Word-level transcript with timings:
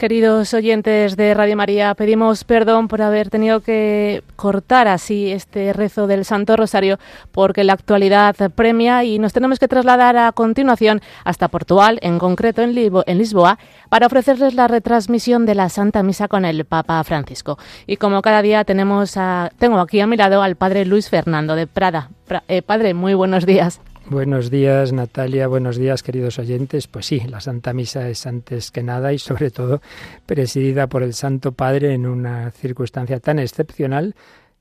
Queridos 0.00 0.54
oyentes 0.54 1.14
de 1.14 1.34
Radio 1.34 1.58
María, 1.58 1.94
pedimos 1.94 2.44
perdón 2.44 2.88
por 2.88 3.02
haber 3.02 3.28
tenido 3.28 3.60
que 3.60 4.22
cortar 4.34 4.88
así 4.88 5.30
este 5.30 5.74
rezo 5.74 6.06
del 6.06 6.24
Santo 6.24 6.56
Rosario 6.56 6.98
porque 7.32 7.64
la 7.64 7.74
actualidad 7.74 8.34
premia 8.54 9.04
y 9.04 9.18
nos 9.18 9.34
tenemos 9.34 9.58
que 9.58 9.68
trasladar 9.68 10.16
a 10.16 10.32
continuación 10.32 11.02
hasta 11.22 11.48
Portugal, 11.48 11.98
en 12.00 12.18
concreto 12.18 12.62
en, 12.62 12.72
Lisboa, 13.18 13.58
para 13.90 14.06
ofrecerles 14.06 14.54
la 14.54 14.68
retransmisión 14.68 15.44
de 15.44 15.54
la 15.54 15.68
Santa 15.68 16.02
Misa 16.02 16.28
con 16.28 16.46
el 16.46 16.64
Papa 16.64 17.04
Francisco. 17.04 17.58
Y 17.86 17.98
como 17.98 18.22
cada 18.22 18.40
día 18.40 18.64
tenemos 18.64 19.18
a, 19.18 19.50
tengo 19.58 19.80
aquí 19.80 20.00
a 20.00 20.06
mi 20.06 20.16
lado 20.16 20.42
al 20.42 20.56
Padre 20.56 20.86
Luis 20.86 21.10
Fernando 21.10 21.56
de 21.56 21.66
Prada. 21.66 22.08
Eh, 22.48 22.62
padre, 22.62 22.94
muy 22.94 23.12
buenos 23.12 23.44
días. 23.44 23.82
Buenos 24.08 24.50
días, 24.50 24.92
Natalia. 24.92 25.46
Buenos 25.46 25.76
días, 25.76 26.02
queridos 26.02 26.38
oyentes. 26.38 26.88
Pues 26.88 27.06
sí, 27.06 27.20
la 27.20 27.40
Santa 27.40 27.72
Misa 27.72 28.08
es 28.08 28.26
antes 28.26 28.70
que 28.70 28.82
nada 28.82 29.12
y 29.12 29.18
sobre 29.18 29.50
todo 29.50 29.80
presidida 30.26 30.88
por 30.88 31.02
el 31.02 31.14
Santo 31.14 31.52
Padre 31.52 31.94
en 31.94 32.06
una 32.06 32.50
circunstancia 32.50 33.20
tan 33.20 33.38
excepcional 33.38 34.14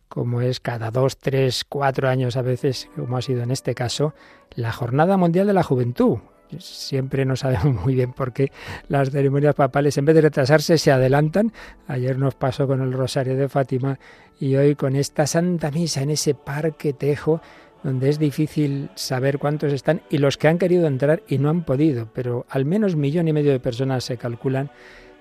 como 0.10 0.42
es 0.42 0.60
cada 0.60 0.92
dos, 0.92 1.18
tres, 1.18 1.64
cuatro 1.64 2.10
años 2.10 2.36
a 2.36 2.42
veces, 2.42 2.90
como 2.96 3.16
ha 3.16 3.22
sido 3.22 3.44
en 3.44 3.52
este 3.52 3.76
caso, 3.76 4.14
la 4.56 4.72
Jornada 4.72 5.18
Mundial 5.18 5.48
de 5.48 5.54
la 5.54 5.64
Juventud. 5.64 6.18
Siempre 6.58 7.26
no 7.26 7.36
sabemos 7.36 7.82
muy 7.86 7.94
bien 7.94 8.12
por 8.14 8.34
qué 8.34 8.52
las 8.88 9.12
ceremonias 9.12 9.54
papales, 9.54 9.98
en 9.98 10.06
vez 10.06 10.16
de 10.16 10.22
retrasarse, 10.22 10.80
se 10.80 10.92
adelantan. 10.92 11.54
Ayer 11.88 12.18
nos 12.18 12.36
pasó 12.36 12.68
con 12.68 12.82
el 12.82 12.92
Rosario 12.92 13.36
de 13.36 13.50
Fátima 13.50 14.00
y 14.40 14.56
hoy 14.56 14.76
con 14.76 14.96
esta 14.96 15.28
Santa 15.28 15.70
Misa 15.70 16.02
en 16.02 16.10
ese 16.10 16.34
Parque 16.34 16.94
Tejo 16.94 17.42
donde 17.84 18.10
es 18.10 18.20
difícil 18.20 18.90
saber 18.96 19.40
cuántos 19.40 19.74
están 19.74 20.02
y 20.10 20.18
los 20.18 20.38
que 20.38 20.48
han 20.48 20.58
querido 20.58 20.88
entrar 20.88 21.24
y 21.28 21.38
no 21.38 21.50
han 21.50 21.64
podido, 21.64 22.10
pero 22.14 22.46
al 22.50 22.66
menos 22.66 22.96
millón 22.96 23.28
y 23.28 23.34
medio 23.34 23.52
de 23.52 23.60
personas 23.60 24.04
se 24.04 24.18
calculan 24.18 24.70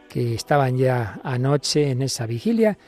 que 0.09 0.35
estaban 0.35 0.77
ya 0.77 1.21
anoche 1.23 1.91
en 1.91 2.03
esa 2.03 2.27
vigilia 2.27 2.79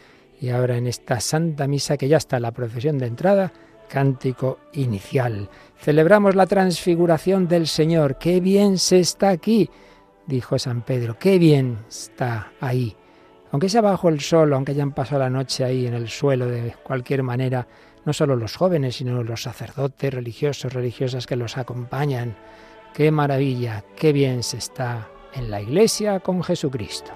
y 0.41 0.49
ahora 0.49 0.77
en 0.77 0.87
esta 0.87 1.21
Santa 1.21 1.67
Misa 1.67 1.97
que 1.97 2.09
ya 2.09 2.17
está 2.17 2.41
la 2.41 2.53
procesión 2.53 2.99
de 2.99 3.07
entrada, 3.07 3.53
cántico 3.89 4.59
inicial. 4.73 5.49
Celebramos 5.79 6.35
la 6.35 6.47
transfiguración 6.47 7.47
del 7.47 7.67
Señor. 7.67 8.17
¡Qué 8.19 8.41
bien 8.41 8.79
se 8.79 9.01
está 9.01 9.29
aquí! 9.29 9.69
dijo 10.27 10.59
San 10.59 10.83
Pedro. 10.83 11.19
¡Qué 11.19 11.39
bien 11.39 11.79
está 11.89 12.53
ahí! 12.61 12.97
Aunque 13.53 13.69
sea 13.69 13.81
bajo 13.81 14.09
el 14.09 14.21
sol, 14.21 14.53
aunque 14.55 14.73
hayan 14.73 14.93
pasado 14.93 15.21
la 15.21 15.31
noche 15.31 15.65
ahí 15.65 15.87
en 15.87 15.95
el 15.95 16.09
suelo 16.09 16.47
de 16.47 16.75
cualquier 16.85 17.23
manera, 17.23 17.67
no 18.05 18.13
solo 18.13 18.37
los 18.37 18.57
jóvenes, 18.57 18.97
sino 18.97 19.23
los 19.23 19.43
sacerdotes, 19.43 20.13
religiosos, 20.13 20.73
religiosas 20.73 21.27
que 21.27 21.37
los 21.37 21.57
acompañan. 21.57 22.37
Qué 22.95 23.11
maravilla, 23.11 23.85
qué 23.97 24.13
bien 24.13 24.43
se 24.43 24.59
está 24.59 25.09
en 25.35 25.51
la 25.51 25.61
iglesia 25.61 26.21
con 26.21 26.43
Jesucristo. 26.43 27.13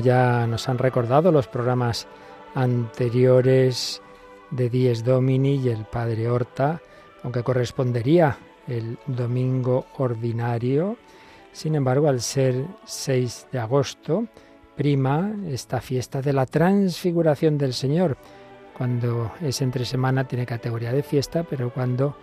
Ya 0.00 0.46
nos 0.46 0.68
han 0.68 0.78
recordado 0.78 1.30
los 1.32 1.46
programas 1.46 2.06
anteriores 2.54 4.02
de 4.50 4.68
Dies 4.68 5.04
Domini 5.04 5.56
y 5.56 5.68
el 5.68 5.84
Padre 5.84 6.28
Horta, 6.28 6.80
aunque 7.22 7.42
correspondería 7.42 8.36
el 8.66 8.98
domingo 9.06 9.86
ordinario, 9.98 10.96
sin 11.52 11.74
embargo, 11.74 12.08
al 12.08 12.20
ser 12.20 12.64
6 12.84 13.48
de 13.52 13.58
agosto, 13.58 14.26
prima 14.76 15.32
esta 15.48 15.80
fiesta 15.80 16.22
de 16.22 16.32
la 16.32 16.46
transfiguración 16.46 17.58
del 17.58 17.74
Señor. 17.74 18.16
Cuando 18.76 19.32
es 19.42 19.60
entre 19.60 19.84
semana 19.84 20.24
tiene 20.24 20.46
categoría 20.46 20.92
de 20.92 21.02
fiesta, 21.02 21.42
pero 21.42 21.72
cuando 21.72 22.16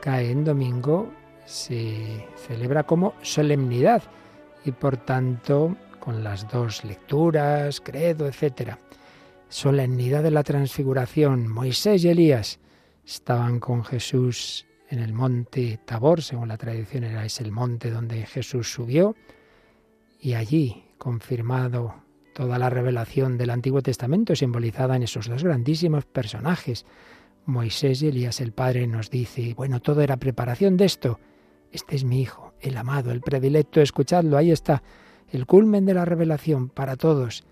cae 0.00 0.30
en 0.30 0.44
domingo 0.44 1.12
se 1.44 2.26
celebra 2.48 2.84
como 2.84 3.14
solemnidad 3.22 4.02
y 4.64 4.72
por 4.72 4.96
tanto 4.96 5.76
con 6.02 6.24
las 6.24 6.48
dos 6.48 6.82
lecturas, 6.82 7.80
credo, 7.80 8.26
etc. 8.26 8.72
Solemnidad 9.48 10.24
de 10.24 10.32
la 10.32 10.42
transfiguración. 10.42 11.46
Moisés 11.46 12.02
y 12.02 12.08
Elías 12.08 12.58
estaban 13.06 13.60
con 13.60 13.84
Jesús 13.84 14.66
en 14.88 14.98
el 14.98 15.12
monte 15.12 15.78
Tabor, 15.84 16.20
según 16.20 16.48
la 16.48 16.56
tradición 16.56 17.04
era 17.04 17.24
es 17.24 17.40
el 17.40 17.52
monte 17.52 17.90
donde 17.90 18.26
Jesús 18.26 18.72
subió, 18.72 19.14
y 20.18 20.34
allí 20.34 20.86
confirmado 20.98 21.94
toda 22.34 22.58
la 22.58 22.68
revelación 22.68 23.38
del 23.38 23.50
Antiguo 23.50 23.80
Testamento 23.80 24.34
simbolizada 24.34 24.96
en 24.96 25.04
esos 25.04 25.28
dos 25.28 25.44
grandísimos 25.44 26.04
personajes. 26.04 26.84
Moisés 27.46 28.02
y 28.02 28.08
Elías, 28.08 28.40
el 28.40 28.50
Padre 28.50 28.88
nos 28.88 29.08
dice, 29.08 29.54
bueno, 29.54 29.80
todo 29.80 30.00
era 30.00 30.16
preparación 30.16 30.76
de 30.76 30.86
esto. 30.86 31.20
Este 31.70 31.94
es 31.94 32.02
mi 32.02 32.22
Hijo, 32.22 32.54
el 32.60 32.76
amado, 32.76 33.12
el 33.12 33.20
predilecto, 33.20 33.80
escuchadlo, 33.80 34.36
ahí 34.36 34.50
está 34.50 34.82
el 35.32 35.46
culmen 35.46 35.84
de 35.86 35.94
la 35.94 36.04
revelación 36.04 36.68
para 36.68 36.96
todos. 36.96 37.44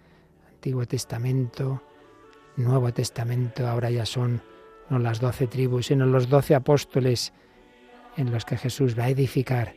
Antiguo 0.49 0.87
Testamento, 0.87 1.83
Nuevo 2.57 2.93
Testamento, 2.93 3.67
ahora 3.67 3.91
ya 3.91 4.07
son 4.07 4.43
no 4.91 4.99
las 4.99 5.21
doce 5.21 5.47
tribus, 5.47 5.87
sino 5.87 6.05
los 6.05 6.29
doce 6.29 6.55
apóstoles 6.55 7.33
en 8.17 8.31
los 8.31 8.45
que 8.45 8.57
Jesús 8.57 8.99
va 8.99 9.05
a 9.05 9.09
edificar 9.09 9.75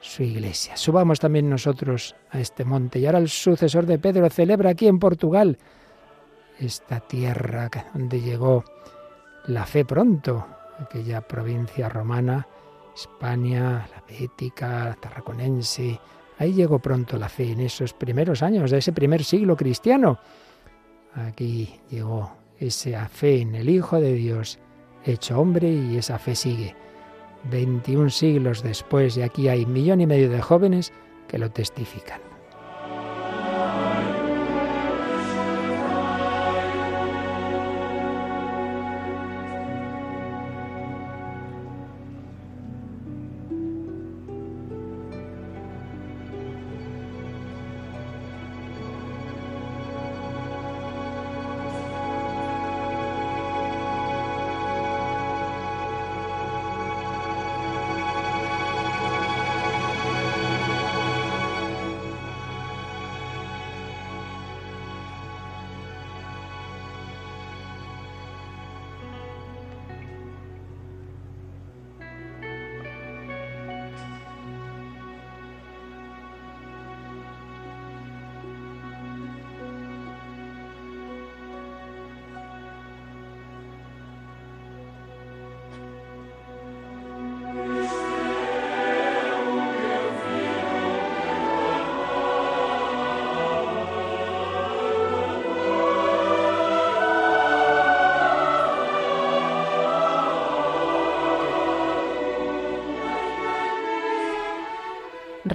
su 0.00 0.22
iglesia. 0.22 0.76
Subamos 0.76 1.20
también 1.20 1.48
nosotros 1.48 2.16
a 2.30 2.40
este 2.40 2.64
monte. 2.64 2.98
Y 2.98 3.06
ahora 3.06 3.18
el 3.18 3.28
sucesor 3.28 3.86
de 3.86 3.98
Pedro 3.98 4.28
celebra 4.30 4.70
aquí 4.70 4.86
en 4.88 4.98
Portugal 4.98 5.58
esta 6.58 7.00
tierra 7.00 7.70
donde 7.92 8.20
llegó 8.20 8.64
la 9.46 9.66
fe 9.66 9.84
pronto, 9.84 10.46
aquella 10.78 11.20
provincia 11.20 11.88
romana, 11.88 12.46
España, 12.94 13.86
la 13.90 14.02
Bética, 14.08 14.96
Tarraconense, 15.00 16.00
Ahí 16.38 16.52
llegó 16.52 16.78
pronto 16.78 17.16
la 17.16 17.28
fe 17.28 17.52
en 17.52 17.60
esos 17.60 17.92
primeros 17.92 18.42
años 18.42 18.70
de 18.70 18.78
ese 18.78 18.92
primer 18.92 19.22
siglo 19.22 19.56
cristiano. 19.56 20.18
Aquí 21.14 21.80
llegó 21.90 22.32
esa 22.58 23.08
fe 23.08 23.40
en 23.40 23.54
el 23.54 23.68
Hijo 23.68 24.00
de 24.00 24.14
Dios 24.14 24.58
hecho 25.04 25.38
hombre 25.38 25.70
y 25.70 25.96
esa 25.96 26.18
fe 26.18 26.34
sigue. 26.34 26.74
21 27.50 28.10
siglos 28.10 28.62
después 28.62 29.16
y 29.16 29.22
aquí 29.22 29.48
hay 29.48 29.66
millón 29.66 30.00
y 30.00 30.06
medio 30.06 30.30
de 30.30 30.40
jóvenes 30.40 30.92
que 31.28 31.38
lo 31.38 31.50
testifican. 31.50 32.33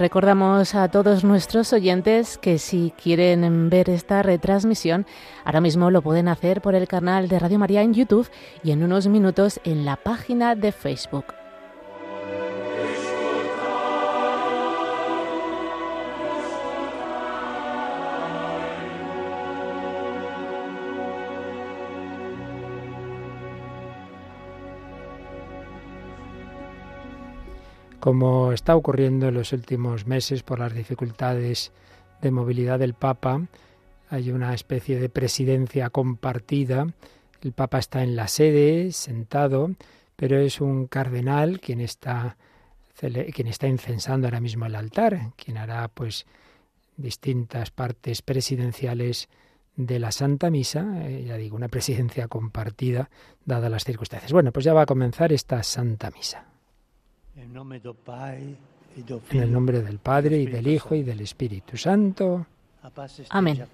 Recordamos 0.00 0.74
a 0.74 0.88
todos 0.88 1.24
nuestros 1.24 1.74
oyentes 1.74 2.38
que 2.38 2.58
si 2.58 2.94
quieren 3.02 3.68
ver 3.68 3.90
esta 3.90 4.22
retransmisión, 4.22 5.04
ahora 5.44 5.60
mismo 5.60 5.90
lo 5.90 6.00
pueden 6.00 6.28
hacer 6.28 6.62
por 6.62 6.74
el 6.74 6.88
canal 6.88 7.28
de 7.28 7.38
Radio 7.38 7.58
María 7.58 7.82
en 7.82 7.92
YouTube 7.92 8.30
y 8.64 8.70
en 8.70 8.82
unos 8.82 9.08
minutos 9.08 9.60
en 9.62 9.84
la 9.84 9.96
página 9.96 10.54
de 10.54 10.72
Facebook. 10.72 11.39
Como 28.00 28.52
está 28.52 28.74
ocurriendo 28.74 29.28
en 29.28 29.34
los 29.34 29.52
últimos 29.52 30.06
meses 30.06 30.42
por 30.42 30.58
las 30.58 30.74
dificultades 30.74 31.70
de 32.22 32.30
movilidad 32.30 32.78
del 32.78 32.94
Papa. 32.94 33.46
Hay 34.08 34.30
una 34.30 34.54
especie 34.54 34.98
de 34.98 35.08
presidencia 35.08 35.90
compartida. 35.90 36.86
El 37.42 37.52
Papa 37.52 37.78
está 37.78 38.02
en 38.02 38.16
la 38.16 38.26
sede, 38.26 38.90
sentado, 38.92 39.70
pero 40.16 40.38
es 40.38 40.60
un 40.60 40.86
cardenal 40.86 41.60
quien 41.60 41.80
está, 41.80 42.36
quien 42.98 43.46
está 43.46 43.68
incensando 43.68 44.26
ahora 44.26 44.40
mismo 44.40 44.66
el 44.66 44.74
altar, 44.74 45.32
quien 45.36 45.58
hará 45.58 45.88
pues 45.88 46.26
distintas 46.96 47.70
partes 47.70 48.22
presidenciales 48.22 49.28
de 49.76 49.98
la 49.98 50.12
Santa 50.12 50.50
Misa, 50.50 51.06
eh, 51.06 51.24
ya 51.26 51.36
digo, 51.36 51.56
una 51.56 51.68
presidencia 51.68 52.28
compartida 52.28 53.08
dadas 53.44 53.70
las 53.70 53.84
circunstancias. 53.84 54.32
Bueno, 54.32 54.52
pues 54.52 54.64
ya 54.64 54.74
va 54.74 54.82
a 54.82 54.86
comenzar 54.86 55.32
esta 55.32 55.62
Santa 55.62 56.10
Misa. 56.10 56.49
En 59.30 59.42
el 59.42 59.52
nombre 59.52 59.82
del 59.82 59.98
Padre 59.98 60.38
y 60.38 60.46
del 60.46 60.66
Hijo 60.66 60.94
y 60.94 61.02
del 61.02 61.20
Espíritu 61.20 61.76
Santo. 61.76 62.46
Amén. 63.30 63.64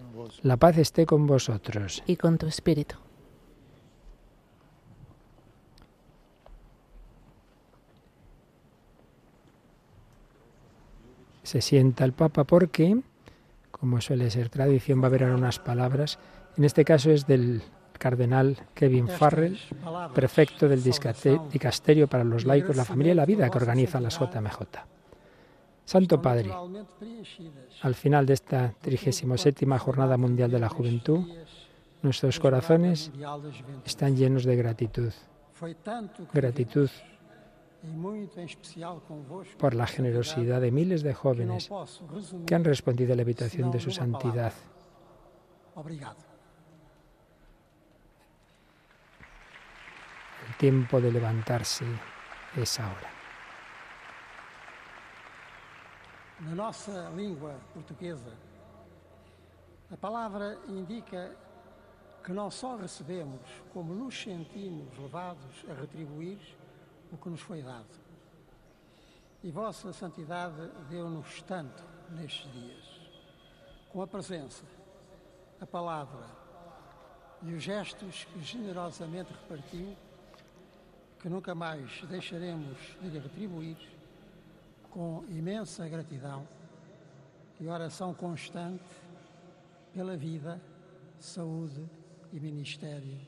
La 0.42 0.56
paz 0.56 0.78
esté 0.78 1.06
con 1.06 1.26
vosotros. 1.26 2.02
Y 2.06 2.16
con 2.16 2.38
tu 2.38 2.46
espíritu. 2.46 2.96
Se 11.42 11.60
sienta 11.60 12.04
el 12.04 12.12
Papa 12.12 12.44
porque, 12.44 13.00
como 13.70 14.00
suele 14.00 14.30
ser 14.30 14.48
tradición, 14.48 15.00
va 15.00 15.04
a 15.04 15.06
haber 15.06 15.24
unas 15.24 15.60
palabras. 15.60 16.18
En 16.56 16.64
este 16.64 16.84
caso 16.84 17.10
es 17.10 17.26
del 17.26 17.62
cardenal 17.98 18.56
Kevin 18.74 19.08
Farrell, 19.08 19.58
prefecto 20.14 20.68
del 20.68 20.82
Dicasterio 20.82 22.06
para 22.06 22.24
los 22.24 22.44
Laicos, 22.44 22.76
la 22.76 22.84
Familia 22.84 23.12
y 23.12 23.16
la 23.16 23.26
Vida 23.26 23.50
que 23.50 23.58
organiza 23.58 24.00
la 24.00 24.08
JMJ. 24.08 24.60
Santo 25.84 26.20
Padre, 26.20 26.50
al 27.82 27.94
final 27.94 28.26
de 28.26 28.34
esta 28.34 28.74
37 28.80 29.66
Jornada 29.78 30.16
Mundial 30.16 30.50
de 30.50 30.58
la 30.58 30.68
Juventud, 30.68 31.24
nuestros 32.02 32.40
corazones 32.40 33.12
están 33.84 34.16
llenos 34.16 34.44
de 34.44 34.56
gratitud. 34.56 35.12
Gratitud 36.32 36.90
por 39.58 39.74
la 39.74 39.86
generosidad 39.86 40.60
de 40.60 40.70
miles 40.70 41.02
de 41.02 41.14
jóvenes 41.14 41.70
que 42.46 42.54
han 42.54 42.64
respondido 42.64 43.12
a 43.12 43.16
la 43.16 43.22
invitación 43.22 43.70
de 43.70 43.80
su 43.80 43.90
santidad. 43.90 44.52
Tiempo 50.54 51.00
de 51.00 51.10
levantarse 51.10 51.84
es 52.56 52.78
ahora. 52.80 53.10
Na 56.40 56.54
nossa 56.54 57.10
língua 57.16 57.54
portuguesa, 57.72 58.32
a 59.90 59.96
palavra 59.96 60.58
indica 60.68 61.34
que 62.22 62.32
não 62.32 62.50
só 62.50 62.76
recebemos, 62.76 63.40
como 63.72 63.94
nos 63.94 64.20
sentimos 64.20 64.96
levados 64.98 65.64
a 65.70 65.74
retribuir 65.74 66.38
o 67.12 67.16
que 67.16 67.28
nos 67.28 67.40
foi 67.40 67.62
dado. 67.62 67.86
E 69.42 69.50
Vossa 69.50 69.92
Santidade 69.92 70.70
deu-nos 70.90 71.40
tanto 71.42 71.84
nestes 72.10 72.50
dias, 72.52 73.00
com 73.90 74.02
a 74.02 74.06
presença, 74.06 74.64
a 75.60 75.66
palavra 75.66 76.26
e 77.42 77.52
os 77.52 77.62
gestos 77.62 78.24
que 78.24 78.42
generosamente 78.42 79.32
repartiu 79.32 79.96
que 81.20 81.28
nunca 81.28 81.54
mais 81.54 82.02
deixaremos 82.08 82.76
de 83.00 83.08
lhe 83.08 83.18
retribuir 83.18 83.76
com 84.90 85.24
imensa 85.28 85.88
gratidão 85.88 86.46
e 87.60 87.68
oração 87.68 88.14
constante 88.14 88.84
pela 89.92 90.16
vida, 90.16 90.60
saúde 91.18 91.84
e 92.32 92.40
ministério 92.40 93.18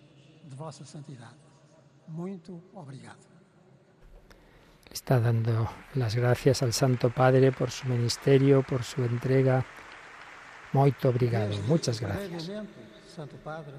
de 0.44 0.54
Vossa 0.56 0.84
Santidade. 0.84 1.36
Muito 2.06 2.62
obrigado. 2.74 3.26
Está 4.90 5.18
dando 5.18 5.68
las 5.94 6.14
gracias 6.14 6.62
al 6.62 6.72
Santo 6.72 7.10
Padre 7.10 7.52
por 7.52 7.70
su 7.70 7.86
ministerio, 7.86 8.62
por 8.62 8.82
su 8.82 9.02
entrega. 9.02 9.64
Muito 10.72 11.08
obrigado. 11.08 11.56
Muchas 11.66 12.00
gracias. 12.00 12.50
Santo 13.14 13.36
Padre, 13.38 13.74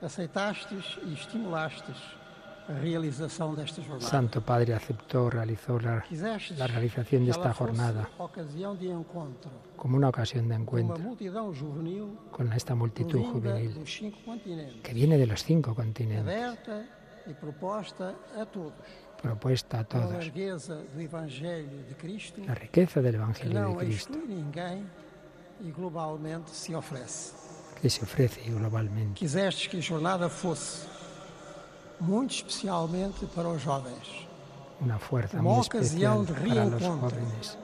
aceitastes 0.00 0.98
e 1.02 1.12
estimulastes 1.12 2.17
Santo 4.00 4.42
Padre 4.42 4.74
aceptó, 4.74 5.30
realizó 5.30 5.78
la, 5.80 6.04
realización 6.66 7.24
de 7.24 7.30
esta 7.30 7.52
jornada. 7.54 8.08
como 9.76 9.96
una 9.96 10.08
ocasión 10.08 10.48
de 10.48 10.54
encuentro 10.54 11.16
con 12.30 12.52
esta 12.52 12.74
multitud 12.74 13.22
juvenil 13.24 13.82
que 14.82 14.92
viene 14.92 15.16
de 15.16 15.26
los 15.26 15.42
cinco 15.44 15.74
continentes, 15.74 16.26
propuesta 19.22 19.80
a 19.80 19.84
todos, 19.84 20.04
la 22.46 22.54
riqueza 22.54 23.00
del 23.00 23.14
Evangelio 23.16 23.68
de 23.70 23.76
Cristo 23.76 24.18
que 27.80 27.90
se 27.90 28.04
ofrece 28.04 28.50
globalmente. 28.50 29.14
que 29.68 29.82
jornada 29.82 30.28
muito 32.00 32.34
especialmente 32.34 33.26
para 33.34 33.48
os 33.48 33.62
jovens. 33.62 34.28
Una 34.80 34.98
fuerza 34.98 35.42
muy 35.42 35.60
especial 35.60 36.24
para 36.24 36.64
los 36.66 36.82
jóvenes. 36.82 37.58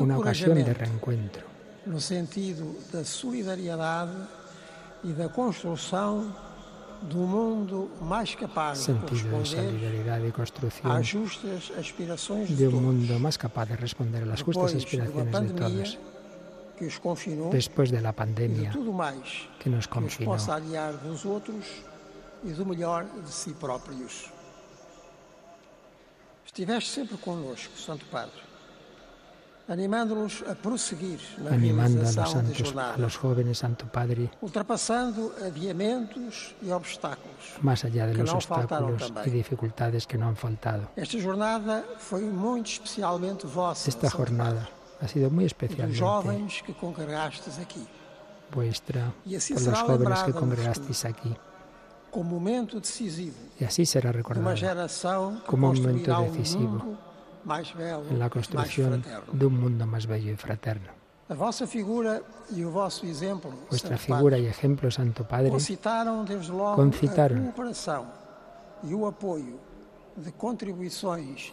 Una 0.00 0.18
ocasión 0.18 0.54
de 0.54 0.72
reencuentro. 0.72 1.42
No 1.86 2.00
sentido 2.00 2.76
da 2.92 3.04
solidariedade 3.04 4.16
e 5.02 5.12
da 5.12 5.28
construção 5.28 6.32
de 7.02 7.16
um 7.16 7.26
mundo 7.26 7.90
mais 8.00 8.34
capaz 8.36 8.78
sentido 8.78 9.40
de 9.40 9.48
solidaridad 9.48 10.20
y 10.24 10.30
construcción 10.30 11.02
de 12.56 12.68
un 12.68 12.82
mundo 12.82 13.18
más 13.18 13.36
capaz 13.36 13.66
de 13.66 13.76
responder 13.76 14.22
a 14.22 14.26
las 14.26 14.42
justas 14.42 14.74
aspiraciones 14.74 15.18
de 15.18 15.24
todos 15.58 15.98
después 17.50 17.90
de 17.90 18.00
la 18.00 18.12
pandemia 18.12 18.72
que 19.58 19.70
nos 19.70 19.88
confinó 19.88 20.30
e 22.44 22.52
do 22.52 22.64
melhor 22.66 23.04
de 23.04 23.30
si 23.30 23.52
próprios. 23.54 24.30
Estiveste 26.44 26.90
sempre 26.90 27.16
conosco, 27.16 27.78
Santo 27.78 28.04
Padre, 28.06 28.42
animando-nos 29.68 30.42
a 30.46 30.54
prosseguir 30.54 31.18
na 31.38 31.50
Animando 31.54 31.94
realização 31.94 32.40
a 32.40 32.52
jornada, 32.52 32.98
los 33.00 33.14
jóvenes, 33.14 33.56
Santo 33.58 33.86
Padre, 33.86 34.30
ultrapassando 34.42 35.32
adiamentos 35.40 36.54
e 36.60 36.70
obstáculos 36.70 37.56
más 37.62 37.84
allá 37.84 38.06
de 38.06 38.14
los 38.14 38.28
não 38.28 38.36
obstáculos 38.36 39.00
y 39.00 39.12
também. 39.12 39.32
dificultades 39.32 40.04
que 40.04 40.18
no 40.18 40.26
han 40.26 40.36
faltado. 40.36 40.88
Esta 40.94 41.18
jornada 41.18 41.84
foi 41.96 42.22
muito 42.24 42.66
especialmente 42.66 43.46
vossa, 43.46 43.88
Esta 43.88 44.10
Santo 44.10 44.18
jornada 44.18 44.68
ha 45.00 45.08
sido 45.08 45.30
muy 45.30 45.30
Padre, 45.30 45.44
e 45.44 45.46
especialmente 45.46 45.98
jovens 45.98 46.60
que 46.60 46.74
congregastes 46.74 47.58
aqui, 47.58 47.86
vuestra 48.50 49.14
E 49.24 49.36
assim 49.36 49.54
por 49.54 49.62
los 49.62 49.78
jóvenes 49.78 50.22
que 50.22 50.32
congregasteis 50.34 51.04
aquí. 51.06 51.34
Y 52.12 53.64
así 53.64 53.86
será 53.86 54.12
recordado 54.12 54.44
como 55.46 55.70
um 55.70 55.74
momento 55.74 56.20
decisivo 56.22 56.98
en 58.10 58.18
la 58.18 58.28
construcción 58.28 59.02
de 59.32 59.46
um 59.46 59.50
mundo 59.50 59.86
mais 59.86 60.04
belo, 60.04 60.30
y 60.30 60.36
fraterno. 60.36 61.02
vossa 61.34 61.66
figura 61.66 62.22
e 62.54 62.64
o 62.64 62.70
vosso 62.70 63.06
exemplo, 63.06 64.90
Santo 64.90 65.24
Padre, 65.24 65.50
concitaron 65.50 66.26
el 68.84 69.06
apoyo 69.06 69.58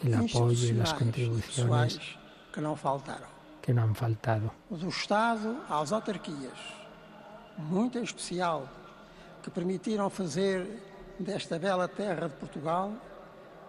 y 0.03 0.73
las 0.73 0.93
contribuciones 0.93 1.99
que 2.51 2.61
no 3.73 3.81
han 3.83 3.95
faltado 3.95 4.51
que 9.41 9.49
permitiram 9.49 10.09
fazer 10.09 10.65
desta 11.19 11.59
bela 11.59 11.87
terra 11.87 12.27
de 12.27 12.35
Portugal 12.35 12.93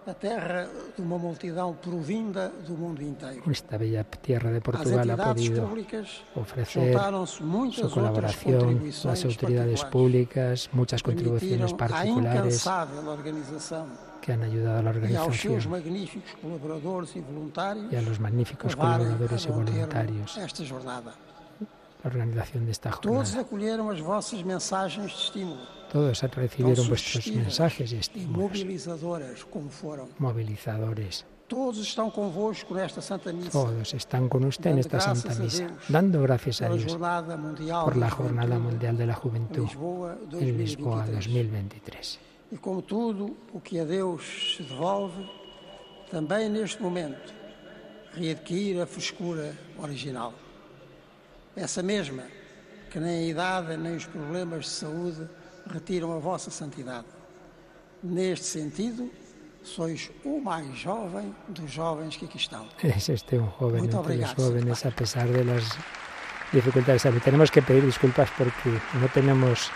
a 0.07 0.15
terra 0.15 0.69
de 0.97 1.03
uma 1.03 1.19
multidão 1.19 1.75
provinda 1.75 2.49
do 2.67 2.73
mundo 2.73 3.03
inteiro. 3.03 3.43
Esta 3.51 3.77
bella 3.79 4.05
tierra 4.23 4.53
de 4.53 4.61
Portugal 4.61 5.11
ha 5.11 5.17
podido 5.35 5.69
ofrecer 6.35 6.97
muitas 7.41 7.91
su 7.91 7.91
colaboración, 7.91 8.61
contribuições 8.61 9.05
las 9.05 9.25
autoridades 9.25 9.85
públicas, 9.85 10.71
muchas 10.73 11.03
contribuciones 11.03 11.73
permitiram 11.73 11.75
à 11.75 11.77
particulares 11.77 12.65
que 14.23 14.33
han 14.33 14.43
ayudado 14.43 14.79
a 14.79 14.83
la 14.83 14.91
organización 14.91 15.69
magníficos 15.69 16.33
colaboradores 16.41 17.17
e 17.17 17.21
voluntários 17.21 17.93
y 17.93 17.97
a 17.97 18.03
los 18.03 18.19
magníficos 18.19 18.77
colaboradores 18.77 19.45
y 19.45 19.51
voluntarios. 19.51 20.39
La 22.03 22.11
organización 22.11 22.65
de 22.65 22.73
esta 22.73 22.91
Todos 22.91 23.31
jornada. 23.31 23.41
acolheram 23.41 23.91
as 23.91 24.01
vossas 24.01 24.43
mensagens 24.43 25.13
de 25.13 25.19
estímulo, 25.23 25.61
Todos 25.93 26.21
recibieron 26.23 26.87
vuestros 26.89 27.27
mensajes 27.29 27.93
y 27.93 27.97
e 27.97 27.99
estímulos 27.99 28.37
mobilizadoras 28.59 29.45
como 29.45 29.69
foram. 29.71 30.09
movilizadores. 30.19 31.25
Todos 31.49 31.79
estão 31.79 32.09
convosco 32.13 32.73
nesta 32.75 33.01
Santa 33.03 33.33
Missa, 33.33 33.51
Todos 33.51 33.93
están 33.93 34.29
con 34.29 34.45
usted 34.45 34.71
en 34.71 34.79
esta 34.79 35.01
Santa 35.01 35.35
Misa, 35.35 35.67
dando 35.89 36.23
gracias 36.23 36.63
a 36.63 36.69
Dios 36.69 36.93
Jornada 36.93 37.37
Mundial 37.37 37.85
por 37.85 37.97
la 37.97 38.07
da 38.07 38.13
Jornada 38.13 38.55
Juventude 38.55 38.71
Mundial 38.71 38.97
de 38.97 39.07
la 39.07 39.15
Juventud 39.15 39.65
Lisboa 39.65 40.17
en 40.31 40.59
Lisboa 40.59 41.07
2023. 41.07 41.11
2023. 41.11 42.19
E 42.53 42.57
como 42.59 42.83
tudo 42.83 43.35
o 43.53 43.61
que 43.61 43.79
a 43.81 43.85
Deus 43.85 44.23
se 44.57 44.63
devolve, 44.63 45.27
também 46.11 46.49
neste 46.49 46.81
momento 46.81 47.35
readquire 48.15 48.81
a 48.83 48.87
frescura 48.87 49.55
original. 49.79 50.33
Essa 51.57 51.83
mesma 51.83 52.25
que 52.91 52.99
nem 52.99 53.25
a 53.25 53.29
idade 53.29 53.77
nem 53.77 53.97
os 53.97 54.07
problemas 54.07 54.65
de 54.65 54.71
saúde 54.71 55.29
retiram 55.67 56.13
a 56.13 56.19
vossa 56.19 56.51
santidade. 56.51 57.07
Neste 58.03 58.47
sentido, 58.47 59.11
sois 59.63 60.11
o 60.25 60.41
mais 60.41 60.77
jovem 60.79 61.35
dos 61.49 61.71
jovens 61.71 62.17
que 62.17 62.25
aqui 62.25 62.37
estão. 62.37 62.67
Es 62.83 63.09
este 63.09 63.37
un 63.37 63.49
joven 63.49 63.81
Muito 63.81 63.97
entre 63.97 64.17
los 64.17 64.31
obrigado, 64.31 64.37
jóvenes 64.37 64.87
a 64.87 64.91
pesar 64.91 65.29
de 65.29 65.45
las 65.45 65.65
dificultades. 66.53 67.03
Tenemos 67.23 67.51
que 67.51 67.63
pedir 67.63 67.85
disculpas 67.85 68.31
porque 68.37 68.71
no 68.95 69.09
tenemos, 69.09 69.71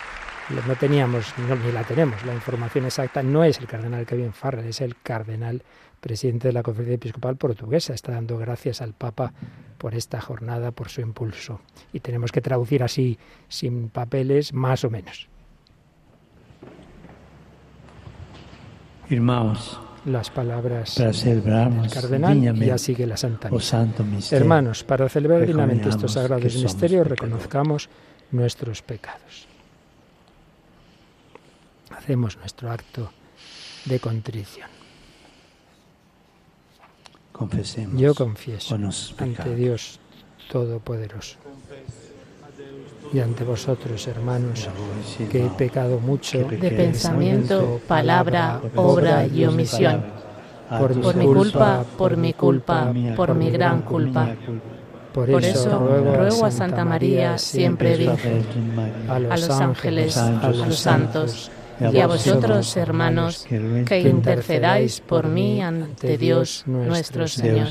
no 0.49 0.75
teníamos, 0.75 1.33
no, 1.37 1.55
ni 1.55 1.71
la 1.71 1.83
tenemos, 1.83 2.23
la 2.25 2.33
información 2.33 2.85
exacta. 2.85 3.21
No 3.23 3.43
es 3.43 3.59
el 3.59 3.67
cardenal 3.67 4.05
Kevin 4.05 4.33
Farrell, 4.33 4.67
es 4.67 4.81
el 4.81 4.95
cardenal 5.01 5.61
presidente 6.05 6.49
de 6.49 6.53
la 6.53 6.61
Conferencia 6.61 6.93
Episcopal 6.97 7.35
Portuguesa. 7.35 7.95
Está 7.95 8.11
dando 8.11 8.37
gracias 8.37 8.79
al 8.79 8.93
Papa 8.93 9.33
por 9.79 9.95
esta 9.95 10.21
jornada, 10.21 10.69
por 10.69 10.89
su 10.89 11.01
impulso. 11.01 11.61
Y 11.93 11.99
tenemos 11.99 12.31
que 12.31 12.41
traducir 12.41 12.83
así, 12.83 13.17
sin 13.47 13.89
papeles, 13.89 14.53
más 14.53 14.83
o 14.83 14.91
menos. 14.91 15.27
Irmãos, 19.09 19.81
Las 20.05 20.29
palabras 20.29 20.93
para 20.93 21.11
del 21.11 21.89
cardenal 21.91 22.37
y 22.37 22.65
ya 22.67 22.77
sigue 22.77 23.07
la 23.07 23.17
Santa 23.17 23.49
o 23.49 24.03
Misa. 24.03 24.35
Hermanos, 24.37 24.83
para 24.83 25.09
celebrar 25.09 25.43
dignamente 25.47 25.89
estos 25.89 26.11
sagrados 26.11 26.55
misterios, 26.55 27.07
reconozcamos 27.07 27.89
nuestros 28.29 28.83
pecados. 28.83 29.47
Hacemos 31.89 32.37
nuestro 32.37 32.69
acto 32.69 33.09
de 33.85 33.99
contrición. 33.99 34.74
Confesemos 37.35 37.99
Yo 37.99 38.15
confieso 38.15 38.75
ante. 38.75 39.55
Dios 39.55 39.99
Todopoderoso 40.49 41.37
y 43.13 43.19
ante 43.19 43.43
vosotros, 43.43 44.07
hermanos, 44.07 44.67
que 45.31 45.45
he 45.45 45.49
pecado 45.49 45.99
mucho 45.99 46.39
de 46.39 46.71
pensamiento, 46.71 47.79
palabra, 47.87 48.59
obra 48.75 49.25
y 49.27 49.45
omisión. 49.45 50.03
Por 50.67 50.99
Por 50.99 51.15
mi 51.15 51.25
culpa, 51.25 51.85
por 51.97 52.17
mi 52.17 52.33
culpa, 52.33 52.91
por 53.15 53.35
mi 53.35 53.51
gran 53.51 53.83
culpa. 53.83 54.35
Por 55.13 55.45
eso 55.45 55.79
ruego 56.17 56.45
a 56.45 56.51
Santa 56.51 56.83
María, 56.83 57.37
siempre 57.37 57.95
Virgen, 57.95 58.43
a 59.07 59.15
a 59.15 59.37
los 59.37 59.49
ángeles, 59.49 60.17
a 60.17 60.49
los 60.49 60.75
santos 60.75 61.51
y 61.79 61.99
a 61.99 62.07
vosotros, 62.07 62.77
hermanos, 62.77 63.45
que 63.85 64.01
intercedáis 64.01 65.01
por 65.01 65.27
mí 65.27 65.61
ante 65.61 66.17
Dios 66.17 66.63
nuestro 66.65 67.27
Señor. 67.27 67.69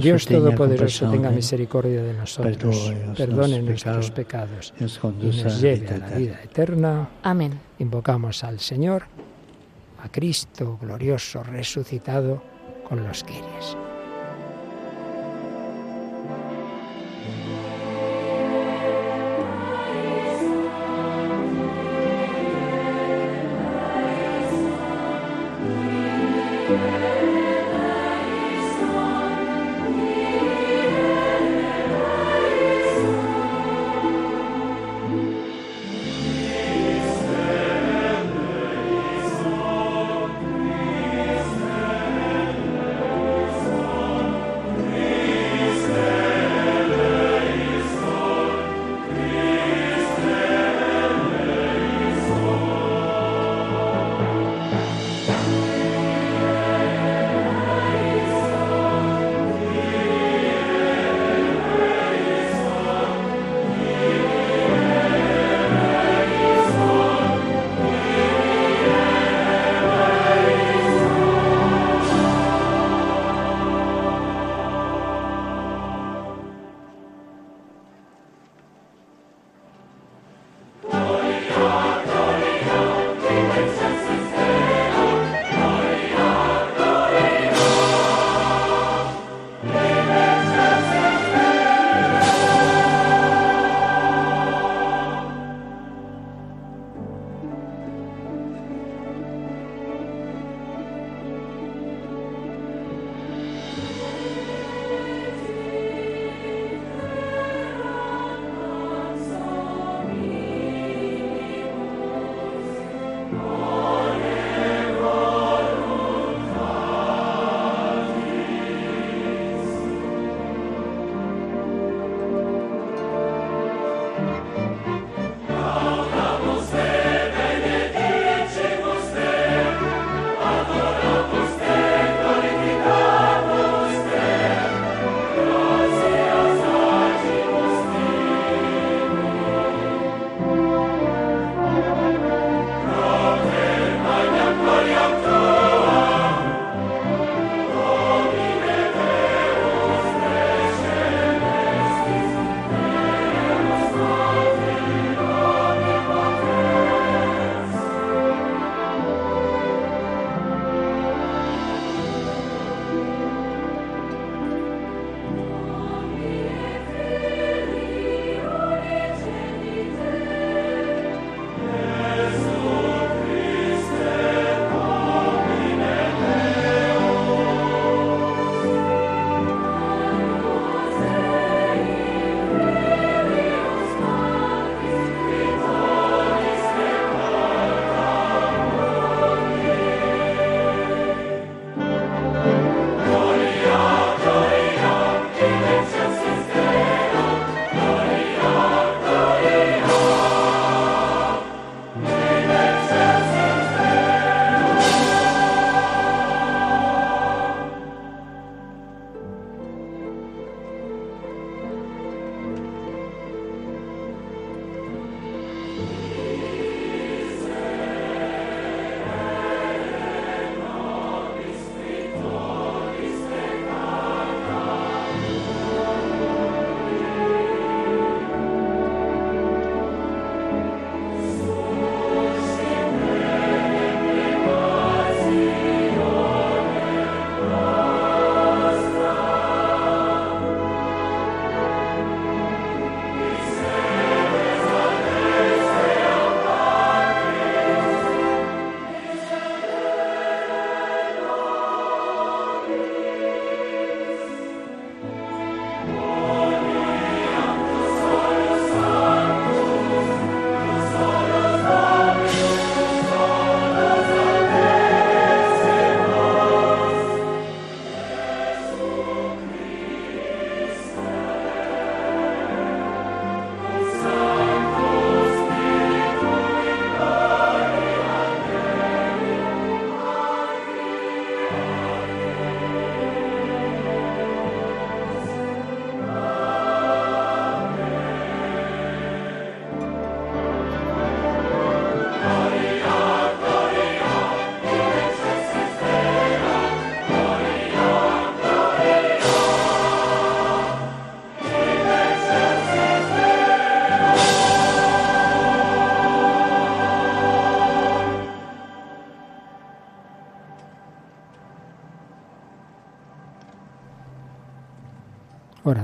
Dios 0.00 0.26
Todopoderoso 0.26 1.10
tenga 1.10 1.30
misericordia 1.30 2.02
de 2.02 2.14
nosotros, 2.14 2.92
perdone 3.16 3.62
nuestros 3.62 4.10
pecados 4.10 4.72
y 4.78 4.84
nos 4.84 5.60
lleve 5.60 5.76
vida 5.76 5.94
a 5.94 5.98
la 5.98 6.06
eterna. 6.06 6.16
vida 6.16 6.40
eterna. 6.42 7.08
Amén. 7.22 7.60
Invocamos 7.78 8.44
al 8.44 8.60
Señor, 8.60 9.04
a 10.02 10.08
Cristo 10.08 10.78
glorioso 10.80 11.42
resucitado 11.42 12.42
con 12.88 13.02
los 13.04 13.24
quieres. 13.24 13.42
Christ 13.62 13.91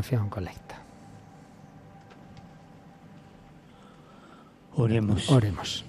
Oración 0.09 0.31
colecta. 0.31 0.77
Oremos. 4.77 5.31
Oremos. 5.31 5.85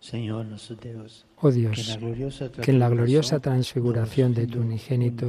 Señor 0.00 0.46
nuestro 0.46 0.76
Dios, 0.76 1.26
Oh 1.42 1.50
Dios, 1.50 1.98
que 2.62 2.70
en 2.70 2.78
la 2.78 2.88
gloriosa 2.88 3.38
transfiguración 3.38 4.32
de 4.32 4.46
tu 4.46 4.60
unigénito 4.60 5.26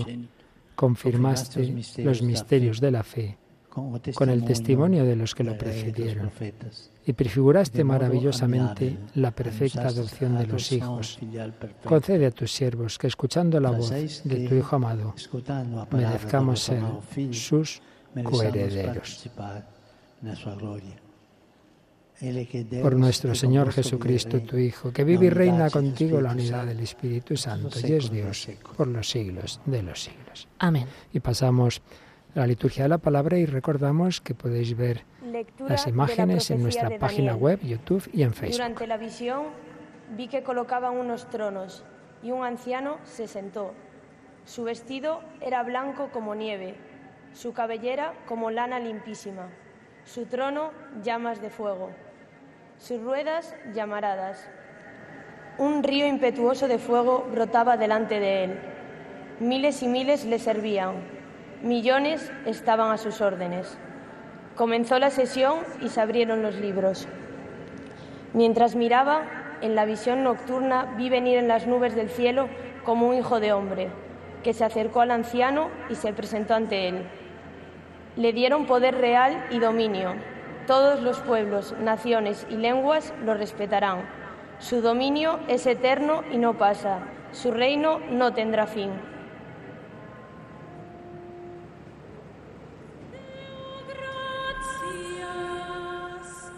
confirmaste 0.75 1.75
los 1.97 2.21
misterios 2.21 2.79
de 2.79 2.91
la 2.91 3.03
fe 3.03 3.37
con 4.15 4.29
el 4.29 4.43
testimonio 4.43 5.05
de 5.05 5.15
los 5.15 5.35
que 5.35 5.43
lo 5.43 5.57
precedieron 5.57 6.31
y 7.05 7.13
prefiguraste 7.13 7.83
maravillosamente 7.83 8.97
la 9.15 9.31
perfecta 9.31 9.87
adopción 9.87 10.37
de 10.37 10.47
los 10.47 10.71
hijos. 10.71 11.19
Concede 11.83 12.27
a 12.27 12.31
tus 12.31 12.51
siervos 12.51 12.97
que 12.97 13.07
escuchando 13.07 13.59
la 13.59 13.71
voz 13.71 13.89
de 14.23 14.47
tu 14.47 14.55
Hijo 14.55 14.75
amado 14.75 15.13
merezcamos 15.91 16.59
ser 16.59 16.83
sus 17.31 17.81
coherederos. 18.23 19.29
Por 22.81 22.95
nuestro 22.97 23.33
Señor 23.33 23.71
Jesucristo, 23.71 24.41
tu 24.41 24.57
Hijo, 24.57 24.91
que 24.91 25.05
vive 25.05 25.27
y 25.27 25.29
reina 25.29 25.69
contigo 25.69 26.19
la 26.19 26.33
unidad 26.33 26.65
del 26.65 26.81
Espíritu 26.81 27.37
Santo 27.37 27.79
y 27.81 27.93
es 27.93 28.11
Dios 28.11 28.49
por 28.75 28.87
los 28.87 29.09
siglos 29.09 29.61
de 29.65 29.83
los 29.83 30.03
siglos. 30.03 30.47
Amén. 30.59 30.85
Y 31.13 31.21
pasamos 31.21 31.81
la 32.39 32.47
liturgia 32.47 32.83
de 32.83 32.89
la 32.89 32.97
palabra 32.97 33.37
y 33.37 33.45
recordamos 33.45 34.21
que 34.21 34.33
podéis 34.33 34.75
ver 34.77 35.03
Lectura 35.21 35.71
las 35.71 35.85
de 35.85 35.91
la 35.91 35.95
imágenes 35.95 36.49
en 36.51 36.63
nuestra 36.63 36.97
página 36.97 37.35
web, 37.35 37.59
YouTube 37.61 38.09
y 38.13 38.23
en 38.23 38.33
Facebook. 38.33 38.53
Durante 38.53 38.87
la 38.87 38.97
visión 38.97 39.47
vi 40.15 40.29
que 40.29 40.41
colocaban 40.41 40.97
unos 40.97 41.29
tronos 41.29 41.83
y 42.23 42.31
un 42.31 42.45
anciano 42.45 42.97
se 43.03 43.27
sentó. 43.27 43.73
Su 44.45 44.63
vestido 44.63 45.19
era 45.41 45.63
blanco 45.63 46.11
como 46.13 46.33
nieve, 46.33 46.75
su 47.33 47.51
cabellera 47.51 48.13
como 48.25 48.51
lana 48.51 48.79
limpísima, 48.79 49.49
su 50.05 50.25
trono 50.25 50.71
llamas 51.03 51.41
de 51.41 51.49
fuego, 51.49 51.91
sus 52.77 53.01
ruedas 53.01 53.53
llamaradas. 53.73 54.49
Un 55.57 55.83
río 55.83 56.07
impetuoso 56.07 56.69
de 56.69 56.77
fuego 56.77 57.27
brotaba 57.29 57.75
delante 57.75 58.21
de 58.21 58.43
él. 58.45 58.59
Miles 59.41 59.83
y 59.83 59.87
miles 59.87 60.23
le 60.23 60.39
servían, 60.39 61.18
millones 61.61 62.31
estaban 62.45 62.91
a 62.91 62.97
sus 62.97 63.21
órdenes. 63.21 63.77
Comenzó 64.55 64.99
la 64.99 65.09
sesión 65.09 65.59
y 65.81 65.89
se 65.89 66.01
abrieron 66.01 66.41
los 66.41 66.55
libros. 66.55 67.07
Mientras 68.33 68.75
miraba, 68.75 69.23
en 69.61 69.75
la 69.75 69.85
visión 69.85 70.23
nocturna 70.23 70.93
vi 70.97 71.09
venir 71.09 71.37
en 71.37 71.47
las 71.47 71.67
nubes 71.67 71.95
del 71.95 72.09
cielo 72.09 72.47
como 72.83 73.07
un 73.07 73.15
hijo 73.15 73.39
de 73.39 73.53
hombre, 73.53 73.89
que 74.43 74.53
se 74.53 74.63
acercó 74.63 75.01
al 75.01 75.11
anciano 75.11 75.69
y 75.89 75.95
se 75.95 76.13
presentó 76.13 76.53
ante 76.53 76.87
él. 76.87 77.03
Le 78.15 78.33
dieron 78.33 78.65
poder 78.65 78.95
real 78.95 79.45
y 79.49 79.59
dominio. 79.59 80.13
Todos 80.67 81.01
los 81.01 81.19
pueblos, 81.19 81.75
naciones 81.79 82.45
y 82.49 82.55
lenguas 82.55 83.13
lo 83.23 83.33
respetarán. 83.33 84.01
Su 84.59 84.81
dominio 84.81 85.39
es 85.47 85.65
eterno 85.65 86.23
y 86.31 86.37
no 86.37 86.57
pasa. 86.57 86.99
Su 87.31 87.51
reino 87.51 87.99
no 88.11 88.33
tendrá 88.33 88.67
fin. 88.67 88.91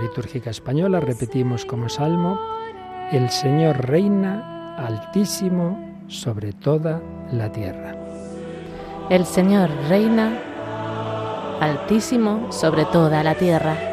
Litúrgica 0.00 0.50
española 0.50 1.00
repetimos 1.00 1.64
como 1.64 1.88
salmo, 1.88 2.38
el 3.12 3.30
Señor 3.30 3.86
reina 3.86 4.76
altísimo 4.76 5.78
sobre 6.08 6.52
toda 6.52 7.00
la 7.30 7.52
tierra. 7.52 7.94
El 9.08 9.24
Señor 9.24 9.70
reina 9.88 10.38
altísimo 11.60 12.50
sobre 12.50 12.84
toda 12.86 13.22
la 13.22 13.34
tierra. 13.34 13.91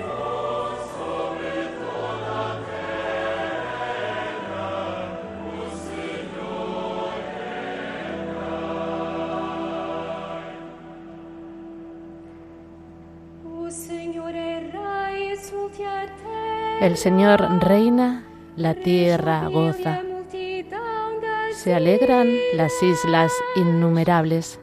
El 16.81 16.95
Señor 16.95 17.41
reina, 17.61 18.23
la 18.55 18.73
tierra 18.73 19.49
goza. 19.49 20.01
Se 21.51 21.73
alegran 21.73 22.33
las 22.53 22.71
islas 22.81 23.33
innumerables. 23.57 24.61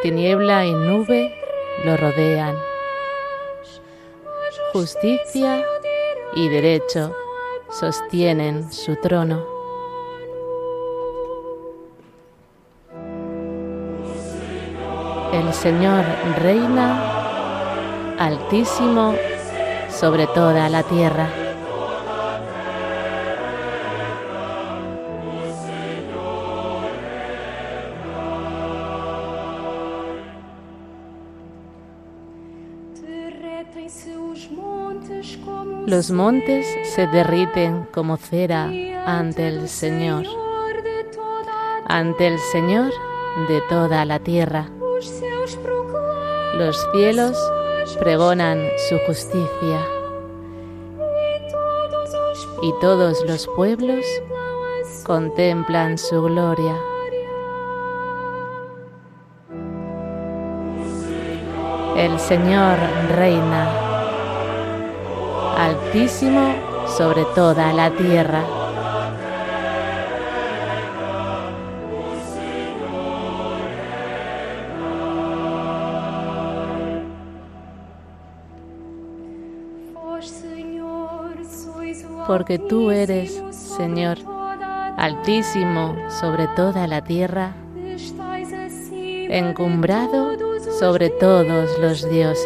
Tiniebla 0.00 0.64
y 0.64 0.72
nube 0.72 1.34
lo 1.84 1.98
rodean. 1.98 2.56
Justicia 4.72 5.62
y 6.34 6.48
derecho 6.48 7.14
sostienen 7.68 8.72
su 8.72 8.96
trono. 8.96 9.44
El 15.34 15.52
Señor 15.52 16.06
reina 16.38 17.18
altísimo 18.18 19.14
sobre 19.98 20.28
toda 20.28 20.68
la 20.68 20.84
tierra. 20.84 21.28
Los 35.86 36.10
montes 36.12 36.66
se 36.94 37.06
derriten 37.08 37.88
como 37.92 38.16
cera 38.18 38.70
ante 39.04 39.48
el 39.48 39.68
Señor, 39.68 40.26
ante 41.86 42.28
el 42.28 42.38
Señor 42.38 42.92
de 43.48 43.60
toda 43.68 44.04
la 44.04 44.20
tierra. 44.20 44.68
Los 46.54 46.86
cielos 46.92 47.36
pregonan 47.98 48.68
su 48.88 48.98
justicia 49.06 49.80
y 52.62 52.72
todos 52.80 53.24
los 53.26 53.46
pueblos 53.56 54.04
contemplan 55.04 55.98
su 55.98 56.22
gloria. 56.22 56.76
El 61.96 62.18
Señor 62.20 62.78
reina 63.16 63.68
altísimo 65.56 66.54
sobre 66.86 67.24
toda 67.34 67.72
la 67.72 67.90
tierra. 67.90 68.57
Porque 82.38 82.58
tú 82.60 82.92
eres, 82.92 83.42
Señor, 83.50 84.18
altísimo 84.96 85.96
sobre 86.08 86.46
toda 86.54 86.86
la 86.86 87.02
tierra, 87.02 87.56
encumbrado 89.28 90.36
sobre 90.78 91.10
todos 91.10 91.76
los 91.80 92.08
dioses. 92.08 92.38
E 92.40 92.44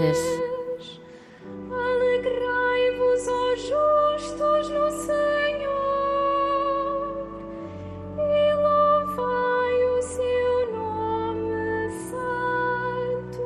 santo. 12.08 13.44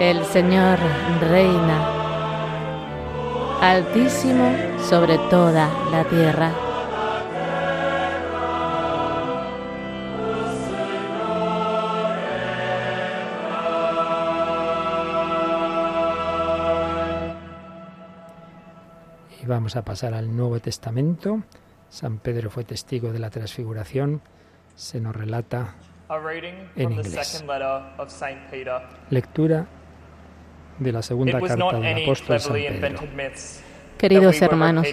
El 0.00 0.24
Señor 0.24 0.80
reina 1.30 1.78
altísimo 3.60 4.54
sobre 4.88 5.16
toda 5.30 5.68
la 5.90 6.04
tierra. 6.04 6.50
Y 19.42 19.46
vamos 19.46 19.76
a 19.76 19.84
pasar 19.84 20.14
al 20.14 20.34
Nuevo 20.34 20.60
Testamento. 20.60 21.42
San 21.88 22.18
Pedro 22.18 22.50
fue 22.50 22.64
testigo 22.64 23.12
de 23.12 23.18
la 23.18 23.30
transfiguración. 23.30 24.22
Se 24.74 25.00
nos 25.00 25.14
relata 25.14 25.74
A 26.08 26.18
reading 26.18 26.54
En 26.76 26.92
inglés. 26.92 27.26
second 27.26 27.48
letter 27.50 27.82
of 27.98 28.10
Saint 28.10 28.40
Peter. 28.50 28.80
lectura 29.10 29.66
de 30.78 30.92
la 30.92 31.02
segunda 31.02 31.40
carta 31.40 31.78
del 31.80 32.02
apóstol 32.04 32.40
San 32.40 32.52
Pedro. 32.54 33.00
Queridos 33.98 34.42
hermanos, 34.42 34.86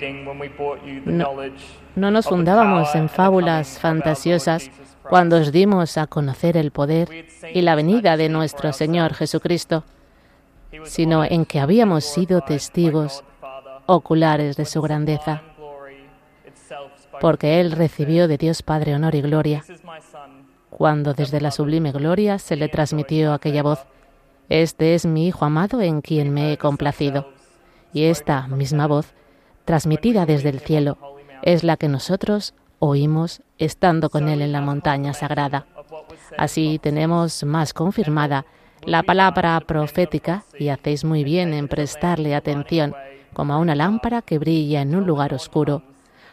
no- 1.95 2.11
nos 2.11 2.25
fundábamos 2.25 2.93
en 2.95 3.09
fábulas 3.09 3.79
fantasiosas 3.79 4.69
cuando 5.09 5.37
os 5.37 5.51
dimos 5.51 5.97
a 5.97 6.07
conocer 6.07 6.55
el 6.55 6.71
poder 6.71 7.25
y 7.53 7.61
la 7.61 7.75
venida 7.75 8.15
de 8.17 8.29
nuestro 8.29 8.71
Señor. 8.73 9.13
Jesucristo, 9.13 9.83
sino 10.85 11.25
en 11.25 11.45
que 11.45 11.59
habíamos 11.59 12.05
sido 12.05 12.41
testigos 12.41 13.23
oculares 13.87 14.55
de 14.55 14.65
su 14.65 14.81
grandeza, 14.81 15.41
porque 17.19 17.59
Él 17.59 17.71
recibió 17.73 18.27
de 18.27 18.37
Dios 18.37 18.61
Padre 18.63 18.95
honor 18.95 19.15
y 19.15 19.21
gloria, 19.21 19.63
cuando 20.69 21.13
desde 21.13 21.41
la 21.41 21.51
sublime 21.51 21.91
gloria 21.91 22.39
se 22.39 22.55
le 22.55 22.69
transmitió 22.69 23.33
aquella 23.33 23.63
voz, 23.63 23.79
Este 24.51 24.95
es 24.95 25.05
mi 25.05 25.27
Hijo 25.27 25.45
amado 25.45 25.79
en 25.79 26.01
quien 26.01 26.33
me 26.33 26.51
he 26.51 26.57
complacido. 26.57 27.29
Y 27.93 28.03
esta 28.03 28.47
misma 28.47 28.85
voz, 28.85 29.13
transmitida 29.63 30.25
desde 30.25 30.49
el 30.49 30.59
cielo, 30.59 30.97
es 31.41 31.63
la 31.63 31.77
que 31.77 31.87
nosotros 31.87 32.53
oímos 32.79 33.41
estando 33.59 34.09
con 34.09 34.27
Él 34.27 34.41
en 34.41 34.51
la 34.51 34.59
montaña 34.59 35.13
sagrada. 35.13 35.67
Así 36.37 36.79
tenemos 36.79 37.45
más 37.45 37.73
confirmada 37.73 38.45
la 38.83 39.03
palabra 39.03 39.57
profética 39.61 40.43
y 40.59 40.67
hacéis 40.67 41.05
muy 41.05 41.23
bien 41.23 41.53
en 41.53 41.69
prestarle 41.69 42.35
atención 42.35 42.93
como 43.31 43.53
a 43.53 43.57
una 43.57 43.73
lámpara 43.73 44.21
que 44.21 44.37
brilla 44.37 44.81
en 44.81 44.93
un 44.97 45.07
lugar 45.07 45.33
oscuro 45.33 45.81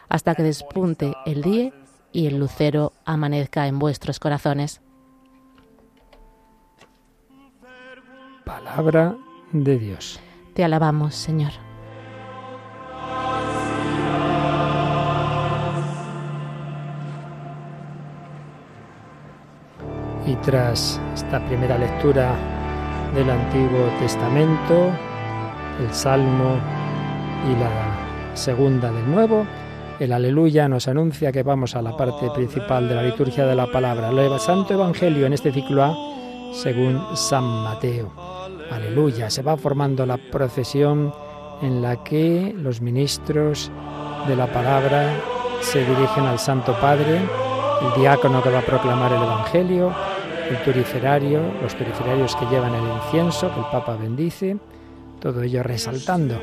hasta 0.09 0.35
que 0.35 0.43
despunte 0.43 1.13
el 1.25 1.41
día 1.41 1.71
y 2.11 2.27
el 2.27 2.37
lucero 2.37 2.91
amanezca 3.05 3.65
en 3.67 3.79
vuestros 3.79 4.19
corazones. 4.19 4.81
Palabra 8.49 9.15
de 9.51 9.77
Dios. 9.77 10.19
Te 10.55 10.63
alabamos, 10.63 11.13
Señor. 11.13 11.51
Y 20.25 20.33
tras 20.37 20.99
esta 21.13 21.45
primera 21.45 21.77
lectura 21.77 22.33
del 23.13 23.29
Antiguo 23.29 23.87
Testamento, 23.99 24.89
el 25.79 25.93
Salmo 25.93 26.55
y 27.47 27.53
la 27.59 28.35
segunda 28.35 28.91
del 28.91 29.11
Nuevo, 29.11 29.45
el 29.99 30.11
Aleluya 30.11 30.67
nos 30.67 30.87
anuncia 30.87 31.31
que 31.31 31.43
vamos 31.43 31.75
a 31.75 31.83
la 31.83 31.95
parte 31.95 32.31
principal 32.31 32.89
de 32.89 32.95
la 32.95 33.03
liturgia 33.03 33.45
de 33.45 33.55
la 33.55 33.71
palabra, 33.71 34.09
el 34.09 34.39
Santo 34.39 34.73
Evangelio 34.73 35.27
en 35.27 35.33
este 35.33 35.51
ciclo 35.51 35.83
A, 35.83 35.95
según 36.51 36.99
San 37.15 37.43
Mateo. 37.43 38.38
Aleluya, 38.71 39.29
se 39.29 39.41
va 39.41 39.57
formando 39.57 40.05
la 40.05 40.17
procesión 40.17 41.13
en 41.61 41.81
la 41.81 42.03
que 42.03 42.53
los 42.55 42.81
ministros 42.81 43.71
de 44.27 44.35
la 44.35 44.47
palabra 44.47 45.11
se 45.61 45.79
dirigen 45.79 46.25
al 46.25 46.39
Santo 46.39 46.75
Padre, 46.79 47.17
el 47.17 48.01
diácono 48.01 48.41
que 48.43 48.49
va 48.49 48.59
a 48.59 48.65
proclamar 48.65 49.11
el 49.13 49.23
Evangelio, 49.23 49.93
el 50.49 50.57
turiferario, 50.63 51.41
los 51.61 51.75
turiferarios 51.75 52.35
que 52.35 52.45
llevan 52.45 52.73
el 52.75 52.83
incienso 53.03 53.51
que 53.53 53.59
el 53.59 53.65
Papa 53.71 53.95
bendice, 53.95 54.57
todo 55.19 55.41
ello 55.41 55.63
resaltando 55.63 56.39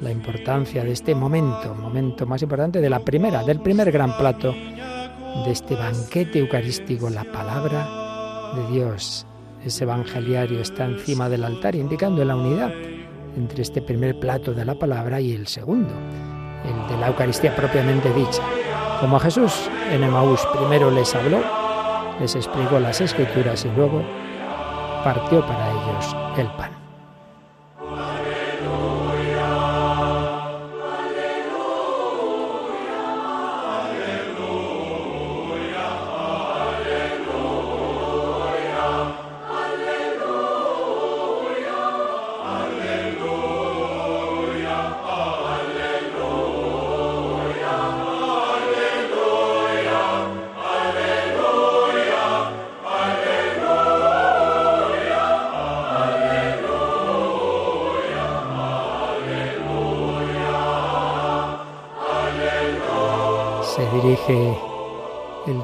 la 0.00 0.10
importancia 0.10 0.82
de 0.82 0.92
este 0.92 1.14
momento, 1.14 1.74
momento 1.74 2.26
más 2.26 2.42
importante 2.42 2.80
de 2.80 2.90
la 2.90 3.00
primera, 3.00 3.42
del 3.42 3.60
primer 3.60 3.90
gran 3.92 4.16
plato 4.16 4.52
de 4.52 5.50
este 5.50 5.74
banquete 5.74 6.38
eucarístico, 6.38 7.08
la 7.10 7.24
palabra 7.24 8.52
de 8.56 8.72
Dios. 8.72 9.26
Ese 9.64 9.84
evangeliario 9.84 10.60
está 10.60 10.86
encima 10.86 11.28
del 11.28 11.44
altar 11.44 11.74
indicando 11.74 12.24
la 12.24 12.34
unidad 12.34 12.72
entre 13.36 13.62
este 13.62 13.82
primer 13.82 14.18
plato 14.18 14.54
de 14.54 14.64
la 14.64 14.74
palabra 14.74 15.20
y 15.20 15.32
el 15.32 15.46
segundo, 15.46 15.92
el 16.64 16.88
de 16.88 16.98
la 16.98 17.08
Eucaristía 17.08 17.54
propiamente 17.54 18.12
dicha. 18.14 18.42
Como 19.00 19.16
a 19.16 19.20
Jesús 19.20 19.68
en 19.90 20.02
Emaús 20.02 20.40
primero 20.56 20.90
les 20.90 21.14
habló, 21.14 21.40
les 22.20 22.34
explicó 22.34 22.80
las 22.80 23.00
escrituras 23.00 23.64
y 23.64 23.68
luego 23.76 24.02
partió 25.04 25.40
para 25.46 25.70
ellos 25.70 26.16
el 26.38 26.46
pan. 26.56 26.79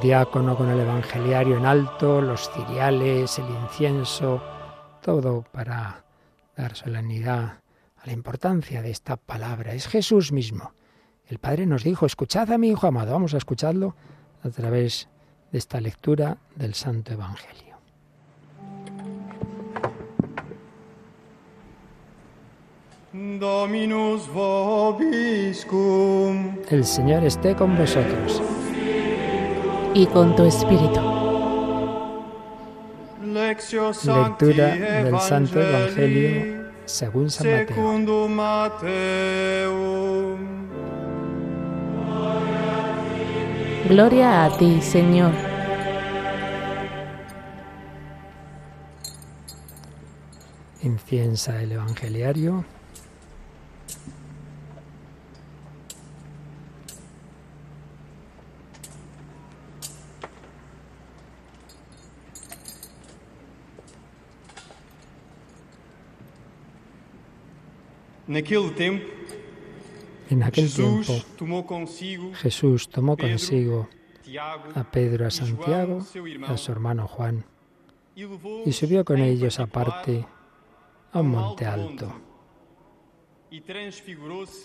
Diácono 0.07 0.57
con 0.57 0.71
el 0.71 0.79
evangeliario 0.79 1.57
en 1.57 1.67
alto, 1.67 2.21
los 2.21 2.49
ciriales, 2.53 3.41
el 3.41 3.51
incienso, 3.51 4.41
todo 5.03 5.45
para 5.51 6.05
dar 6.57 6.77
solemnidad 6.77 7.59
a 7.97 8.07
la 8.07 8.13
importancia 8.13 8.83
de 8.83 8.93
esta 8.93 9.17
palabra. 9.17 9.73
Es 9.73 9.89
Jesús 9.89 10.31
mismo. 10.31 10.71
El 11.27 11.39
Padre 11.41 11.67
nos 11.67 11.83
dijo, 11.83 12.07
escuchad 12.07 12.53
a 12.53 12.59
mi 12.59 12.69
Hijo 12.69 12.87
amado. 12.87 13.11
Vamos 13.15 13.35
a 13.35 13.39
escucharlo 13.39 13.97
a 14.45 14.51
través 14.51 15.09
de 15.51 15.59
esta 15.59 15.81
lectura 15.81 16.37
del 16.55 16.75
Santo 16.75 17.13
Evangelio. 17.13 17.75
Dominus 23.13 24.29
vobiscum. 24.33 25.79
El 26.71 26.85
Señor 26.85 27.25
esté 27.25 27.57
con 27.57 27.77
vosotros. 27.77 28.41
Y 29.97 30.05
con 30.09 30.37
tu 30.37 30.45
espíritu. 30.45 31.01
Lectura 33.25 34.77
del 34.77 35.19
Santo 35.21 35.59
Evangelio 35.59 36.67
según 36.85 37.31
San 37.31 37.49
Mateo. 38.29 40.37
Gloria 43.89 44.45
a 44.45 44.59
ti, 44.59 44.83
Señor. 44.83 45.33
Inciensa 50.83 51.63
el 51.63 51.73
evangeliario. 51.73 52.67
En 68.29 68.37
aquel 70.43 70.73
tiempo 70.73 71.13
Jesús 72.35 72.89
tomó 72.89 73.17
consigo 73.17 73.89
a 74.75 74.91
Pedro, 74.91 75.25
a 75.25 75.29
e 75.29 75.31
Santiago 75.31 76.05
y 76.27 76.43
a 76.43 76.57
su 76.57 76.73
hermano 76.73 77.07
Juan 77.07 77.45
e 78.17 78.27
y 78.65 78.73
subió 78.73 79.05
con 79.05 79.19
ellos 79.19 79.61
aparte 79.61 80.27
a 81.13 81.21
un 81.21 81.29
monte 81.29 81.67
alto. 81.67 82.13
e 83.51 83.63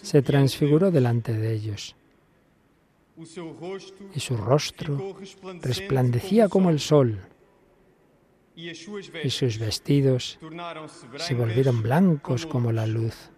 Se 0.02 0.22
transfiguró 0.22 0.90
delante 0.90 1.34
de 1.34 1.54
ellos. 1.54 1.96
Y 4.16 4.20
su 4.20 4.38
rostro 4.38 5.16
resplandecía 5.62 6.50
como 6.50 6.70
el 6.70 6.80
sol. 6.80 7.20
y 8.56 8.74
sus 8.74 9.60
vestidos 9.60 10.40
se 11.18 11.36
volvieron 11.36 11.84
blancos 11.84 12.46
como 12.46 12.72
la 12.72 12.88
luz. 12.88 13.30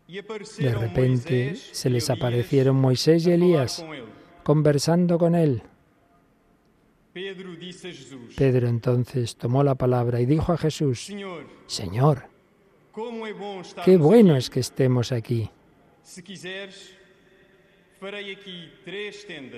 De 0.11 0.73
repente 0.73 1.55
se 1.55 1.89
les 1.89 2.09
aparecieron 2.09 2.75
Moisés 2.75 3.25
y 3.27 3.31
Elías 3.31 3.85
conversando 4.43 5.17
con 5.17 5.35
él. 5.35 5.63
Pedro 7.13 8.67
entonces 8.67 9.37
tomó 9.37 9.63
la 9.63 9.75
palabra 9.75 10.19
y 10.19 10.25
dijo 10.25 10.51
a 10.51 10.57
Jesús, 10.57 11.13
Señor, 11.65 12.23
qué 13.85 13.97
bueno 13.97 14.35
es 14.35 14.49
que 14.49 14.59
estemos 14.59 15.13
aquí. 15.13 15.49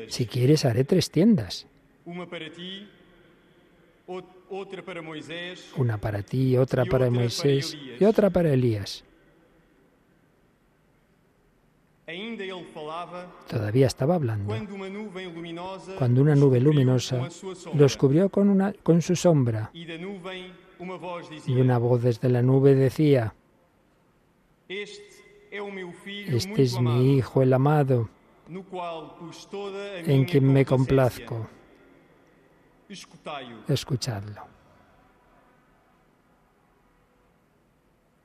Si 0.08 0.26
quieres 0.28 0.66
haré 0.66 0.84
tres 0.84 1.10
tiendas, 1.10 1.66
una 2.06 2.28
para 5.98 6.22
ti, 6.22 6.58
otra 6.58 6.86
para 6.86 7.10
Moisés 7.10 7.76
y 8.00 8.04
otra 8.04 8.30
para 8.30 8.54
Elías. 8.54 9.04
Todavía 13.48 13.88
estaba 13.88 14.16
hablando. 14.16 14.54
cuando 15.98 16.22
una 16.22 16.36
nube 16.36 16.60
luminosa 16.60 17.30
los 17.74 17.96
cubrió 17.96 18.30
con, 18.30 18.50
una, 18.50 18.74
con 18.84 19.02
su 19.02 19.16
sombra. 19.16 19.72
E 19.74 20.52
y 21.48 21.62
una 21.62 21.78
voz 21.78 22.02
desde 22.02 22.30
la 22.30 22.42
nube 22.42 22.76
decía, 22.76 23.34
Este 24.68 25.14
Este 26.28 26.62
es 26.64 26.80
mi 26.80 27.16
Hijo 27.16 27.42
el 27.42 27.54
amado, 27.54 28.10
en 30.06 30.26
quien 30.26 30.52
me 30.52 30.66
complazco. 30.66 31.48
Escuchadlo. 33.68 34.42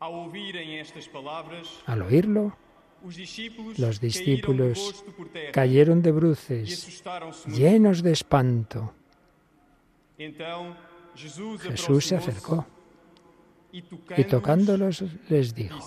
Ao 0.00 0.14
ouvirem 0.14 0.78
estas 0.78 1.08
palavras, 1.08 1.82
Al 1.86 2.02
oírlo, 2.02 2.56
los 3.78 4.00
discípulos 4.00 5.04
cayeron 5.52 6.02
de 6.02 6.10
e 6.10 6.12
bruces, 6.12 7.02
muito. 7.46 7.56
llenos 7.56 8.02
de 8.02 8.12
espanto. 8.12 8.92
Jesús 11.62 12.04
se 12.06 12.16
acercó 12.16 12.66
e 13.72 14.20
y 14.20 14.24
tocándolos 14.24 15.04
les 15.28 15.54
dijo, 15.54 15.78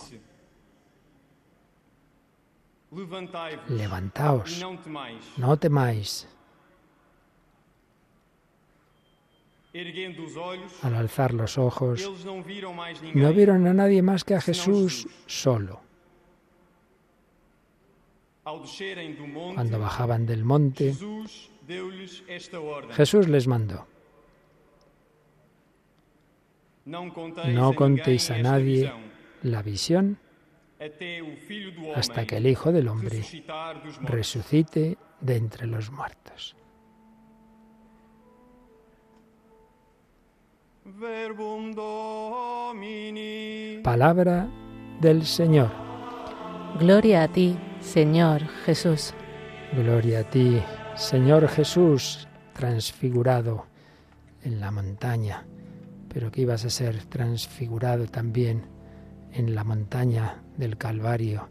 e 2.91 3.71
levantaos, 3.71 4.59
temais. 4.83 5.37
no 5.37 5.57
temáis. 5.57 6.27
Al 10.81 10.95
alzar 10.95 11.33
los 11.33 11.57
ojos, 11.57 12.03
no 13.13 13.33
vieron 13.33 13.67
a 13.67 13.73
nadie 13.73 14.01
más 14.01 14.25
que 14.25 14.35
a 14.35 14.41
Jesús 14.41 15.07
solo. 15.27 15.90
Cuando 19.53 19.79
bajaban 19.79 20.25
del 20.25 20.43
monte, 20.43 20.95
Jesús 22.91 23.27
les 23.27 23.47
mandó, 23.47 23.87
no 26.85 27.73
contéis 27.75 28.31
a 28.31 28.37
nadie 28.39 28.91
la 29.43 29.61
visión 29.61 30.17
hasta 31.95 32.25
que 32.25 32.37
el 32.37 32.47
Hijo 32.47 32.71
del 32.71 32.87
Hombre 32.87 33.23
resucite 34.01 34.97
de 35.19 35.35
entre 35.35 35.67
los 35.67 35.91
muertos. 35.91 36.55
Palabra 43.83 44.49
del 44.99 45.25
Señor. 45.25 45.71
Gloria 46.79 47.23
a 47.23 47.27
ti, 47.27 47.55
Señor 47.81 48.43
Jesús. 48.65 49.13
Gloria 49.75 50.19
a 50.19 50.23
ti, 50.23 50.61
Señor 50.95 51.47
Jesús, 51.47 52.27
transfigurado 52.53 53.65
en 54.43 54.59
la 54.59 54.71
montaña, 54.71 55.45
pero 56.07 56.31
que 56.31 56.41
ibas 56.41 56.63
a 56.63 56.69
ser 56.69 57.03
transfigurado 57.05 58.05
también 58.05 58.67
en 59.33 59.55
la 59.55 59.63
montaña 59.63 60.43
del 60.57 60.77
Calvario, 60.77 61.49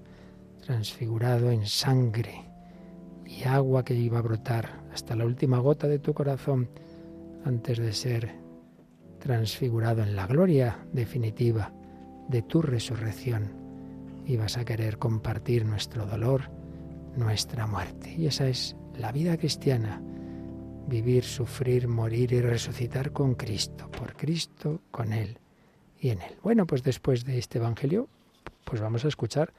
transfigurado 0.65 1.51
en 1.51 1.67
sangre 1.67 2.45
y 3.27 3.45
agua 3.45 3.85
que 3.85 3.95
iba 3.95 4.19
a 4.19 4.23
brotar 4.23 4.85
hasta 4.93 5.17
la 5.17 5.27
última 5.27 5.59
gota 5.59 5.89
de 5.89 5.99
tu 5.99 6.15
corazón 6.15 6.71
antes 7.45 7.79
de 7.79 7.93
ser 7.93 8.35
transfigurado 9.19 10.03
en 10.03 10.17
la 10.17 10.27
gloria 10.27 10.79
definitiva 10.93 11.73
de 12.29 12.43
tu 12.43 12.63
resurrección. 12.63 13.60
Ibas 14.31 14.57
a 14.57 14.65
querer 14.65 14.97
compartir 14.99 15.65
nuestro 15.65 16.07
dolor, 16.07 16.53
nuestra 17.17 17.67
muerte. 17.67 18.15
Y 18.17 18.27
esa 18.27 18.47
es 18.47 18.77
la 18.97 19.11
vida 19.11 19.37
cristiana. 19.37 20.01
Vivir, 20.87 21.25
sufrir, 21.25 21.89
morir 21.89 22.33
y 22.33 22.41
resucitar 22.41 23.11
con 23.11 23.35
Cristo, 23.35 23.91
por 23.91 24.15
Cristo, 24.15 24.83
con 24.93 25.13
Él 25.13 25.39
y 25.99 26.11
en 26.11 26.23
Él. 26.23 26.37
Bueno, 26.45 26.65
pues 26.65 26.85
después 26.85 27.25
de 27.25 27.39
este 27.39 27.59
Evangelio, 27.59 28.09
pues 28.65 28.81
vamos 28.81 29.05
a 29.05 29.09
escuchar 29.09 29.53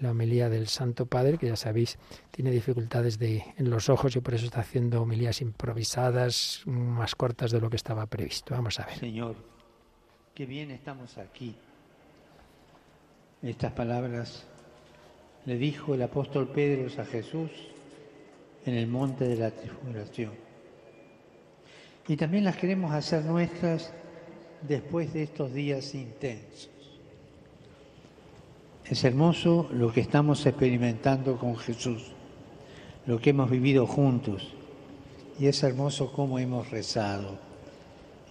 la 0.00 0.10
homilía 0.10 0.50
del 0.50 0.68
Santo 0.68 1.06
Padre, 1.06 1.38
que 1.38 1.46
ya 1.46 1.56
sabéis, 1.56 1.98
tiene 2.30 2.50
dificultades 2.50 3.18
de, 3.18 3.42
en 3.56 3.70
los 3.70 3.88
ojos 3.88 4.14
y 4.16 4.20
por 4.20 4.34
eso 4.34 4.44
está 4.44 4.60
haciendo 4.60 5.00
homilías 5.00 5.40
improvisadas, 5.40 6.62
más 6.66 7.14
cortas 7.14 7.52
de 7.52 7.60
lo 7.60 7.70
que 7.70 7.76
estaba 7.76 8.04
previsto. 8.04 8.54
Vamos 8.54 8.78
a 8.80 8.84
ver. 8.84 8.98
Señor, 8.98 9.36
qué 10.34 10.44
bien 10.44 10.70
estamos 10.72 11.16
aquí. 11.16 11.56
Estas 13.44 13.72
palabras 13.72 14.42
le 15.44 15.58
dijo 15.58 15.94
el 15.94 16.00
apóstol 16.00 16.48
Pedro 16.48 16.86
a 16.98 17.04
Jesús 17.04 17.50
en 18.64 18.74
el 18.74 18.86
monte 18.86 19.28
de 19.28 19.36
la 19.36 19.50
transfiguración. 19.50 20.32
Y 22.08 22.16
también 22.16 22.44
las 22.44 22.56
queremos 22.56 22.92
hacer 22.92 23.22
nuestras 23.26 23.92
después 24.66 25.12
de 25.12 25.24
estos 25.24 25.52
días 25.52 25.94
intensos. 25.94 26.70
Es 28.86 29.04
hermoso 29.04 29.68
lo 29.72 29.92
que 29.92 30.00
estamos 30.00 30.46
experimentando 30.46 31.36
con 31.38 31.54
Jesús, 31.58 32.12
lo 33.04 33.18
que 33.18 33.30
hemos 33.30 33.50
vivido 33.50 33.86
juntos. 33.86 34.54
Y 35.38 35.48
es 35.48 35.62
hermoso 35.62 36.12
cómo 36.12 36.38
hemos 36.38 36.70
rezado 36.70 37.36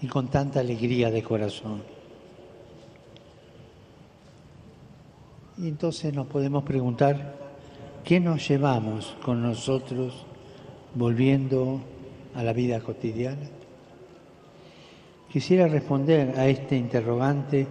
y 0.01 0.07
con 0.07 0.29
tanta 0.29 0.61
alegría 0.61 1.11
de 1.11 1.21
corazón. 1.21 1.83
Y 5.57 5.67
entonces 5.67 6.13
nos 6.13 6.27
podemos 6.27 6.63
preguntar, 6.63 7.35
¿qué 8.03 8.19
nos 8.19 8.47
llevamos 8.47 9.15
con 9.23 9.43
nosotros 9.43 10.25
volviendo 10.95 11.79
a 12.33 12.43
la 12.43 12.53
vida 12.53 12.79
cotidiana? 12.79 13.49
Quisiera 15.31 15.67
responder 15.67 16.39
a 16.39 16.47
este 16.47 16.75
interrogante 16.75 17.67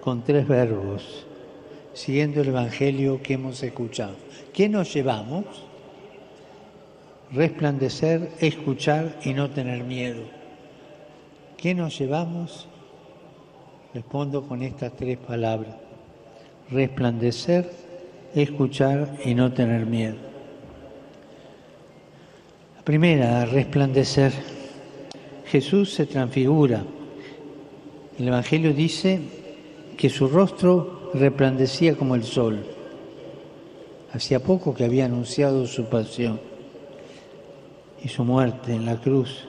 con 0.00 0.24
tres 0.24 0.46
verbos, 0.46 1.26
siguiendo 1.94 2.42
el 2.42 2.48
Evangelio 2.48 3.22
que 3.22 3.34
hemos 3.34 3.62
escuchado. 3.62 4.16
¿Qué 4.52 4.68
nos 4.68 4.92
llevamos? 4.92 5.44
Resplandecer, 7.32 8.30
escuchar 8.40 9.18
y 9.24 9.32
no 9.32 9.50
tener 9.50 9.84
miedo. 9.84 10.22
¿Qué 11.56 11.74
nos 11.74 11.98
llevamos? 11.98 12.68
Respondo 13.94 14.46
con 14.46 14.62
estas 14.62 14.92
tres 14.94 15.16
palabras. 15.16 15.85
Resplandecer, 16.70 17.70
escuchar 18.34 19.18
y 19.24 19.34
no 19.34 19.52
tener 19.52 19.86
miedo. 19.86 20.16
La 22.76 22.82
primera, 22.82 23.46
resplandecer. 23.46 24.32
Jesús 25.46 25.94
se 25.94 26.06
transfigura. 26.06 26.82
El 28.18 28.28
Evangelio 28.28 28.74
dice 28.74 29.20
que 29.96 30.10
su 30.10 30.26
rostro 30.26 31.10
resplandecía 31.14 31.94
como 31.94 32.16
el 32.16 32.24
sol. 32.24 32.64
Hacía 34.12 34.42
poco 34.42 34.74
que 34.74 34.84
había 34.84 35.04
anunciado 35.04 35.66
su 35.66 35.84
pasión 35.84 36.40
y 38.02 38.08
su 38.08 38.24
muerte 38.24 38.72
en 38.72 38.86
la 38.86 39.00
cruz. 39.00 39.46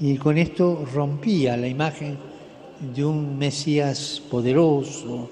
Y 0.00 0.16
con 0.16 0.38
esto 0.38 0.86
rompía 0.94 1.58
la 1.58 1.68
imagen 1.68 2.16
de 2.94 3.04
un 3.04 3.38
Mesías 3.38 4.22
poderoso, 4.30 5.28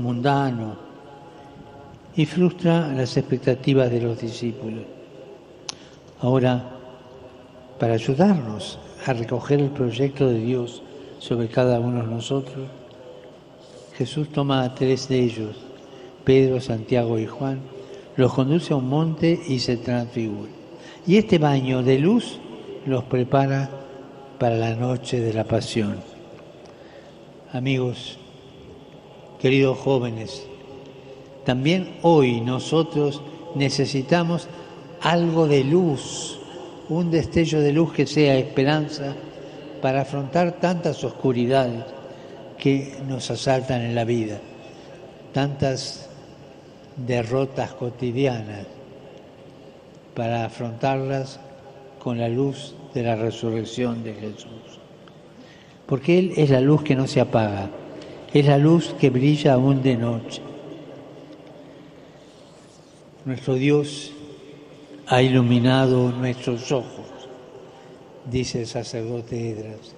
mundano, 0.00 0.76
y 2.16 2.26
frustra 2.26 2.88
las 2.88 3.16
expectativas 3.16 3.90
de 3.90 4.00
los 4.00 4.20
discípulos. 4.20 4.84
Ahora, 6.20 6.70
para 7.78 7.94
ayudarnos 7.94 8.78
a 9.06 9.12
recoger 9.12 9.60
el 9.60 9.70
proyecto 9.70 10.28
de 10.28 10.40
Dios 10.40 10.82
sobre 11.18 11.48
cada 11.48 11.80
uno 11.80 12.02
de 12.02 12.08
nosotros, 12.08 12.68
Jesús 13.96 14.28
toma 14.30 14.62
a 14.62 14.74
tres 14.74 15.08
de 15.08 15.20
ellos, 15.20 15.56
Pedro, 16.24 16.60
Santiago 16.60 17.18
y 17.18 17.26
Juan, 17.26 17.60
los 18.16 18.32
conduce 18.32 18.72
a 18.72 18.76
un 18.76 18.88
monte 18.88 19.40
y 19.48 19.58
se 19.58 19.76
transfigura. 19.76 20.50
Y 21.06 21.16
este 21.16 21.38
baño 21.38 21.82
de 21.82 21.98
luz 21.98 22.38
los 22.86 23.04
prepara 23.04 23.70
para 24.38 24.56
la 24.56 24.74
noche 24.74 25.20
de 25.20 25.32
la 25.32 25.44
pasión. 25.44 25.96
Amigos, 27.52 28.19
queridos 29.40 29.78
jóvenes, 29.78 30.46
también 31.44 31.96
hoy 32.02 32.40
nosotros 32.40 33.22
necesitamos 33.54 34.48
algo 35.00 35.48
de 35.48 35.64
luz, 35.64 36.38
un 36.88 37.10
destello 37.10 37.60
de 37.60 37.72
luz 37.72 37.92
que 37.92 38.06
sea 38.06 38.36
esperanza 38.36 39.14
para 39.80 40.02
afrontar 40.02 40.60
tantas 40.60 41.02
oscuridades 41.04 41.84
que 42.58 42.98
nos 43.08 43.30
asaltan 43.30 43.80
en 43.80 43.94
la 43.94 44.04
vida, 44.04 44.38
tantas 45.32 46.10
derrotas 46.96 47.72
cotidianas, 47.72 48.66
para 50.14 50.44
afrontarlas 50.44 51.40
con 51.98 52.18
la 52.18 52.28
luz 52.28 52.74
de 52.92 53.02
la 53.02 53.16
resurrección 53.16 54.04
de 54.04 54.14
Jesús. 54.14 54.80
Porque 55.86 56.18
Él 56.18 56.32
es 56.36 56.50
la 56.50 56.60
luz 56.60 56.82
que 56.82 56.94
no 56.94 57.06
se 57.06 57.20
apaga, 57.20 57.70
es 58.32 58.46
la 58.46 58.58
luz 58.58 58.94
que 58.98 59.10
brilla 59.10 59.54
aún 59.54 59.82
de 59.82 59.96
noche. 59.96 60.42
Nuestro 63.24 63.54
Dios 63.54 64.12
ha 65.06 65.22
iluminado 65.22 66.10
nuestros 66.12 66.70
ojos, 66.72 67.06
dice 68.30 68.60
el 68.60 68.66
sacerdote 68.66 69.50
Edras. 69.50 69.94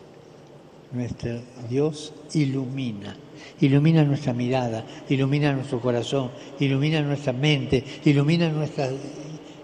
Nuestro 0.92 1.40
Dios 1.70 2.12
ilumina, 2.34 3.16
ilumina 3.60 4.04
nuestra 4.04 4.32
mirada, 4.32 4.84
ilumina 5.08 5.52
nuestro 5.52 5.80
corazón, 5.80 6.30
ilumina 6.60 7.00
nuestra 7.00 7.32
mente, 7.32 7.82
ilumina 8.04 8.50
nuestras 8.50 8.92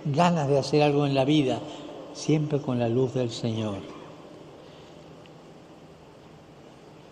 ganas 0.05 0.49
de 0.49 0.59
hacer 0.59 0.83
algo 0.83 1.07
en 1.07 1.15
la 1.15 1.25
vida, 1.25 1.61
siempre 2.15 2.61
con 2.61 2.79
la 2.79 2.89
luz 2.89 3.15
del 3.15 3.31
Señor. 3.31 3.98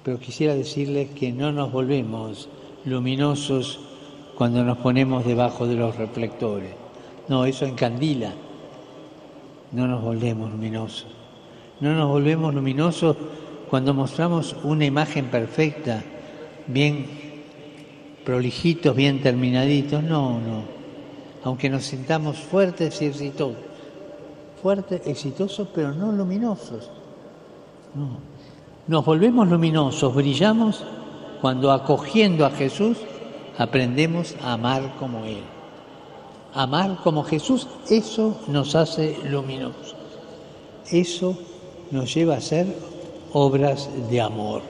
Pero 0.06 0.20
quisiera 0.20 0.54
decirles 0.54 1.08
que 1.18 1.32
no 1.32 1.50
nos 1.50 1.72
volvemos 1.72 2.48
luminosos 2.84 3.80
cuando 4.36 4.62
nos 4.62 4.78
ponemos 4.78 5.26
debajo 5.26 5.66
de 5.66 5.74
los 5.74 5.96
reflectores. 5.96 6.70
No, 7.26 7.44
eso 7.44 7.66
encandila. 7.66 8.32
No 9.72 9.88
nos 9.88 10.00
volvemos 10.04 10.52
luminosos. 10.52 11.08
No 11.80 11.92
nos 11.92 12.08
volvemos 12.08 12.54
luminosos 12.54 13.16
cuando 13.68 13.94
mostramos 13.94 14.54
una 14.62 14.84
imagen 14.84 15.26
perfecta, 15.26 16.04
bien 16.68 17.06
prolijitos, 18.24 18.94
bien 18.94 19.20
terminaditos. 19.20 20.04
No, 20.04 20.38
no. 20.38 20.62
Aunque 21.42 21.68
nos 21.68 21.82
sintamos 21.82 22.38
fuertes 22.38 23.02
y 23.02 23.06
exitosos. 23.06 23.56
Fuertes, 24.62 25.04
exitosos, 25.04 25.66
pero 25.74 25.90
no 25.92 26.12
luminosos. 26.12 26.92
No. 27.92 28.35
Nos 28.88 29.04
volvemos 29.04 29.48
luminosos, 29.48 30.14
brillamos 30.14 30.84
cuando 31.40 31.72
acogiendo 31.72 32.46
a 32.46 32.50
Jesús 32.50 32.98
aprendemos 33.58 34.36
a 34.40 34.52
amar 34.52 34.94
como 34.98 35.24
Él. 35.24 35.42
Amar 36.54 36.98
como 37.02 37.24
Jesús, 37.24 37.66
eso 37.90 38.40
nos 38.46 38.76
hace 38.76 39.18
luminosos. 39.24 39.96
Eso 40.90 41.36
nos 41.90 42.14
lleva 42.14 42.34
a 42.34 42.38
hacer 42.38 42.66
obras 43.32 43.90
de 44.08 44.20
amor. 44.20 44.62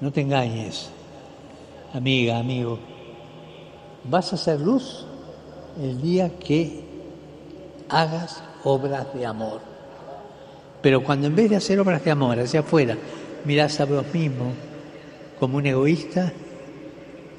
No 0.00 0.10
te 0.10 0.22
engañes, 0.22 0.90
amiga, 1.92 2.38
amigo. 2.38 2.80
Vas 4.10 4.32
a 4.32 4.34
hacer 4.36 4.60
luz 4.60 5.06
el 5.80 6.02
día 6.02 6.36
que 6.36 6.84
hagas 7.88 8.42
obras 8.64 9.14
de 9.14 9.24
amor. 9.24 9.73
Pero 10.84 11.02
cuando 11.02 11.28
en 11.28 11.34
vez 11.34 11.48
de 11.48 11.56
hacer 11.56 11.80
obras 11.80 12.04
de 12.04 12.10
amor 12.10 12.38
hacia 12.38 12.60
afuera, 12.60 12.94
mirás 13.46 13.80
a 13.80 13.86
vos 13.86 14.04
mismo 14.12 14.52
como 15.40 15.56
un 15.56 15.64
egoísta, 15.64 16.30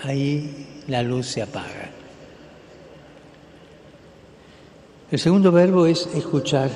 ahí 0.01 0.81
la 0.87 1.03
luz 1.03 1.27
se 1.27 1.43
apaga. 1.43 1.91
El 5.11 5.19
segundo 5.19 5.51
verbo 5.51 5.85
es 5.85 6.09
escuchar. 6.15 6.71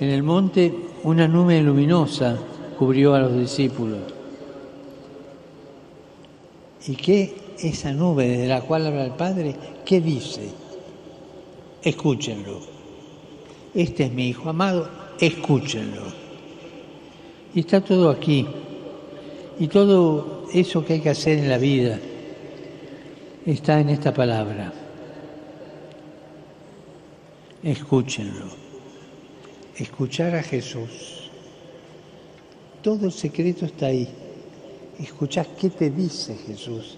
En 0.00 0.08
el 0.08 0.22
monte 0.22 0.74
una 1.02 1.28
nube 1.28 1.60
luminosa 1.60 2.38
cubrió 2.78 3.12
a 3.12 3.20
los 3.20 3.36
discípulos. 3.36 4.00
¿Y 6.86 6.96
qué 6.96 7.36
esa 7.58 7.92
nube 7.92 8.26
de 8.26 8.48
la 8.48 8.62
cual 8.62 8.86
habla 8.86 9.04
el 9.04 9.12
Padre? 9.12 9.54
¿Qué 9.84 10.00
dice? 10.00 10.50
Escúchenlo. 11.82 12.60
Este 13.74 14.04
es 14.04 14.12
mi 14.12 14.28
Hijo 14.28 14.48
amado, 14.48 14.99
escúchenlo. 15.20 16.02
Y 17.54 17.60
está 17.60 17.80
todo 17.80 18.10
aquí. 18.10 18.46
Y 19.58 19.68
todo 19.68 20.46
eso 20.52 20.84
que 20.84 20.94
hay 20.94 21.00
que 21.00 21.10
hacer 21.10 21.38
en 21.38 21.48
la 21.48 21.58
vida 21.58 21.98
está 23.44 23.80
en 23.80 23.90
esta 23.90 24.14
palabra. 24.14 24.72
Escúchenlo. 27.62 28.46
Escuchar 29.76 30.34
a 30.34 30.42
Jesús. 30.42 31.30
Todo 32.82 33.06
el 33.06 33.12
secreto 33.12 33.66
está 33.66 33.86
ahí. 33.86 34.08
Escuchar 34.98 35.46
qué 35.58 35.68
te 35.70 35.90
dice 35.90 36.36
Jesús. 36.46 36.96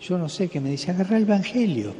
Yo 0.00 0.16
no 0.16 0.28
sé 0.28 0.48
qué 0.48 0.60
me 0.60 0.70
dice. 0.70 0.90
Agarra 0.90 1.16
el 1.18 1.24
Evangelio 1.24 1.92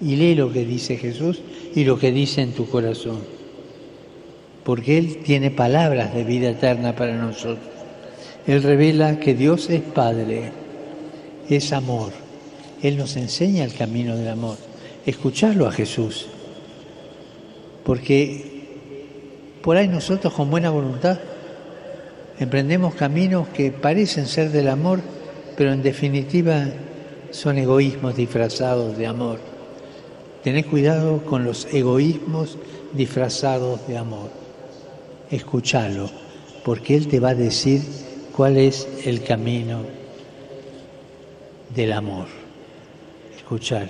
y 0.00 0.16
lee 0.16 0.34
lo 0.34 0.52
que 0.52 0.64
dice 0.64 0.96
Jesús 0.96 1.40
y 1.74 1.84
lo 1.84 1.98
que 1.98 2.10
dice 2.10 2.42
en 2.42 2.52
tu 2.52 2.68
corazón. 2.68 3.43
Porque 4.64 4.98
Él 4.98 5.18
tiene 5.22 5.50
palabras 5.50 6.14
de 6.14 6.24
vida 6.24 6.50
eterna 6.50 6.94
para 6.96 7.14
nosotros. 7.16 7.68
Él 8.46 8.62
revela 8.62 9.18
que 9.20 9.34
Dios 9.34 9.70
es 9.70 9.82
Padre, 9.82 10.52
es 11.48 11.72
amor. 11.72 12.12
Él 12.82 12.96
nos 12.96 13.16
enseña 13.16 13.64
el 13.64 13.74
camino 13.74 14.16
del 14.16 14.28
amor. 14.28 14.56
Escucharlo 15.06 15.66
a 15.66 15.72
Jesús. 15.72 16.26
Porque 17.84 18.54
por 19.62 19.76
ahí 19.76 19.88
nosotros 19.88 20.32
con 20.32 20.50
buena 20.50 20.70
voluntad 20.70 21.18
emprendemos 22.38 22.94
caminos 22.94 23.48
que 23.48 23.70
parecen 23.70 24.26
ser 24.26 24.50
del 24.50 24.68
amor, 24.68 25.00
pero 25.56 25.72
en 25.72 25.82
definitiva 25.82 26.66
son 27.30 27.58
egoísmos 27.58 28.16
disfrazados 28.16 28.96
de 28.98 29.06
amor. 29.06 29.38
Tened 30.42 30.66
cuidado 30.66 31.24
con 31.24 31.44
los 31.44 31.66
egoísmos 31.72 32.58
disfrazados 32.92 33.86
de 33.88 33.96
amor. 33.96 34.43
Escúchalo, 35.34 36.08
porque 36.64 36.94
Él 36.94 37.08
te 37.08 37.18
va 37.18 37.30
a 37.30 37.34
decir 37.34 37.82
cuál 38.36 38.56
es 38.56 38.86
el 39.04 39.24
camino 39.24 39.80
del 41.74 41.92
amor. 41.92 42.28
Escuchar. 43.36 43.88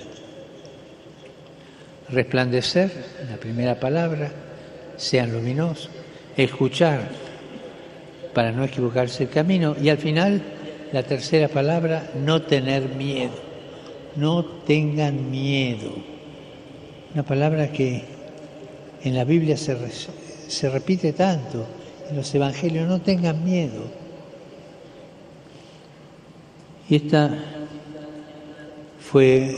Resplandecer, 2.09 2.91
la 3.29 3.37
primera 3.37 3.79
palabra, 3.79 4.31
sean 4.97 5.33
luminosos. 5.33 5.91
Escuchar, 6.35 7.09
para 8.33 8.51
no 8.51 8.63
equivocarse 8.63 9.25
el 9.25 9.29
camino. 9.29 9.75
Y 9.79 9.89
al 9.89 9.99
final, 9.99 10.41
la 10.91 11.03
tercera 11.03 11.47
palabra, 11.47 12.09
no 12.15 12.41
tener 12.41 12.95
miedo. 12.95 13.35
No 14.15 14.43
tengan 14.65 15.29
miedo. 15.29 15.91
Una 17.13 17.21
palabra 17.21 17.71
que 17.71 18.03
en 19.03 19.13
la 19.13 19.25
Biblia 19.25 19.57
se, 19.57 19.75
se 20.55 20.69
repite 20.69 21.13
tanto, 21.13 21.65
en 22.09 22.15
los 22.15 22.33
evangelios, 22.33 22.87
no 22.87 23.01
tengan 23.01 23.43
miedo. 23.43 23.83
Y 26.87 26.95
esta 26.95 27.37
fue 28.99 29.55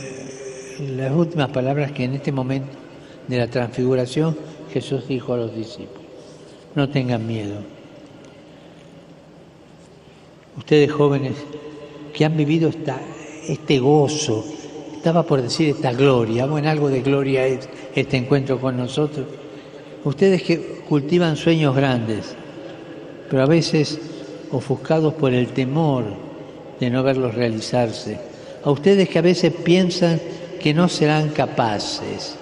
las 0.96 1.12
últimas 1.12 1.50
palabras 1.50 1.92
que 1.92 2.04
en 2.04 2.14
este 2.14 2.32
momento 2.32 2.72
de 3.26 3.36
la 3.36 3.46
transfiguración 3.46 4.36
Jesús 4.72 5.06
dijo 5.06 5.34
a 5.34 5.36
los 5.36 5.54
discípulos. 5.54 6.02
No 6.74 6.88
tengan 6.88 7.26
miedo. 7.26 7.56
Ustedes 10.56 10.90
jóvenes 10.90 11.34
que 12.12 12.24
han 12.24 12.36
vivido 12.36 12.70
esta, 12.70 12.98
este 13.46 13.78
gozo, 13.78 14.44
estaba 14.96 15.22
por 15.22 15.40
decir 15.42 15.68
esta 15.68 15.92
gloria, 15.92 16.46
bueno, 16.46 16.68
algo 16.68 16.88
de 16.88 17.02
gloria 17.02 17.46
es 17.46 17.68
este 17.94 18.16
encuentro 18.16 18.60
con 18.60 18.76
nosotros. 18.76 19.26
Ustedes 20.04 20.42
que 20.42 20.58
cultivan 20.88 21.36
sueños 21.36 21.74
grandes, 21.74 22.34
pero 23.28 23.42
a 23.42 23.46
veces 23.46 23.98
ofuscados 24.52 25.14
por 25.14 25.34
el 25.34 25.48
temor 25.48 26.04
de 26.78 26.90
no 26.90 27.02
verlos 27.02 27.34
realizarse. 27.34 28.18
A 28.64 28.70
ustedes 28.70 29.08
que 29.08 29.18
a 29.18 29.22
veces 29.22 29.52
piensan 29.52 30.20
que 30.60 30.74
no 30.74 30.88
serán 30.88 31.30
capaces. 31.30 32.36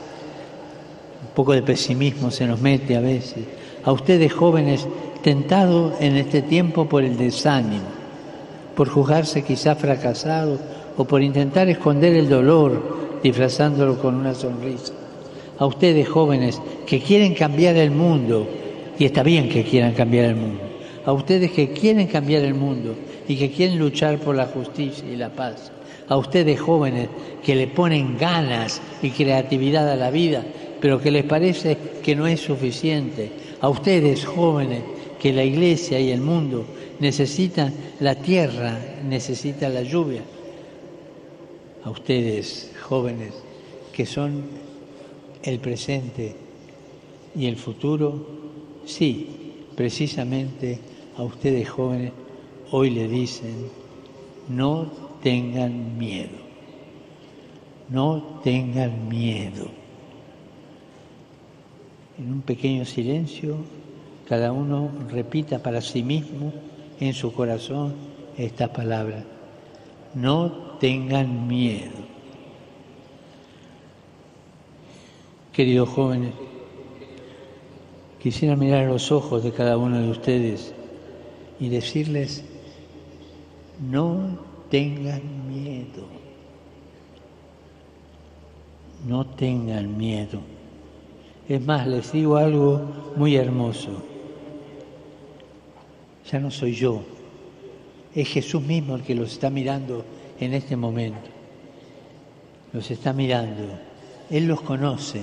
Un 1.23 1.35
poco 1.35 1.53
de 1.53 1.63
pesimismo 1.63 2.31
se 2.31 2.47
nos 2.47 2.61
mete 2.61 2.97
a 2.97 3.01
veces. 3.01 3.45
A 3.85 3.93
ustedes 3.93 4.33
jóvenes 4.33 4.87
tentados 5.23 5.95
en 6.01 6.17
este 6.17 6.43
tiempo 6.43 6.89
por 6.89 7.05
el 7.05 7.17
desánimo, 7.17 7.85
por 8.75 8.89
juzgarse 8.89 9.43
quizá 9.43 9.75
fracasados 9.75 10.61
o 10.97 11.05
por 11.05 11.23
intentar 11.23 11.69
esconder 11.69 12.15
el 12.15 12.29
dolor 12.29 13.21
disfrazándolo 13.23 13.99
con 13.99 14.15
una 14.15 14.35
sonrisa. 14.35 14.93
A 15.59 15.67
ustedes 15.67 16.09
jóvenes 16.09 16.61
que 16.87 17.01
quieren 17.01 17.35
cambiar 17.35 17.77
el 17.77 17.91
mundo, 17.91 18.47
y 18.99 19.05
está 19.05 19.23
bien 19.23 19.49
que 19.49 19.65
quieran 19.65 19.93
cambiar 19.93 20.27
el 20.27 20.37
mundo, 20.37 20.61
a 21.05 21.13
ustedes 21.13 21.53
que 21.53 21.71
quieren 21.71 22.09
cambiar 22.09 22.43
el 22.43 22.55
mundo 22.55 22.95
y 23.29 23.37
que 23.37 23.51
quieren 23.51 23.79
luchar 23.79 24.19
por 24.19 24.35
la 24.35 24.47
justicia 24.47 25.09
y 25.09 25.17
la 25.17 25.31
paz. 25.31 25.71
A 26.09 26.17
ustedes 26.17 26.61
jóvenes 26.61 27.09
que 27.45 27.55
le 27.55 27.69
ponen 27.69 28.19
ganas 28.19 28.81
y 29.03 29.11
creatividad 29.11 29.91
a 29.91 29.97
la 29.97 30.11
vida, 30.11 30.45
pero 30.81 31.01
que 31.01 31.11
les 31.11 31.25
parece 31.25 31.77
que 32.03 32.15
no 32.15 32.27
es 32.27 32.41
suficiente. 32.41 33.31
A 33.61 33.69
ustedes 33.69 34.25
jóvenes 34.25 34.83
que 35.21 35.33
la 35.33 35.43
iglesia 35.43 35.99
y 35.99 36.11
el 36.11 36.21
mundo 36.21 36.67
necesitan 37.01 37.73
la 38.01 38.15
tierra, 38.15 38.79
necesitan 39.09 39.75
la 39.75 39.83
lluvia. 39.83 40.23
A 41.85 41.91
ustedes 41.91 42.73
jóvenes 42.83 43.33
que 43.93 44.07
son 44.07 44.66
el 45.47 45.61
presente 45.61 46.35
y 47.37 47.47
el 47.47 47.57
futuro, 47.57 48.27
sí, 48.85 49.29
precisamente 49.77 50.79
a 51.17 51.23
ustedes 51.23 51.69
jóvenes 51.69 52.13
hoy 52.73 52.91
le 52.91 53.07
dicen, 53.07 53.69
no 54.49 54.91
tengan 55.23 55.97
miedo, 55.97 56.37
no 57.89 58.41
tengan 58.43 59.09
miedo. 59.09 59.69
En 62.19 62.33
un 62.33 62.41
pequeño 62.41 62.85
silencio, 62.85 63.57
cada 64.29 64.51
uno 64.51 64.91
repita 65.09 65.63
para 65.63 65.81
sí 65.81 66.03
mismo 66.03 66.53
en 66.99 67.15
su 67.15 67.33
corazón 67.33 67.95
esta 68.37 68.73
palabra, 68.73 69.23
no 70.15 70.51
tengan 70.81 71.47
miedo. 71.47 72.06
Queridos 75.57 75.89
jóvenes, 75.89 76.35
quisiera 78.23 78.57
mirar 78.57 78.85
a 78.85 78.89
los 78.89 79.11
ojos 79.11 79.43
de 79.43 79.53
cada 79.53 79.79
uno 79.79 79.99
de 79.99 80.11
ustedes 80.11 80.75
y 81.59 81.71
decirles, 81.71 82.45
no 83.91 84.39
tengan 84.71 85.23
miedo, 85.49 86.05
no 89.09 89.25
tengan 89.25 89.97
miedo. 89.97 90.41
Es 91.49 91.65
más, 91.65 91.87
les 91.87 92.13
digo 92.13 92.37
algo 92.37 93.15
muy 93.17 93.37
hermoso. 93.37 94.03
Ya 96.31 96.39
no 96.39 96.51
soy 96.51 96.75
yo, 96.75 97.01
es 98.15 98.29
Jesús 98.29 98.61
mismo 98.61 98.95
el 98.95 99.03
que 99.05 99.15
los 99.15 99.33
está 99.33 99.49
mirando 99.49 100.05
en 100.39 100.53
este 100.53 100.77
momento. 100.77 101.31
Los 102.75 102.91
está 102.91 103.15
mirando. 103.15 103.63
Él 104.29 104.49
los 104.49 104.61
conoce, 104.61 105.23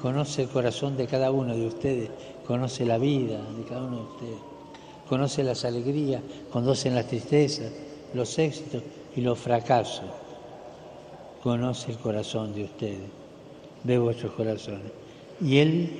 conoce 0.00 0.42
el 0.42 0.48
corazón 0.48 0.96
de 0.96 1.06
cada 1.06 1.30
uno 1.30 1.54
de 1.54 1.66
ustedes, 1.66 2.10
conoce 2.46 2.84
la 2.84 2.98
vida 2.98 3.40
de 3.56 3.64
cada 3.64 3.84
uno 3.84 3.96
de 3.96 4.02
ustedes, 4.02 4.38
conoce 5.08 5.42
las 5.42 5.64
alegrías, 5.64 6.22
conoce 6.52 6.90
las 6.90 7.06
tristezas, 7.06 7.72
los 8.14 8.38
éxitos 8.38 8.82
y 9.16 9.20
los 9.20 9.38
fracasos. 9.38 10.04
Conoce 11.42 11.92
el 11.92 11.98
corazón 11.98 12.54
de 12.54 12.64
ustedes, 12.64 13.08
ve 13.84 13.98
vuestros 13.98 14.32
corazones. 14.32 14.90
Y 15.40 15.58
Él 15.58 15.90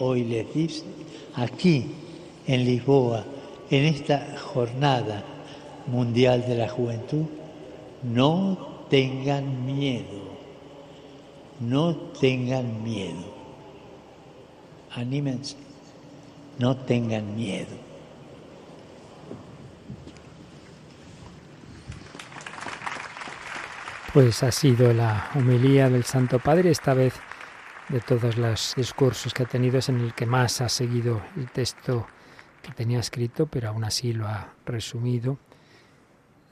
hoy 0.00 0.24
les 0.24 0.52
dice, 0.52 0.84
aquí 1.34 1.86
en 2.46 2.64
Lisboa, 2.64 3.24
en 3.70 3.84
esta 3.84 4.36
jornada 4.38 5.22
mundial 5.86 6.44
de 6.48 6.56
la 6.56 6.68
juventud, 6.68 7.26
no 8.02 8.84
tengan 8.88 9.66
miedo, 9.66 10.04
no 11.60 11.94
tengan 12.18 12.82
miedo. 12.82 13.37
Anímense, 14.94 15.56
no 16.58 16.76
tengan 16.76 17.34
miedo. 17.36 17.76
Pues 24.12 24.42
ha 24.42 24.50
sido 24.50 24.92
la 24.92 25.30
homilía 25.34 25.90
del 25.90 26.04
Santo 26.04 26.38
Padre, 26.38 26.70
esta 26.70 26.94
vez 26.94 27.14
de 27.88 28.00
todos 28.00 28.36
los 28.36 28.74
discursos 28.76 29.32
que 29.32 29.44
ha 29.44 29.46
tenido, 29.46 29.78
es 29.78 29.88
en 29.88 30.00
el 30.00 30.14
que 30.14 30.26
más 30.26 30.60
ha 30.60 30.68
seguido 30.68 31.22
el 31.36 31.50
texto 31.50 32.06
que 32.62 32.72
tenía 32.72 33.00
escrito, 33.00 33.46
pero 33.46 33.68
aún 33.68 33.84
así 33.84 34.12
lo 34.12 34.26
ha 34.26 34.54
resumido 34.66 35.38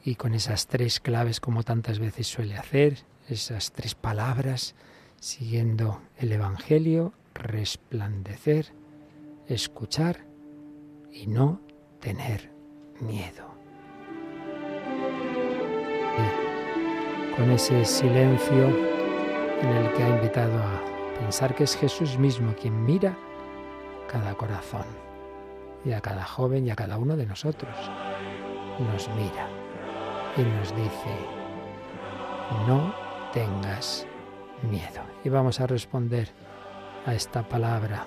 y 0.06 0.14
con 0.14 0.34
esas 0.34 0.68
tres 0.68 1.00
claves 1.00 1.40
como 1.40 1.64
tantas 1.64 1.98
veces 1.98 2.28
suele 2.28 2.56
hacer, 2.56 2.98
esas 3.28 3.72
tres 3.72 3.96
palabras, 3.96 4.76
siguiendo 5.18 6.00
el 6.16 6.30
Evangelio, 6.30 7.12
resplandecer, 7.38 8.72
escuchar 9.46 10.26
y 11.12 11.26
no 11.26 11.60
tener 12.00 12.50
miedo. 13.00 13.46
Y 16.18 17.36
con 17.36 17.50
ese 17.50 17.84
silencio 17.84 18.68
en 19.62 19.68
el 19.68 19.92
que 19.92 20.02
ha 20.02 20.08
invitado 20.08 20.58
a 20.62 20.82
pensar 21.20 21.54
que 21.54 21.64
es 21.64 21.76
Jesús 21.76 22.18
mismo 22.18 22.54
quien 22.54 22.84
mira 22.84 23.16
cada 24.10 24.34
corazón 24.34 24.86
y 25.84 25.92
a 25.92 26.00
cada 26.00 26.24
joven 26.24 26.66
y 26.66 26.70
a 26.70 26.76
cada 26.76 26.98
uno 26.98 27.16
de 27.16 27.26
nosotros. 27.26 27.74
Nos 28.78 29.08
mira 29.10 29.48
y 30.36 30.42
nos 30.42 30.74
dice, 30.76 31.16
no 32.66 32.94
tengas 33.32 34.06
miedo. 34.68 35.02
Y 35.24 35.28
vamos 35.28 35.60
a 35.60 35.66
responder 35.66 36.28
a 37.06 37.14
esta 37.14 37.48
palabra 37.48 38.06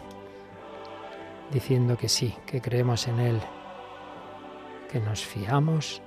diciendo 1.52 1.98
que 1.98 2.10
sí, 2.10 2.36
que 2.46 2.62
creemos 2.62 3.08
en 3.08 3.20
Él, 3.20 3.42
que 4.92 5.00
nos 5.00 5.26
fiamos 5.26 6.02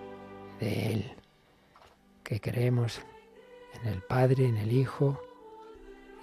de 0.61 0.93
Él, 0.93 1.13
que 2.23 2.41
creemos 2.41 3.01
en 3.81 3.89
el 3.89 4.03
Padre, 4.03 4.47
en 4.47 4.57
el 4.57 4.73
Hijo 4.73 5.21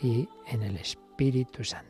y 0.02 0.30
en 0.48 0.64
el 0.64 0.78
Espíritu 0.78 1.64
Santo. 1.64 1.89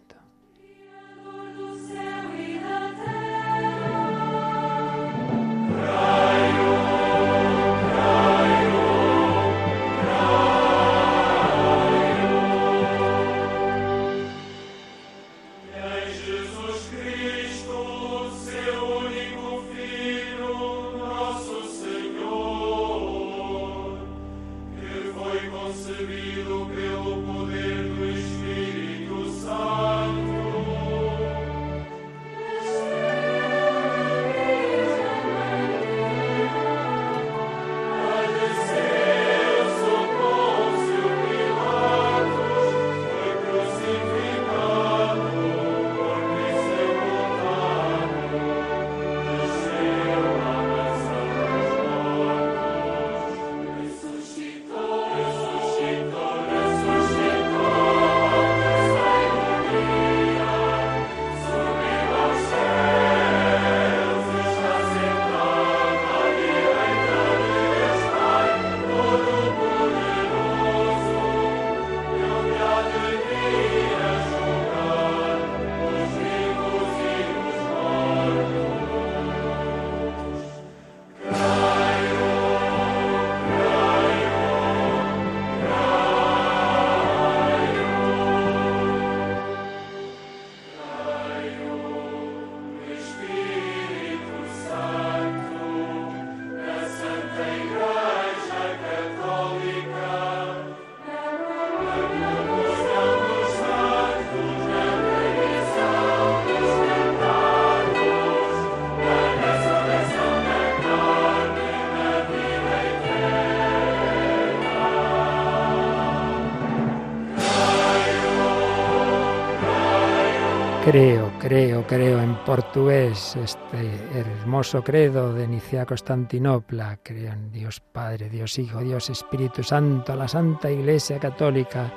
Hermoso 124.40 124.82
credo 124.84 125.34
de 125.34 125.48
Nicea 125.48 125.86
Constantinopla. 125.86 127.00
Creo 127.04 127.34
en 127.34 127.52
Dios 127.52 127.82
Padre, 127.82 128.30
Dios 128.30 128.58
Hijo, 128.58 128.80
Dios 128.80 129.10
Espíritu 129.10 129.64
Santo, 129.64 130.16
la 130.16 130.30
Santa 130.30 130.72
Iglesia 130.72 131.20
Católica, 131.20 131.92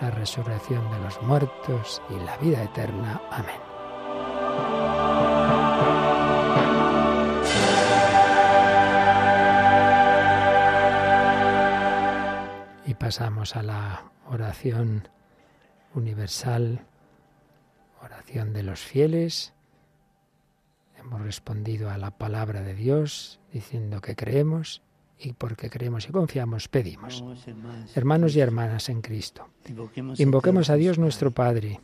la 0.00 0.10
resurrección 0.10 0.90
de 0.90 0.98
los 1.00 1.22
muertos 1.22 2.02
y 2.10 2.22
la 2.24 2.36
vida 2.36 2.62
eterna. 2.62 3.20
Amén. 3.30 3.60
Y 12.84 12.94
pasamos 12.94 13.56
a 13.56 13.62
la 13.62 14.12
oración 14.28 15.08
universal, 15.94 16.84
oración 18.02 18.52
de 18.52 18.64
los 18.64 18.80
fieles. 18.80 19.54
Hemos 21.00 21.22
respondido 21.22 21.90
a 21.90 21.98
la 21.98 22.10
palabra 22.10 22.62
de 22.62 22.74
Dios 22.74 23.40
diciendo 23.52 24.00
que 24.00 24.14
creemos 24.14 24.82
y 25.18 25.32
porque 25.32 25.70
creemos 25.70 26.08
y 26.08 26.12
confiamos 26.12 26.68
pedimos. 26.68 27.24
Hermanos, 27.94 28.36
y 28.36 28.40
hermanas 28.40 28.88
en 28.88 29.00
Cristo, 29.00 29.48
invoquemos, 30.18 30.70
a 30.70 30.76
Dios 30.76 30.98
nuestro 30.98 31.30
Padre, 31.30 31.80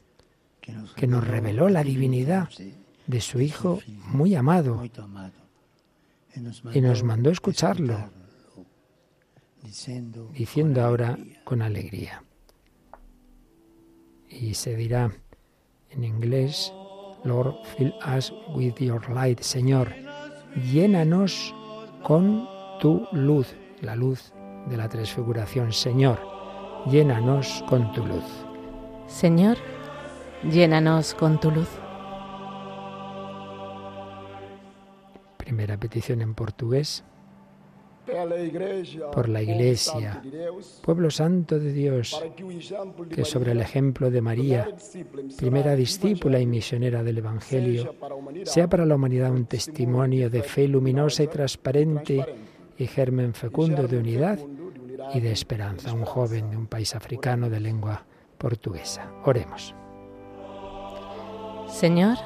que 0.96 1.06
nos, 1.06 1.26
reveló 1.26 1.68
la 1.68 1.82
divinidad 1.82 2.48
de 3.06 3.20
su 3.20 3.40
Hijo 3.40 3.80
muy 4.06 4.34
amado 4.34 4.82
y 6.74 6.80
nos 6.80 7.02
mandó 7.02 7.30
escucharlo, 7.30 8.10
diciendo, 9.62 10.82
ahora 10.82 11.18
con 11.44 11.62
alegría. 11.62 12.22
Y 14.28 14.54
se 14.54 14.76
dirá 14.76 15.12
en 15.90 16.04
inglés, 16.04 16.72
Lord, 17.26 17.54
fill 17.76 17.92
us 18.04 18.32
with 18.54 18.76
your 18.78 19.02
light, 19.10 19.40
Señor, 19.40 19.92
llénanos 20.70 21.52
con 22.04 22.48
tu 22.80 23.06
luz, 23.10 23.56
la 23.80 23.96
luz 23.96 24.32
de 24.68 24.76
la 24.76 24.88
transfiguración, 24.88 25.72
Señor, 25.72 26.20
llénanos 26.86 27.64
con 27.68 27.92
tu 27.92 28.06
luz. 28.06 28.24
Señor, 29.08 29.58
llénanos 30.44 31.14
con 31.14 31.40
tu 31.40 31.50
luz. 31.50 31.68
Primera 35.36 35.76
petición 35.76 36.22
en 36.22 36.34
portugués, 36.34 37.02
por 39.12 39.28
la 39.28 39.42
Iglesia, 39.42 40.22
pueblo 40.82 41.10
santo 41.10 41.58
de 41.58 41.72
Dios, 41.72 42.22
que 43.10 43.24
sobre 43.24 43.52
el 43.52 43.60
ejemplo 43.60 44.10
de 44.10 44.20
María, 44.20 44.68
primera 45.36 45.74
discípula 45.74 46.40
y 46.40 46.46
misionera 46.46 47.02
del 47.02 47.18
Evangelio, 47.18 47.94
sea 48.44 48.68
para 48.68 48.86
la 48.86 48.94
humanidad 48.94 49.32
un 49.32 49.46
testimonio 49.46 50.30
de 50.30 50.42
fe 50.42 50.68
luminosa 50.68 51.22
y 51.22 51.28
transparente 51.28 52.24
y 52.78 52.86
germen 52.86 53.34
fecundo 53.34 53.86
de 53.86 53.98
unidad 53.98 54.38
y 55.14 55.20
de 55.20 55.32
esperanza. 55.32 55.92
Un 55.92 56.04
joven 56.04 56.50
de 56.50 56.56
un 56.56 56.66
país 56.66 56.94
africano 56.94 57.48
de 57.48 57.60
lengua 57.60 58.04
portuguesa. 58.38 59.10
Oremos. 59.24 59.74
Señor, 61.68 62.16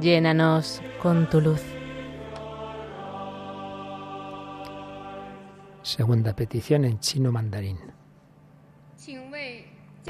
llénanos 0.00 0.82
con 1.02 1.28
tu 1.30 1.40
luz. 1.40 1.75
Segunda 5.86 6.34
petición 6.34 6.84
en 6.84 6.98
chino 6.98 7.30
mandarín. 7.30 7.78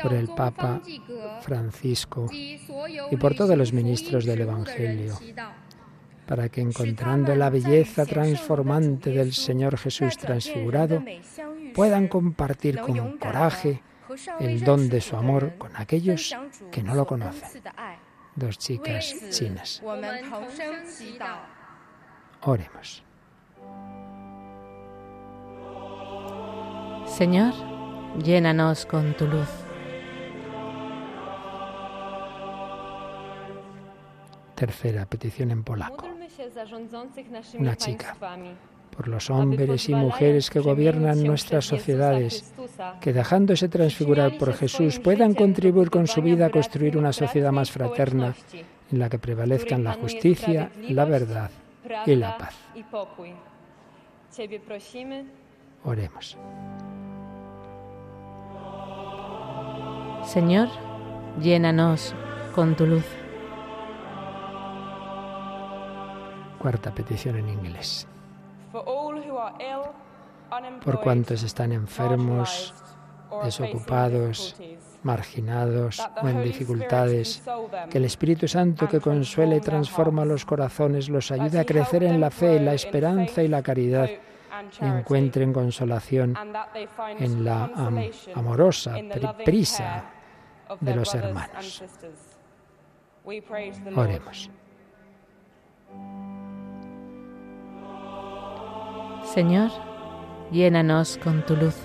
Por 0.03 0.15
el 0.15 0.29
Papa 0.29 0.81
Francisco 1.43 2.31
y 2.33 3.17
por 3.19 3.35
todos 3.35 3.59
los 3.59 3.75
ministros 3.75 4.25
del 4.25 4.41
Evangelio, 4.41 5.19
para 6.27 6.49
que 6.49 6.63
encontrando 6.63 7.35
la 7.37 7.51
belleza 7.51 8.07
transformante 8.07 9.11
del 9.11 9.35
Señor 9.35 9.77
Jesús 9.77 10.17
transfigurado, 10.17 11.05
puedan 11.75 12.09
compartir 12.09 12.81
con 12.81 13.19
coraje 13.19 13.83
el 14.41 14.65
don 14.65 14.89
de 14.89 15.03
su 15.03 15.15
amor 15.15 15.59
con 15.59 15.77
aquellos 15.77 16.35
que 16.73 16.83
no 16.83 16.95
lo 16.95 17.07
conocen. 17.07 17.63
Dos 18.35 18.57
chicas 18.57 19.15
chinas. 19.31 19.83
Oremos. 22.41 23.06
Señor, 27.07 27.55
llénanos 28.23 28.85
con 28.85 29.15
tu 29.15 29.27
luz. 29.27 29.49
Tercera 34.55 35.07
petición 35.07 35.51
en 35.51 35.63
polaco. 35.63 36.07
Una 37.59 37.77
chica. 37.77 38.17
Por 38.91 39.09
los 39.09 39.31
hombres 39.31 39.89
y 39.89 39.95
mujeres 39.95 40.51
que 40.51 40.61
gobiernan 40.61 41.23
nuestras 41.23 41.65
sociedades, 41.65 42.53
que 43.01 43.13
dejándose 43.13 43.69
transfigurar 43.69 44.37
por 44.39 44.55
Jesús 44.55 44.99
puedan 44.99 45.35
contribuir 45.35 45.91
con 45.91 46.07
su 46.07 46.23
vida 46.23 46.47
a 46.47 46.51
construir 46.51 46.97
una 46.97 47.13
sociedad 47.13 47.53
más 47.53 47.71
fraterna 47.71 48.35
en 48.91 48.99
la 48.99 49.09
que 49.09 49.19
prevalezcan 49.19 49.85
la 49.85 49.95
justicia, 49.95 50.71
la 50.89 51.05
verdad 51.05 51.51
y 52.07 52.15
la 52.15 52.39
paz. 52.39 52.55
Oremos. 55.87 56.37
Señor, 60.25 60.69
llénanos 61.41 62.13
con 62.55 62.75
tu 62.75 62.87
luz. 62.87 63.05
Cuarta 66.59 66.93
petición 66.93 67.37
en 67.37 67.49
inglés. 67.49 68.09
Por 70.85 71.01
cuantos 71.01 71.45
están 71.45 71.71
enfermos, 71.71 72.75
desocupados, 73.45 74.57
marginados 75.05 76.03
o 76.21 76.29
en 76.29 76.43
dificultades, 76.43 77.45
que 77.91 77.99
el 77.99 78.07
Espíritu 78.07 78.49
Santo 78.49 78.89
que 78.89 79.01
consuela 79.01 79.55
y 79.55 79.61
transforma 79.61 80.25
los 80.25 80.45
corazones 80.45 81.09
los 81.09 81.31
ayude 81.31 81.61
a 81.61 81.65
crecer 81.65 82.03
en 82.03 82.21
la 82.21 82.31
fe, 82.31 82.59
la 82.59 82.75
esperanza 82.75 83.45
y 83.45 83.49
la 83.49 83.63
caridad 83.63 84.11
encuentren 84.81 85.53
consolación 85.53 86.35
en 87.19 87.45
la 87.45 87.71
amorosa 88.35 88.95
prisa 89.45 90.05
de 90.81 90.95
los 90.95 91.15
hermanos. 91.15 91.83
Oremos. 93.97 94.51
Señor, 99.25 99.71
llénanos 100.51 101.19
con 101.19 101.45
tu 101.45 101.57
luz. 101.57 101.77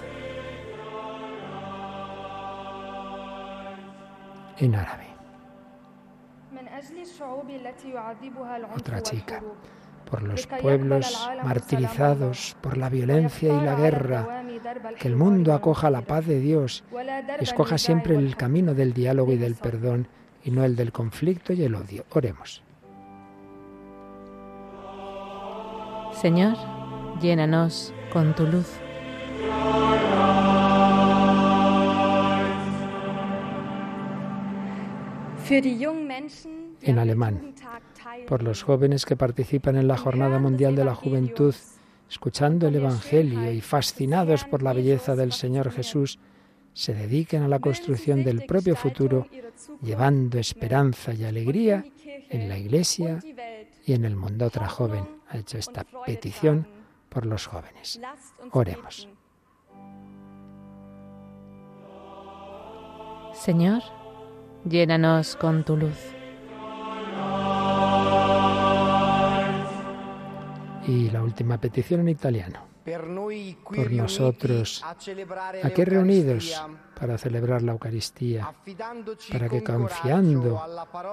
En 4.58 4.76
árabe. 4.76 5.08
Otra 8.76 9.02
chica 9.02 9.42
por 10.12 10.24
los 10.24 10.45
pueblos 10.45 11.30
martirizados 11.43 12.57
por 12.62 12.78
la 12.78 12.89
violencia 12.89 13.53
y 13.53 13.66
la 13.66 13.76
guerra, 13.76 14.43
que 14.99 15.07
el 15.07 15.16
mundo 15.16 15.53
acoja 15.53 15.89
la 15.89 16.01
paz 16.01 16.28
de 16.28 16.39
Dios, 16.39 16.84
escoja 17.39 17.78
siempre 17.78 18.16
el 18.16 18.36
camino 18.36 18.74
del 18.74 18.93
diálogo 18.93 19.32
y 19.32 19.38
del 19.38 19.55
perdón 19.55 20.07
y 20.43 20.51
no 20.51 20.66
el 20.66 20.76
del 20.76 20.91
conflicto 20.91 21.53
y 21.53 21.64
el 21.64 21.76
odio. 21.76 22.05
Oremos. 22.12 22.62
Señor, 26.22 26.57
llénanos 27.22 27.93
con 28.12 28.36
tu 28.36 28.45
luz. 28.45 28.68
En 36.82 36.99
alemán. 36.99 37.53
Por 38.28 38.43
los 38.43 38.64
jóvenes 38.64 39.05
que 39.05 39.16
participan 39.16 39.76
en 39.76 39.88
la 39.88 39.97
Jornada 39.97 40.39
Mundial 40.39 40.76
de 40.76 40.86
la 40.86 40.95
Juventud, 40.95 41.55
escuchando 42.09 42.68
el 42.68 42.76
Evangelio 42.76 43.51
y 43.51 43.62
fascinados 43.62 44.43
por 44.45 44.64
la 44.64 44.74
belleza 44.74 45.16
del 45.16 45.32
Señor 45.32 45.72
Jesús, 45.72 46.20
se 46.74 46.93
dediquen 46.93 47.43
a 47.43 47.47
la 47.47 47.59
construcción 47.59 48.24
del 48.24 48.45
propio 48.45 48.76
futuro, 48.76 49.28
llevando 49.82 50.39
esperanza 50.39 51.14
y 51.14 51.26
alegría 51.26 51.84
en 52.30 52.47
la 52.47 52.57
Iglesia 52.57 53.20
y 53.86 53.93
en 53.93 54.05
el 54.05 54.16
mundo. 54.16 54.45
Otra 54.45 54.68
joven 54.68 55.05
ha 55.30 55.38
hecho 55.38 55.57
esta 55.57 55.86
petición 56.05 56.68
por 57.09 57.26
los 57.26 57.45
jóvenes. 57.45 57.99
Oremos. 58.51 59.07
Señor, 63.34 63.82
llénanos 64.66 65.36
con 65.36 65.64
tu 65.64 65.78
luz. 65.78 66.21
Y 70.88 71.10
la 71.10 71.24
última 71.24 71.60
petición 71.60 72.02
en 72.02 72.10
italiano. 72.10 72.68
por 73.64 73.92
nosotros. 73.92 74.84
¿A 74.84 75.70
qué 75.70 75.86
reunidos? 75.86 76.62
Para 77.00 77.18
celebrar 77.18 77.64
la 77.64 77.72
Eucaristía, 77.72 78.54
para 79.32 79.50
que 79.50 79.64
confiando 79.64 80.62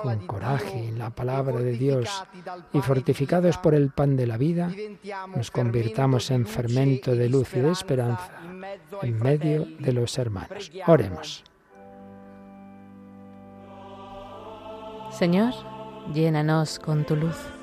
con 0.03 0.27
coraje 0.27 0.89
en 0.89 0.99
la 0.99 1.11
palabra 1.11 1.59
de 1.61 1.73
Dios 1.73 2.09
y 2.73 2.81
fortificados 2.81 3.57
por 3.59 3.75
el 3.75 3.91
pan 3.91 4.17
de 4.17 4.27
la 4.27 4.37
vida, 4.37 4.71
nos 5.35 5.51
convirtamos 5.51 6.31
en 6.31 6.47
fermento 6.47 7.15
de 7.15 7.29
luz 7.29 7.55
y 7.55 7.61
de 7.61 7.71
esperanza 7.71 8.33
en 9.03 9.19
medio 9.19 9.67
de 9.79 9.93
los 9.93 10.17
hermanos. 10.19 10.71
Oremos. 10.87 11.45
Señor, 15.11 15.55
llénanos 16.13 16.79
con 16.79 17.05
tu 17.05 17.17
luz. 17.17 17.58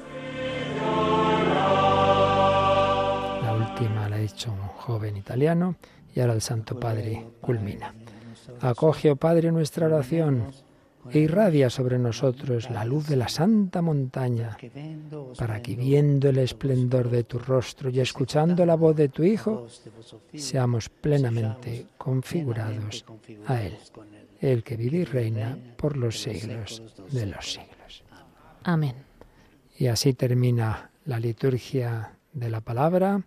Un 4.47 4.57
joven 4.57 5.17
italiano 5.17 5.75
y 6.13 6.19
ahora 6.19 6.33
el 6.33 6.41
Santo 6.41 6.79
Padre 6.79 7.25
culmina. 7.41 7.93
Acoge, 8.61 9.11
oh 9.11 9.15
Padre, 9.15 9.51
nuestra 9.51 9.87
oración 9.87 10.51
e 11.11 11.19
irradia 11.19 11.69
sobre 11.69 11.99
nosotros 11.99 12.69
la 12.69 12.83
luz 12.83 13.07
de 13.07 13.15
la 13.15 13.27
santa 13.27 13.81
montaña, 13.81 14.57
para 15.37 15.61
que 15.61 15.75
viendo 15.75 16.29
el 16.29 16.39
esplendor 16.39 17.09
de 17.09 17.23
tu 17.23 17.37
rostro 17.37 17.89
y 17.89 17.99
escuchando 17.99 18.65
la 18.65 18.75
voz 18.75 18.95
de 18.95 19.09
tu 19.09 19.23
Hijo, 19.23 19.67
seamos 20.33 20.89
plenamente 20.89 21.85
configurados 21.97 23.05
a 23.45 23.61
Él, 23.61 23.77
el 24.41 24.63
que 24.63 24.77
vive 24.77 24.97
y 24.99 25.05
reina 25.05 25.57
por 25.77 25.95
los 25.95 26.19
siglos 26.21 26.81
de 27.11 27.25
los 27.27 27.53
siglos. 27.53 28.03
Amén. 28.63 28.95
Y 29.77 29.87
así 29.87 30.13
termina 30.13 30.89
la 31.05 31.19
liturgia 31.19 32.13
de 32.33 32.49
la 32.49 32.61
palabra, 32.61 33.21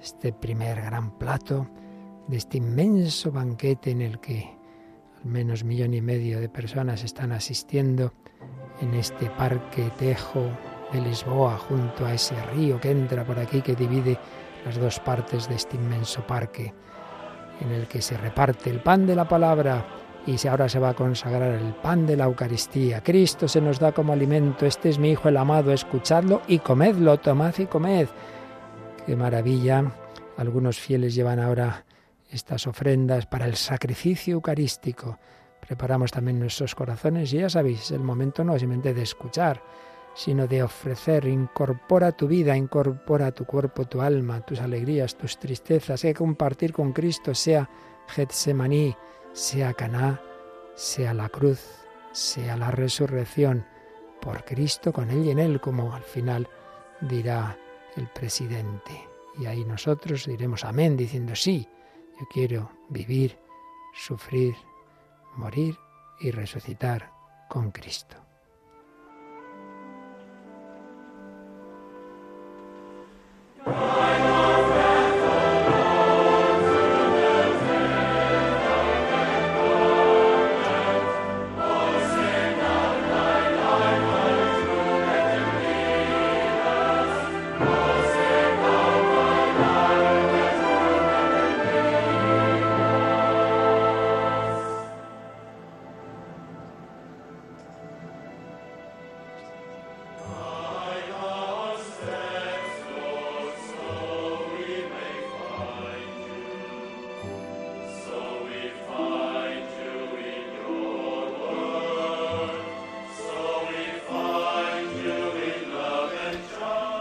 este 0.00 0.32
primer 0.32 0.80
gran 0.80 1.10
plato 1.18 1.68
de 2.26 2.36
este 2.36 2.58
inmenso 2.58 3.30
banquete 3.30 3.90
en 3.90 4.00
el 4.00 4.20
que 4.20 4.56
al 5.22 5.30
menos 5.30 5.64
millón 5.64 5.94
y 5.94 6.00
medio 6.00 6.40
de 6.40 6.48
personas 6.48 7.04
están 7.04 7.32
asistiendo 7.32 8.12
en 8.80 8.94
este 8.94 9.26
parque 9.30 9.90
Tejo 9.98 10.44
de 10.92 11.00
Lisboa, 11.00 11.58
junto 11.58 12.06
a 12.06 12.14
ese 12.14 12.34
río 12.46 12.80
que 12.80 12.90
entra 12.90 13.24
por 13.24 13.38
aquí, 13.38 13.60
que 13.60 13.76
divide 13.76 14.18
las 14.64 14.78
dos 14.78 14.98
partes 15.00 15.48
de 15.48 15.56
este 15.56 15.76
inmenso 15.76 16.26
parque, 16.26 16.72
en 17.60 17.70
el 17.70 17.86
que 17.86 18.00
se 18.00 18.16
reparte 18.16 18.70
el 18.70 18.80
pan 18.80 19.06
de 19.06 19.14
la 19.14 19.28
palabra 19.28 19.84
y 20.26 20.46
ahora 20.48 20.68
se 20.68 20.78
va 20.78 20.90
a 20.90 20.94
consagrar 20.94 21.52
el 21.54 21.74
pan 21.74 22.06
de 22.06 22.16
la 22.16 22.24
Eucaristía. 22.24 23.02
Cristo 23.02 23.48
se 23.48 23.60
nos 23.60 23.78
da 23.78 23.92
como 23.92 24.12
alimento, 24.12 24.66
este 24.66 24.88
es 24.88 24.98
mi 24.98 25.10
Hijo 25.10 25.28
el 25.28 25.36
amado, 25.36 25.72
escuchadlo 25.72 26.42
y 26.46 26.58
comedlo, 26.58 27.18
tomad 27.18 27.56
y 27.58 27.66
comed. 27.66 28.08
Qué 29.06 29.16
maravilla. 29.16 29.92
Algunos 30.36 30.78
fieles 30.78 31.14
llevan 31.14 31.40
ahora 31.40 31.84
estas 32.30 32.66
ofrendas 32.66 33.26
para 33.26 33.46
el 33.46 33.56
sacrificio 33.56 34.34
eucarístico. 34.34 35.18
Preparamos 35.60 36.10
también 36.10 36.38
nuestros 36.38 36.74
corazones 36.74 37.32
y 37.32 37.38
ya 37.38 37.50
sabéis, 37.50 37.90
el 37.90 38.00
momento 38.00 38.44
no 38.44 38.54
es 38.54 38.60
simplemente 38.60 38.94
de 38.94 39.02
escuchar, 39.02 39.62
sino 40.14 40.46
de 40.46 40.62
ofrecer, 40.62 41.26
incorpora 41.26 42.12
tu 42.12 42.26
vida, 42.28 42.56
incorpora 42.56 43.32
tu 43.32 43.44
cuerpo, 43.44 43.86
tu 43.86 44.00
alma, 44.00 44.40
tus 44.40 44.60
alegrías, 44.60 45.16
tus 45.16 45.38
tristezas, 45.38 46.04
hay 46.04 46.12
que 46.12 46.18
compartir 46.18 46.72
con 46.72 46.92
Cristo, 46.92 47.34
sea 47.34 47.68
Getsemaní, 48.08 48.94
sea 49.32 49.74
Caná, 49.74 50.20
sea 50.74 51.14
la 51.14 51.28
cruz, 51.28 51.60
sea 52.12 52.56
la 52.56 52.70
resurrección, 52.70 53.64
por 54.20 54.44
Cristo, 54.44 54.92
con 54.92 55.10
Él 55.10 55.24
y 55.24 55.30
en 55.30 55.38
Él, 55.38 55.60
como 55.60 55.94
al 55.94 56.02
final 56.02 56.48
dirá 57.00 57.56
el 57.96 58.08
presidente. 58.08 59.08
Y 59.38 59.46
ahí 59.46 59.64
nosotros 59.64 60.26
diremos 60.26 60.64
amén, 60.64 60.96
diciendo 60.96 61.34
sí, 61.34 61.68
yo 62.18 62.26
quiero 62.32 62.70
vivir, 62.88 63.38
sufrir, 63.94 64.54
morir 65.36 65.76
y 66.20 66.30
resucitar 66.30 67.10
con 67.48 67.70
Cristo. 67.70 68.16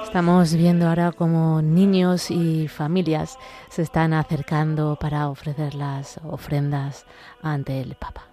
Estamos 0.10 0.56
viendo 0.56 0.88
ahora 0.88 1.12
cómo 1.12 1.62
niños 1.62 2.32
y 2.32 2.68
familias 2.68 3.38
se 3.70 3.84
están 3.84 4.12
acercando 4.14 4.98
para 5.00 5.30
ofrecer 5.30 5.76
las 5.76 6.20
ofrendas 6.24 7.06
ante 7.44 7.80
el 7.80 7.94
Papa. 7.94 8.24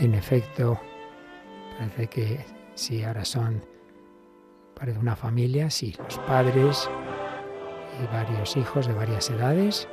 En 0.00 0.16
efecto, 0.16 0.76
parece 1.78 2.08
que 2.08 2.44
si 2.74 3.04
ahora 3.04 3.24
son, 3.24 3.64
parece 4.74 4.98
una 4.98 5.14
familia, 5.14 5.70
sí, 5.70 5.94
los 5.96 6.18
padres 6.18 6.90
y 8.02 8.12
varios 8.12 8.56
hijos 8.56 8.88
de 8.88 8.94
varias 8.94 9.30
edades 9.30 9.86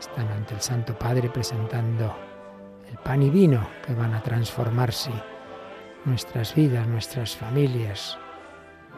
están 0.00 0.26
ante 0.28 0.54
el 0.54 0.62
Santo 0.62 0.98
Padre 0.98 1.28
presentando 1.28 2.31
el 2.92 2.98
pan 2.98 3.22
y 3.22 3.30
vino 3.30 3.66
que 3.86 3.94
van 3.94 4.12
a 4.12 4.22
transformarse 4.22 5.10
nuestras 6.04 6.54
vidas, 6.54 6.86
nuestras 6.86 7.34
familias, 7.34 8.18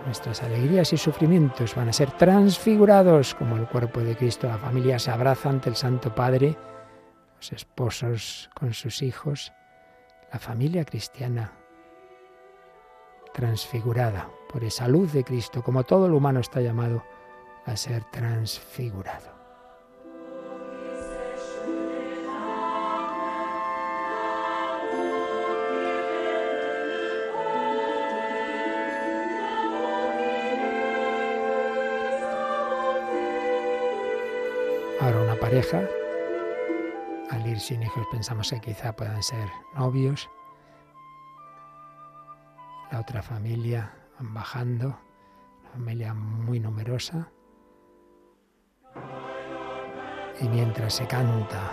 nuestras 0.05 0.43
alegrías 0.43 0.93
y 0.93 0.97
sufrimientos 0.97 1.77
van 1.77 1.89
a 1.89 1.93
ser 1.93 2.11
transfigurados 2.13 3.35
como 3.35 3.57
el 3.57 3.69
cuerpo 3.69 4.01
de 4.01 4.17
Cristo. 4.17 4.49
La 4.49 4.59
familia 4.59 4.99
se 4.99 5.13
abraza 5.13 5.49
ante 5.49 5.71
el 5.71 5.77
Santo 5.77 6.13
Padre, 6.13 6.57
los 7.37 7.53
esposos 7.53 8.51
con 8.53 8.75
sus 8.75 9.01
hijos, 9.01 9.53
la 10.33 10.41
familia 10.41 10.85
cristiana 10.85 11.53
transfigurada 13.33 14.29
por 14.53 14.65
esa 14.65 14.89
luz 14.89 15.13
de 15.13 15.23
Cristo, 15.23 15.63
como 15.63 15.85
todo 15.85 16.09
lo 16.09 16.17
humano 16.17 16.41
está 16.41 16.61
llamado 16.61 17.05
a 17.65 17.77
ser 17.77 18.05
transfigurado. 18.11 19.44
Pareja, 35.55 35.89
al 37.31 37.47
ir 37.47 37.61
sin 37.61 37.81
hijos 37.81 38.05
pensamos 38.11 38.51
que 38.51 38.61
quizá 38.61 38.93
puedan 38.97 39.23
ser 39.23 39.49
novios. 39.77 40.29
La 42.91 42.99
otra 42.99 43.23
familia 43.23 43.95
van 44.19 44.35
bajando, 44.35 44.99
familia 45.73 46.13
muy 46.13 46.59
numerosa. 46.59 47.31
Y 50.41 50.49
mientras 50.49 50.95
se 50.95 51.07
canta 51.07 51.73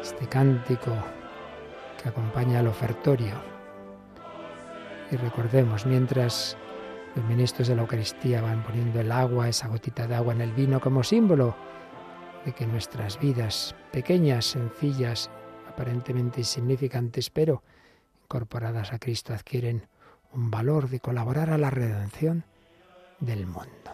este 0.00 0.26
cántico 0.26 0.96
que 2.02 2.08
acompaña 2.08 2.60
al 2.60 2.68
ofertorio, 2.68 3.34
y 5.10 5.16
recordemos, 5.16 5.84
mientras 5.84 6.56
los 7.14 7.24
ministros 7.26 7.68
de 7.68 7.76
la 7.76 7.82
Eucaristía 7.82 8.40
van 8.40 8.62
poniendo 8.62 8.98
el 8.98 9.12
agua, 9.12 9.50
esa 9.50 9.68
gotita 9.68 10.06
de 10.06 10.14
agua 10.14 10.32
en 10.32 10.40
el 10.40 10.52
vino 10.52 10.80
como 10.80 11.02
símbolo 11.02 11.54
de 12.44 12.52
que 12.52 12.66
nuestras 12.66 13.18
vidas, 13.18 13.74
pequeñas, 13.90 14.46
sencillas, 14.46 15.30
aparentemente 15.68 16.40
insignificantes, 16.40 17.30
pero 17.30 17.62
incorporadas 18.22 18.92
a 18.92 18.98
Cristo, 18.98 19.32
adquieren 19.32 19.86
un 20.32 20.50
valor 20.50 20.88
de 20.88 21.00
colaborar 21.00 21.50
a 21.50 21.58
la 21.58 21.70
redención 21.70 22.44
del 23.20 23.46
mundo. 23.46 23.92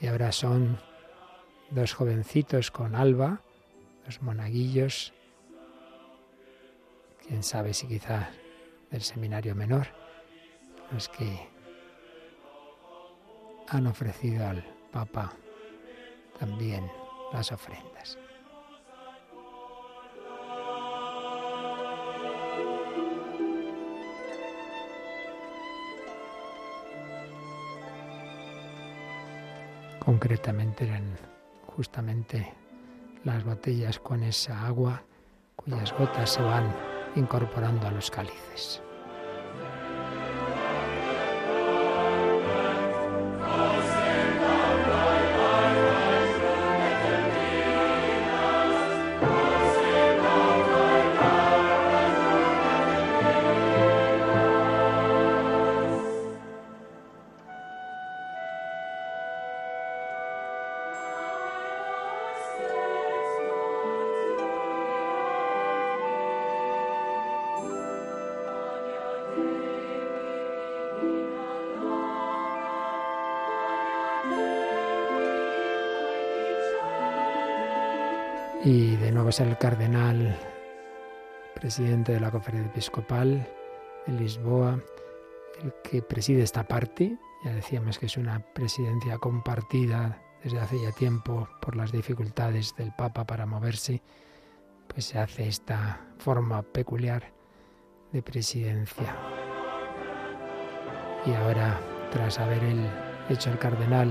Y 0.00 0.08
ahora 0.08 0.32
son 0.32 0.78
dos 1.70 1.94
jovencitos 1.94 2.70
con 2.70 2.94
alba, 2.94 3.40
dos 4.04 4.20
monaguillos, 4.20 5.14
quién 7.26 7.42
sabe 7.42 7.72
si 7.72 7.86
quizás 7.86 8.28
del 8.90 9.02
seminario 9.02 9.54
menor, 9.54 9.86
los 10.92 11.08
que 11.08 11.48
han 13.68 13.86
ofrecido 13.86 14.46
al 14.46 14.64
Papa 14.90 15.32
también 16.42 16.90
las 17.32 17.52
ofrendas. 17.52 18.18
Concretamente 30.00 30.84
eran 30.84 31.16
justamente 31.76 32.52
las 33.22 33.44
botellas 33.44 34.00
con 34.00 34.24
esa 34.24 34.66
agua 34.66 35.04
cuyas 35.54 35.92
gotas 35.96 36.30
se 36.30 36.42
van 36.42 36.74
incorporando 37.14 37.86
a 37.86 37.92
los 37.92 38.10
cálices. 38.10 38.82
Y 79.32 79.34
de 79.34 79.40
nuevo 79.40 79.54
es 79.54 79.58
el 79.58 79.58
cardenal, 79.58 80.38
presidente 81.54 82.12
de 82.12 82.20
la 82.20 82.30
conferencia 82.30 82.70
episcopal 82.70 83.48
de 84.06 84.12
Lisboa, 84.12 84.78
el 85.62 85.72
que 85.82 86.02
preside 86.02 86.42
esta 86.42 86.68
parte. 86.68 87.16
Ya 87.42 87.54
decíamos 87.54 87.98
que 87.98 88.06
es 88.06 88.18
una 88.18 88.40
presidencia 88.40 89.16
compartida 89.16 90.20
desde 90.44 90.60
hace 90.60 90.82
ya 90.82 90.92
tiempo 90.92 91.48
por 91.62 91.76
las 91.76 91.92
dificultades 91.92 92.74
del 92.76 92.92
Papa 92.92 93.24
para 93.24 93.46
moverse, 93.46 94.02
pues 94.86 95.06
se 95.06 95.18
hace 95.18 95.48
esta 95.48 96.00
forma 96.18 96.62
peculiar 96.62 97.32
de 98.12 98.22
presidencia. 98.22 99.16
Y 101.24 101.32
ahora, 101.32 101.80
tras 102.10 102.38
haber 102.38 102.60
hecho 103.30 103.50
el 103.50 103.58
cardenal 103.58 104.10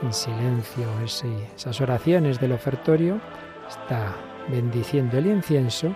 en 0.00 0.12
silencio 0.12 0.88
esas 1.00 1.80
oraciones 1.82 2.40
del 2.40 2.52
ofertorio, 2.52 3.20
está 3.72 4.14
bendiciendo 4.50 5.18
el 5.18 5.26
incienso 5.26 5.94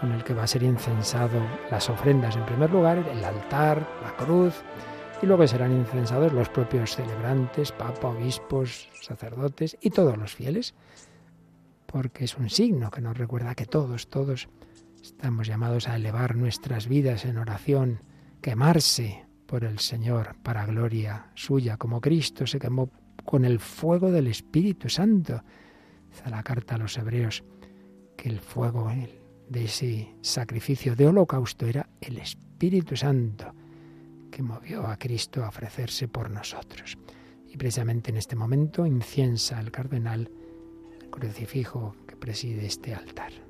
con 0.00 0.12
el 0.12 0.24
que 0.24 0.34
va 0.34 0.44
a 0.44 0.46
ser 0.46 0.62
incensado 0.62 1.40
las 1.70 1.88
ofrendas 1.90 2.36
en 2.36 2.46
primer 2.46 2.70
lugar, 2.70 2.98
el 2.98 3.24
altar, 3.24 3.86
la 4.02 4.14
cruz, 4.16 4.54
y 5.22 5.26
luego 5.26 5.46
serán 5.46 5.72
incensados 5.72 6.32
los 6.32 6.48
propios 6.48 6.96
celebrantes, 6.96 7.72
papa, 7.72 8.08
obispos, 8.08 8.88
sacerdotes 9.00 9.76
y 9.80 9.90
todos 9.90 10.16
los 10.16 10.34
fieles, 10.34 10.74
porque 11.86 12.24
es 12.24 12.36
un 12.36 12.50
signo 12.50 12.90
que 12.90 13.00
nos 13.00 13.16
recuerda 13.16 13.54
que 13.54 13.66
todos, 13.66 14.08
todos 14.08 14.48
estamos 15.02 15.46
llamados 15.46 15.88
a 15.88 15.96
elevar 15.96 16.36
nuestras 16.36 16.88
vidas 16.88 17.24
en 17.24 17.38
oración, 17.38 18.02
quemarse 18.42 19.24
por 19.46 19.64
el 19.64 19.78
Señor 19.78 20.36
para 20.42 20.66
gloria 20.66 21.30
suya, 21.34 21.76
como 21.76 22.00
Cristo 22.00 22.46
se 22.46 22.58
quemó 22.58 22.90
con 23.24 23.44
el 23.44 23.58
fuego 23.58 24.10
del 24.10 24.26
Espíritu 24.26 24.88
Santo 24.88 25.42
a 26.24 26.30
la 26.30 26.42
carta 26.42 26.74
a 26.74 26.78
los 26.78 26.96
hebreos 26.98 27.44
que 28.16 28.28
el 28.28 28.40
fuego 28.40 28.90
de 29.48 29.64
ese 29.64 30.14
sacrificio 30.22 30.96
de 30.96 31.06
holocausto 31.06 31.66
era 31.66 31.88
el 32.00 32.18
Espíritu 32.18 32.96
Santo 32.96 33.52
que 34.30 34.42
movió 34.42 34.86
a 34.86 34.96
Cristo 34.98 35.44
a 35.44 35.48
ofrecerse 35.48 36.08
por 36.08 36.30
nosotros. 36.30 36.98
Y 37.48 37.56
precisamente 37.56 38.10
en 38.10 38.16
este 38.16 38.36
momento 38.36 38.84
inciensa 38.86 39.60
el 39.60 39.70
cardenal 39.70 40.30
crucifijo 41.10 41.96
que 42.06 42.16
preside 42.16 42.66
este 42.66 42.94
altar. 42.94 43.45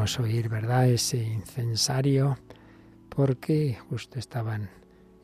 Oír, 0.00 0.48
¿verdad?, 0.48 0.88
ese 0.88 1.22
incensario, 1.22 2.38
porque 3.08 3.76
justo 3.88 4.18
estaban 4.18 4.70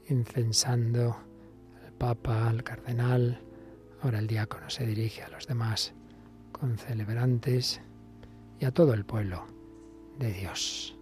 incensando 0.09 1.16
al 1.85 1.93
Papa, 1.93 2.49
al 2.49 2.62
Cardenal, 2.62 3.41
ahora 4.03 4.18
el 4.18 4.27
diácono 4.27 4.68
se 4.70 4.87
dirige 4.87 5.22
a 5.22 5.29
los 5.29 5.47
demás 5.47 5.95
con 6.53 6.79
celebrantes 6.79 7.81
y 8.61 8.64
a 8.64 8.70
todo 8.70 8.95
el 8.95 9.05
pueblo 9.05 9.47
de 10.18 10.33
Dios. 10.33 10.97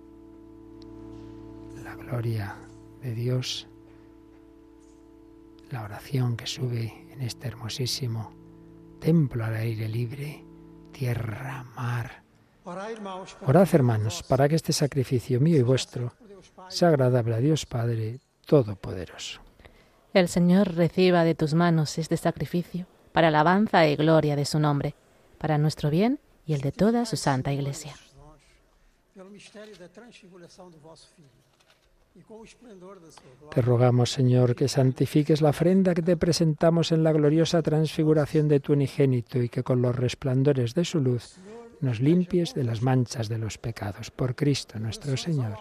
La 1.82 1.96
gloria 1.96 2.56
de 3.02 3.14
Dios, 3.14 3.68
la 5.70 5.82
oración 5.82 6.36
que 6.36 6.46
sube 6.46 7.06
en 7.10 7.22
este 7.22 7.48
hermosísimo 7.48 8.32
templo 9.00 9.44
al 9.44 9.56
aire 9.56 9.88
libre, 9.88 10.44
tierra, 10.92 11.64
mar, 11.76 12.23
Orad, 12.64 13.68
hermanos, 13.74 14.22
para 14.22 14.48
que 14.48 14.54
este 14.54 14.72
sacrificio 14.72 15.38
mío 15.38 15.58
y 15.58 15.62
vuestro 15.62 16.14
sea 16.68 16.88
agradable 16.88 17.34
a 17.34 17.38
Dios 17.38 17.66
Padre 17.66 18.20
Todopoderoso. 18.46 19.40
El 20.14 20.28
Señor 20.28 20.74
reciba 20.74 21.24
de 21.24 21.34
tus 21.34 21.52
manos 21.52 21.98
este 21.98 22.16
sacrificio 22.16 22.86
para 23.12 23.28
alabanza 23.28 23.86
y 23.86 23.96
gloria 23.96 24.34
de 24.34 24.46
su 24.46 24.58
nombre, 24.58 24.94
para 25.38 25.58
nuestro 25.58 25.90
bien 25.90 26.20
y 26.46 26.54
el 26.54 26.62
de 26.62 26.72
toda 26.72 27.04
su 27.04 27.16
santa 27.16 27.52
Iglesia. 27.52 27.94
Te 33.50 33.60
rogamos, 33.60 34.10
Señor, 34.10 34.54
que 34.54 34.68
santifiques 34.68 35.42
la 35.42 35.50
ofrenda 35.50 35.94
que 35.94 36.02
te 36.02 36.16
presentamos 36.16 36.92
en 36.92 37.02
la 37.02 37.12
gloriosa 37.12 37.60
transfiguración 37.60 38.48
de 38.48 38.60
tu 38.60 38.72
unigénito 38.72 39.42
y 39.42 39.48
que 39.48 39.62
con 39.62 39.82
los 39.82 39.94
resplandores 39.94 40.74
de 40.74 40.84
su 40.84 41.00
luz 41.00 41.36
nos 41.84 42.00
limpies 42.00 42.54
de 42.54 42.64
las 42.64 42.82
manchas 42.82 43.28
de 43.28 43.38
los 43.38 43.58
pecados. 43.58 44.10
Por 44.10 44.34
Cristo 44.34 44.78
nuestro 44.78 45.16
Señor. 45.16 45.56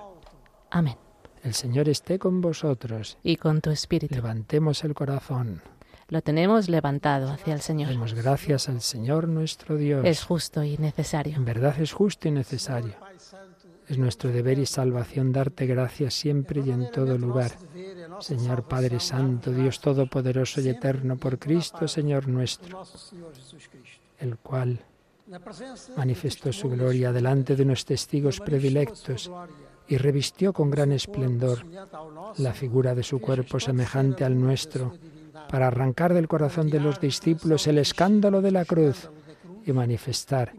Amén. 0.71 0.95
El 1.43 1.53
Señor 1.53 1.89
esté 1.89 2.17
con 2.17 2.41
vosotros. 2.41 3.17
Y 3.21 3.35
con 3.35 3.61
tu 3.61 3.69
espíritu. 3.69 4.15
Levantemos 4.15 4.83
el 4.83 4.93
corazón. 4.93 5.61
Lo 6.07 6.21
tenemos 6.21 6.69
levantado 6.69 7.31
hacia 7.31 7.53
el 7.53 7.61
Señor. 7.61 7.89
Demos 7.89 8.13
gracias 8.13 8.69
al 8.69 8.81
Señor 8.81 9.27
nuestro 9.27 9.75
Dios. 9.75 10.05
Es 10.05 10.23
justo 10.23 10.63
y 10.63 10.77
necesario. 10.77 11.35
En 11.35 11.45
verdad 11.45 11.79
es 11.79 11.91
justo 11.91 12.27
y 12.27 12.31
necesario. 12.31 12.93
Es 13.87 13.97
nuestro 13.97 14.31
deber 14.31 14.59
y 14.59 14.65
salvación 14.65 15.33
darte 15.33 15.65
gracias 15.65 16.13
siempre 16.13 16.61
y 16.65 16.69
en 16.69 16.89
todo 16.91 17.17
lugar. 17.17 17.51
Señor 18.19 18.63
Padre 18.63 18.99
Santo, 18.99 19.51
Dios 19.51 19.81
Todopoderoso 19.81 20.61
y 20.61 20.69
Eterno, 20.69 21.17
por 21.17 21.37
Cristo, 21.37 21.87
Señor 21.87 22.27
nuestro, 22.27 22.83
el 24.19 24.37
cual 24.37 24.79
manifestó 25.95 26.51
su 26.51 26.69
gloria 26.69 27.11
delante 27.11 27.55
de 27.55 27.63
unos 27.63 27.85
testigos 27.85 28.39
predilectos 28.39 29.31
y 29.87 29.97
revistió 29.97 30.53
con 30.53 30.69
gran 30.69 30.91
esplendor 30.91 31.65
la 32.37 32.53
figura 32.53 32.95
de 32.95 33.03
su 33.03 33.19
cuerpo 33.19 33.59
semejante 33.59 34.23
al 34.23 34.39
nuestro, 34.39 34.93
para 35.49 35.67
arrancar 35.67 36.13
del 36.13 36.27
corazón 36.27 36.69
de 36.69 36.79
los 36.79 36.99
discípulos 36.99 37.67
el 37.67 37.77
escándalo 37.77 38.41
de 38.41 38.51
la 38.51 38.65
cruz 38.65 39.09
y 39.65 39.71
manifestar 39.71 40.53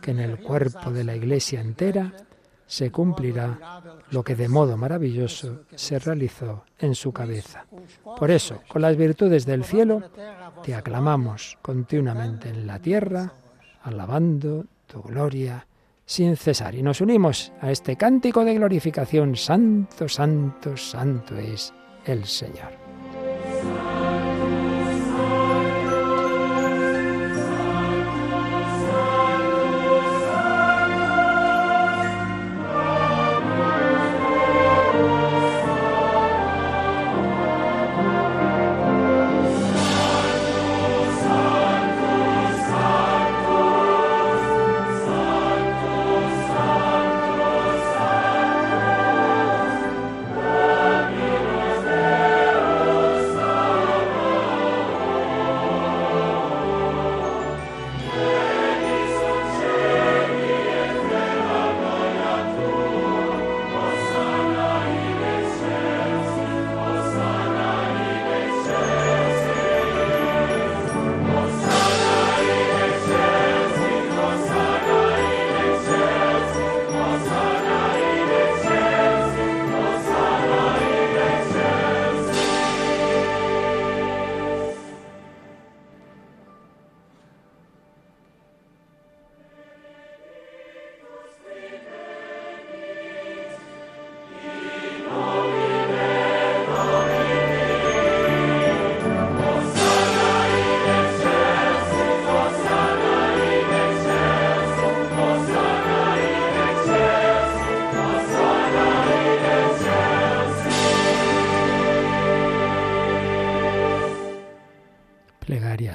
que 0.00 0.10
en 0.10 0.20
el 0.20 0.38
cuerpo 0.38 0.90
de 0.90 1.04
la 1.04 1.16
Iglesia 1.16 1.60
entera 1.60 2.12
se 2.66 2.92
cumplirá 2.92 3.82
lo 4.10 4.22
que 4.22 4.36
de 4.36 4.48
modo 4.48 4.76
maravilloso 4.76 5.62
se 5.74 5.98
realizó 5.98 6.64
en 6.78 6.94
su 6.94 7.12
cabeza. 7.12 7.66
Por 8.16 8.30
eso, 8.30 8.60
con 8.68 8.82
las 8.82 8.96
virtudes 8.96 9.44
del 9.44 9.64
cielo, 9.64 10.02
te 10.62 10.74
aclamamos 10.74 11.58
continuamente 11.62 12.48
en 12.48 12.68
la 12.68 12.78
tierra, 12.78 13.32
alabando 13.82 14.66
tu 14.86 15.02
gloria 15.02 15.66
sin 16.04 16.36
cesar. 16.36 16.74
Y 16.74 16.82
nos 16.82 17.00
unimos 17.00 17.52
a 17.60 17.70
este 17.70 17.96
cántico 17.96 18.44
de 18.44 18.54
glorificación. 18.54 19.36
Santo, 19.36 20.08
santo, 20.08 20.76
santo 20.76 21.36
es 21.36 21.72
el 22.04 22.24
Señor. 22.24 22.79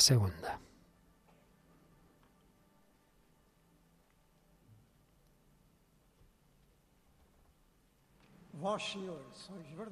Segunda. 0.05 0.59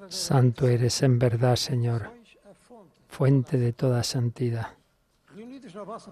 Santo 0.10 0.68
eres 0.68 1.02
en 1.04 1.20
verdad, 1.20 1.56
Señor, 1.56 2.12
fuente 3.08 3.58
de 3.58 3.74
toda 3.74 4.04
santidad. 4.04 4.68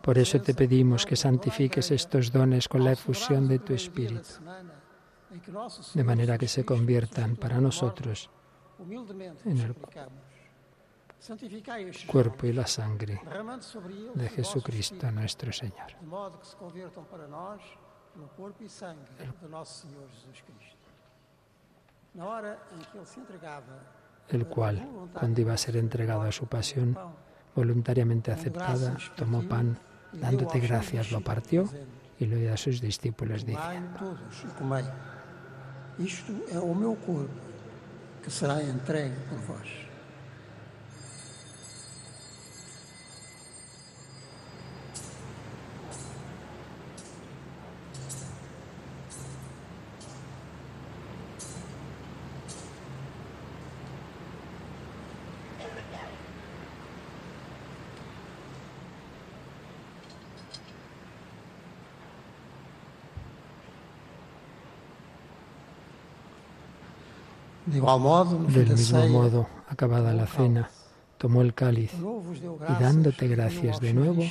Por 0.02 0.18
eso 0.18 0.41
te 0.41 0.54
pedimos 0.54 1.06
que 1.06 1.16
santifiques 1.16 1.91
estos 1.91 2.32
dones 2.32 2.68
con 2.68 2.84
la 2.84 2.93
efusión 2.93 3.47
de 3.47 3.60
tu 3.60 3.74
Espíritu, 3.74 4.30
de 5.93 6.04
manera 6.04 6.38
que 6.39 6.47
se 6.47 6.66
conviertan 6.66 7.36
para 7.36 7.60
nosotros 7.62 8.30
en 9.45 9.58
el 9.60 9.76
cuerpo 12.07 12.47
y 12.47 12.53
la 12.53 12.65
sangre 12.65 13.22
de 14.15 14.30
Jesucristo 14.30 15.11
nuestro 15.11 15.51
Señor. 15.51 15.88
El 24.30 24.47
cual, 24.47 24.88
cuando 25.13 25.41
iba 25.41 25.53
a 25.53 25.57
ser 25.57 25.78
entregado 25.78 26.22
a 26.24 26.32
su 26.32 26.47
pasión, 26.47 26.97
voluntariamente 27.55 28.32
aceptada, 28.32 28.97
tomó 29.15 29.47
pan, 29.47 29.78
dándote 30.13 30.59
gracias, 30.59 31.11
lo 31.11 31.22
partió 31.22 31.69
y 32.19 32.26
lo 32.26 32.38
dio 32.38 32.53
a 32.53 32.57
sus 32.57 32.82
discípulos 32.82 33.45
diciendo, 33.45 34.17
Isto 35.99 36.32
é 36.49 36.57
o 36.57 36.74
meu 36.74 36.95
corpo 36.95 37.30
que 38.24 38.32
será 38.32 38.63
entregue 38.63 39.13
por 39.30 39.38
vós. 39.39 39.91
Del 67.72 68.69
mismo 68.69 69.07
modo, 69.07 69.47
acabada 69.69 70.13
la 70.13 70.28
cena, 70.28 70.69
tomó 71.17 71.41
el 71.41 71.53
cáliz 71.53 71.93
y 71.93 72.84
dándote 72.84 73.30
gracias 73.30 73.80
de 73.80 73.93
nuevo, 73.93 74.24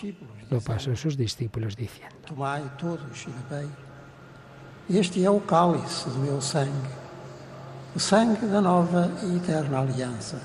lo 0.51 0.61
pasó 0.61 0.93
a 0.93 0.97
sus 0.97 1.17
discípulos 1.17 1.75
diciendo, 1.75 2.15
Tomai 2.27 2.63
todos 2.77 3.27
bebei. 3.49 3.69
Este 4.91 5.25
é 5.25 5.31
o 5.31 5.41
cálice 5.41 6.11
do 6.11 6.19
meu 6.19 6.41
sangue, 6.41 6.91
o 7.95 8.01
sangue 8.01 8.45
da 8.47 8.61
nova 8.61 9.11
e 9.23 9.37
eterna 9.37 9.81
aliança, 9.81 10.39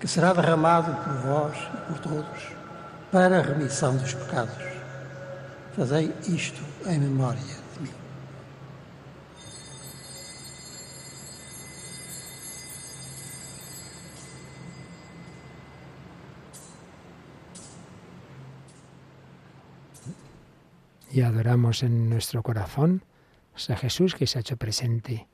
que 0.00 0.08
será 0.08 0.32
derramado 0.32 0.92
por 1.04 1.14
vós 1.28 1.58
e 1.58 1.92
por 1.92 1.98
todos 1.98 2.40
para 3.12 3.40
a 3.40 3.42
remissão 3.42 3.96
dos 3.96 4.14
pecados. 4.14 4.64
Fazei 5.76 6.14
isto 6.26 6.62
em 6.86 6.98
memória 7.00 7.57
y 21.10 21.22
adoramos 21.22 21.82
en 21.82 22.08
nuestro 22.10 22.42
corazón 22.42 23.02
a 23.68 23.76
Jesús 23.76 24.14
que 24.14 24.26
se 24.26 24.38
ha 24.38 24.40
hecho 24.40 24.56
presente 24.56 25.26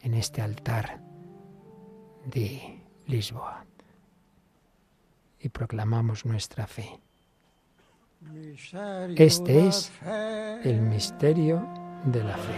en 0.00 0.14
este 0.14 0.40
altar 0.40 1.00
de 2.24 2.80
Lisboa. 3.06 3.66
Y 5.38 5.48
proclamamos 5.50 6.24
nuestra 6.24 6.66
fe. 6.66 6.98
Este 9.16 9.66
es 9.66 9.92
el 10.64 10.80
misterio 10.80 11.66
de 12.04 12.24
la 12.24 12.36
fe. 12.36 12.54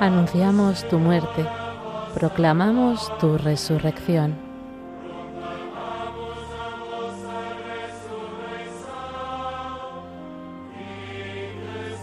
Anunciamos 0.00 0.88
tu 0.88 0.98
muerte, 0.98 1.46
proclamamos 2.14 3.16
tu 3.18 3.38
resurrección. 3.38 4.51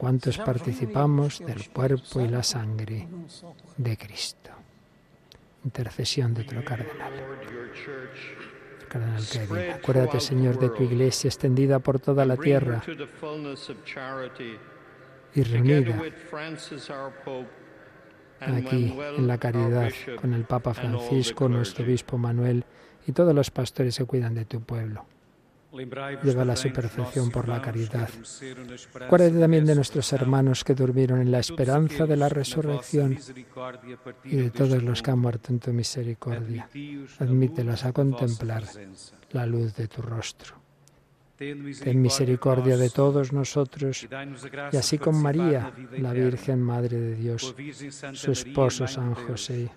cuantos 0.00 0.38
participamos 0.38 1.40
del 1.40 1.68
cuerpo 1.68 2.22
y 2.22 2.28
la 2.28 2.42
sangre 2.42 3.06
de 3.76 3.96
Cristo. 3.98 4.50
intercesión 5.62 6.32
de 6.32 6.40
otro 6.40 6.64
cardenal. 6.64 7.12
Cardenal 8.88 9.22
Kevin. 9.30 9.72
Acuérdate, 9.72 10.20
Señor, 10.20 10.58
de 10.58 10.70
tu 10.70 10.84
iglesia 10.84 11.28
extendida 11.28 11.80
por 11.80 12.00
toda 12.00 12.24
la 12.24 12.38
tierra 12.38 12.82
y 15.34 15.42
reunida 15.42 16.02
aquí 18.40 18.96
en 19.18 19.26
la 19.26 19.36
caridad 19.36 19.90
con 20.18 20.32
el 20.32 20.44
Papa 20.44 20.72
Francisco, 20.72 21.46
nuestro 21.46 21.84
obispo 21.84 22.16
Manuel 22.16 22.64
y 23.06 23.12
todos 23.12 23.34
los 23.34 23.50
pastores 23.50 23.98
que 23.98 24.06
cuidan 24.06 24.34
de 24.34 24.46
tu 24.46 24.62
pueblo. 24.62 25.04
Lleva 26.22 26.52
a 26.52 26.56
su 26.56 26.72
perfección 26.72 27.30
por 27.30 27.48
la 27.48 27.62
caridad. 27.62 28.08
Acuérdate 29.00 29.38
también 29.38 29.64
de 29.64 29.74
nuestros 29.74 30.12
hermanos 30.12 30.64
que 30.64 30.74
durmieron 30.74 31.20
en 31.20 31.30
la 31.30 31.38
esperanza 31.38 32.06
de 32.06 32.16
la 32.16 32.28
resurrección 32.28 33.16
y 34.24 34.36
de 34.36 34.50
todos 34.50 34.82
los 34.82 35.02
que 35.02 35.10
han 35.10 35.18
muerto 35.18 35.52
en 35.52 35.60
tu 35.60 35.72
misericordia. 35.72 36.68
Admítelos 37.18 37.84
a 37.84 37.92
contemplar 37.92 38.64
la 39.30 39.46
luz 39.46 39.74
de 39.74 39.86
tu 39.86 40.02
rostro. 40.02 40.60
Ten 41.38 42.02
misericordia 42.02 42.76
de 42.76 42.90
todos 42.90 43.32
nosotros 43.32 44.06
y 44.72 44.76
así 44.76 44.98
con 44.98 45.16
María, 45.22 45.72
la 45.96 46.12
Virgen 46.12 46.60
Madre 46.60 47.00
de 47.00 47.14
Dios, 47.14 47.54
su 48.12 48.32
esposo 48.32 48.86
San 48.86 49.14
José, 49.14 49.70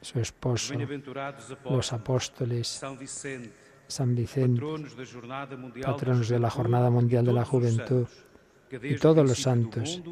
su 0.00 0.20
esposo, 0.20 0.74
los 1.70 1.92
apóstoles, 1.92 2.68
San 3.88 4.14
Vicente, 4.14 4.62
patronos 5.82 6.28
de 6.28 6.38
la 6.38 6.50
Jornada 6.50 6.90
Mundial 6.90 7.24
de 7.24 7.32
la 7.32 7.44
Juventud 7.44 8.06
y 8.82 8.96
todos 8.96 9.26
los 9.26 9.40
santos, 9.40 10.02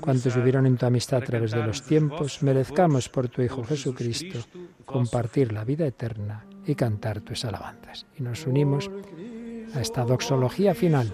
cuantos 0.00 0.34
vivieron 0.36 0.66
en 0.66 0.76
tu 0.76 0.86
amistad 0.86 1.22
a 1.22 1.24
través 1.24 1.50
de 1.52 1.62
los 1.62 1.82
tiempos, 1.82 2.42
merezcamos 2.42 3.08
por 3.08 3.28
tu 3.28 3.42
Hijo 3.42 3.62
Jesucristo 3.64 4.38
compartir 4.84 5.52
la 5.52 5.64
vida 5.64 5.86
eterna 5.86 6.46
y 6.66 6.74
cantar 6.74 7.20
tus 7.20 7.44
alabanzas. 7.44 8.06
Y 8.18 8.22
nos 8.22 8.46
unimos 8.46 8.90
a 9.74 9.80
esta 9.80 10.04
doxología 10.04 10.74
final. 10.74 11.12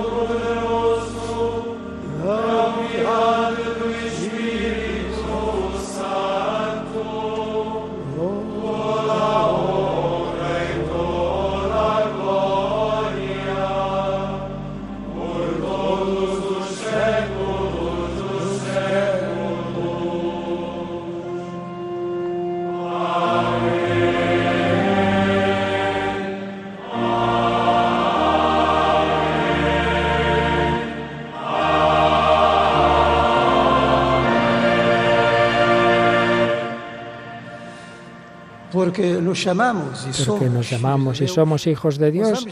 Porque 38.91 40.49
nos 40.49 40.69
llamamos 40.69 41.21
y 41.21 41.27
somos 41.27 41.67
hijos 41.67 41.97
de 41.97 42.11
Dios, 42.11 42.45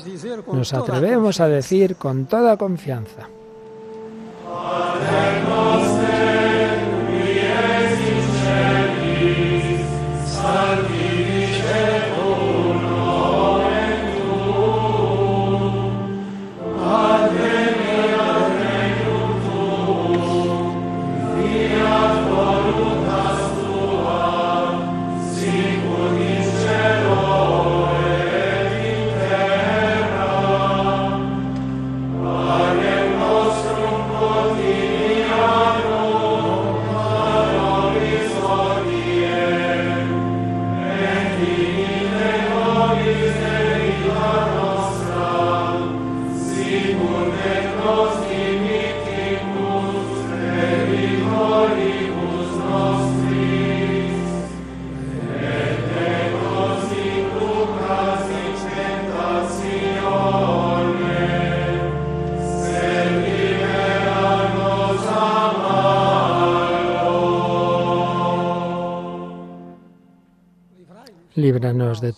nos 0.52 0.74
atrevemos 0.74 1.40
a 1.40 1.48
decir 1.48 1.96
con 1.96 2.26
toda 2.26 2.58
confianza. 2.58 3.28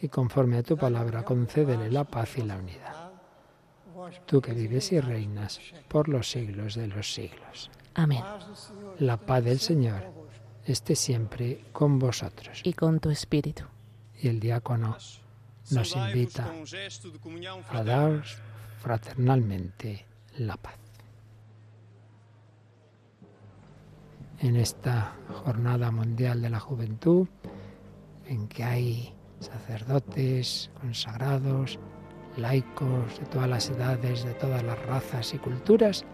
y 0.00 0.08
conforme 0.08 0.58
a 0.58 0.62
tu 0.62 0.76
palabra 0.76 1.24
concédele 1.24 1.90
la 1.90 2.04
paz 2.04 2.38
y 2.38 2.42
la 2.42 2.56
unidad. 2.56 3.12
Tú 4.26 4.40
que 4.40 4.52
vives 4.52 4.92
y 4.92 5.00
reinas 5.00 5.60
por 5.88 6.08
los 6.08 6.30
siglos 6.30 6.74
de 6.74 6.86
los 6.86 7.12
siglos. 7.12 7.70
Amén. 7.94 8.22
La 8.98 9.16
paz 9.16 9.44
del 9.44 9.58
Señor 9.58 10.04
esté 10.64 10.94
siempre 10.94 11.64
con 11.72 11.98
vosotros. 11.98 12.60
Y 12.62 12.74
con 12.74 13.00
tu 13.00 13.10
espíritu. 13.10 13.64
Y 14.20 14.28
el 14.28 14.38
diácono 14.38 14.96
nos 15.70 15.96
invita 15.96 16.52
a 17.70 17.82
dar 17.82 18.22
fraternalmente 18.78 20.06
la 20.36 20.56
paz. 20.56 20.76
en 24.40 24.56
esta 24.56 25.16
jornada 25.44 25.90
mundial 25.90 26.42
de 26.42 26.50
la 26.50 26.60
juventud, 26.60 27.26
en 28.26 28.48
que 28.48 28.64
hay 28.64 29.14
sacerdotes, 29.40 30.70
consagrados, 30.80 31.78
laicos 32.36 33.18
de 33.18 33.26
todas 33.26 33.48
las 33.48 33.70
edades, 33.70 34.24
de 34.24 34.34
todas 34.34 34.62
las 34.62 34.78
razas 34.86 35.34
y 35.34 35.38
culturas, 35.38 36.04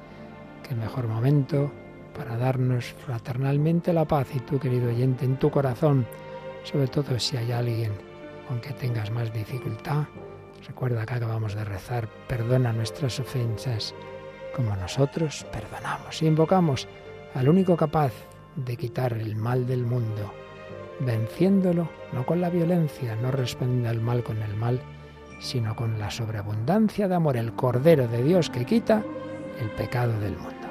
qué 0.66 0.74
mejor 0.74 1.08
momento 1.08 1.72
para 2.14 2.36
darnos 2.36 2.86
fraternalmente 3.06 3.92
la 3.92 4.04
paz. 4.04 4.28
Y 4.34 4.40
tú, 4.40 4.58
querido 4.58 4.88
oyente, 4.88 5.24
en 5.24 5.38
tu 5.38 5.50
corazón, 5.50 6.06
sobre 6.64 6.88
todo 6.88 7.18
si 7.18 7.36
hay 7.36 7.52
alguien 7.52 7.92
con 8.48 8.60
que 8.60 8.72
tengas 8.72 9.10
más 9.10 9.32
dificultad, 9.32 10.04
recuerda 10.66 11.06
que 11.06 11.14
acabamos 11.14 11.54
de 11.54 11.64
rezar, 11.64 12.08
perdona 12.28 12.72
nuestras 12.72 13.18
ofensas. 13.18 13.94
Como 14.54 14.76
nosotros 14.76 15.46
perdonamos 15.50 16.22
y 16.22 16.26
invocamos 16.26 16.86
al 17.34 17.48
único 17.48 17.76
capaz 17.76 18.12
de 18.56 18.76
quitar 18.76 19.14
el 19.14 19.34
mal 19.34 19.66
del 19.66 19.84
mundo, 19.84 20.32
venciéndolo 21.04 21.88
no 22.12 22.24
con 22.26 22.40
la 22.40 22.50
violencia, 22.50 23.16
no 23.16 23.30
respondiendo 23.30 23.88
al 23.90 24.00
mal 24.00 24.22
con 24.22 24.42
el 24.42 24.54
mal, 24.54 24.80
sino 25.40 25.74
con 25.74 25.98
la 25.98 26.10
sobreabundancia 26.10 27.08
de 27.08 27.14
amor, 27.14 27.36
el 27.36 27.52
Cordero 27.54 28.06
de 28.08 28.22
Dios 28.22 28.50
que 28.50 28.64
quita 28.64 29.02
el 29.60 29.70
pecado 29.70 30.18
del 30.20 30.36
mundo. 30.36 30.61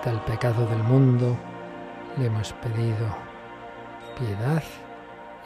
Quita 0.00 0.12
el 0.12 0.20
pecado 0.20 0.66
del 0.66 0.82
mundo, 0.82 1.36
le 2.18 2.26
hemos 2.26 2.54
pedido 2.54 3.06
piedad 4.18 4.62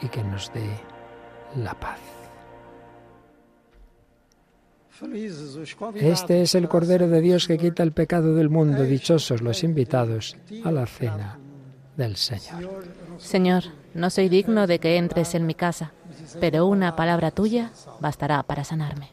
y 0.01 0.07
que 0.07 0.23
nos 0.23 0.51
dé 0.53 0.69
la 1.57 1.73
paz. 1.73 1.99
Este 5.95 6.41
es 6.41 6.55
el 6.55 6.69
Cordero 6.69 7.09
de 7.09 7.19
Dios 7.19 7.47
que 7.47 7.57
quita 7.57 7.83
el 7.83 7.91
pecado 7.91 8.33
del 8.33 8.49
mundo. 8.49 8.83
Dichosos 8.83 9.41
los 9.41 9.61
invitados 9.63 10.37
a 10.63 10.71
la 10.71 10.85
cena 10.85 11.37
del 11.97 12.15
Señor. 12.15 12.85
Señor, 13.17 13.63
no 13.93 14.09
soy 14.09 14.29
digno 14.29 14.67
de 14.67 14.79
que 14.79 14.95
entres 14.95 15.35
en 15.35 15.45
mi 15.45 15.53
casa, 15.53 15.91
pero 16.39 16.65
una 16.65 16.95
palabra 16.95 17.31
tuya 17.31 17.71
bastará 17.99 18.41
para 18.43 18.63
sanarme. 18.63 19.09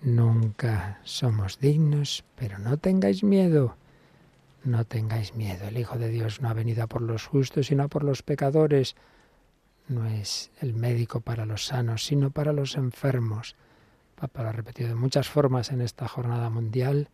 Nunca 0.00 0.98
somos 1.04 1.60
dignos, 1.60 2.24
pero 2.34 2.58
no 2.58 2.78
tengáis 2.78 3.22
miedo. 3.22 3.76
No 4.64 4.86
tengáis 4.86 5.34
miedo. 5.34 5.68
El 5.68 5.78
Hijo 5.78 5.98
de 5.98 6.08
Dios 6.08 6.40
no 6.40 6.48
ha 6.48 6.54
venido 6.54 6.88
por 6.88 7.02
los 7.02 7.26
justos, 7.26 7.66
sino 7.66 7.88
por 7.88 8.02
los 8.02 8.22
pecadores. 8.22 8.96
No 9.88 10.06
es 10.06 10.50
el 10.60 10.72
médico 10.72 11.20
para 11.20 11.44
los 11.44 11.66
sanos, 11.66 12.06
sino 12.06 12.30
para 12.30 12.54
los 12.54 12.76
enfermos. 12.76 13.56
Papa 14.14 14.42
lo 14.42 14.48
ha 14.48 14.52
repetido 14.52 14.88
de 14.88 14.94
muchas 14.94 15.28
formas 15.28 15.70
en 15.70 15.82
esta 15.82 16.08
jornada 16.08 16.48
mundial. 16.48 17.10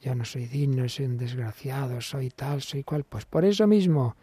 Yo 0.00 0.14
no 0.14 0.24
soy 0.24 0.46
digno, 0.46 0.88
soy 0.88 1.06
un 1.06 1.18
desgraciado, 1.18 2.00
soy 2.00 2.30
tal, 2.30 2.62
soy 2.62 2.84
cual. 2.84 3.02
Pues 3.02 3.24
por 3.24 3.44
eso 3.44 3.66
mismo, 3.66 4.14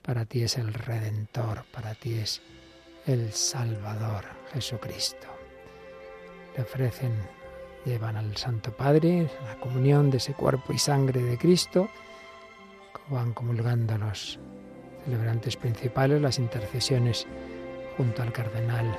para 0.00 0.24
ti 0.24 0.42
es 0.42 0.56
el 0.56 0.72
Redentor, 0.72 1.64
para 1.72 1.94
ti 1.94 2.14
es 2.14 2.40
el 3.06 3.32
Salvador, 3.32 4.24
Jesucristo. 4.52 5.28
Le 6.56 6.62
ofrecen, 6.62 7.12
llevan 7.84 8.16
al 8.16 8.36
Santo 8.36 8.72
Padre 8.72 9.30
la 9.44 9.58
comunión 9.58 10.10
de 10.10 10.18
ese 10.18 10.34
cuerpo 10.34 10.72
y 10.72 10.78
sangre 10.78 11.22
de 11.22 11.38
Cristo, 11.38 11.88
van 13.08 13.32
comulgando 13.32 13.98
los 13.98 14.38
celebrantes 15.04 15.56
principales, 15.56 16.20
las 16.20 16.38
intercesiones 16.38 17.26
junto 17.96 18.22
al 18.22 18.32
cardenal 18.32 18.96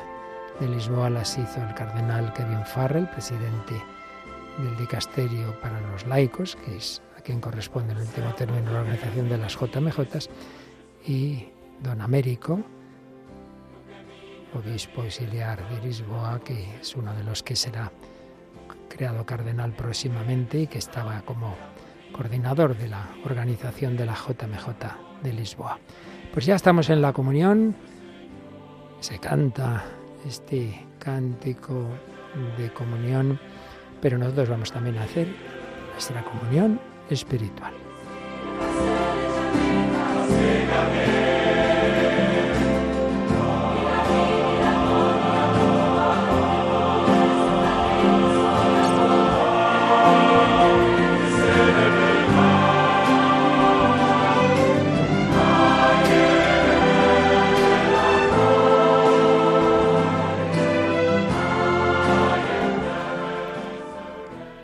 de 0.60 0.68
Lisboa 0.68 1.10
las 1.10 1.38
hizo 1.38 1.61
el 1.61 1.73
cardenal 1.73 2.31
Kevin 2.34 2.65
Farrell, 2.65 3.10
presidente 3.10 3.73
del 4.60 4.77
dicasterio 4.77 5.60
para 5.61 5.80
los 5.81 6.05
laicos, 6.05 6.55
que 6.57 6.77
es 6.77 7.01
a 7.18 7.22
quien 7.22 7.41
corresponde 7.41 7.93
en 7.93 7.99
último 7.99 8.34
término 8.35 8.72
la 8.72 8.81
organización 8.81 9.30
de 9.30 9.38
las 9.38 9.57
JMJ, 9.57 10.30
y 11.05 11.47
don 11.81 12.01
Américo, 12.01 12.61
obispo 14.53 15.01
auxiliar 15.01 15.68
de 15.69 15.81
Lisboa, 15.81 16.39
que 16.43 16.77
es 16.80 16.95
uno 16.95 17.14
de 17.15 17.23
los 17.23 17.41
que 17.41 17.55
será 17.55 17.91
creado 18.94 19.26
cardenal 19.26 19.72
próximamente 19.72 20.60
y 20.60 20.68
que 20.68 20.78
estaba 20.78 21.22
como 21.22 21.56
coordinador 22.11 22.78
de 22.78 22.88
la 22.88 23.10
organización 23.26 23.98
de 23.98 24.06
la 24.06 24.14
JMJ 24.14 25.24
de 25.24 25.34
Lisboa. 25.34 25.80
Pues 26.32 26.45
ya 26.45 26.56
estamos 26.56 26.90
en 26.90 27.02
la 27.02 27.11
comunión, 27.11 27.76
se 28.99 29.20
canta 29.20 29.84
este 30.26 30.86
cántico 30.99 31.88
de 32.57 32.72
comunión, 32.72 33.40
pero 34.02 34.18
nosotros 34.18 34.49
vamos 34.49 34.72
también 34.72 34.98
a 34.98 35.03
hacer 35.03 35.28
nuestra 35.94 36.24
comunión 36.24 36.80
espiritual. 37.10 37.74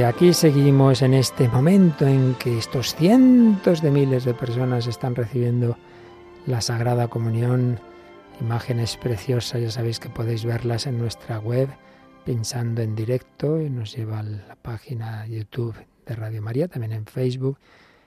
Sí, 0.00 0.04
aquí 0.04 0.32
seguimos 0.32 1.02
en 1.02 1.12
este 1.12 1.46
momento 1.48 2.06
en 2.06 2.34
que 2.36 2.56
estos 2.56 2.94
cientos 2.94 3.82
de 3.82 3.90
miles 3.90 4.24
de 4.24 4.32
personas 4.32 4.86
están 4.86 5.14
recibiendo 5.14 5.76
la 6.46 6.62
Sagrada 6.62 7.08
Comunión, 7.08 7.78
imágenes 8.40 8.96
preciosas, 8.96 9.60
ya 9.60 9.70
sabéis 9.70 10.00
que 10.00 10.08
podéis 10.08 10.46
verlas 10.46 10.86
en 10.86 10.98
nuestra 10.98 11.38
web 11.38 11.68
pensando 12.24 12.80
en 12.80 12.94
directo 12.94 13.60
y 13.60 13.68
nos 13.68 13.94
lleva 13.94 14.20
a 14.20 14.22
la 14.22 14.56
página 14.56 15.26
YouTube 15.26 15.74
de 16.06 16.14
Radio 16.14 16.40
María, 16.40 16.68
también 16.68 16.92
en 16.92 17.04
Facebook. 17.04 17.58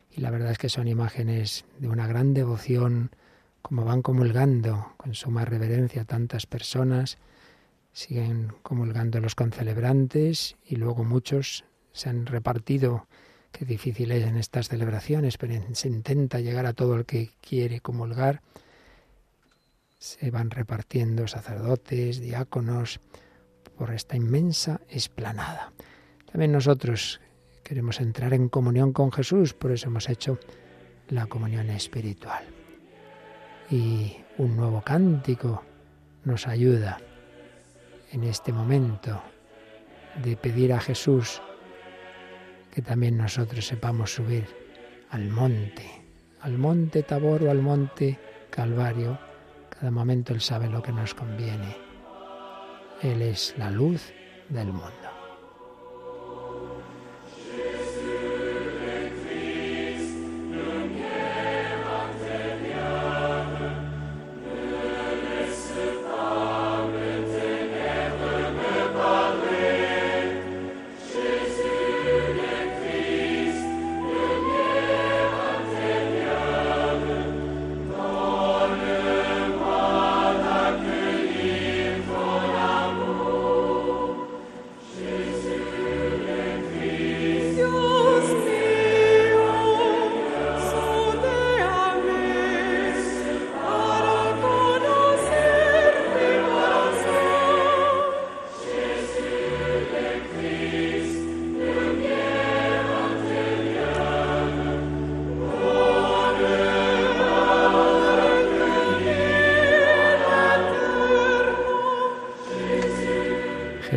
Y 0.10 0.22
la 0.22 0.32
verdad 0.32 0.52
es 0.52 0.58
que 0.58 0.70
son 0.70 0.88
imágenes 0.88 1.66
de 1.78 1.90
una 1.90 2.08
gran 2.08 2.34
devoción, 2.34 3.12
como 3.62 3.86
van 3.86 4.02
comulgando 4.02 4.94
con 4.98 5.14
suma 5.14 5.46
reverencia 5.46 6.06
tantas 6.06 6.48
personas, 6.48 7.20
siguen 7.92 8.52
comulgando 8.64 9.20
los 9.20 9.36
concelebrantes 9.36 10.56
y 10.66 10.78
luego 10.78 11.04
muchos 11.04 11.66
se 11.94 12.10
han 12.10 12.26
repartido, 12.26 13.08
qué 13.52 13.66
difícil 13.66 14.12
es 14.12 14.26
en 14.26 14.36
estas 14.36 14.68
celebraciones, 14.68 15.38
pero 15.38 15.54
se 15.74 15.88
intenta 15.88 16.42
llegar 16.42 16.66
a 16.66 16.74
todo 16.74 16.96
el 16.96 17.06
que 17.06 17.30
quiere 17.40 17.80
comulgar, 17.80 18.42
se 20.00 20.32
van 20.32 20.50
repartiendo 20.50 21.28
sacerdotes, 21.28 22.20
diáconos, 22.20 23.00
por 23.78 23.92
esta 23.92 24.16
inmensa 24.16 24.82
esplanada. 24.90 25.72
También 26.32 26.52
nosotros 26.52 27.22
queremos 27.64 28.02
entrar 28.02 28.34
en 28.34 28.50
comunión 28.50 28.92
con 28.92 29.12
Jesús, 29.12 29.54
por 29.54 29.72
eso 29.72 29.88
hemos 29.88 30.10
hecho 30.10 30.40
la 31.10 31.28
comunión 31.28 31.70
espiritual. 31.70 32.44
Y 33.70 34.18
un 34.38 34.58
nuevo 34.58 34.82
cántico 34.82 35.64
nos 36.26 36.48
ayuda 36.48 37.00
en 38.12 38.24
este 38.24 38.52
momento 38.52 39.22
de 40.24 40.36
pedir 40.36 40.74
a 40.74 40.80
Jesús 40.80 41.42
que 42.74 42.82
también 42.82 43.18
nosotros 43.18 43.68
sepamos 43.68 44.16
subir 44.16 44.48
al 45.12 45.30
monte, 45.30 45.86
al 46.42 46.58
monte 46.58 47.04
Tabor 47.04 47.44
o 47.44 47.52
al 47.52 47.62
monte 47.62 48.18
Calvario. 48.50 49.20
Cada 49.70 49.92
momento 49.92 50.34
Él 50.34 50.42
sabe 50.42 50.68
lo 50.68 50.82
que 50.82 50.92
nos 50.92 51.14
conviene. 51.14 51.78
Él 53.04 53.22
es 53.22 53.54
la 53.60 53.70
luz 53.70 54.12
del 54.50 54.68
mundo. 54.74 55.13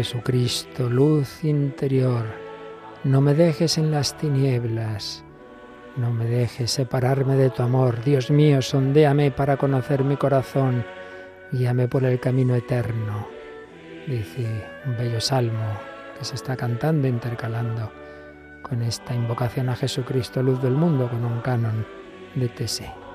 Jesucristo, 0.07 0.89
luz 0.89 1.43
interior, 1.43 2.27
no 3.03 3.21
me 3.21 3.35
dejes 3.35 3.77
en 3.77 3.91
las 3.91 4.17
tinieblas, 4.17 5.25
no 5.97 6.13
me 6.13 6.27
dejes 6.27 6.71
separarme 6.71 7.35
de 7.35 7.51
tu 7.51 7.65
amor. 7.65 8.05
Dios 8.05 8.31
mío, 8.31 8.63
sondéame 8.63 9.33
para 9.33 9.57
conocer 9.57 10.05
mi 10.05 10.17
corazón, 10.17 10.85
guíame 11.51 11.89
por 11.89 12.05
el 12.05 12.21
camino 12.21 12.55
eterno. 12.55 13.27
Dice 14.07 14.47
un 14.87 14.97
bello 14.97 15.21
salmo 15.21 15.77
que 16.17 16.25
se 16.25 16.37
está 16.37 16.57
cantando, 16.57 17.09
intercalando 17.09 17.91
con 18.63 18.83
esta 18.83 19.13
invocación 19.13 19.71
a 19.71 19.75
Jesucristo, 19.75 20.41
luz 20.41 20.63
del 20.63 20.75
mundo, 20.75 21.09
con 21.09 21.25
un 21.25 21.41
canon 21.41 21.85
de 22.37 22.49
Tese. 22.49 23.06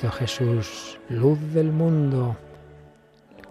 Cristo 0.00 0.16
Jesús, 0.16 0.98
luz 1.10 1.38
del 1.52 1.72
mundo. 1.72 2.34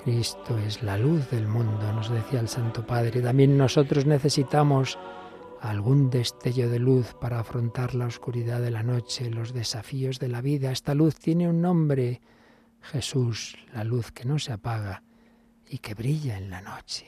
Cristo 0.03 0.57
es 0.57 0.81
la 0.81 0.97
luz 0.97 1.29
del 1.29 1.47
mundo, 1.47 1.93
nos 1.93 2.09
decía 2.09 2.39
el 2.39 2.47
Santo 2.47 2.87
Padre. 2.87 3.21
También 3.21 3.55
nosotros 3.55 4.07
necesitamos 4.07 4.97
algún 5.61 6.09
destello 6.09 6.67
de 6.67 6.79
luz 6.79 7.13
para 7.21 7.39
afrontar 7.39 7.93
la 7.93 8.07
oscuridad 8.07 8.61
de 8.61 8.71
la 8.71 8.81
noche, 8.81 9.29
los 9.29 9.53
desafíos 9.53 10.17
de 10.17 10.29
la 10.29 10.41
vida. 10.41 10.71
Esta 10.71 10.95
luz 10.95 11.19
tiene 11.19 11.47
un 11.47 11.61
nombre, 11.61 12.19
Jesús, 12.81 13.55
la 13.71 13.83
luz 13.83 14.11
que 14.11 14.25
no 14.25 14.39
se 14.39 14.51
apaga 14.51 15.03
y 15.67 15.77
que 15.77 15.93
brilla 15.93 16.35
en 16.35 16.49
la 16.49 16.61
noche. 16.61 17.05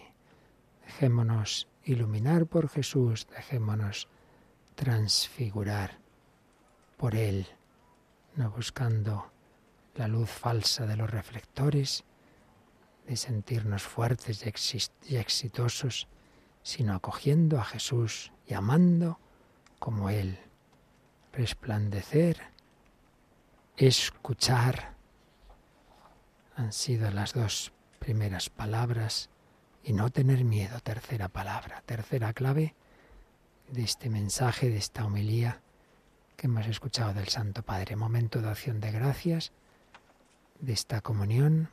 Dejémonos 0.86 1.68
iluminar 1.84 2.46
por 2.46 2.70
Jesús, 2.70 3.26
dejémonos 3.36 4.08
transfigurar 4.76 5.98
por 6.96 7.16
Él 7.16 7.48
no 8.36 8.50
buscando 8.52 9.32
la 9.96 10.08
luz 10.08 10.30
falsa 10.30 10.86
de 10.86 10.96
los 10.96 11.10
reflectores, 11.10 12.04
de 13.08 13.18
sentirnos 13.18 13.84
fuertes 13.84 14.44
y 15.08 15.16
exitosos, 15.18 16.08
sino 16.64 16.94
acogiendo 16.94 17.60
a 17.60 17.66
Jesús 17.66 18.32
y 18.48 18.54
amando 18.54 19.20
como 19.80 20.10
Él 20.10 20.40
resplandecer, 21.34 22.42
escuchar. 23.78 24.96
Han 26.56 26.72
sido 26.72 27.10
las 27.12 27.34
dos 27.34 27.74
primeras 28.00 28.50
palabras 28.50 29.30
y 29.84 29.94
no 29.94 30.10
tener 30.10 30.44
miedo, 30.44 30.80
tercera 30.82 31.30
palabra, 31.30 31.82
tercera 31.86 32.34
clave 32.34 32.76
de 33.72 33.84
este 33.84 34.10
mensaje, 34.10 34.70
de 34.70 34.78
esta 34.78 35.06
homilía 35.06 35.62
que 36.42 36.48
hemos 36.48 36.66
escuchado 36.66 37.14
del 37.14 37.28
Santo 37.28 37.62
Padre. 37.62 37.96
Momento 37.96 38.42
de 38.42 38.50
acción 38.50 38.80
de 38.80 38.92
gracias, 38.92 39.52
de 40.60 40.74
esta 40.74 41.00
comunión 41.00 41.70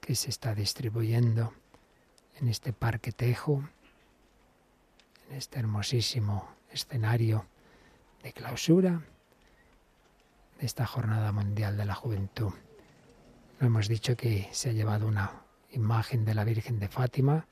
que 0.00 0.16
se 0.16 0.30
está 0.30 0.52
distribuyendo 0.52 1.54
en 2.40 2.48
este 2.48 2.72
Parque 2.72 3.12
Tejo, 3.12 3.62
en 5.30 5.36
este 5.36 5.60
hermosísimo 5.60 6.48
escenario 6.72 7.46
de 8.24 8.32
clausura 8.32 9.00
de 10.58 10.66
esta 10.66 10.86
Jornada 10.86 11.30
Mundial 11.30 11.76
de 11.76 11.84
la 11.84 11.94
Juventud. 11.94 12.52
No 13.60 13.66
hemos 13.68 13.86
dicho 13.86 14.16
que 14.16 14.48
se 14.50 14.70
ha 14.70 14.72
llevado 14.72 15.06
una 15.06 15.44
imagen 15.70 16.24
de 16.24 16.34
la 16.34 16.42
Virgen 16.42 16.80
de 16.80 16.88
Fátima 16.88 17.46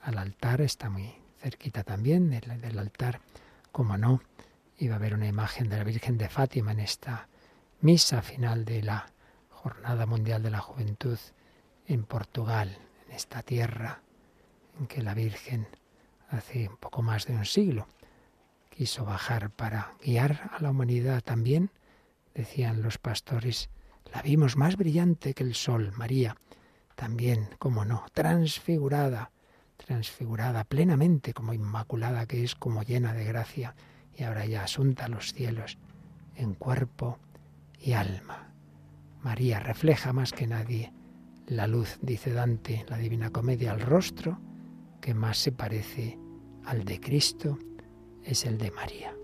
al 0.00 0.16
altar, 0.16 0.62
está 0.62 0.88
muy 0.88 1.14
cerquita 1.42 1.84
también 1.84 2.30
del, 2.30 2.58
del 2.62 2.78
altar, 2.78 3.20
como 3.72 3.96
no, 3.96 4.22
iba 4.78 4.94
a 4.94 4.98
haber 4.98 5.14
una 5.14 5.26
imagen 5.26 5.68
de 5.68 5.76
la 5.76 5.84
Virgen 5.84 6.18
de 6.18 6.28
Fátima 6.28 6.72
en 6.72 6.80
esta 6.80 7.28
misa 7.80 8.22
final 8.22 8.64
de 8.64 8.82
la 8.82 9.12
Jornada 9.50 10.06
Mundial 10.06 10.42
de 10.42 10.50
la 10.50 10.60
Juventud 10.60 11.18
en 11.86 12.04
Portugal, 12.04 12.78
en 13.06 13.12
esta 13.14 13.42
tierra 13.42 14.02
en 14.78 14.86
que 14.86 15.02
la 15.02 15.14
Virgen 15.14 15.66
hace 16.30 16.68
un 16.68 16.76
poco 16.76 17.02
más 17.02 17.26
de 17.26 17.34
un 17.34 17.44
siglo 17.44 17.88
quiso 18.70 19.04
bajar 19.04 19.50
para 19.50 19.94
guiar 20.04 20.50
a 20.52 20.62
la 20.62 20.70
humanidad 20.70 21.20
también, 21.22 21.70
decían 22.32 22.80
los 22.80 22.98
pastores, 22.98 23.70
la 24.14 24.22
vimos 24.22 24.56
más 24.56 24.76
brillante 24.76 25.34
que 25.34 25.42
el 25.42 25.56
sol, 25.56 25.92
María, 25.96 26.36
también, 26.94 27.48
como 27.58 27.84
no, 27.84 28.06
transfigurada, 28.12 29.32
transfigurada 29.78 30.64
plenamente, 30.64 31.32
como 31.32 31.54
inmaculada 31.54 32.26
que 32.26 32.44
es, 32.44 32.54
como 32.54 32.82
llena 32.82 33.14
de 33.14 33.24
gracia, 33.24 33.74
y 34.14 34.24
ahora 34.24 34.44
ya 34.46 34.64
asunta 34.64 35.06
a 35.06 35.08
los 35.08 35.32
cielos 35.32 35.78
en 36.36 36.54
cuerpo 36.54 37.18
y 37.80 37.92
alma. 37.92 38.52
María 39.22 39.60
refleja 39.60 40.12
más 40.12 40.32
que 40.32 40.46
nadie 40.46 40.92
la 41.46 41.66
luz, 41.66 41.98
dice 42.02 42.32
Dante, 42.32 42.84
la 42.88 42.98
Divina 42.98 43.30
Comedia, 43.30 43.72
al 43.72 43.80
rostro 43.80 44.38
que 45.00 45.14
más 45.14 45.38
se 45.38 45.52
parece 45.52 46.18
al 46.64 46.84
de 46.84 47.00
Cristo 47.00 47.58
es 48.22 48.44
el 48.44 48.58
de 48.58 48.70
María. 48.70 49.14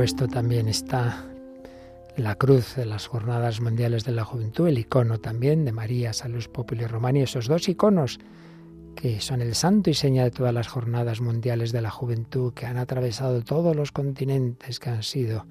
Supuesto, 0.00 0.28
también 0.28 0.66
está 0.66 1.26
la 2.16 2.34
cruz 2.36 2.74
de 2.76 2.86
las 2.86 3.06
Jornadas 3.06 3.60
Mundiales 3.60 4.02
de 4.02 4.12
la 4.12 4.24
Juventud, 4.24 4.66
el 4.66 4.78
icono 4.78 5.20
también 5.20 5.66
de 5.66 5.72
María, 5.72 6.14
Salus 6.14 6.48
Populi 6.48 6.86
Romani, 6.86 7.20
esos 7.20 7.48
dos 7.48 7.68
iconos 7.68 8.18
que 8.96 9.20
son 9.20 9.42
el 9.42 9.54
santo 9.54 9.90
y 9.90 9.94
seña 9.94 10.24
de 10.24 10.30
todas 10.30 10.54
las 10.54 10.68
Jornadas 10.68 11.20
Mundiales 11.20 11.70
de 11.70 11.82
la 11.82 11.90
Juventud, 11.90 12.54
que 12.54 12.64
han 12.64 12.78
atravesado 12.78 13.42
todos 13.42 13.76
los 13.76 13.92
continentes, 13.92 14.80
que 14.80 14.88
han 14.88 15.02
sido 15.02 15.44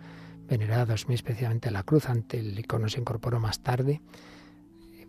venerados, 0.47 1.05
muy 1.05 1.13
especialmente 1.13 1.69
la 1.69 1.83
cruz, 1.83 2.09
ante 2.09 2.39
el 2.39 2.57
icono 2.57 2.89
se 2.89 2.99
incorporó 2.99 3.39
más 3.39 3.59
tarde, 3.59 4.01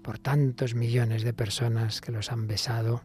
por 0.03 0.19
tantos 0.19 0.75
millones 0.75 1.23
de 1.23 1.33
personas 1.33 2.03
que 2.03 2.12
los 2.12 2.31
han 2.31 2.47
besado, 2.47 3.01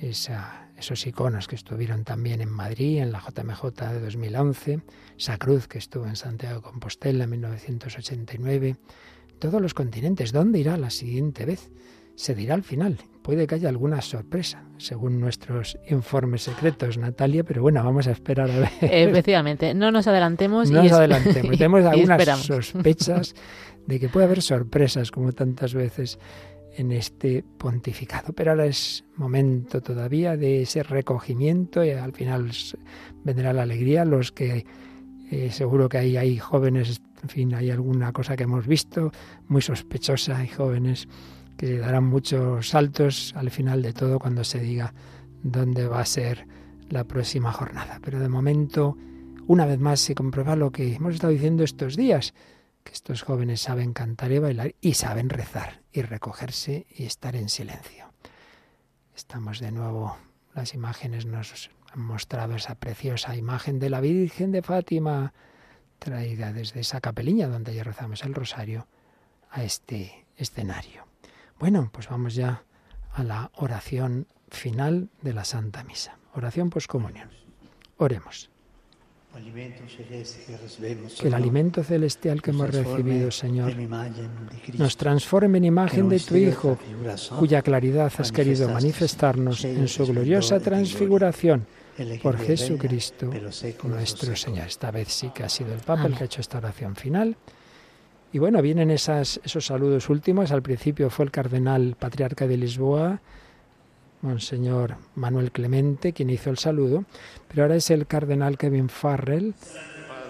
esa, 0.00 0.70
esos 0.76 1.06
iconos 1.06 1.48
que 1.48 1.54
estuvieron 1.54 2.04
también 2.04 2.40
en 2.40 2.50
Madrid, 2.50 2.98
en 2.98 3.12
la 3.12 3.20
JMJ 3.20 3.64
de 3.92 4.00
2011, 4.00 4.80
esa 5.18 5.38
cruz 5.38 5.68
que 5.68 5.78
estuvo 5.78 6.06
en 6.06 6.16
Santiago 6.16 6.56
de 6.56 6.62
Compostela 6.62 7.24
en 7.24 7.30
1989, 7.30 8.76
todos 9.38 9.60
los 9.60 9.74
continentes. 9.74 10.32
¿Dónde 10.32 10.58
irá 10.58 10.76
la 10.76 10.90
siguiente 10.90 11.44
vez? 11.44 11.70
Se 12.14 12.34
dirá 12.34 12.54
al 12.54 12.62
final. 12.62 12.98
Puede 13.22 13.46
que 13.46 13.56
haya 13.56 13.68
alguna 13.68 14.00
sorpresa, 14.00 14.64
según 14.78 15.20
nuestros 15.20 15.76
informes 15.88 16.42
secretos, 16.42 16.96
Natalia, 16.96 17.44
pero 17.44 17.60
bueno, 17.60 17.82
vamos 17.82 18.06
a 18.06 18.12
esperar 18.12 18.50
a 18.50 18.58
ver. 18.60 18.70
Efectivamente, 18.80 19.74
no 19.74 19.90
nos 19.90 20.06
adelantemos. 20.06 20.70
No 20.70 20.82
nos 20.82 20.92
adelantemos. 20.92 21.50
Tenemos 21.58 21.84
algunas 21.84 22.40
sospechas 22.42 23.34
de 23.86 24.00
que 24.00 24.08
puede 24.08 24.26
haber 24.26 24.42
sorpresas, 24.42 25.10
como 25.10 25.32
tantas 25.32 25.74
veces 25.74 26.18
en 26.76 26.92
este 26.92 27.42
pontificado. 27.42 28.32
Pero 28.32 28.52
ahora 28.52 28.66
es 28.66 29.04
momento 29.16 29.80
todavía 29.80 30.36
de 30.36 30.62
ese 30.62 30.82
recogimiento 30.82 31.84
y 31.84 31.90
al 31.90 32.12
final 32.12 32.50
vendrá 33.24 33.52
la 33.52 33.62
alegría. 33.62 34.04
Los 34.04 34.30
que 34.32 34.66
eh, 35.30 35.50
seguro 35.50 35.88
que 35.88 35.98
hay, 35.98 36.16
hay 36.16 36.38
jóvenes, 36.38 37.00
en 37.22 37.28
fin, 37.28 37.54
hay 37.54 37.70
alguna 37.70 38.12
cosa 38.12 38.36
que 38.36 38.44
hemos 38.44 38.66
visto 38.66 39.10
muy 39.48 39.62
sospechosa, 39.62 40.38
hay 40.38 40.48
jóvenes 40.48 41.08
que 41.56 41.78
darán 41.78 42.04
muchos 42.04 42.68
saltos 42.68 43.32
al 43.34 43.50
final 43.50 43.82
de 43.82 43.92
todo 43.92 44.18
cuando 44.18 44.44
se 44.44 44.60
diga 44.60 44.92
dónde 45.42 45.88
va 45.88 46.00
a 46.00 46.06
ser 46.06 46.46
la 46.90 47.04
próxima 47.04 47.50
jornada. 47.52 47.98
Pero 48.04 48.20
de 48.20 48.28
momento, 48.28 48.96
una 49.46 49.64
vez 49.64 49.80
más, 49.80 50.00
se 50.00 50.14
comprueba 50.14 50.54
lo 50.54 50.70
que 50.70 50.94
hemos 50.94 51.14
estado 51.14 51.32
diciendo 51.32 51.64
estos 51.64 51.96
días 51.96 52.34
que 52.84 52.92
estos 52.92 53.22
jóvenes 53.22 53.62
saben 53.62 53.92
cantar 53.92 54.30
y 54.30 54.38
bailar 54.38 54.74
y 54.80 54.94
saben 54.94 55.28
rezar 55.28 55.85
y 55.96 56.02
recogerse 56.02 56.86
y 56.90 57.04
estar 57.04 57.36
en 57.36 57.48
silencio. 57.48 58.12
Estamos 59.14 59.60
de 59.60 59.72
nuevo, 59.72 60.16
las 60.54 60.74
imágenes 60.74 61.24
nos 61.24 61.70
han 61.90 62.00
mostrado 62.00 62.54
esa 62.54 62.74
preciosa 62.74 63.34
imagen 63.34 63.78
de 63.78 63.88
la 63.88 64.00
Virgen 64.00 64.52
de 64.52 64.60
Fátima, 64.60 65.32
traída 65.98 66.52
desde 66.52 66.80
esa 66.80 67.00
capeliña 67.00 67.48
donde 67.48 67.74
ya 67.74 67.82
rezamos 67.82 68.22
el 68.24 68.34
rosario, 68.34 68.86
a 69.50 69.64
este 69.64 70.26
escenario. 70.36 71.06
Bueno, 71.58 71.88
pues 71.90 72.08
vamos 72.10 72.34
ya 72.34 72.64
a 73.12 73.22
la 73.24 73.50
oración 73.54 74.26
final 74.50 75.08
de 75.22 75.32
la 75.32 75.46
Santa 75.46 75.82
Misa. 75.82 76.18
Oración 76.34 76.68
poscomunión. 76.68 77.30
Oremos. 77.96 78.50
Que 81.20 81.28
el 81.28 81.34
alimento 81.34 81.82
celestial 81.82 82.40
que 82.42 82.50
hemos 82.50 82.70
recibido, 82.70 83.30
Señor, 83.30 83.72
nos 84.74 84.96
transforme 84.96 85.58
en 85.58 85.64
imagen 85.64 86.08
de 86.08 86.20
tu 86.20 86.36
Hijo, 86.36 86.78
cuya 87.38 87.62
claridad 87.62 88.12
has 88.18 88.32
querido 88.32 88.68
manifestarnos 88.68 89.64
en 89.64 89.88
su 89.88 90.06
gloriosa 90.06 90.60
transfiguración 90.60 91.66
por 92.22 92.38
Jesucristo 92.38 93.30
nuestro 93.84 94.36
Señor. 94.36 94.66
Esta 94.66 94.90
vez 94.90 95.08
sí 95.08 95.30
que 95.34 95.44
ha 95.44 95.48
sido 95.48 95.72
el 95.72 95.80
Papa 95.80 96.06
el 96.06 96.14
que 96.14 96.24
ha 96.24 96.26
hecho 96.26 96.40
esta 96.40 96.58
oración 96.58 96.96
final. 96.96 97.36
Y 98.32 98.38
bueno, 98.38 98.60
vienen 98.60 98.90
esas, 98.90 99.40
esos 99.44 99.66
saludos 99.66 100.10
últimos. 100.10 100.50
Al 100.50 100.62
principio 100.62 101.10
fue 101.10 101.24
el 101.24 101.30
cardenal 101.30 101.96
patriarca 101.98 102.46
de 102.46 102.56
Lisboa, 102.56 103.20
Monseñor 104.26 104.96
Manuel 105.14 105.52
Clemente, 105.52 106.12
quien 106.12 106.30
hizo 106.30 106.50
el 106.50 106.58
saludo, 106.58 107.04
pero 107.48 107.62
ahora 107.62 107.76
es 107.76 107.90
el 107.90 108.06
cardenal 108.06 108.58
Kevin 108.58 108.88
Farrell, 108.88 109.54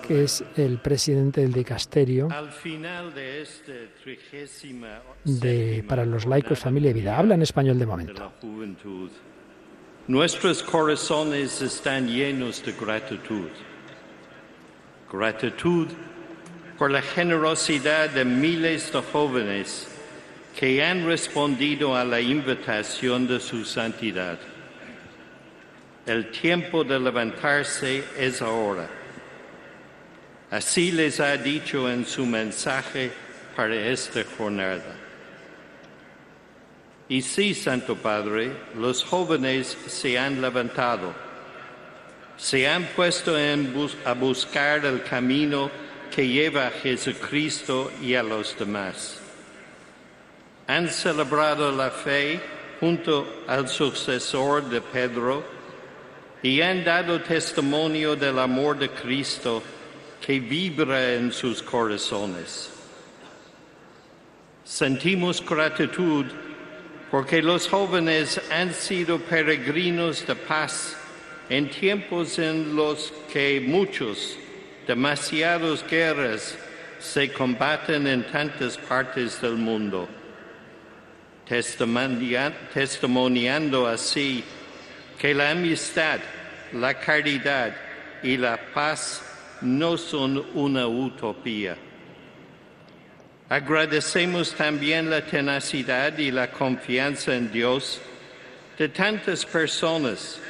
que 0.06 0.24
es 0.24 0.44
el 0.56 0.78
presidente 0.78 1.40
del 1.40 1.52
dicasterio 1.52 2.28
de, 5.24 5.84
para 5.88 6.04
los 6.04 6.26
laicos, 6.26 6.58
familia 6.58 6.90
y 6.90 6.94
vida. 6.94 7.18
Habla 7.18 7.34
en 7.34 7.42
español 7.42 7.78
de 7.78 7.86
momento. 7.86 8.32
Nuestros 10.06 10.62
corazones 10.62 11.62
están 11.62 12.06
llenos 12.06 12.64
de 12.64 12.72
gratitud. 12.72 13.48
Gratitud 15.10 15.88
por 16.78 16.90
la 16.90 17.00
generosidad 17.00 18.10
de 18.10 18.24
miles 18.24 18.92
de 18.92 19.00
jóvenes 19.00 19.95
que 20.56 20.82
han 20.82 21.04
respondido 21.04 21.94
a 21.94 22.02
la 22.02 22.18
invitación 22.18 23.26
de 23.26 23.38
su 23.38 23.64
santidad. 23.66 24.38
El 26.06 26.30
tiempo 26.30 26.82
de 26.82 26.98
levantarse 26.98 28.02
es 28.18 28.40
ahora. 28.40 28.88
Así 30.50 30.92
les 30.92 31.20
ha 31.20 31.36
dicho 31.36 31.90
en 31.90 32.06
su 32.06 32.24
mensaje 32.24 33.12
para 33.54 33.74
esta 33.74 34.24
jornada. 34.38 34.96
Y 37.08 37.20
sí, 37.20 37.54
Santo 37.54 37.94
Padre, 37.94 38.50
los 38.78 39.04
jóvenes 39.04 39.76
se 39.86 40.18
han 40.18 40.40
levantado, 40.40 41.12
se 42.38 42.66
han 42.66 42.84
puesto 42.96 43.34
a 44.04 44.12
buscar 44.14 44.86
el 44.86 45.02
camino 45.02 45.70
que 46.14 46.26
lleva 46.26 46.68
a 46.68 46.70
Jesucristo 46.70 47.92
y 48.00 48.14
a 48.14 48.22
los 48.22 48.58
demás. 48.58 49.25
Han 50.68 50.88
celebrado 50.88 51.70
la 51.72 51.90
fe 51.90 52.40
junto 52.80 53.44
al 53.46 53.68
sucesor 53.68 54.68
de 54.68 54.80
Pedro 54.80 55.44
y 56.42 56.60
han 56.60 56.84
dado 56.84 57.20
testimonio 57.20 58.16
del 58.16 58.38
amor 58.38 58.78
de 58.78 58.90
Cristo 58.90 59.62
que 60.20 60.40
vibra 60.40 61.14
en 61.14 61.32
sus 61.32 61.62
corazones. 61.62 62.70
Sentimos 64.64 65.44
gratitud 65.44 66.26
porque 67.10 67.40
los 67.40 67.68
jóvenes 67.68 68.40
han 68.50 68.74
sido 68.74 69.18
peregrinos 69.18 70.26
de 70.26 70.34
paz 70.34 70.96
en 71.48 71.70
tiempos 71.70 72.38
en 72.38 72.74
los 72.74 73.12
que 73.32 73.60
muchos, 73.60 74.36
demasiadas 74.86 75.84
guerras 75.88 76.58
se 76.98 77.32
combaten 77.32 78.06
en 78.06 78.24
tantas 78.24 78.76
partes 78.76 79.40
del 79.40 79.54
mundo, 79.54 80.08
testimoniando 81.46 83.86
así 83.86 84.42
que 85.18 85.34
la 85.34 85.50
amistad, 85.50 86.20
la 86.72 86.94
caridad 86.94 87.76
y 88.22 88.36
la 88.36 88.58
paz 88.74 89.22
no 89.62 89.96
son 89.96 90.44
una 90.54 90.86
utopía. 90.86 91.76
Agradecemos 93.48 94.52
también 94.54 95.08
la 95.08 95.24
tenacidad 95.24 96.18
y 96.18 96.32
la 96.32 96.50
confianza 96.50 97.34
en 97.34 97.50
Dios 97.52 98.00
de 98.76 98.88
tantas 98.88 99.46
personas 99.46 100.40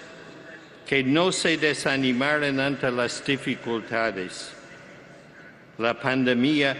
que 0.86 1.04
no 1.04 1.30
se 1.30 1.58
desanimaron 1.58 2.58
ante 2.58 2.90
las 2.90 3.22
dificultades. 3.24 4.50
La 5.78 5.92
pandemia 5.92 6.74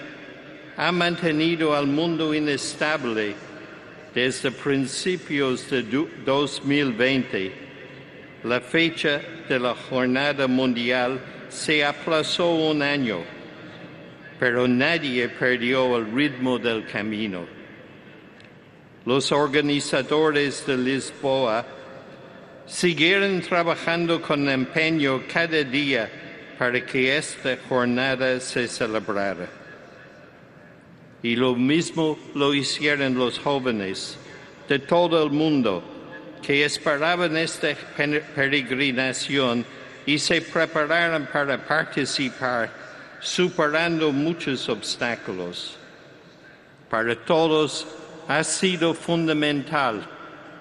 ha 0.76 0.90
mantenido 0.90 1.76
al 1.76 1.86
mundo 1.86 2.32
inestable 2.32 3.34
desde 4.16 4.50
principios 4.50 5.68
de 5.68 5.82
2020. 6.24 7.52
La 8.44 8.62
fecha 8.62 9.20
de 9.46 9.58
la 9.60 9.74
Jornada 9.74 10.46
Mundial 10.46 11.20
se 11.50 11.84
aplazó 11.84 12.54
un 12.54 12.80
año, 12.80 13.18
pero 14.40 14.66
nadie 14.66 15.28
perdió 15.28 15.98
el 15.98 16.10
ritmo 16.10 16.58
del 16.58 16.86
camino. 16.86 17.44
Los 19.04 19.30
organizadores 19.32 20.66
de 20.66 20.78
Lisboa 20.78 21.66
siguieron 22.64 23.42
trabajando 23.42 24.22
con 24.22 24.48
empeño 24.48 25.24
cada 25.30 25.62
día 25.62 26.10
para 26.58 26.80
que 26.86 27.18
esta 27.18 27.58
jornada 27.68 28.40
se 28.40 28.66
celebrara. 28.66 29.65
Y 31.22 31.36
lo 31.36 31.54
mismo 31.54 32.18
lo 32.34 32.54
hicieron 32.54 33.14
los 33.16 33.38
jóvenes 33.38 34.18
de 34.68 34.78
todo 34.78 35.22
el 35.22 35.30
mundo 35.30 35.82
que 36.42 36.64
esperaban 36.64 37.36
esta 37.36 37.74
peregrinación 38.34 39.64
y 40.04 40.18
se 40.18 40.40
prepararon 40.40 41.26
para 41.32 41.58
participar, 41.66 42.70
superando 43.20 44.12
muchos 44.12 44.68
obstáculos. 44.68 45.76
Para 46.88 47.16
todos 47.16 47.86
ha 48.28 48.44
sido 48.44 48.94
fundamental 48.94 50.08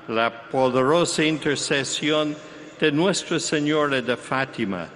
la 0.07 0.49
poderosa 0.49 1.23
intercesión 1.23 2.35
de 2.79 2.91
Nuestra 2.91 3.39
Señora 3.39 4.01
de 4.01 4.17
Fátima, 4.17 4.89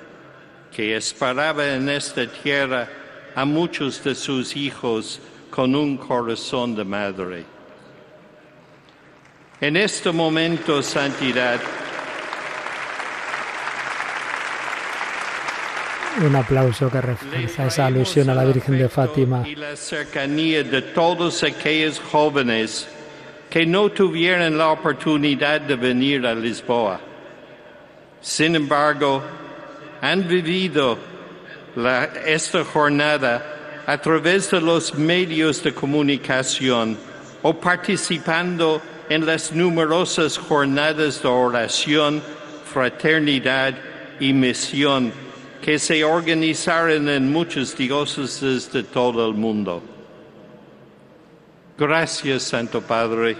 que 0.71 0.95
esperaba 0.95 1.67
en 1.67 1.89
esta 1.89 2.25
tierra 2.27 2.87
a 3.35 3.45
muchos 3.45 4.03
de 4.03 4.15
sus 4.15 4.55
hijos 4.55 5.19
con 5.59 5.75
un 5.75 5.97
corazón 5.97 6.73
de 6.73 6.85
madre. 6.85 7.43
En 9.59 9.75
este 9.75 10.09
momento, 10.09 10.81
santidad, 10.81 11.59
Un 16.25 16.35
aplauso 16.35 16.89
que 16.89 17.01
refuerza 17.01 17.67
esa 17.67 17.85
alusión 17.87 18.29
a 18.29 18.35
la 18.35 18.45
Virgen 18.45 18.77
de 18.77 18.87
Fátima. 18.87 19.45
Y 19.47 19.55
la 19.55 19.75
cercanía 19.75 20.63
de 20.63 20.81
todos 20.81 21.43
aquellos 21.43 21.99
jóvenes 21.99 22.87
que 23.49 23.65
no 23.65 23.89
tuvieron 23.89 24.57
la 24.57 24.69
oportunidad 24.69 25.59
de 25.59 25.75
venir 25.75 26.25
a 26.25 26.33
Lisboa. 26.33 27.01
Sin 28.21 28.55
embargo, 28.55 29.21
han 30.01 30.25
vivido 30.25 30.97
la, 31.75 32.05
esta 32.25 32.63
jornada 32.63 33.58
a 33.89 33.99
través 33.99 34.51
de 34.51 34.61
los 34.61 34.93
medios 34.93 35.63
de 35.63 35.73
comunicación 35.73 36.95
o 37.41 37.59
participando 37.59 38.79
en 39.09 39.25
las 39.25 39.51
numerosas 39.51 40.37
jornadas 40.37 41.23
de 41.23 41.27
oración, 41.27 42.21
fraternidad 42.71 43.73
y 44.19 44.31
misión 44.31 45.11
que 45.63 45.79
se 45.79 46.03
organizaron 46.03 47.09
en 47.09 47.31
muchas 47.31 47.75
diócesis 47.75 48.71
de 48.71 48.83
todo 48.83 49.27
el 49.27 49.33
mundo. 49.33 49.81
Gracias, 51.75 52.43
Santo 52.43 52.81
Padre, 52.81 53.37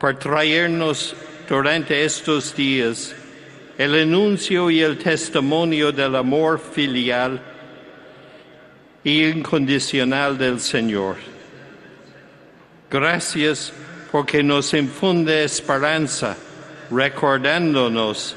por 0.00 0.18
traernos 0.18 1.14
durante 1.48 2.04
estos 2.04 2.52
días 2.56 3.14
el 3.78 3.94
anuncio 3.94 4.72
y 4.72 4.80
el 4.80 4.98
testimonio 4.98 5.92
del 5.92 6.16
amor 6.16 6.58
filial 6.58 7.49
incondicional 9.04 10.36
del 10.36 10.60
Señor. 10.60 11.16
Gracias 12.90 13.72
porque 14.10 14.42
nos 14.42 14.74
infunde 14.74 15.44
esperanza, 15.44 16.36
recordándonos 16.90 18.34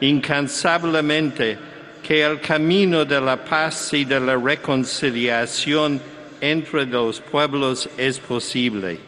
incansablemente 0.00 1.58
que 2.02 2.22
el 2.22 2.40
camino 2.40 3.04
de 3.04 3.20
la 3.20 3.42
paz 3.42 3.92
y 3.94 4.04
de 4.04 4.20
la 4.20 4.36
reconciliación 4.36 6.00
entre 6.40 6.84
los 6.84 7.20
pueblos 7.20 7.88
es 7.96 8.18
posible. 8.18 8.98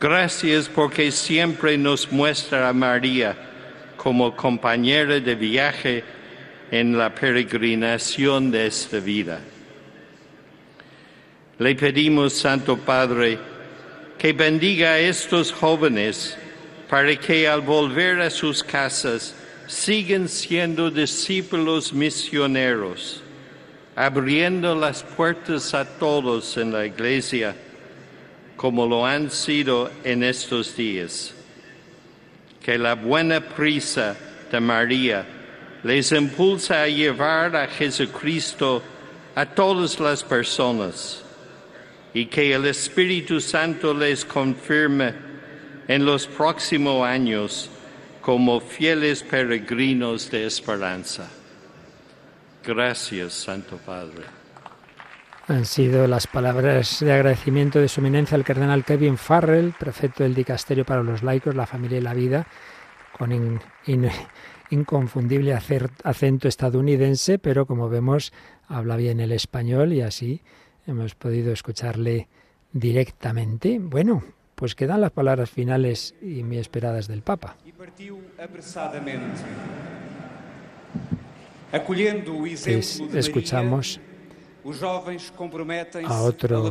Gracias 0.00 0.68
porque 0.68 1.12
siempre 1.12 1.78
nos 1.78 2.10
muestra 2.10 2.68
a 2.68 2.72
María 2.72 3.36
como 3.96 4.34
compañera 4.34 5.20
de 5.20 5.34
viaje 5.34 6.04
en 6.70 6.98
la 6.98 7.14
peregrinación 7.14 8.50
de 8.50 8.66
esta 8.66 8.98
vida. 8.98 9.40
Le 11.58 11.74
pedimos, 11.74 12.34
Santo 12.34 12.76
Padre, 12.76 13.36
que 14.16 14.32
bendiga 14.32 14.90
a 14.90 15.00
estos 15.00 15.50
jóvenes 15.50 16.38
para 16.88 17.16
que 17.16 17.48
al 17.48 17.62
volver 17.62 18.20
a 18.20 18.30
sus 18.30 18.62
casas 18.62 19.34
siguen 19.66 20.28
siendo 20.28 20.88
discípulos 20.88 21.92
misioneros, 21.92 23.24
abriendo 23.96 24.76
las 24.76 25.02
puertas 25.02 25.74
a 25.74 25.84
todos 25.84 26.56
en 26.56 26.72
la 26.72 26.86
iglesia, 26.86 27.56
como 28.56 28.86
lo 28.86 29.04
han 29.04 29.28
sido 29.28 29.90
en 30.04 30.22
estos 30.22 30.76
días. 30.76 31.34
Que 32.62 32.78
la 32.78 32.94
buena 32.94 33.40
prisa 33.40 34.16
de 34.52 34.60
María 34.60 35.26
les 35.82 36.12
impulsa 36.12 36.82
a 36.82 36.86
llevar 36.86 37.56
a 37.56 37.66
Jesucristo 37.66 38.80
a 39.34 39.44
todas 39.44 39.98
las 39.98 40.22
personas 40.22 41.24
y 42.18 42.26
que 42.26 42.52
el 42.52 42.66
Espíritu 42.66 43.40
Santo 43.40 43.94
les 43.94 44.24
confirme 44.24 45.14
en 45.86 46.04
los 46.04 46.26
próximos 46.26 47.06
años 47.06 47.70
como 48.20 48.60
fieles 48.60 49.22
peregrinos 49.22 50.28
de 50.30 50.46
esperanza. 50.46 51.28
Gracias, 52.64 53.34
Santo 53.34 53.76
Padre. 53.78 54.24
Han 55.46 55.64
sido 55.64 56.08
las 56.08 56.26
palabras 56.26 56.98
de 57.00 57.12
agradecimiento 57.12 57.78
de 57.78 57.88
su 57.88 58.00
eminencia 58.00 58.34
al 58.36 58.44
cardenal 58.44 58.84
Kevin 58.84 59.16
Farrell, 59.16 59.72
prefecto 59.78 60.24
del 60.24 60.34
Dicasterio 60.34 60.84
para 60.84 61.02
los 61.04 61.22
Laicos, 61.22 61.54
la 61.54 61.66
Familia 61.66 61.98
y 61.98 62.02
la 62.02 62.14
Vida, 62.14 62.46
con 63.16 63.30
in- 63.30 63.60
in- 63.86 64.10
inconfundible 64.70 65.54
acento 66.04 66.48
estadounidense, 66.48 67.38
pero 67.38 67.64
como 67.64 67.88
vemos 67.88 68.32
habla 68.66 68.96
bien 68.96 69.20
el 69.20 69.30
español 69.32 69.92
y 69.92 70.02
así 70.02 70.42
hemos 70.88 71.14
podido 71.14 71.52
escucharle 71.52 72.28
directamente. 72.72 73.78
Bueno, 73.78 74.22
pues 74.54 74.74
quedan 74.74 75.00
las 75.00 75.12
palabras 75.12 75.50
finales 75.50 76.14
y 76.20 76.42
muy 76.42 76.58
esperadas 76.58 77.06
del 77.08 77.22
Papa. 77.22 77.56
Es- 82.78 82.98
de 83.12 83.20
escuchamos 83.20 84.00
a 86.06 86.22
mundo. 86.60 86.70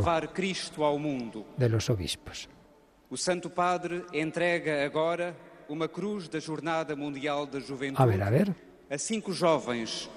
de 1.58 1.70
los 1.70 1.90
obispos. 1.90 2.50
A 8.02 8.06
ver, 8.06 8.24
a 8.24 8.30
ver. 8.30 8.54
a 8.90 8.98
cinco 8.98 9.32
jovens, 9.38 10.10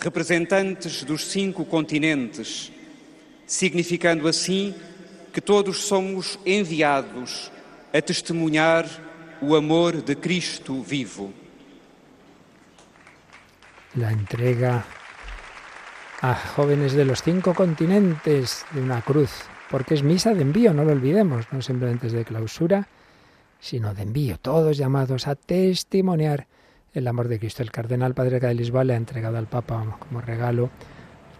representantes 0.00 1.04
dos 1.06 1.24
cinco 1.24 1.64
continentes, 1.66 2.70
significando 3.48 4.28
assim 4.28 4.72
que 5.32 5.40
todos 5.40 5.82
somos 5.82 6.38
enviados 6.44 7.50
a 7.92 8.00
testemunhar 8.00 8.86
o 9.42 9.56
amor 9.56 10.04
de 10.04 10.14
Cristo 10.14 10.84
vivo. 10.84 11.32
la 13.98 14.12
entrega 14.12 14.84
a 16.20 16.34
jóvenes 16.34 16.92
de 16.92 17.04
los 17.04 17.22
cinco 17.22 17.54
continentes 17.54 18.64
de 18.72 18.80
una 18.80 19.02
cruz, 19.02 19.30
porque 19.70 19.94
es 19.94 20.02
misa 20.02 20.34
de 20.34 20.42
envío, 20.42 20.72
no 20.72 20.84
lo 20.84 20.92
olvidemos, 20.92 21.46
no 21.52 21.62
simplemente 21.62 22.08
es 22.08 22.12
de 22.12 22.24
clausura, 22.24 22.88
sino 23.60 23.94
de 23.94 24.02
envío, 24.02 24.38
todos 24.38 24.76
llamados 24.76 25.26
a 25.26 25.34
testimoniar 25.34 26.46
el 26.92 27.06
amor 27.06 27.28
de 27.28 27.38
Cristo. 27.38 27.62
El 27.62 27.70
cardenal 27.70 28.14
Padre 28.14 28.40
de 28.40 28.84
le 28.84 28.94
ha 28.94 28.96
entregado 28.96 29.36
al 29.36 29.46
Papa 29.46 29.98
como 29.98 30.20
regalo, 30.20 30.70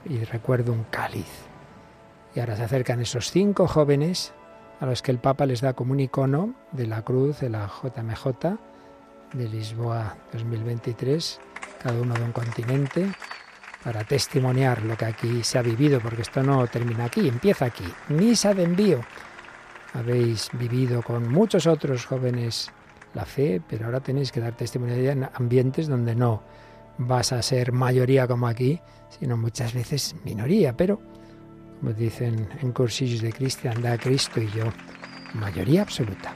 y 0.08 0.18
recuerdo, 0.24 0.72
un 0.72 0.84
cáliz. 0.84 1.47
Y 2.34 2.40
ahora 2.40 2.56
se 2.56 2.64
acercan 2.64 3.00
esos 3.00 3.30
cinco 3.30 3.66
jóvenes 3.66 4.32
a 4.80 4.86
los 4.86 5.02
que 5.02 5.10
el 5.10 5.18
Papa 5.18 5.46
les 5.46 5.60
da 5.60 5.72
como 5.72 5.92
un 5.92 6.00
icono 6.00 6.54
de 6.72 6.86
la 6.86 7.02
cruz, 7.02 7.40
de 7.40 7.50
la 7.50 7.66
JMJ, 7.66 8.56
de 9.32 9.48
Lisboa 9.48 10.16
2023, 10.32 11.40
cada 11.82 12.00
uno 12.00 12.14
de 12.14 12.22
un 12.22 12.32
continente, 12.32 13.10
para 13.82 14.04
testimoniar 14.04 14.82
lo 14.82 14.96
que 14.96 15.06
aquí 15.06 15.42
se 15.42 15.58
ha 15.58 15.62
vivido, 15.62 16.00
porque 16.00 16.22
esto 16.22 16.42
no 16.42 16.66
termina 16.66 17.04
aquí, 17.04 17.28
empieza 17.28 17.66
aquí. 17.66 17.84
Misa 18.08 18.54
de 18.54 18.64
envío. 18.64 19.00
Habéis 19.94 20.50
vivido 20.52 21.02
con 21.02 21.30
muchos 21.30 21.66
otros 21.66 22.04
jóvenes 22.04 22.70
la 23.14 23.24
fe, 23.24 23.60
pero 23.66 23.86
ahora 23.86 24.00
tenéis 24.00 24.30
que 24.30 24.40
dar 24.40 24.54
testimonio 24.54 24.96
en 25.10 25.28
ambientes 25.34 25.88
donde 25.88 26.14
no 26.14 26.42
vas 26.98 27.32
a 27.32 27.42
ser 27.42 27.72
mayoría 27.72 28.26
como 28.26 28.46
aquí, 28.46 28.80
sino 29.08 29.36
muchas 29.36 29.72
veces 29.72 30.14
minoría, 30.24 30.76
pero 30.76 31.00
como 31.80 31.92
dicen 31.92 32.48
en 32.60 32.72
cursillos 32.72 33.20
de 33.20 33.32
Cristian, 33.32 33.80
da 33.82 33.96
Cristo 33.96 34.40
y 34.40 34.48
yo, 34.50 34.64
mayoría 35.34 35.82
absoluta. 35.82 36.32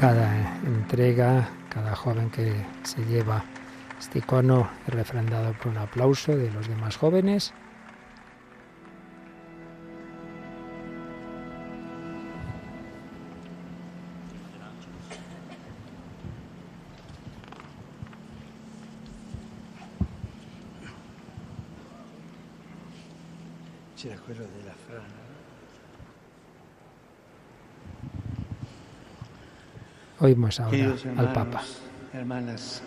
Cada 0.00 0.58
entrega, 0.66 1.48
cada 1.70 1.94
joven 1.94 2.30
que 2.30 2.52
se 2.82 3.04
lleva 3.06 3.44
este 3.98 4.18
icono 4.18 4.68
refrendado 4.86 5.52
por 5.54 5.68
un 5.68 5.78
aplauso 5.78 6.36
de 6.36 6.50
los 6.50 6.68
demás 6.68 6.96
jóvenes. 6.96 7.54
Oímos 30.24 30.58
ahora 30.58 30.70
Queridos 30.70 31.04
al 31.18 31.32
Papa. 31.34 31.62
hermanas, 32.14 32.80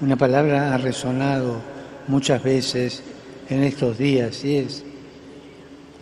una 0.00 0.16
palabra 0.16 0.74
ha 0.74 0.78
resonado 0.78 1.60
muchas 2.08 2.42
veces 2.42 3.04
en 3.48 3.62
estos 3.62 3.96
días 3.96 4.44
y 4.44 4.56
es 4.56 4.82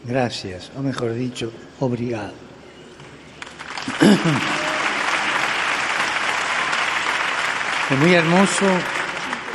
gracias, 0.07 0.73
o 0.75 0.81
mejor 0.81 1.13
dicho, 1.13 1.53
obrigado. 1.81 2.33
Es 7.91 7.99
muy 7.99 8.15
hermoso 8.15 8.65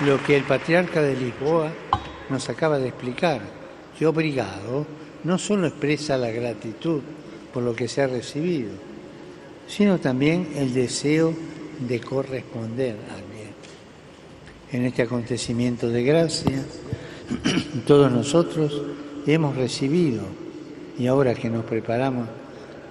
lo 0.05 0.23
que 0.23 0.37
el 0.37 0.43
patriarca 0.43 1.01
de 1.01 1.15
Lisboa 1.15 1.71
nos 2.29 2.47
acaba 2.49 2.77
de 2.77 2.89
explicar, 2.89 3.41
que 3.97 4.05
obrigado 4.05 4.85
no 5.23 5.39
solo 5.39 5.65
expresa 5.65 6.17
la 6.17 6.29
gratitud 6.29 7.01
por 7.51 7.63
lo 7.63 7.75
que 7.75 7.87
se 7.87 8.03
ha 8.03 8.07
recibido, 8.07 8.92
sino 9.67 9.99
también 9.99 10.49
el 10.55 10.73
deseo 10.73 11.33
de 11.87 11.99
corresponder 11.99 12.95
al 13.13 13.23
bien. 13.33 13.53
En 14.71 14.85
este 14.85 15.03
acontecimiento 15.03 15.89
de 15.89 16.03
gracia, 16.03 16.63
todos 17.87 18.11
nosotros 18.11 18.81
hemos 19.25 19.55
recibido 19.55 20.23
y 20.97 21.07
ahora 21.07 21.33
que 21.33 21.49
nos 21.49 21.65
preparamos 21.65 22.27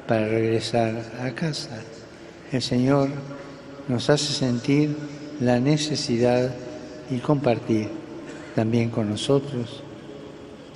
para 0.07 0.29
regresar 0.29 1.13
a 1.21 1.31
casa, 1.35 1.83
el 2.51 2.63
Señor 2.63 3.09
nos 3.89 4.11
hace 4.11 4.33
sentir 4.33 4.97
la 5.41 5.59
necesidad 5.61 6.55
y 7.11 7.19
compartir 7.19 7.89
también 8.55 8.91
con 8.91 9.09
nosotros, 9.09 9.83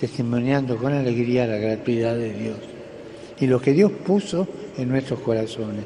testimoniando 0.00 0.76
con 0.76 0.92
alegría 0.92 1.46
la 1.46 1.56
gratuidad 1.56 2.14
de 2.16 2.32
Dios 2.32 2.56
y 3.38 3.46
lo 3.46 3.60
que 3.60 3.72
Dios 3.72 3.92
puso 3.92 4.46
en 4.76 4.88
nuestros 4.88 5.20
corazones. 5.20 5.84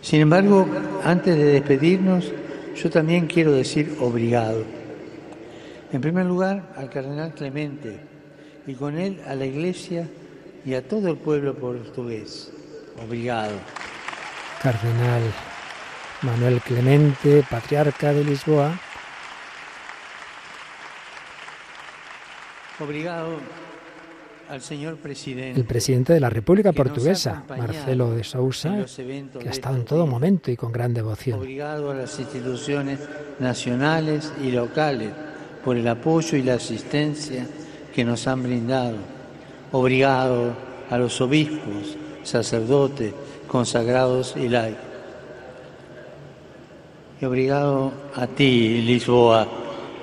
Sin 0.00 0.20
embargo, 0.20 0.66
antes 1.04 1.36
de 1.36 1.44
despedirnos, 1.44 2.32
yo 2.76 2.90
también 2.90 3.26
quiero 3.26 3.52
decir 3.52 3.96
obrigado. 4.00 4.64
En 5.92 6.00
primer 6.00 6.26
lugar, 6.26 6.72
al 6.76 6.90
cardenal 6.90 7.32
Clemente 7.34 8.00
y 8.66 8.74
con 8.74 8.98
él 8.98 9.20
a 9.26 9.34
la 9.34 9.46
Iglesia 9.46 10.08
y 10.64 10.74
a 10.74 10.86
todo 10.86 11.08
el 11.08 11.16
pueblo 11.16 11.54
portugués. 11.54 12.52
Obrigado. 13.06 13.52
Cardenal 14.62 15.22
Manuel 16.22 16.60
Clemente, 16.60 17.44
patriarca 17.48 18.12
de 18.12 18.24
Lisboa, 18.24 18.78
Obrigado. 22.80 23.38
El 24.50 25.64
presidente 25.64 26.12
de 26.12 26.20
la 26.20 26.30
República 26.30 26.72
Portuguesa, 26.72 27.44
Marcelo 27.48 28.12
de 28.12 28.24
Sousa, 28.24 28.84
que 29.40 29.48
ha 29.48 29.50
estado 29.50 29.76
en 29.76 29.84
estos 29.84 29.84
todo 29.84 30.06
momento 30.06 30.50
y 30.50 30.56
con 30.56 30.72
gran 30.72 30.92
devoción. 30.92 31.38
Obrigado 31.40 31.90
a 31.90 31.94
las 31.94 32.18
instituciones 32.18 33.00
nacionales 33.38 34.32
y 34.42 34.50
locales 34.50 35.10
por 35.64 35.76
el 35.76 35.88
apoyo 35.88 36.36
y 36.36 36.42
la 36.42 36.54
asistencia 36.54 37.46
que 37.94 38.04
nos 38.04 38.26
han 38.26 38.42
brindado. 38.42 38.96
Obrigado 39.72 40.54
a 40.90 40.98
los 40.98 41.20
obispos, 41.20 41.96
sacerdotes, 42.22 43.14
consagrados 43.46 44.34
y 44.36 44.48
laicos. 44.48 44.82
Y 47.20 47.24
obrigado 47.24 47.92
a 48.14 48.26
ti, 48.26 48.82
Lisboa, 48.82 49.48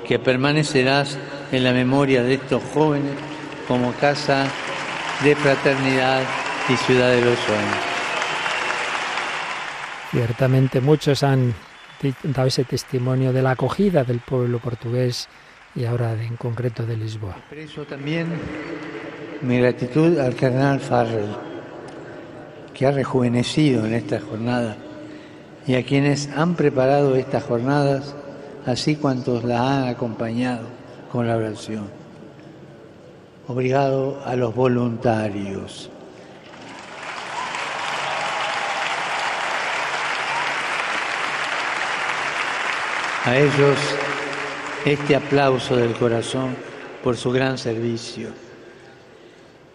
que 0.08 0.18
permanecerás 0.18 1.18
en 1.52 1.64
la 1.64 1.74
memoria 1.74 2.24
de 2.24 2.36
estos 2.36 2.64
jóvenes 2.74 3.31
como 3.72 3.94
casa 3.94 4.48
de 5.24 5.34
fraternidad 5.34 6.24
y 6.68 6.76
ciudad 6.76 7.10
de 7.10 7.22
los 7.22 7.40
sueños. 7.40 7.78
Ciertamente 10.12 10.82
muchos 10.82 11.24
han 11.24 11.54
dado 12.22 12.50
ese 12.50 12.66
testimonio 12.66 13.32
de 13.32 13.42
la 13.42 13.52
acogida 13.52 14.04
del 14.04 14.20
pueblo 14.20 14.60
portugués 14.60 15.30
y 15.74 15.86
ahora 15.86 16.12
en 16.22 16.36
concreto 16.36 16.86
de 16.86 16.98
Lisboa. 16.98 17.38
Expreso 17.38 17.86
también 17.86 18.28
mi 19.42 19.60
gratitud 19.60 20.20
al 20.20 20.36
cardenal 20.36 20.82
Farrell, 20.82 21.34
que 22.74 22.88
ha 22.88 22.92
rejuvenecido 22.92 23.86
en 23.86 23.94
esta 23.94 24.20
jornada, 24.20 24.76
y 25.66 25.76
a 25.76 25.86
quienes 25.86 26.28
han 26.36 26.56
preparado 26.56 27.16
estas 27.16 27.44
jornadas, 27.44 28.18
así 28.66 28.98
cuantos 28.98 29.46
la 29.46 29.78
han 29.78 29.88
acompañado 29.88 30.68
con 31.10 31.26
la 31.26 31.38
oración. 31.38 32.01
Obrigado 33.52 34.18
a 34.24 34.38
los 34.38 34.56
voluntarios. 34.56 35.90
A 43.26 43.38
ellos 43.38 43.78
este 44.86 45.18
aplauso 45.18 45.76
del 45.76 45.92
corazón 45.96 46.56
por 47.04 47.18
su 47.18 47.30
gran 47.32 47.58
servicio. 47.58 48.30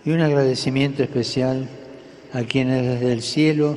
Y 0.07 0.11
un 0.12 0.23
agradecimiento 0.23 1.03
especial 1.03 1.69
a 2.32 2.44
quienes 2.44 2.82
desde 2.82 3.12
el 3.12 3.20
cielo 3.20 3.77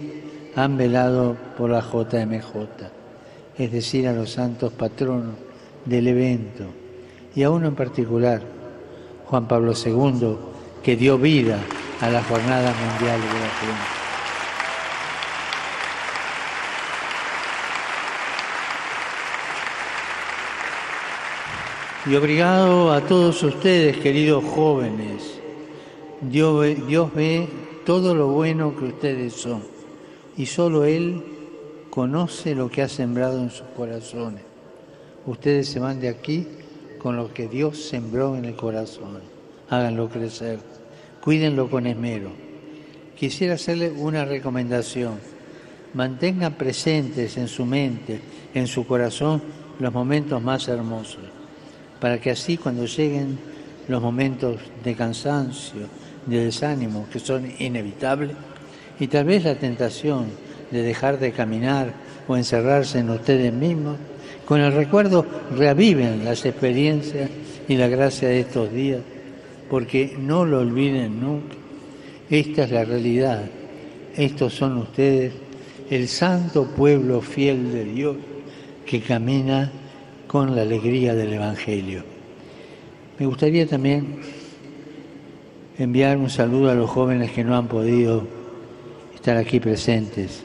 han 0.55 0.77
velado 0.77 1.35
por 1.57 1.71
la 1.71 1.81
JMJ, 1.81 2.55
es 3.57 3.69
decir, 3.69 4.07
a 4.07 4.13
los 4.13 4.31
santos 4.31 4.71
patronos 4.71 5.35
del 5.83 6.07
evento, 6.07 6.67
y 7.35 7.43
a 7.43 7.49
uno 7.49 7.67
en 7.67 7.75
particular, 7.75 8.58
Juan 9.29 9.47
Pablo 9.47 9.73
II, 9.73 10.37
que 10.81 10.95
dio 10.95 11.19
vida 11.19 11.59
a 12.01 12.09
la 12.09 12.23
Jornada 12.23 12.73
Mundial 12.73 13.21
de 13.21 13.27
la 13.27 13.49
Juventud. 13.59 13.99
Y 22.07 22.15
obrigado 22.15 22.91
a 22.91 23.01
todos 23.01 23.43
ustedes, 23.43 23.97
queridos 23.97 24.43
jóvenes. 24.43 25.39
Dios 26.21 26.59
ve, 26.59 26.75
Dios 26.87 27.13
ve 27.13 27.47
todo 27.85 28.15
lo 28.15 28.29
bueno 28.29 28.75
que 28.75 28.85
ustedes 28.85 29.33
son 29.33 29.61
y 30.37 30.47
solo 30.47 30.85
Él 30.85 31.23
conoce 31.91 32.55
lo 32.55 32.71
que 32.71 32.81
ha 32.81 32.87
sembrado 32.87 33.39
en 33.39 33.51
sus 33.51 33.67
corazones. 33.77 34.41
Ustedes 35.27 35.67
se 35.67 35.79
van 35.79 35.99
de 35.99 36.09
aquí 36.09 36.47
con 37.01 37.15
lo 37.15 37.33
que 37.33 37.47
Dios 37.47 37.81
sembró 37.81 38.35
en 38.35 38.45
el 38.45 38.55
corazón. 38.55 39.19
Háganlo 39.69 40.09
crecer, 40.09 40.59
cuídenlo 41.21 41.69
con 41.69 41.87
esmero. 41.87 42.31
Quisiera 43.17 43.55
hacerle 43.55 43.89
una 43.89 44.25
recomendación. 44.25 45.15
Mantengan 45.93 46.53
presentes 46.53 47.37
en 47.37 47.47
su 47.47 47.65
mente, 47.65 48.19
en 48.53 48.67
su 48.67 48.85
corazón, 48.85 49.41
los 49.79 49.91
momentos 49.91 50.41
más 50.41 50.67
hermosos 50.67 51.39
para 51.99 52.19
que 52.19 52.31
así 52.31 52.57
cuando 52.57 52.85
lleguen 52.85 53.37
los 53.87 54.01
momentos 54.01 54.59
de 54.83 54.95
cansancio, 54.95 55.87
de 56.25 56.45
desánimo, 56.45 57.07
que 57.11 57.19
son 57.19 57.51
inevitables, 57.59 58.35
y 58.99 59.07
tal 59.07 59.25
vez 59.25 59.43
la 59.43 59.55
tentación 59.55 60.27
de 60.71 60.83
dejar 60.83 61.19
de 61.19 61.31
caminar 61.31 61.93
o 62.27 62.37
encerrarse 62.37 62.99
en 62.99 63.09
ustedes 63.09 63.51
mismos, 63.51 63.97
con 64.49 64.61
el 64.61 64.73
recuerdo 64.73 65.23
reaviven 65.55 66.25
las 66.25 66.43
experiencias 66.43 67.29
y 67.67 67.77
la 67.77 67.87
gracia 67.87 68.29
de 68.29 68.39
estos 68.39 68.73
días, 68.73 68.99
porque 69.69 70.17
no 70.19 70.43
lo 70.43 70.61
olviden 70.61 71.21
nunca. 71.21 71.53
Esta 72.31 72.63
es 72.63 72.71
la 72.71 72.83
realidad. 72.83 73.43
Estos 74.15 74.55
son 74.55 74.79
ustedes, 74.79 75.33
el 75.91 76.07
santo 76.07 76.65
pueblo 76.65 77.21
fiel 77.21 77.71
de 77.71 77.85
Dios 77.85 78.17
que 78.87 79.01
camina 79.01 79.71
con 80.25 80.55
la 80.55 80.63
alegría 80.63 81.13
del 81.13 81.33
Evangelio. 81.33 82.01
Me 83.19 83.27
gustaría 83.27 83.67
también 83.67 84.15
enviar 85.77 86.17
un 86.17 86.31
saludo 86.31 86.71
a 86.71 86.73
los 86.73 86.89
jóvenes 86.89 87.29
que 87.29 87.43
no 87.43 87.55
han 87.55 87.67
podido 87.67 88.23
estar 89.13 89.37
aquí 89.37 89.59
presentes, 89.59 90.43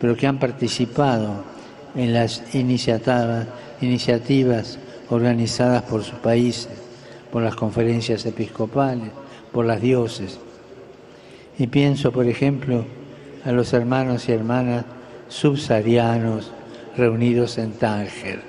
pero 0.00 0.16
que 0.16 0.26
han 0.26 0.38
participado 0.38 1.55
en 1.96 2.12
las 2.12 2.42
iniciativas, 2.54 3.48
organizadas 5.08 5.82
por 5.82 6.04
sus 6.04 6.18
países, 6.18 6.68
por 7.32 7.42
las 7.42 7.56
conferencias 7.56 8.26
episcopales, 8.26 9.10
por 9.52 9.64
las 9.64 9.80
dioses. 9.80 10.38
Y 11.58 11.68
pienso, 11.68 12.12
por 12.12 12.26
ejemplo, 12.26 12.84
a 13.44 13.52
los 13.52 13.72
hermanos 13.72 14.28
y 14.28 14.32
hermanas 14.32 14.84
subsaharianos 15.28 16.52
reunidos 16.96 17.58
en 17.58 17.72
Tánger. 17.72 18.42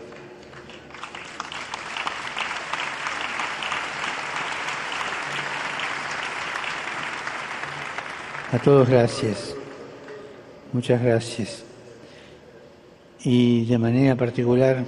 A 8.52 8.60
todos 8.60 8.90
gracias, 8.90 9.56
muchas 10.72 11.02
gracias. 11.02 11.66
Y 13.23 13.65
de 13.65 13.77
manera 13.77 14.15
particular 14.15 14.84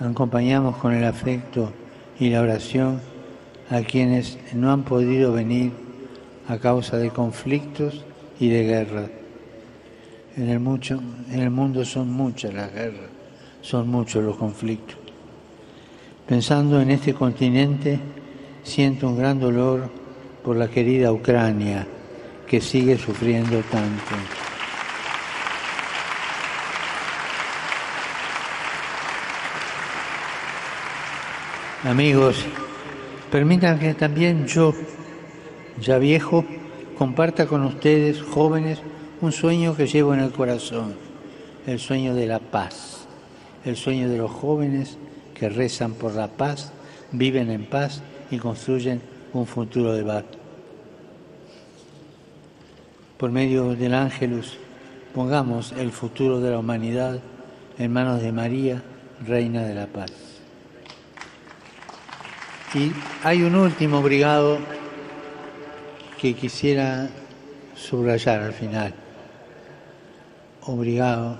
acompañamos 0.00 0.76
con 0.76 0.94
el 0.94 1.04
afecto 1.04 1.72
y 2.18 2.30
la 2.30 2.40
oración 2.40 3.00
a 3.70 3.82
quienes 3.82 4.38
no 4.54 4.72
han 4.72 4.82
podido 4.82 5.32
venir 5.32 5.72
a 6.48 6.58
causa 6.58 6.96
de 6.96 7.10
conflictos 7.10 8.04
y 8.40 8.48
de 8.48 8.64
guerra. 8.64 9.06
En 10.36 10.48
el, 10.48 10.60
en 11.32 11.40
el 11.40 11.50
mundo 11.50 11.84
son 11.84 12.10
muchas 12.10 12.54
las 12.54 12.72
guerras, 12.72 13.10
son 13.60 13.88
muchos 13.88 14.24
los 14.24 14.36
conflictos. 14.36 14.96
Pensando 16.26 16.80
en 16.80 16.90
este 16.90 17.14
continente, 17.14 17.98
siento 18.62 19.08
un 19.08 19.18
gran 19.18 19.40
dolor 19.40 19.90
por 20.44 20.56
la 20.56 20.68
querida 20.68 21.12
Ucrania 21.12 21.86
que 22.46 22.60
sigue 22.60 22.96
sufriendo 22.96 23.60
tanto. 23.70 24.47
Amigos, 31.84 32.44
permitan 33.30 33.78
que 33.78 33.94
también 33.94 34.46
yo, 34.46 34.74
ya 35.80 35.98
viejo, 35.98 36.44
comparta 36.96 37.46
con 37.46 37.64
ustedes, 37.64 38.20
jóvenes, 38.20 38.80
un 39.20 39.32
sueño 39.32 39.76
que 39.76 39.86
llevo 39.86 40.12
en 40.14 40.20
el 40.20 40.32
corazón, 40.32 40.94
el 41.66 41.78
sueño 41.78 42.14
de 42.14 42.26
la 42.26 42.40
paz, 42.40 43.06
el 43.64 43.76
sueño 43.76 44.08
de 44.08 44.18
los 44.18 44.30
jóvenes 44.30 44.98
que 45.34 45.48
rezan 45.48 45.94
por 45.94 46.14
la 46.14 46.28
paz, 46.28 46.72
viven 47.12 47.50
en 47.50 47.64
paz 47.64 48.02
y 48.30 48.38
construyen 48.38 49.00
un 49.32 49.46
futuro 49.46 49.92
de 49.94 50.04
paz 50.04 50.24
por 53.18 53.32
medio 53.32 53.74
del 53.74 53.94
ángelus, 53.94 54.56
pongamos 55.12 55.72
el 55.72 55.90
futuro 55.90 56.40
de 56.40 56.52
la 56.52 56.58
humanidad 56.60 57.18
en 57.76 57.92
manos 57.92 58.22
de 58.22 58.30
María, 58.30 58.82
Reina 59.26 59.64
de 59.64 59.74
la 59.74 59.86
Paz. 59.88 60.27
Y 62.74 62.92
hay 63.24 63.42
un 63.42 63.54
último 63.54 64.02
brigado 64.02 64.58
que 66.20 66.34
quisiera 66.34 67.08
subrayar 67.74 68.40
al 68.42 68.52
final. 68.52 68.94
Obrigado 70.62 71.38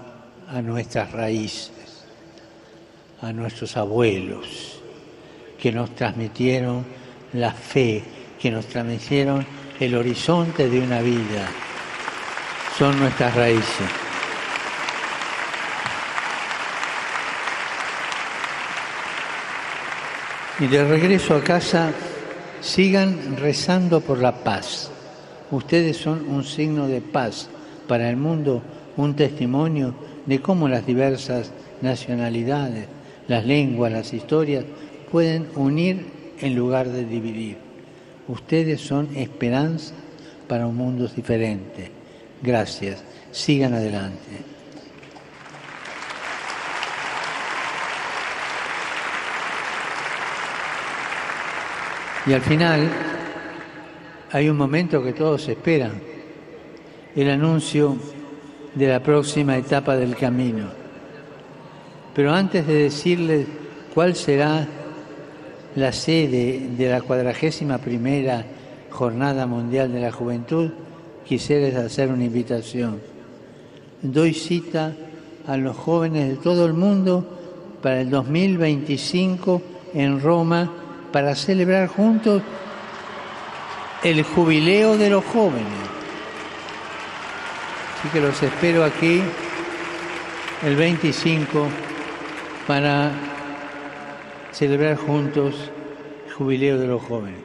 a 0.48 0.62
nuestras 0.62 1.12
raíces, 1.12 2.06
a 3.20 3.32
nuestros 3.32 3.76
abuelos, 3.76 4.80
que 5.60 5.70
nos 5.72 5.94
transmitieron 5.94 6.86
la 7.34 7.52
fe, 7.52 8.02
que 8.40 8.50
nos 8.50 8.66
transmitieron 8.66 9.44
el 9.80 9.94
horizonte 9.94 10.68
de 10.68 10.80
una 10.80 11.02
vida 11.02 11.48
son 12.78 12.96
nuestras 13.00 13.34
raíces. 13.34 14.07
Y 20.60 20.66
de 20.66 20.84
regreso 20.84 21.36
a 21.36 21.40
casa, 21.40 21.92
sigan 22.60 23.36
rezando 23.36 24.00
por 24.00 24.18
la 24.18 24.42
paz. 24.42 24.90
Ustedes 25.52 25.96
son 25.96 26.28
un 26.28 26.42
signo 26.42 26.88
de 26.88 27.00
paz 27.00 27.48
para 27.86 28.10
el 28.10 28.16
mundo, 28.16 28.60
un 28.96 29.14
testimonio 29.14 29.94
de 30.26 30.40
cómo 30.40 30.68
las 30.68 30.84
diversas 30.84 31.52
nacionalidades, 31.80 32.86
las 33.28 33.46
lenguas, 33.46 33.92
las 33.92 34.12
historias 34.12 34.64
pueden 35.12 35.46
unir 35.54 36.04
en 36.40 36.56
lugar 36.56 36.88
de 36.88 37.04
dividir. 37.04 37.56
Ustedes 38.26 38.80
son 38.80 39.14
esperanza 39.16 39.94
para 40.48 40.66
un 40.66 40.76
mundo 40.76 41.06
diferente. 41.06 41.90
Gracias. 42.42 43.02
Sigan 43.30 43.74
adelante. 43.74 44.57
Y 52.26 52.32
al 52.32 52.40
final 52.42 52.88
hay 54.32 54.48
un 54.48 54.56
momento 54.56 55.02
que 55.02 55.12
todos 55.12 55.48
esperan, 55.48 56.00
el 57.14 57.30
anuncio 57.30 57.96
de 58.74 58.88
la 58.88 59.02
próxima 59.02 59.56
etapa 59.56 59.96
del 59.96 60.14
camino. 60.16 60.66
Pero 62.14 62.32
antes 62.32 62.66
de 62.66 62.74
decirles 62.74 63.46
cuál 63.94 64.14
será 64.14 64.66
la 65.76 65.92
sede 65.92 66.68
de 66.76 66.90
la 66.90 67.00
cuadragésima 67.00 67.78
primera 67.78 68.44
Jornada 68.90 69.46
Mundial 69.46 69.92
de 69.92 70.00
la 70.00 70.12
Juventud, 70.12 70.70
quisiera 71.24 71.80
hacer 71.80 72.08
una 72.08 72.24
invitación. 72.24 73.00
Doy 74.02 74.34
cita 74.34 74.94
a 75.46 75.56
los 75.56 75.76
jóvenes 75.76 76.28
de 76.28 76.36
todo 76.36 76.66
el 76.66 76.74
mundo 76.74 77.24
para 77.82 78.00
el 78.00 78.10
2025 78.10 79.62
en 79.94 80.20
Roma 80.20 80.70
para 81.12 81.34
celebrar 81.34 81.88
juntos 81.88 82.42
el 84.02 84.22
jubileo 84.22 84.96
de 84.96 85.10
los 85.10 85.24
jóvenes. 85.24 85.66
Así 87.98 88.08
que 88.10 88.20
los 88.20 88.42
espero 88.42 88.84
aquí 88.84 89.22
el 90.62 90.76
25 90.76 91.66
para 92.66 93.10
celebrar 94.52 94.96
juntos 94.96 95.54
el 96.26 96.32
jubileo 96.32 96.78
de 96.78 96.86
los 96.86 97.02
jóvenes. 97.02 97.40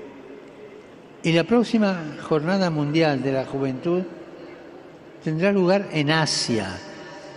Y 1.23 1.31
la 1.31 1.43
próxima 1.43 2.01
Jornada 2.21 2.69
Mundial 2.69 3.23
de 3.23 3.31
la 3.31 3.45
Juventud 3.45 4.03
tendrá 5.23 5.51
lugar 5.51 5.87
en 5.91 6.11
Asia. 6.11 6.67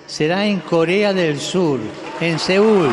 Será 0.06 0.44
en 0.46 0.60
Corea 0.60 1.12
del 1.12 1.38
Sur, 1.38 1.78
en 2.20 2.38
Seúl. 2.38 2.90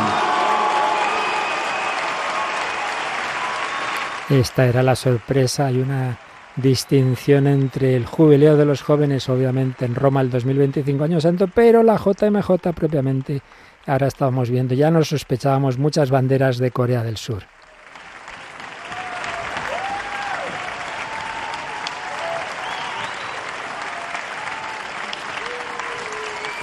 Esta 4.33 4.65
era 4.65 4.81
la 4.81 4.95
sorpresa. 4.95 5.67
Hay 5.67 5.77
una 5.79 6.17
distinción 6.55 7.45
entre 7.45 7.95
el 7.95 8.07
jubileo 8.07 8.57
de 8.57 8.65
los 8.65 8.81
jóvenes, 8.81 9.29
obviamente 9.29 9.85
en 9.85 9.93
Roma 9.93 10.21
el 10.21 10.31
2025 10.31 11.03
año 11.03 11.21
santo, 11.21 11.47
pero 11.53 11.83
la 11.83 11.97
JMJ 11.97 12.73
propiamente, 12.73 13.41
ahora 13.85 14.07
estábamos 14.07 14.49
viendo, 14.49 14.73
ya 14.73 14.89
nos 14.89 15.09
sospechábamos 15.09 15.77
muchas 15.77 16.09
banderas 16.09 16.57
de 16.57 16.71
Corea 16.71 17.03
del 17.03 17.17
Sur. 17.17 17.43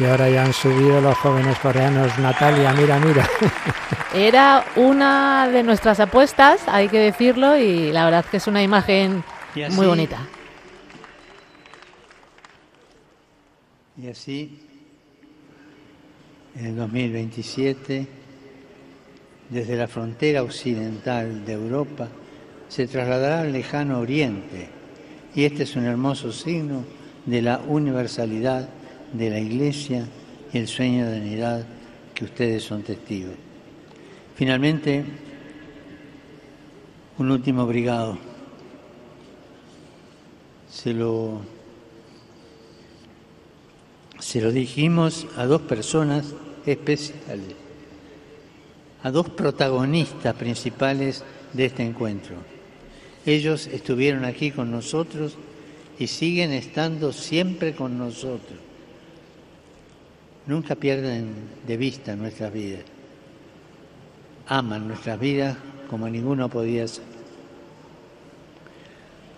Y 0.01 0.05
ahora 0.07 0.31
ya 0.31 0.45
han 0.45 0.53
subido 0.55 1.01
los 1.01 1.17
jóvenes 1.19 1.59
coreanos. 1.59 2.19
Natalia, 2.19 2.73
mira, 2.73 2.99
mira. 2.99 3.29
Era 4.15 4.65
una 4.77 5.47
de 5.49 5.63
nuestras 5.63 6.01
apuestas, 6.01 6.63
hay 6.67 6.89
que 6.89 6.99
decirlo, 6.99 7.57
y 7.59 7.93
la 7.93 8.07
verdad 8.07 8.25
que 8.25 8.39
es 8.39 8.47
una 8.47 8.63
imagen 8.63 9.23
así- 9.53 9.77
muy 9.77 9.87
bonita. 9.87 10.19
Y 14.03 14.09
así, 14.09 14.59
en 16.57 16.67
el 16.67 16.77
2027, 16.77 18.07
desde 19.51 19.77
la 19.77 19.87
frontera 19.87 20.43
occidental 20.43 21.45
de 21.45 21.53
Europa, 21.53 22.09
se 22.69 22.87
trasladará 22.87 23.43
al 23.43 23.53
lejano 23.53 24.01
oriente. 24.01 24.69
Y 25.35 25.45
este 25.45 25.65
es 25.65 25.77
un 25.77 25.85
hermoso 25.85 26.33
signo 26.33 26.85
de 27.27 27.43
la 27.43 27.59
universalidad 27.59 28.69
de 29.13 29.31
la 29.31 29.39
Iglesia 29.39 30.07
y 30.53 30.59
el 30.59 30.69
sueño 30.69 31.09
de 31.11 31.21
unidad 31.21 31.67
que 32.15 32.25
ustedes 32.25 32.63
son 32.63 32.83
testigos. 32.83 33.35
Finalmente, 34.35 35.05
un 37.19 37.31
último 37.31 37.67
brigado. 37.67 38.19
Se 40.69 40.95
lo 40.95 41.43
se 44.21 44.41
lo 44.41 44.53
dijimos 44.53 45.27
a 45.37 45.47
dos 45.47 45.63
personas 45.63 46.35
especiales, 46.67 47.57
a 49.03 49.11
dos 49.11 49.31
protagonistas 49.31 50.35
principales 50.35 51.25
de 51.53 51.65
este 51.65 51.83
encuentro. 51.83 52.37
Ellos 53.27 53.67
estuvieron 53.67 54.25
aquí 54.25 54.51
con 54.51 54.71
nosotros 54.71 55.37
y 55.99 56.07
siguen 56.07 56.53
estando 56.53 57.13
siempre 57.13 57.75
con 57.75 57.99
nosotros. 57.99 58.70
Nunca 60.47 60.75
pierden 60.75 61.35
de 61.67 61.77
vista 61.77 62.17
nuestras 62.17 62.53
vidas. 62.53 62.83
Aman 64.47 64.89
nuestras 64.89 65.19
vidas 65.21 65.57
como 65.89 66.09
ninguno 66.09 66.49
podía 66.49 66.87
ser. 66.89 67.05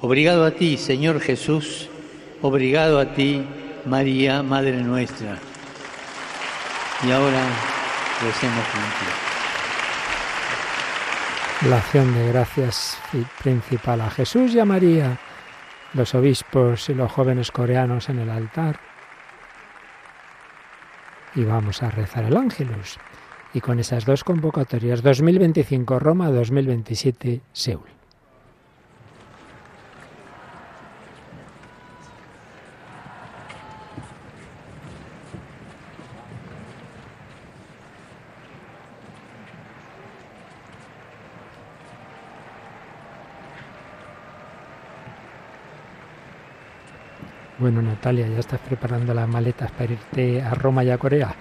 Obrigado 0.00 0.44
a 0.44 0.50
ti, 0.50 0.76
Señor 0.76 1.20
Jesús. 1.20 1.88
Obrigado 2.40 2.98
a 2.98 3.14
ti, 3.14 3.44
María, 3.84 4.42
Madre 4.42 4.82
nuestra. 4.82 5.38
Y 7.06 7.10
ahora 7.10 7.46
recemos 8.20 8.64
juntos. 8.66 9.32
La 11.68 11.76
acción 11.76 12.12
de 12.12 12.28
gracias 12.32 12.98
principal 13.40 14.00
a 14.00 14.10
Jesús 14.10 14.52
y 14.54 14.58
a 14.58 14.64
María, 14.64 15.18
los 15.94 16.14
obispos 16.16 16.88
y 16.88 16.94
los 16.94 17.12
jóvenes 17.12 17.52
coreanos 17.52 18.08
en 18.08 18.18
el 18.18 18.30
altar. 18.30 18.91
Y 21.34 21.44
vamos 21.44 21.82
a 21.82 21.90
rezar 21.90 22.24
el 22.24 22.36
ángelus. 22.36 22.98
Y 23.54 23.60
con 23.60 23.78
esas 23.78 24.04
dos 24.04 24.24
convocatorias, 24.24 25.02
2025 25.02 25.98
Roma, 25.98 26.30
2027 26.30 27.40
Seúl. 27.52 28.01
Bueno, 47.62 47.80
Natalia, 47.80 48.26
ya 48.26 48.40
estás 48.40 48.58
preparando 48.58 49.14
las 49.14 49.28
maletas 49.28 49.70
para 49.70 49.92
irte 49.92 50.42
a 50.42 50.52
Roma 50.52 50.82
y 50.82 50.90
a 50.90 50.98
Corea. 50.98 51.32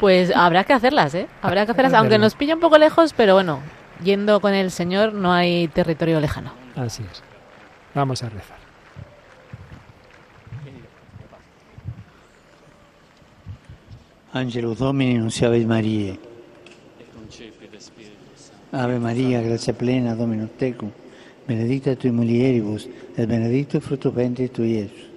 Pues 0.00 0.34
habrá 0.34 0.64
que 0.64 0.72
hacerlas, 0.72 1.14
¿eh? 1.14 1.28
Habrá 1.42 1.66
que 1.66 1.72
hacerlas, 1.72 1.92
aunque 1.92 2.16
nos 2.16 2.34
pilla 2.34 2.54
un 2.54 2.60
poco 2.60 2.78
lejos, 2.78 3.12
pero 3.12 3.34
bueno, 3.34 3.60
yendo 4.02 4.40
con 4.40 4.54
el 4.54 4.70
Señor 4.70 5.12
no 5.12 5.30
hay 5.30 5.68
territorio 5.68 6.20
lejano. 6.20 6.54
Así 6.74 7.02
es. 7.02 7.22
Vamos 7.94 8.22
a 8.22 8.30
rezar. 8.30 8.56
Angelus 14.32 14.78
Domini 14.78 15.18
nunciavit 15.18 15.66
Mariae. 15.66 16.18
Ave 18.72 18.98
Maria, 18.98 19.42
grazia 19.42 19.74
plena, 19.74 20.14
Dominus 20.14 20.52
tecum, 20.56 20.90
benedicta 21.46 21.94
tui 21.94 22.10
mulieribus, 22.10 22.88
et 23.18 23.28
benedictus 23.28 23.84
fructus 23.84 24.14
ventris 24.14 24.50
tui, 24.50 24.78
Iesus. 24.78 25.11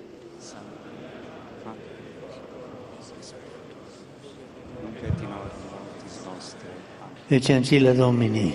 Ecce 7.28 7.54
ancilla 7.54 7.92
Domini. 7.92 8.54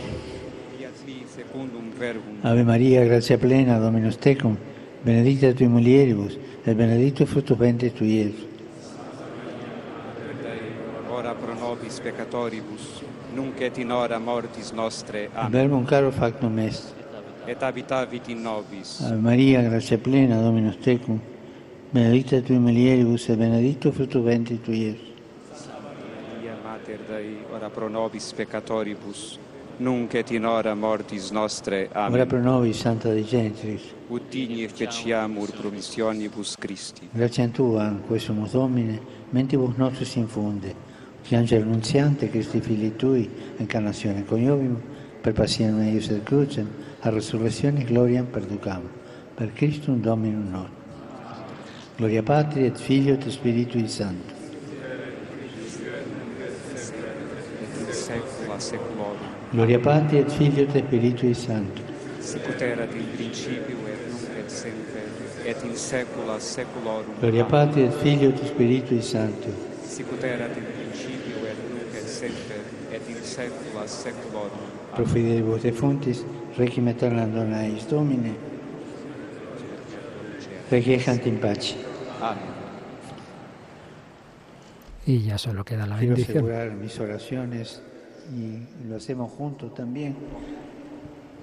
Ave 2.43 2.63
Maria, 2.63 3.05
grazia 3.05 3.37
plena, 3.37 3.79
Dominus 3.79 4.17
tecum, 4.17 4.57
benedicta 5.03 5.53
tui 5.53 5.67
mulieribus, 5.67 6.39
et 6.65 6.77
benedictus 6.77 7.29
fructus 7.29 7.57
ventris 7.57 7.93
tui. 7.95 8.33
Dei, 10.41 10.61
ora 11.09 11.35
pro 11.35 11.53
nobis 11.55 11.99
peccatoribus, 11.99 13.03
nunc 13.35 13.61
et 13.61 13.77
in 13.79 13.91
hora 13.91 14.19
mortis 14.19 14.71
nostre. 14.71 15.29
Amen. 15.33 15.51
Verbum 15.51 15.85
caro 15.85 16.13
factum 16.13 16.57
est. 16.59 16.95
Et 17.47 17.61
habitavit 17.61 18.29
in 18.29 18.41
nobis. 18.41 19.01
Ave 19.01 19.21
Maria, 19.21 19.63
grazia 19.63 19.99
plena, 19.99 20.41
Dominus 20.41 20.79
tecum, 20.79 21.19
benedicta 21.91 22.41
tui 22.41 22.59
mulieribus, 22.59 23.29
et 23.31 23.37
benedictus 23.37 23.93
fructus 23.95 24.23
ventris 24.23 24.61
tui, 24.63 24.77
Iesus. 24.77 25.10
Dei, 27.07 27.45
ora 27.53 27.69
pro 27.69 27.89
nobis 27.89 28.33
peccatoribus, 28.33 29.39
nunc 29.77 30.15
et 30.15 30.31
in 30.31 30.45
hora 30.45 30.75
mortis 30.75 31.31
nostre. 31.31 31.89
Ora 31.93 32.07
Amen. 32.07 32.27
pro 32.27 32.41
nobis, 32.41 32.79
Santa 32.79 33.11
Dei 33.11 33.25
Gentris, 33.25 33.83
Ut 34.09 34.23
digni 34.29 34.67
feciamur 34.69 35.51
promissionibus 35.53 36.57
Christi. 36.59 37.09
Grazie 37.12 37.45
a 37.45 37.49
Tua, 37.49 37.97
quesumus 38.07 38.53
Domine, 38.53 39.01
mentibus 39.31 39.77
nostris 39.77 40.15
infunde, 40.17 40.75
che 41.23 41.37
angelo 41.37 41.65
annunziante, 41.65 42.29
Cristi 42.29 42.61
fili 42.61 42.97
Tui, 42.97 43.29
incarnazione 43.59 44.25
coniovium, 44.25 44.81
per 45.21 45.33
passione 45.33 45.91
eius 45.91 46.09
et 46.09 46.23
crucem, 46.25 46.69
a 47.01 47.11
resurrezione 47.11 47.85
gloriam 47.85 48.27
perducam, 48.27 48.83
per 49.35 49.53
Christum 49.53 50.01
Dominum 50.01 50.49
nostrum. 50.51 50.79
Gloria 51.97 52.23
Patri 52.23 52.65
et 52.65 52.79
Filio 52.79 53.15
et 53.15 53.29
Spiritui 53.29 53.87
Sancto. 53.87 54.40
Saeculorum. 58.61 59.19
Gloria 59.53 59.78
Patri 59.81 60.19
et 60.19 60.31
Filio 60.31 60.62
et 60.65 60.85
Spiritui 60.85 61.35
Sancto. 61.35 61.82
Sicut 62.20 62.61
erat 62.61 62.93
in 62.95 63.07
principio 63.16 63.77
et 63.89 63.99
nunc 64.07 64.39
et 64.39 64.51
semper, 64.51 65.07
et 65.47 65.65
in 65.65 65.74
saecula 65.77 66.39
saeculorum. 66.39 67.15
Gloria. 67.20 67.45
Patri 67.45 67.82
et 67.82 67.93
Filio 68.03 68.28
et 68.31 68.47
Spiritui 68.47 69.03
Sancto. 69.03 69.49
Sicut 69.89 70.23
erat 70.23 70.57
in 70.57 70.65
principio 70.77 71.37
et 71.47 71.57
nunc 71.70 71.95
et 71.95 72.09
semper, 72.09 72.61
et 72.93 73.09
in 73.09 73.23
saecula 73.24 73.87
saeculorum. 73.87 74.69
Pro 74.95 75.05
fidelibus 75.07 75.62
defuntis, 75.62 76.24
requiem 76.59 76.89
aeterna 76.89 77.27
dona 77.27 77.65
eis 77.65 77.87
Domine, 77.89 78.35
requiescant 80.70 81.27
in 81.27 81.39
pace. 81.39 81.74
Amén. 82.20 82.51
Y 85.07 85.23
ya 85.24 85.39
solo 85.39 85.65
queda 85.65 85.87
la 85.87 85.97
Quiero 85.97 86.15
bendición. 86.15 86.39
asegurar 86.39 86.70
mis 86.73 87.01
oraciones 87.01 87.82
y 88.35 88.89
lo 88.89 88.97
hacemos 88.97 89.31
juntos 89.33 89.75
también 89.75 90.15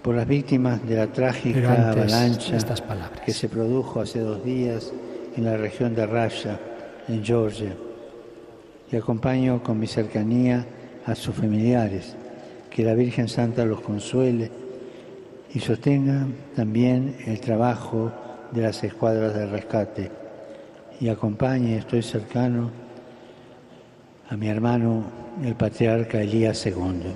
por 0.08 0.16
las 0.16 0.26
víctimas 0.26 0.88
de 0.88 0.96
la 0.96 1.08
trágica 1.08 1.92
avalancha 1.92 2.56
estas 2.56 2.80
palabras. 2.80 3.20
que 3.26 3.34
se 3.34 3.50
produjo 3.50 4.00
hace 4.00 4.20
dos 4.20 4.42
días 4.42 4.94
en 5.36 5.44
la 5.44 5.58
región 5.58 5.96
de 5.96 6.06
Rasha, 6.06 6.58
en 7.10 7.26
Georgia. 7.26 7.76
Y 8.90 8.96
acompaño 8.96 9.62
con 9.62 9.78
mi 9.78 9.86
cercanía 9.86 10.66
a 11.06 11.14
sus 11.14 11.36
familiares. 11.36 12.16
Que 12.70 12.84
la 12.84 12.94
Virgen 12.94 13.28
Santa 13.28 13.66
los 13.66 13.82
consuele 13.82 14.50
y 15.54 15.60
sostenga 15.60 16.26
también 16.56 17.18
el 17.26 17.42
trabajo 17.42 18.10
de 18.52 18.62
las 18.62 18.82
escuadras 18.86 19.34
de 19.34 19.46
rescate. 19.46 20.10
Y 21.02 21.10
acompañe, 21.10 21.78
estoy 21.78 22.02
cercano 22.02 22.72
a 24.30 24.38
mi 24.38 24.48
hermano, 24.48 25.04
el 25.44 25.56
patriarca 25.56 26.22
Elías 26.22 26.66
II. 26.66 27.16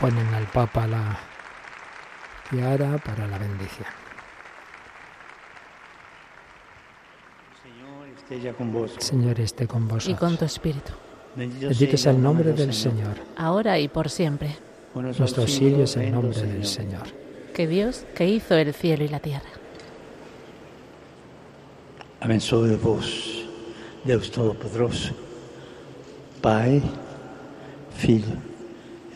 Ponen 0.00 0.26
al 0.34 0.46
Papa 0.46 0.86
la 0.86 1.18
tiara 2.48 2.96
para 2.98 3.26
la 3.26 3.36
bendición. 3.38 3.86
Señor 7.62 8.08
esté 8.16 8.40
ya 8.40 8.52
con 8.54 8.72
vos. 8.72 8.96
Señor 8.98 9.40
esté 9.40 9.66
con 9.66 9.82
y 9.82 9.86
vosotros. 9.88 10.18
con 10.18 10.36
tu 10.38 10.44
espíritu, 10.46 10.92
Bendito 11.36 11.96
sea 11.98 12.12
el 12.12 12.22
nombre 12.22 12.52
del 12.52 12.72
Señor. 12.72 13.16
ahora 13.36 13.78
y 13.78 13.88
por 13.88 14.08
siempre. 14.08 14.56
Nuestro 14.94 15.42
auxilio 15.42 15.84
es 15.84 15.96
el 15.96 16.10
nombre 16.10 16.40
del 16.40 16.66
Señor. 16.66 17.06
Que 17.54 17.66
Dios, 17.66 18.04
que 18.14 18.26
hizo 18.26 18.54
el 18.56 18.74
cielo 18.74 19.04
y 19.04 19.08
la 19.08 19.20
tierra, 19.20 19.50
Abençoe 22.20 22.76
vos, 22.76 23.46
Deus 24.04 24.30
Todo-Poderoso, 24.30 25.14
Pai, 26.42 26.82
Filho, 27.96 28.36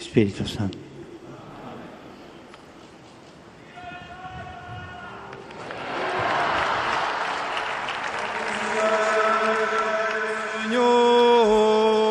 Espírito 0.00 0.46
Santo. 0.46 0.78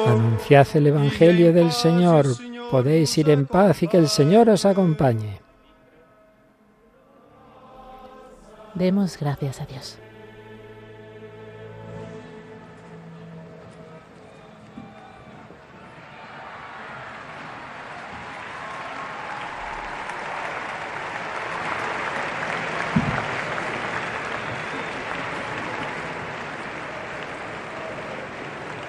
Anunciad 0.05 0.67
el 0.75 0.87
Evangelio 0.87 1.51
del 1.53 1.71
Señor. 1.71 2.52
Podéis 2.73 3.15
ir 3.19 3.29
en 3.29 3.45
paz 3.45 3.83
y 3.83 3.87
que 3.87 3.97
el 3.97 4.09
Señor 4.09 4.49
os 4.49 4.65
acompañe. 4.65 5.39
demos 8.73 9.15
gracias 9.19 9.61
a 9.61 9.67
Dios. 9.67 9.99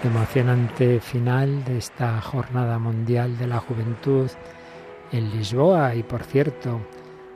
Emocionante 0.05 1.01
final 1.01 1.64
de 1.64 1.78
esta 1.78 2.20
Jornada 2.20 2.78
Mundial 2.78 3.39
de 3.39 3.47
la 3.47 3.59
Juventud 3.59 4.31
en 5.10 5.31
Lisboa. 5.31 5.94
Y 5.94 6.02
por 6.02 6.24
cierto, 6.24 6.78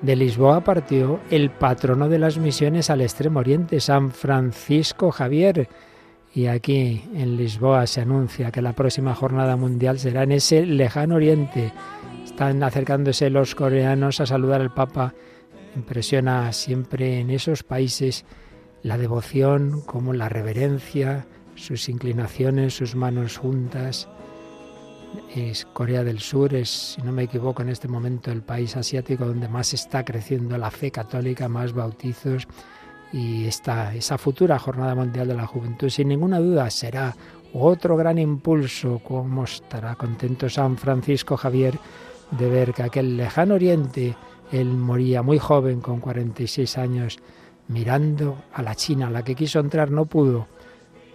de 0.03 0.15
Lisboa 0.15 0.63
partió 0.63 1.19
el 1.31 1.51
patrono 1.51 2.11
de 2.11 2.19
las 2.19 2.37
misiones 2.37 2.91
al 2.91 3.01
Extremo 3.01 3.41
Oriente, 3.41 3.81
San 3.81 4.11
Francisco 4.11 5.11
Javier. 5.11 5.67
Y 6.35 6.47
aquí 6.47 7.09
en 7.15 7.39
Lisboa 7.39 7.87
se 7.87 8.03
anuncia 8.03 8.51
que 8.51 8.61
la 8.61 8.75
próxima 8.75 9.15
Jornada 9.15 9.57
Mundial 9.57 9.99
será 9.99 10.25
en 10.25 10.33
ese 10.33 10.67
lejano 10.67 11.15
Oriente. 11.15 11.73
Están 12.23 12.63
acercándose 12.63 13.31
los 13.31 13.55
coreanos 13.55 14.21
a 14.21 14.27
saludar 14.27 14.61
al 14.61 14.75
Papa. 14.75 15.15
Impresiona 15.75 16.53
siempre 16.53 17.21
en 17.21 17.31
esos 17.31 17.63
países 17.63 18.27
la 18.83 18.99
devoción, 18.99 19.81
como 19.87 20.13
la 20.13 20.29
reverencia, 20.29 21.27
sus 21.59 21.89
inclinaciones, 21.89 22.77
sus 22.77 22.95
manos 22.95 23.37
juntas. 23.37 24.09
Es 25.35 25.65
Corea 25.65 26.05
del 26.05 26.21
Sur, 26.21 26.55
es, 26.55 26.95
si 26.95 27.03
no 27.03 27.13
me 27.13 27.25
equivoco, 27.25 27.63
en 27.63 27.71
este 27.71 27.89
momento 27.89 28.31
el 28.31 28.43
país 28.43 28.77
asiático 28.77 29.27
donde 29.27 29.49
más 29.49 29.75
está 29.75 30.05
creciendo 30.05 30.57
la 30.59 30.71
fe 30.71 30.91
católica, 30.91 31.49
más 31.49 31.73
bautizos 31.73 32.47
y 33.13 33.47
esta, 33.47 33.95
esa 33.95 34.19
futura 34.19 34.59
Jornada 34.59 34.95
Mundial 34.95 35.29
de 35.29 35.35
la 35.35 35.47
Juventud, 35.47 35.89
sin 35.89 36.09
ninguna 36.09 36.41
duda, 36.41 36.69
será 36.71 37.17
otro 37.55 37.97
gran 37.97 38.19
impulso, 38.19 38.99
como 38.99 39.45
estará 39.45 39.95
contento 39.95 40.51
San 40.51 40.77
Francisco 40.77 41.37
Javier 41.37 41.79
de 42.31 42.49
ver 42.51 42.75
que 42.75 42.83
aquel 42.83 43.17
lejano 43.17 43.55
oriente, 43.55 44.15
él 44.53 44.69
moría 44.69 45.23
muy 45.23 45.39
joven, 45.39 45.81
con 45.81 46.01
46 46.01 46.77
años, 46.77 47.19
mirando 47.69 48.37
a 48.53 48.63
la 48.63 48.75
China, 48.75 49.07
a 49.07 49.11
la 49.11 49.25
que 49.25 49.35
quiso 49.35 49.61
entrar 49.61 49.91
no 49.91 50.05
pudo, 50.05 50.47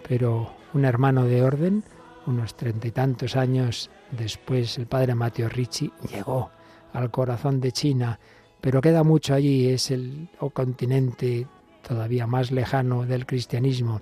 pero 0.08 0.54
un 0.74 0.86
hermano 0.86 1.26
de 1.26 1.44
orden, 1.44 1.84
unos 2.26 2.56
treinta 2.56 2.88
y 2.88 2.92
tantos 2.92 3.36
años 3.36 3.90
después, 4.12 4.78
el 4.78 4.88
padre 4.88 5.16
Mateo 5.16 5.50
Ricci 5.50 5.92
llegó 6.12 6.52
al 6.94 7.12
corazón 7.12 7.60
de 7.60 7.72
China, 7.72 8.20
pero 8.62 8.82
queda 8.82 9.04
mucho 9.04 9.34
allí, 9.34 9.70
es 9.70 9.92
el 9.92 10.30
o 10.40 10.50
continente 10.52 11.48
todavía 11.86 12.28
más 12.28 12.52
lejano 12.52 13.06
del 13.06 13.26
cristianismo. 13.26 14.02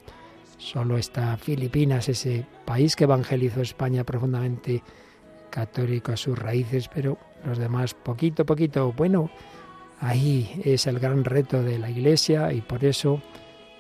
Solo 0.58 0.98
está 0.98 1.38
Filipinas, 1.38 2.08
ese 2.10 2.46
país 2.66 2.96
que 2.96 3.06
evangelizó 3.06 3.62
España 3.62 4.04
profundamente 4.04 4.84
católico 5.50 6.12
a 6.12 6.18
sus 6.18 6.38
raíces, 6.38 6.88
pero 6.88 7.18
los 7.46 7.58
demás 7.58 7.96
poquito, 7.96 8.46
poquito. 8.46 8.94
Bueno, 8.94 9.32
ahí 10.00 10.62
es 10.64 10.86
el 10.86 11.00
gran 11.00 11.24
reto 11.24 11.64
de 11.64 11.80
la 11.80 11.90
Iglesia 11.90 12.54
y 12.54 12.62
por 12.62 12.86
eso 12.86 13.22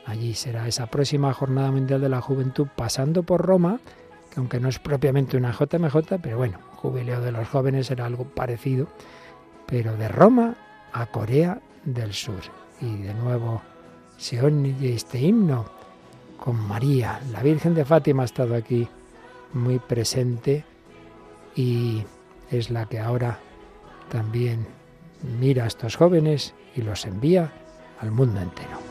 allí 0.05 0.33
será 0.33 0.67
esa 0.67 0.87
próxima 0.87 1.33
Jornada 1.33 1.71
Mundial 1.71 2.01
de 2.01 2.09
la 2.09 2.21
Juventud 2.21 2.67
pasando 2.75 3.23
por 3.23 3.41
Roma, 3.41 3.79
que 4.31 4.39
aunque 4.39 4.59
no 4.59 4.69
es 4.69 4.79
propiamente 4.79 5.37
una 5.37 5.51
JMJ, 5.51 6.19
pero 6.21 6.37
bueno, 6.37 6.59
Jubileo 6.75 7.21
de 7.21 7.31
los 7.31 7.47
Jóvenes 7.47 7.87
será 7.87 8.05
algo 8.05 8.25
parecido, 8.25 8.87
pero 9.67 9.95
de 9.97 10.07
Roma 10.07 10.55
a 10.93 11.05
Corea 11.07 11.61
del 11.83 12.13
Sur. 12.13 12.41
Y 12.81 12.97
de 13.03 13.13
nuevo 13.13 13.61
se 14.17 14.41
oye 14.41 14.93
este 14.93 15.19
himno 15.19 15.65
con 16.37 16.55
María. 16.55 17.19
La 17.31 17.43
Virgen 17.43 17.75
de 17.75 17.85
Fátima 17.85 18.23
ha 18.23 18.25
estado 18.25 18.55
aquí 18.55 18.87
muy 19.53 19.79
presente 19.79 20.63
y 21.55 22.03
es 22.49 22.69
la 22.69 22.85
que 22.85 22.99
ahora 22.99 23.39
también 24.09 24.65
mira 25.39 25.65
a 25.65 25.67
estos 25.67 25.95
jóvenes 25.95 26.53
y 26.75 26.81
los 26.81 27.05
envía 27.05 27.51
al 27.99 28.11
mundo 28.11 28.41
entero. 28.41 28.90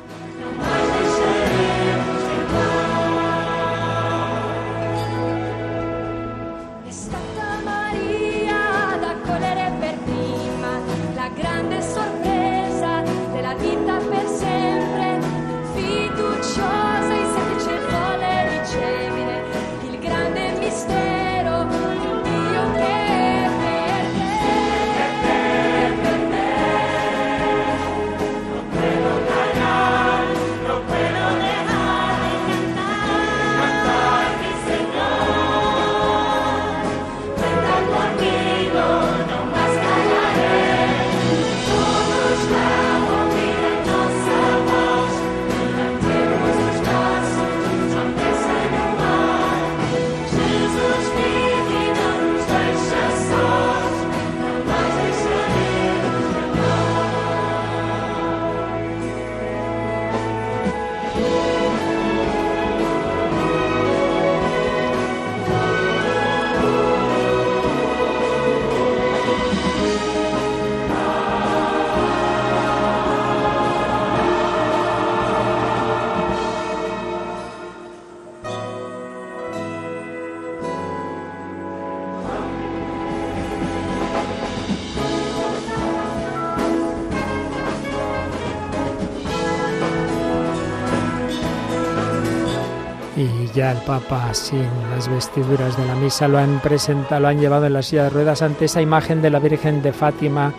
El 93.69 93.79
Papa, 93.79 94.33
sin 94.33 94.67
las 94.91 95.09
vestiduras 95.09 95.77
de 95.77 95.85
la 95.85 95.95
misa, 95.97 96.27
lo 96.29 96.39
han 96.39 96.61
presentado, 96.61 97.21
lo 97.21 97.29
han 97.29 97.41
llevado 97.41 97.67
en 97.67 97.75
la 97.75 97.83
silla 97.83 98.05
de 98.05 98.11
ruedas 98.11 98.41
ante 98.41 98.65
esa 98.65 98.81
imagen 98.81 99.21
de 99.21 99.29
la 99.29 99.39
Virgen 99.39 99.83
de 99.83 99.93
Fátima 99.93 100.55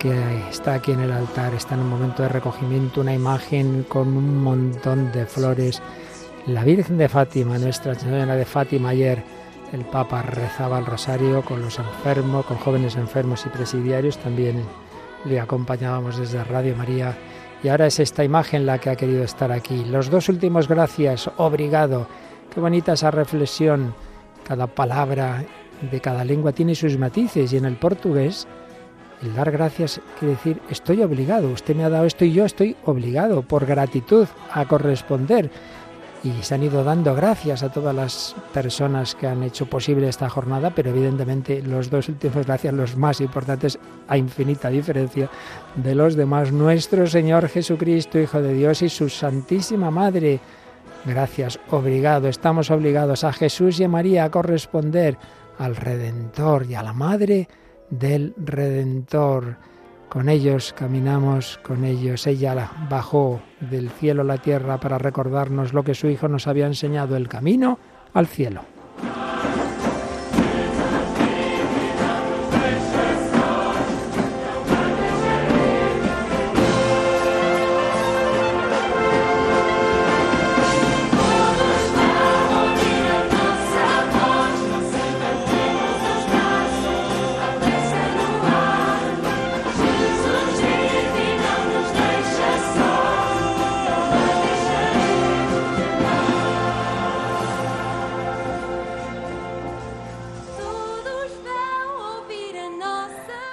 que 0.00 0.48
está 0.50 0.74
aquí 0.74 0.92
en 0.92 1.00
el 1.00 1.12
altar, 1.12 1.54
está 1.54 1.74
en 1.74 1.82
un 1.82 1.90
momento 1.90 2.22
de 2.22 2.30
recogimiento, 2.30 3.02
una 3.02 3.14
imagen 3.14 3.84
con 3.88 4.08
un 4.16 4.42
montón 4.42 5.12
de 5.12 5.26
flores. 5.26 5.80
La 6.46 6.64
Virgen 6.64 6.98
de 6.98 7.08
Fátima, 7.08 7.58
Nuestra 7.58 7.94
Señora 7.94 8.34
de 8.34 8.44
Fátima, 8.46 8.88
ayer 8.88 9.22
el 9.72 9.84
Papa 9.84 10.22
rezaba 10.22 10.78
el 10.78 10.86
rosario 10.86 11.42
con 11.42 11.60
los 11.60 11.78
enfermos, 11.78 12.46
con 12.46 12.56
jóvenes 12.56 12.96
enfermos 12.96 13.44
y 13.46 13.50
presidiarios, 13.50 14.18
también 14.18 14.64
le 15.24 15.38
acompañábamos 15.38 16.18
desde 16.18 16.42
Radio 16.42 16.74
María. 16.74 17.16
Y 17.62 17.68
ahora 17.68 17.86
es 17.86 18.00
esta 18.00 18.24
imagen 18.24 18.66
la 18.66 18.78
que 18.78 18.90
ha 18.90 18.96
querido 18.96 19.22
estar 19.22 19.52
aquí. 19.52 19.84
Los 19.84 20.08
dos 20.08 20.28
últimos 20.30 20.66
gracias, 20.66 21.30
obrigado. 21.36 22.08
Qué 22.52 22.60
bonita 22.60 22.94
esa 22.94 23.10
reflexión. 23.10 23.94
Cada 24.44 24.66
palabra 24.66 25.44
de 25.90 26.00
cada 26.00 26.24
lengua 26.24 26.52
tiene 26.52 26.74
sus 26.74 26.98
matices 26.98 27.52
y 27.52 27.56
en 27.56 27.64
el 27.64 27.76
portugués 27.76 28.48
el 29.22 29.34
dar 29.34 29.50
gracias 29.50 30.00
quiere 30.18 30.34
decir 30.34 30.60
estoy 30.68 31.02
obligado. 31.02 31.48
Usted 31.48 31.76
me 31.76 31.84
ha 31.84 31.90
dado 31.90 32.06
esto 32.06 32.24
y 32.24 32.32
yo 32.32 32.44
estoy 32.44 32.76
obligado 32.84 33.42
por 33.42 33.66
gratitud 33.66 34.26
a 34.52 34.64
corresponder. 34.66 35.50
Y 36.22 36.42
se 36.42 36.54
han 36.54 36.62
ido 36.62 36.84
dando 36.84 37.14
gracias 37.14 37.62
a 37.62 37.72
todas 37.72 37.94
las 37.94 38.34
personas 38.52 39.14
que 39.14 39.26
han 39.26 39.42
hecho 39.42 39.64
posible 39.66 40.06
esta 40.06 40.28
jornada, 40.28 40.70
pero 40.74 40.90
evidentemente 40.90 41.62
los 41.62 41.88
dos 41.88 42.10
últimos 42.10 42.46
gracias, 42.46 42.74
los 42.74 42.94
más 42.96 43.22
importantes, 43.22 43.78
a 44.06 44.18
infinita 44.18 44.68
diferencia 44.68 45.30
de 45.76 45.94
los 45.94 46.16
demás. 46.16 46.52
Nuestro 46.52 47.06
Señor 47.06 47.48
Jesucristo, 47.48 48.18
Hijo 48.18 48.42
de 48.42 48.52
Dios, 48.52 48.82
y 48.82 48.90
su 48.90 49.08
Santísima 49.08 49.90
Madre. 49.90 50.40
Gracias, 51.06 51.58
obrigado, 51.70 52.28
estamos 52.28 52.70
obligados 52.70 53.24
a 53.24 53.32
Jesús 53.32 53.80
y 53.80 53.84
a 53.84 53.88
María 53.88 54.24
a 54.24 54.30
corresponder 54.30 55.16
al 55.58 55.76
Redentor 55.76 56.66
y 56.66 56.74
a 56.74 56.82
la 56.82 56.92
Madre 56.92 57.48
del 57.88 58.34
Redentor. 58.36 59.56
Con 60.08 60.28
ellos 60.28 60.74
caminamos, 60.76 61.58
con 61.62 61.84
ellos. 61.84 62.26
Ella 62.26 62.70
bajó 62.90 63.40
del 63.60 63.90
cielo 63.90 64.22
a 64.22 64.24
la 64.24 64.38
tierra 64.38 64.78
para 64.78 64.98
recordarnos 64.98 65.72
lo 65.72 65.84
que 65.84 65.94
su 65.94 66.08
Hijo 66.08 66.28
nos 66.28 66.46
había 66.48 66.66
enseñado, 66.66 67.16
el 67.16 67.28
camino 67.28 67.78
al 68.12 68.26
cielo. 68.26 68.62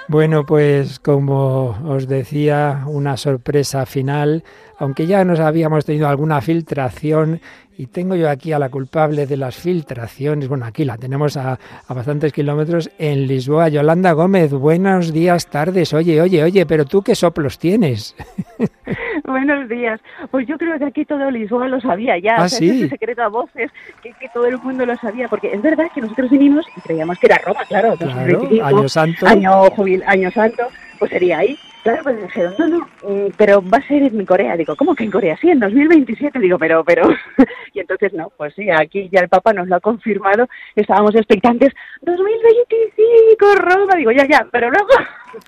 Bueno, 0.08 0.46
pues 0.46 1.00
como 1.00 1.76
os 1.86 2.08
decía, 2.08 2.84
una 2.86 3.18
sorpresa 3.18 3.84
final, 3.84 4.42
aunque 4.78 5.06
ya 5.06 5.22
nos 5.22 5.38
habíamos 5.38 5.84
tenido 5.84 6.08
alguna 6.08 6.40
filtración 6.40 7.42
y 7.76 7.88
tengo 7.88 8.14
yo 8.16 8.30
aquí 8.30 8.52
a 8.52 8.58
la 8.58 8.70
culpable 8.70 9.26
de 9.26 9.36
las 9.36 9.56
filtraciones, 9.56 10.48
bueno, 10.48 10.64
aquí 10.64 10.86
la 10.86 10.96
tenemos 10.96 11.36
a, 11.36 11.58
a, 11.86 11.94
bastantes 11.94 12.32
kilómetros 12.32 12.90
en 12.98 13.26
Lisboa, 13.26 13.68
Yolanda 13.68 14.12
Gómez, 14.12 14.50
buenos 14.50 15.12
días, 15.12 15.46
tardes, 15.46 15.92
oye, 15.92 16.22
oye, 16.22 16.42
oye, 16.42 16.64
pero 16.64 16.86
tú 16.86 17.02
qué 17.02 17.14
soplos 17.14 17.58
tienes. 17.58 18.16
Buenos 19.28 19.68
días. 19.68 20.00
Pues 20.30 20.46
yo 20.46 20.56
creo 20.56 20.78
que 20.78 20.86
aquí 20.86 21.04
todo 21.04 21.30
Lisboa 21.30 21.68
lo 21.68 21.80
sabía 21.80 22.18
ya. 22.18 22.36
¿Ah, 22.36 22.44
o 22.44 22.48
sea, 22.48 22.58
sí? 22.58 22.88
secreto 22.88 23.22
a 23.22 23.28
voces 23.28 23.70
que, 24.02 24.12
que, 24.14 24.28
todo 24.30 24.46
el 24.46 24.58
mundo 24.58 24.86
lo 24.86 24.96
sabía. 24.96 25.28
Porque 25.28 25.52
es 25.52 25.60
verdad 25.60 25.86
que 25.94 26.00
nosotros 26.00 26.30
vinimos 26.30 26.66
y 26.76 26.80
creíamos 26.80 27.18
que 27.18 27.26
era 27.26 27.38
Roma, 27.44 27.60
claro. 27.68 27.96
Claro, 27.96 28.14
2025, 28.14 28.66
año 28.66 28.88
santo. 28.88 29.26
Año, 29.26 29.70
jubil, 29.70 30.02
año 30.06 30.30
santo, 30.30 30.68
pues 30.98 31.10
sería 31.10 31.38
ahí. 31.38 31.58
Claro, 31.88 32.02
pues 32.02 32.20
dijeron, 32.20 32.54
no, 32.58 32.68
no, 32.68 32.88
eh, 33.08 33.32
pero 33.38 33.62
va 33.62 33.78
a 33.78 33.88
ser 33.88 34.02
en 34.02 34.26
Corea. 34.26 34.58
Digo, 34.58 34.76
¿cómo 34.76 34.94
que 34.94 35.04
en 35.04 35.10
Corea? 35.10 35.38
Sí, 35.40 35.48
en 35.48 35.58
2027. 35.58 36.38
Digo, 36.38 36.58
pero, 36.58 36.84
pero. 36.84 37.08
y 37.72 37.80
entonces, 37.80 38.12
no, 38.12 38.30
pues 38.36 38.52
sí, 38.54 38.68
aquí 38.68 39.08
ya 39.10 39.20
el 39.20 39.30
Papa 39.30 39.54
nos 39.54 39.68
lo 39.68 39.76
ha 39.76 39.80
confirmado. 39.80 40.46
Estábamos 40.76 41.14
expectantes. 41.14 41.72
2025, 42.02 43.54
Roma. 43.56 43.94
Digo, 43.96 44.12
ya, 44.12 44.26
ya, 44.28 44.46
pero 44.52 44.70
luego. 44.70 44.88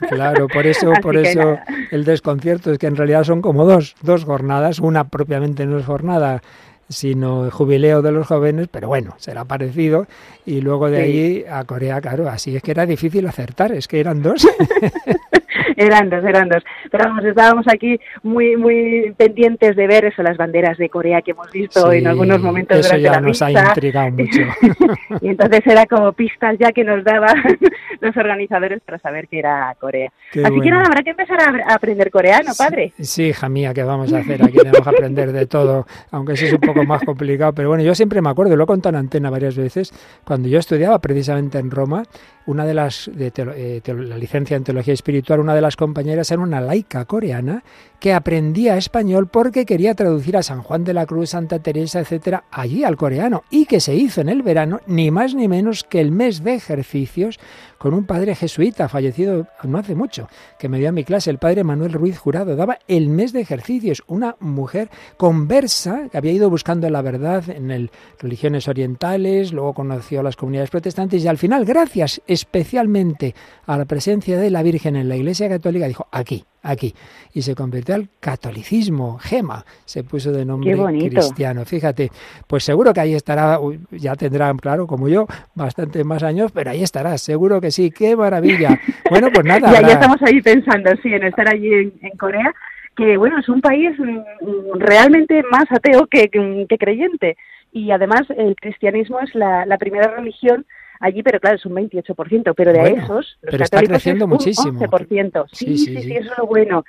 Claro, 0.08 0.48
por 0.48 0.66
eso, 0.66 0.90
por 1.02 1.14
eso 1.18 1.38
nada. 1.40 1.64
el 1.90 2.04
desconcierto 2.06 2.72
es 2.72 2.78
que 2.78 2.86
en 2.86 2.96
realidad 2.96 3.24
son 3.24 3.42
como 3.42 3.66
dos, 3.66 3.94
dos 4.00 4.24
jornadas. 4.24 4.78
Una 4.78 5.08
propiamente 5.08 5.66
no 5.66 5.78
es 5.78 5.84
jornada 5.84 6.40
sino 6.88 7.44
el 7.44 7.52
jubileo 7.52 8.02
de 8.02 8.10
los 8.10 8.26
jóvenes, 8.26 8.66
pero 8.68 8.88
bueno, 8.88 9.14
será 9.18 9.44
parecido. 9.44 10.08
Y 10.44 10.60
luego 10.60 10.90
de 10.90 10.96
Sí. 10.96 11.02
ahí 11.04 11.44
a 11.48 11.62
Corea, 11.64 12.00
claro, 12.00 12.28
así 12.28 12.56
es 12.56 12.62
que 12.64 12.72
era 12.72 12.84
difícil 12.84 13.24
acertar, 13.28 13.70
es 13.70 13.86
que 13.86 14.00
eran 14.00 14.22
dos. 14.22 14.44
eran 15.80 16.10
dos, 16.10 16.22
eran 16.24 16.48
dos. 16.48 16.62
Pero 16.90 17.04
vamos, 17.04 17.24
estábamos 17.24 17.66
aquí 17.68 17.98
muy 18.22 18.56
muy 18.56 19.14
pendientes 19.16 19.76
de 19.76 19.86
ver 19.86 20.04
eso, 20.04 20.22
las 20.22 20.36
banderas 20.36 20.76
de 20.78 20.88
Corea 20.88 21.22
que 21.22 21.30
hemos 21.32 21.50
visto 21.50 21.90
Sí, 21.90 21.98
en 21.98 22.06
algunos 22.06 22.40
momentos 22.40 22.78
eso 22.78 22.88
durante 22.88 23.02
ya 23.04 23.12
la 23.12 23.20
nos 23.20 23.42
ha 23.42 23.46
misa. 23.48 23.68
intrigado 23.68 24.10
mucho. 24.10 24.40
y 25.20 25.28
entonces 25.28 25.60
era 25.66 25.86
como 25.86 26.12
pistas 26.12 26.56
ya 26.58 26.72
que 26.72 26.84
nos 26.84 27.02
daban 27.04 27.36
los 28.00 28.16
organizadores 28.16 28.80
para 28.82 28.98
saber 28.98 29.28
que 29.28 29.38
era 29.38 29.74
Corea. 29.80 30.10
Qué 30.32 30.44
Así 30.44 30.60
que 30.60 30.70
nada, 30.70 30.84
habrá 30.86 31.02
que 31.02 31.10
empezar 31.10 31.38
a, 31.40 31.72
a 31.72 31.74
aprender 31.74 32.10
coreano, 32.10 32.52
padre. 32.56 32.92
Sí, 33.00 33.24
hija 33.28 33.48
mía, 33.48 33.72
¿qué 33.74 33.82
vamos 33.82 34.12
a 34.12 34.18
hacer? 34.18 34.42
Aquí 34.42 34.58
tenemos 34.58 34.80
que 34.82 34.88
aprender 34.90 35.32
de 35.32 35.46
todo, 35.46 35.86
aunque 36.10 36.34
eso 36.34 36.46
es 36.46 36.52
un 36.52 36.60
poco 36.60 36.84
más 36.84 37.02
complicado. 37.02 37.52
Pero 37.54 37.68
bueno, 37.68 37.82
yo 37.82 37.94
siempre 37.94 38.20
me 38.20 38.28
acuerdo, 38.28 38.56
lo 38.56 38.64
he 38.64 38.66
contado 38.66 38.94
en 38.96 39.00
antena 39.00 39.30
varias 39.30 39.56
veces, 39.56 39.92
cuando 40.24 40.48
yo 40.48 40.58
estudiaba 40.58 40.98
precisamente 40.98 41.58
en 41.58 41.70
Roma, 41.70 42.02
una 42.50 42.64
de 42.64 42.74
las, 42.74 43.10
de 43.12 43.32
eh, 43.36 43.82
la 43.86 44.18
licencia 44.18 44.56
en 44.56 44.64
teología 44.64 44.94
espiritual, 44.94 45.40
una 45.40 45.54
de 45.54 45.60
las 45.60 45.76
compañeras 45.76 46.30
era 46.30 46.42
una 46.42 46.60
laica 46.60 47.04
coreana 47.04 47.62
que 47.98 48.12
aprendía 48.12 48.76
español 48.76 49.28
porque 49.28 49.66
quería 49.66 49.94
traducir 49.94 50.36
a 50.36 50.42
San 50.42 50.62
Juan 50.62 50.84
de 50.84 50.94
la 50.94 51.06
Cruz, 51.06 51.30
Santa 51.30 51.58
Teresa, 51.58 52.00
etcétera, 52.00 52.44
allí 52.50 52.82
al 52.82 52.96
coreano 52.96 53.44
y 53.50 53.66
que 53.66 53.80
se 53.80 53.94
hizo 53.94 54.20
en 54.20 54.28
el 54.28 54.42
verano 54.42 54.80
ni 54.86 55.10
más 55.10 55.34
ni 55.34 55.48
menos 55.48 55.84
que 55.84 56.00
el 56.00 56.10
mes 56.10 56.42
de 56.42 56.54
ejercicios 56.54 57.38
con 57.80 57.94
un 57.94 58.04
padre 58.04 58.34
jesuita 58.34 58.90
fallecido 58.90 59.46
no 59.64 59.78
hace 59.78 59.94
mucho, 59.94 60.28
que 60.58 60.68
me 60.68 60.78
dio 60.78 60.90
a 60.90 60.92
mi 60.92 61.02
clase, 61.02 61.30
el 61.30 61.38
padre 61.38 61.64
Manuel 61.64 61.94
Ruiz 61.94 62.18
Jurado, 62.18 62.54
daba 62.54 62.78
el 62.88 63.08
mes 63.08 63.32
de 63.32 63.40
ejercicios, 63.40 64.02
una 64.06 64.36
mujer 64.38 64.90
conversa 65.16 66.10
que 66.12 66.18
había 66.18 66.32
ido 66.32 66.50
buscando 66.50 66.90
la 66.90 67.00
verdad 67.00 67.48
en 67.48 67.70
el, 67.70 67.90
religiones 68.18 68.68
orientales, 68.68 69.54
luego 69.54 69.72
conoció 69.72 70.20
a 70.20 70.22
las 70.22 70.36
comunidades 70.36 70.68
protestantes 70.68 71.24
y 71.24 71.28
al 71.28 71.38
final, 71.38 71.64
gracias 71.64 72.20
especialmente 72.26 73.34
a 73.64 73.78
la 73.78 73.86
presencia 73.86 74.38
de 74.38 74.50
la 74.50 74.62
Virgen 74.62 74.94
en 74.94 75.08
la 75.08 75.16
Iglesia 75.16 75.48
Católica, 75.48 75.88
dijo, 75.88 76.06
aquí, 76.12 76.44
aquí, 76.62 76.94
y 77.32 77.42
se 77.42 77.54
convirtió 77.54 77.94
al 77.94 78.08
catolicismo, 78.20 79.18
Gema, 79.18 79.64
se 79.84 80.04
puso 80.04 80.32
de 80.32 80.44
nombre 80.44 80.76
cristiano. 81.08 81.64
Fíjate, 81.64 82.10
pues 82.46 82.64
seguro 82.64 82.92
que 82.92 83.00
ahí 83.00 83.14
estará, 83.14 83.58
ya 83.90 84.14
tendrá, 84.16 84.52
claro, 84.54 84.86
como 84.86 85.08
yo, 85.08 85.26
bastante 85.54 86.04
más 86.04 86.22
años, 86.22 86.52
pero 86.52 86.70
ahí 86.70 86.82
estará, 86.82 87.16
seguro 87.18 87.60
que 87.60 87.70
sí, 87.70 87.90
qué 87.90 88.16
maravilla. 88.16 88.78
Bueno, 89.10 89.28
pues 89.34 89.44
nada. 89.44 89.60
ya, 89.60 89.78
habrá- 89.78 89.88
ya 89.88 89.94
estamos 89.94 90.22
ahí 90.22 90.40
pensando, 90.40 90.90
sí, 91.02 91.12
en 91.12 91.24
estar 91.24 91.48
allí 91.48 91.72
en, 91.72 91.92
en 92.00 92.16
Corea, 92.16 92.54
que 92.96 93.16
bueno, 93.16 93.38
es 93.40 93.48
un 93.48 93.60
país 93.60 93.90
mm, 93.98 94.78
realmente 94.78 95.42
más 95.50 95.64
ateo 95.70 96.06
que, 96.06 96.28
que, 96.28 96.66
que 96.68 96.78
creyente. 96.78 97.36
Y 97.72 97.90
además 97.90 98.22
el 98.36 98.54
cristianismo 98.56 99.18
es 99.20 99.34
la, 99.34 99.66
la 99.66 99.78
primera 99.78 100.08
religión 100.14 100.64
allí, 101.00 101.22
pero 101.24 101.40
claro, 101.40 101.56
es 101.56 101.66
un 101.66 101.74
28%, 101.74 102.54
pero 102.54 102.72
de 102.72 102.78
Bueno, 102.78 102.96
esos, 103.02 103.38
los 103.42 103.50
pero 103.50 103.64
está 103.64 103.82
creciendo 103.82 104.26
es 104.26 104.28
muchísimo. 104.28 104.70
un 104.78 104.86
11%. 104.86 105.46
Sí, 105.52 105.66
Sí, 105.66 105.78
sí, 105.78 105.96
sí, 105.96 106.02
sí, 106.02 106.12
eso 106.16 106.30
es 106.32 106.38
lo 106.38 106.46
bueno. 106.46 106.84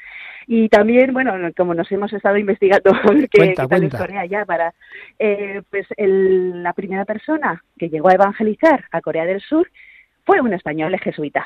Y 0.47 0.69
también, 0.69 1.13
bueno, 1.13 1.33
como 1.55 1.73
nos 1.73 1.91
hemos 1.91 2.11
estado 2.13 2.37
investigando 2.37 2.91
qué, 3.31 3.53
tal 3.55 3.89
Corea 3.89 4.25
ya 4.25 4.45
para, 4.45 4.73
eh, 5.19 5.61
pues 5.69 5.87
el- 5.97 6.61
la 6.61 6.73
primera 6.73 7.05
persona 7.05 7.63
que 7.77 7.89
llegó 7.89 8.09
a 8.09 8.13
evangelizar 8.13 8.85
a 8.91 9.01
Corea 9.01 9.25
del 9.25 9.39
Sur 9.41 9.69
fue 10.25 10.39
un 10.41 10.53
español 10.53 10.95
jesuita. 10.99 11.45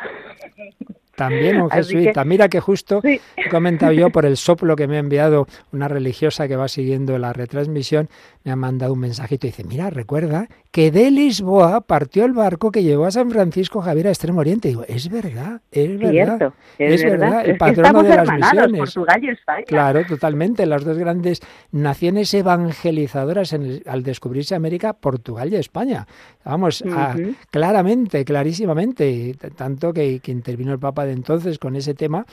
También 1.15 1.61
un 1.61 1.69
jesuita. 1.71 2.23
que- 2.23 2.29
Mira 2.29 2.49
que 2.49 2.59
justo 2.59 3.01
Sí. 3.01 3.19
he 3.37 3.49
comentado 3.49 3.91
yo 3.93 4.09
por 4.09 4.25
el 4.25 4.37
soplo 4.37 4.75
que 4.75 4.87
me 4.87 4.97
ha 4.97 4.99
enviado 4.99 5.47
una 5.71 5.87
religiosa 5.87 6.47
que 6.47 6.55
va 6.55 6.67
siguiendo 6.67 7.17
la 7.17 7.31
retransmisión, 7.33 8.09
me 8.43 8.51
ha 8.51 8.55
mandado 8.55 8.93
un 8.93 8.99
mensajito 8.99 9.47
y 9.47 9.51
dice, 9.51 9.63
mira, 9.63 9.89
recuerda 9.89 10.47
que 10.75 10.91
de 10.91 11.09
Lisboa 11.09 11.79
partió 11.79 12.25
el 12.25 12.33
barco 12.33 12.69
que 12.69 12.83
llevó 12.83 13.05
a 13.05 13.11
San 13.11 13.31
Francisco 13.31 13.79
Javier 13.79 14.07
a 14.07 14.09
Extremo 14.09 14.41
Oriente. 14.41 14.67
Digo, 14.67 14.83
es 14.89 15.09
verdad, 15.09 15.61
es 15.71 15.97
verdad. 15.97 16.11
Cierto, 16.37 16.53
es, 16.77 17.01
verdad, 17.01 17.41
el 17.45 17.51
Es 17.51 17.53
que 17.53 17.57
patrono 17.59 18.03
de 18.03 18.15
las 18.17 18.29
misiones. 18.29 18.79
Portugal 18.81 19.23
y 19.23 19.29
España. 19.29 19.63
Claro, 19.65 20.05
totalmente. 20.05 20.65
Las 20.65 20.83
dos 20.83 20.97
grandes 20.97 21.39
naciones 21.71 22.33
evangelizadoras 22.33 23.53
en 23.53 23.61
el- 23.63 23.83
al 23.87 24.03
descubrirse 24.03 24.53
América, 24.53 24.91
Portugal 24.91 25.53
y 25.53 25.55
España. 25.55 26.07
Vamos, 26.43 26.83
a- 26.93 27.15
claramente, 27.51 28.25
clarísimamente, 28.25 29.33
tanto 29.55 29.93
que, 29.93 30.19
que 30.19 30.33
intervino 30.33 30.73
el 30.73 30.79
Papa 30.79 31.05
de 31.05 31.13
entonces 31.13 31.57
con 31.57 31.77
ese 31.77 31.93
tema. 31.93 32.25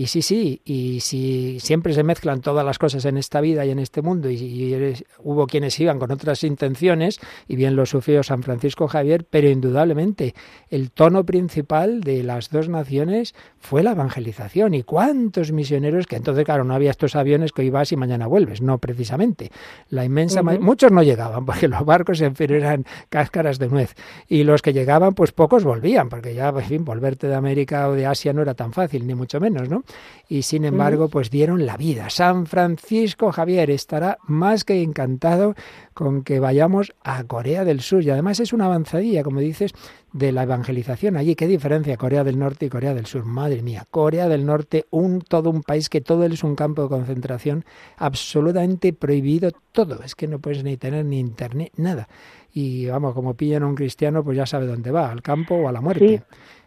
Y 0.00 0.06
sí, 0.06 0.22
sí, 0.22 0.62
y 0.64 1.00
si 1.00 1.60
siempre 1.60 1.92
se 1.92 2.02
mezclan 2.02 2.40
todas 2.40 2.64
las 2.64 2.78
cosas 2.78 3.04
en 3.04 3.18
esta 3.18 3.42
vida 3.42 3.66
y 3.66 3.70
en 3.70 3.78
este 3.78 4.00
mundo, 4.00 4.30
y, 4.30 4.36
y 4.36 4.72
eres- 4.72 5.04
hubo 5.22 5.46
quienes 5.46 5.78
iban 5.78 5.98
con 5.98 6.10
otras 6.10 6.42
intenciones, 6.42 7.20
y 7.46 7.56
bien 7.56 7.76
lo 7.76 7.84
sufrió 7.84 8.22
San 8.22 8.42
Francisco 8.42 8.88
Javier, 8.88 9.26
pero 9.28 9.50
indudablemente 9.50 10.34
el 10.70 10.90
tono 10.90 11.26
principal 11.26 12.00
de 12.00 12.22
las 12.22 12.48
dos 12.48 12.70
naciones 12.70 13.34
fue 13.58 13.82
la 13.82 13.90
evangelización. 13.92 14.72
¿Y 14.72 14.84
cuántos 14.84 15.52
misioneros 15.52 16.06
que 16.06 16.16
entonces, 16.16 16.46
claro, 16.46 16.64
no 16.64 16.72
había 16.72 16.92
estos 16.92 17.14
aviones 17.14 17.52
que 17.52 17.60
hoy 17.60 17.68
vas 17.68 17.92
y 17.92 17.96
mañana 17.96 18.26
vuelves? 18.26 18.62
No, 18.62 18.78
precisamente. 18.78 19.50
La 19.90 20.06
inmensa 20.06 20.40
Ujú. 20.40 20.62
muchos 20.62 20.90
no 20.92 21.02
llegaban 21.02 21.44
porque 21.44 21.68
los 21.68 21.84
barcos 21.84 22.22
en 22.22 22.34
fin 22.36 22.50
eran 22.54 22.86
cáscaras 23.10 23.58
de 23.58 23.68
nuez 23.68 23.94
y 24.28 24.44
los 24.44 24.62
que 24.62 24.72
llegaban 24.72 25.12
pues 25.12 25.32
pocos 25.32 25.62
volvían 25.62 26.08
porque 26.08 26.32
ya 26.32 26.48
en 26.48 26.62
fin 26.62 26.84
volverte 26.86 27.26
de 27.28 27.34
América 27.34 27.86
o 27.90 27.92
de 27.92 28.06
Asia 28.06 28.32
no 28.32 28.40
era 28.40 28.54
tan 28.54 28.72
fácil 28.72 29.06
ni 29.06 29.14
mucho 29.14 29.40
menos 29.40 29.68
no 29.68 29.84
y 30.30 30.42
sin 30.42 30.64
embargo 30.64 31.08
pues 31.08 31.28
dieron 31.28 31.66
la 31.66 31.76
vida. 31.76 32.08
San 32.08 32.46
Francisco 32.46 33.32
Javier 33.32 33.68
estará 33.68 34.18
más 34.28 34.64
que 34.64 34.80
encantado 34.80 35.56
con 35.92 36.22
que 36.22 36.38
vayamos 36.38 36.94
a 37.02 37.24
Corea 37.24 37.64
del 37.64 37.80
Sur. 37.80 38.04
Y 38.04 38.10
además 38.10 38.38
es 38.38 38.52
una 38.52 38.66
avanzadilla 38.66 39.24
como 39.24 39.40
dices 39.40 39.72
de 40.12 40.30
la 40.30 40.44
evangelización. 40.44 41.16
Allí 41.16 41.34
qué 41.34 41.48
diferencia 41.48 41.96
Corea 41.96 42.22
del 42.22 42.38
Norte 42.38 42.66
y 42.66 42.68
Corea 42.68 42.94
del 42.94 43.06
Sur 43.06 43.24
madre 43.24 43.62
mía 43.62 43.88
Corea 43.90 44.28
del 44.28 44.46
Norte 44.46 44.86
un 44.90 45.20
todo 45.20 45.50
un 45.50 45.62
país 45.62 45.88
que 45.88 46.00
todo 46.00 46.24
es 46.24 46.44
un 46.44 46.54
campo 46.54 46.84
de 46.84 46.88
concentración 46.88 47.64
absolutamente 47.96 48.92
prohibido 48.92 49.50
todo. 49.72 50.00
Es 50.04 50.14
que 50.14 50.28
no 50.28 50.38
puedes 50.38 50.62
ni 50.62 50.76
tener 50.76 51.04
ni 51.04 51.18
internet 51.18 51.72
nada. 51.76 52.08
Y 52.52 52.86
vamos, 52.86 53.14
como 53.14 53.34
pillan 53.34 53.62
a 53.62 53.66
un 53.66 53.74
cristiano, 53.74 54.24
pues 54.24 54.36
ya 54.36 54.46
sabe 54.46 54.66
dónde 54.66 54.90
va, 54.90 55.10
al 55.10 55.22
campo 55.22 55.54
o 55.54 55.68
a 55.68 55.72
la 55.72 55.80
muerte. 55.80 56.22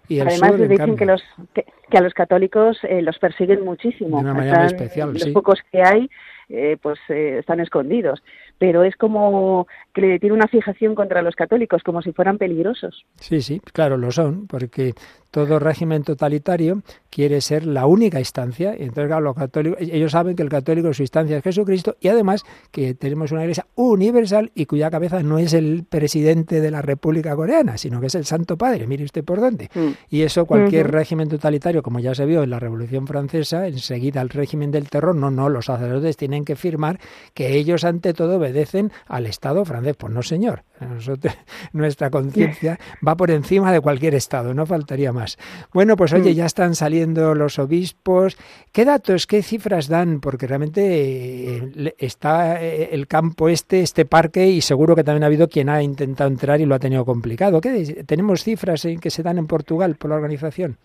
Y 0.07 0.19
el 0.19 0.27
Además 0.27 0.51
sur, 0.51 0.61
en 0.61 0.69
dicen 0.69 0.77
cambio, 0.77 0.95
que 0.97 1.05
los 1.05 1.23
que, 1.53 1.65
que 1.89 1.97
a 1.97 2.01
los 2.01 2.13
católicos 2.13 2.77
eh, 2.84 3.01
los 3.01 3.17
persiguen 3.19 3.63
muchísimo. 3.63 4.17
De 4.17 4.23
una 4.23 4.34
manera 4.34 4.65
Están- 4.65 4.75
especial, 4.75 5.13
los 5.13 5.21
sí. 5.23 5.31
pocos 5.31 5.59
que 5.71 5.81
hay, 5.81 6.09
eh, 6.49 6.77
pues 6.81 6.99
eh, 7.09 7.38
están 7.39 7.59
escondidos. 7.61 8.21
Pero 8.57 8.84
es 8.84 8.95
como 8.95 9.67
que 9.93 10.01
le 10.01 10.19
tiene 10.19 10.35
una 10.35 10.47
fijación 10.47 10.95
contra 10.95 11.21
los 11.21 11.35
católicos, 11.35 11.84
como 11.84 12.01
si 12.01 12.11
fueran 12.13 12.38
peligrosos. 12.38 13.05
Sí, 13.19 13.41
sí, 13.41 13.59
claro, 13.59 13.97
lo 13.97 14.11
son, 14.11 14.47
porque 14.47 14.93
todo 15.34 15.57
régimen 15.57 16.03
totalitario 16.03 16.84
quiere 17.09 17.41
ser 17.41 17.65
la 17.65 17.88
única 17.88 18.19
instancia. 18.19 18.75
Y 18.77 18.84
entonces, 18.84 19.07
claro, 19.07 19.21
los 19.21 19.35
católicos, 19.35 19.80
ellos 19.81 20.11
saben 20.11 20.35
que 20.35 20.43
el 20.43 20.49
católico 20.49 20.93
su 20.93 21.01
instancia 21.01 21.38
es 21.38 21.43
Jesucristo 21.43 21.95
y 21.99 22.07
además 22.07 22.43
que 22.71 22.93
tenemos 22.93 23.31
una 23.31 23.41
iglesia 23.41 23.65
universal 23.75 24.51
y 24.53 24.67
cuya 24.67 24.91
cabeza 24.91 25.23
no 25.23 25.39
es 25.39 25.53
el 25.53 25.85
presidente 25.89 26.61
de 26.61 26.69
la 26.69 26.84
República 26.84 27.35
Coreana, 27.35 27.77
sino 27.77 27.99
que 27.99 28.07
es 28.07 28.15
el 28.15 28.25
Santo 28.25 28.57
Padre. 28.57 28.85
Mire 28.85 29.03
usted 29.05 29.23
por 29.23 29.41
dónde. 29.41 29.69
Y 30.09 30.21
eso 30.21 30.45
cualquier 30.45 30.91
régimen 30.91 31.30
totalitario, 31.30 31.81
como 31.81 31.99
ya 31.99 32.13
se 32.13 32.27
vio 32.27 32.43
en 32.43 32.51
la 32.51 32.59
Revolución 32.59 33.07
Francesa, 33.07 33.67
enseguida 33.67 34.21
el 34.21 34.30
régimen 34.30 34.69
del 34.69 34.88
terror, 34.89 35.15
no, 35.15 35.31
no, 35.31 35.49
los 35.49 35.65
sacerdotes 35.65 36.15
tienen 36.15 36.45
que 36.45 36.55
firmar 36.55 36.99
que 37.34 37.55
ellos 37.55 37.84
ante 37.85 38.13
todo 38.13 38.38
obedecen 38.44 38.91
al 39.07 39.26
Estado 39.26 39.65
francés. 39.65 39.95
Pues 39.98 40.14
no, 40.14 40.22
señor. 40.22 40.64
Nosotros, 40.80 41.34
nuestra 41.74 42.10
conciencia 42.10 42.78
va 43.06 43.15
por 43.15 43.32
encima 43.32 43.72
de 43.72 43.80
cualquier 43.80 44.15
Estado, 44.15 44.53
no 44.53 44.65
faltaría 44.65 45.11
más. 45.14 45.38
Bueno, 45.74 45.95
pues 45.95 46.11
oye, 46.14 46.32
Mm. 46.32 46.36
ya 46.36 46.45
están 46.45 46.76
saliendo 46.76 47.34
los 47.36 47.57
obispos. 47.60 48.38
¿Qué 48.72 48.84
datos, 48.86 49.28
qué 49.28 49.41
cifras 49.44 49.88
dan? 49.88 50.20
Porque 50.20 50.45
realmente 50.48 51.57
eh, 51.57 51.95
está 51.98 52.61
eh, 52.61 52.90
el 52.91 53.07
campo 53.07 53.49
este, 53.49 53.82
este 53.82 54.06
parque, 54.06 54.48
y 54.48 54.61
seguro 54.61 54.95
que 54.95 55.03
también 55.03 55.24
ha 55.24 55.28
habido 55.28 55.48
quien 55.48 55.70
ha 55.70 55.82
intentado 55.82 56.30
entrar 56.30 56.60
y 56.60 56.65
lo 56.65 56.76
ha 56.76 56.80
tenido 56.80 57.06
complicado. 57.06 57.61
¿Qué? 57.61 58.03
¿Tenemos 58.06 58.44
cifras 58.44 58.84
eh, 58.86 58.98
que 58.99 59.10
se 59.10 59.24
dan 59.24 59.38
en 59.38 59.48
Portugal 59.48 59.95
por 59.95 60.10
la 60.10 60.15
organización? 60.18 60.78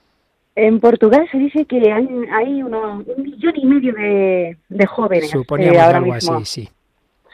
En 0.55 0.81
Portugal 0.81 1.27
se 1.31 1.39
dice 1.39 1.65
que 1.67 1.77
hay, 1.93 2.09
hay 2.33 2.63
uno- 2.63 3.05
un 3.17 3.23
millón 3.23 3.53
y 3.57 3.65
medio 3.67 3.93
de, 3.95 4.59
de 4.69 4.87
jóvenes 4.87 5.31
Suponíamos 5.31 5.77
eh, 5.77 5.81
ahora 5.81 5.99
algo 5.99 6.15
mismo. 6.15 6.35
así, 6.37 6.63
sí. 6.65 6.69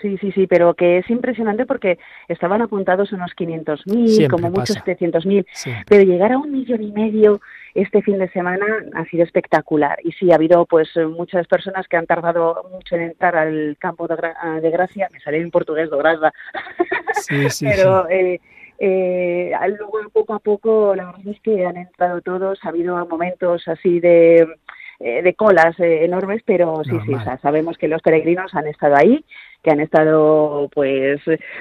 Sí, 0.05 0.19
sí, 0.19 0.33
sí, 0.33 0.47
pero 0.47 0.75
que 0.75 0.99
es 0.99 1.09
impresionante 1.09 1.65
porque 1.65 1.99
estaban 2.29 2.61
apuntados 2.61 3.11
unos 3.13 3.31
500.000, 3.35 4.07
Siempre 4.09 4.29
como 4.29 4.51
muchos 4.51 4.77
pasa. 4.77 4.85
700.000, 4.85 5.47
Siempre. 5.51 5.85
pero 5.89 6.03
llegar 6.05 6.31
a 6.33 6.37
un 6.37 6.53
millón 6.53 6.83
y 6.83 6.93
medio 6.93 7.41
este 7.75 8.03
fin 8.03 8.19
de 8.19 8.29
semana 8.29 8.67
ha 8.95 9.07
sido 9.07 9.25
espectacular. 9.25 9.99
Y 10.05 10.13
sí, 10.13 10.31
ha 10.31 10.35
habido 10.35 10.67
pues 10.67 10.91
muchas 11.17 11.47
personas 11.47 11.89
que 11.89 11.97
han 11.97 12.05
tardado 12.05 12.69
mucho 12.71 12.97
en 12.97 13.03
entrar 13.05 13.35
al 13.35 13.77
campo 13.81 14.07
de, 14.07 14.15
Gra- 14.15 14.61
de 14.61 14.71
Gracia, 14.71 15.09
me 15.11 15.21
salió 15.21 15.41
en 15.41 15.51
portugués 15.51 15.91
de 15.91 15.97
Gracia, 15.97 16.33
Sí, 17.15 17.49
sí, 17.49 17.65
pero 17.71 18.07
sí. 18.07 18.13
eh, 18.15 18.41
eh, 18.79 19.53
luego 19.79 20.01
poco 20.13 20.35
a 20.35 20.39
poco 20.39 20.95
la 20.95 21.07
verdad 21.07 21.29
es 21.29 21.41
que 21.41 21.65
han 21.65 21.79
entrado 21.79 22.21
todos, 22.21 22.59
ha 22.63 22.69
habido 22.69 23.07
momentos 23.07 23.67
así 23.69 24.01
de, 24.01 24.47
eh, 25.07 25.21
de 25.21 25.35
colas 25.35 25.79
eh, 25.81 26.03
enormes, 26.07 26.41
pero 26.47 26.83
sí, 26.83 26.97
sí, 27.05 27.13
o 27.13 27.23
sea, 27.23 27.37
sabemos 27.37 27.77
que 27.77 27.89
los 27.89 28.01
peregrinos 28.01 28.55
han 28.55 28.67
estado 28.69 28.97
ahí, 28.97 29.23
que 29.63 29.71
han 29.71 29.81
estado 29.81 30.71
pues 30.73 31.21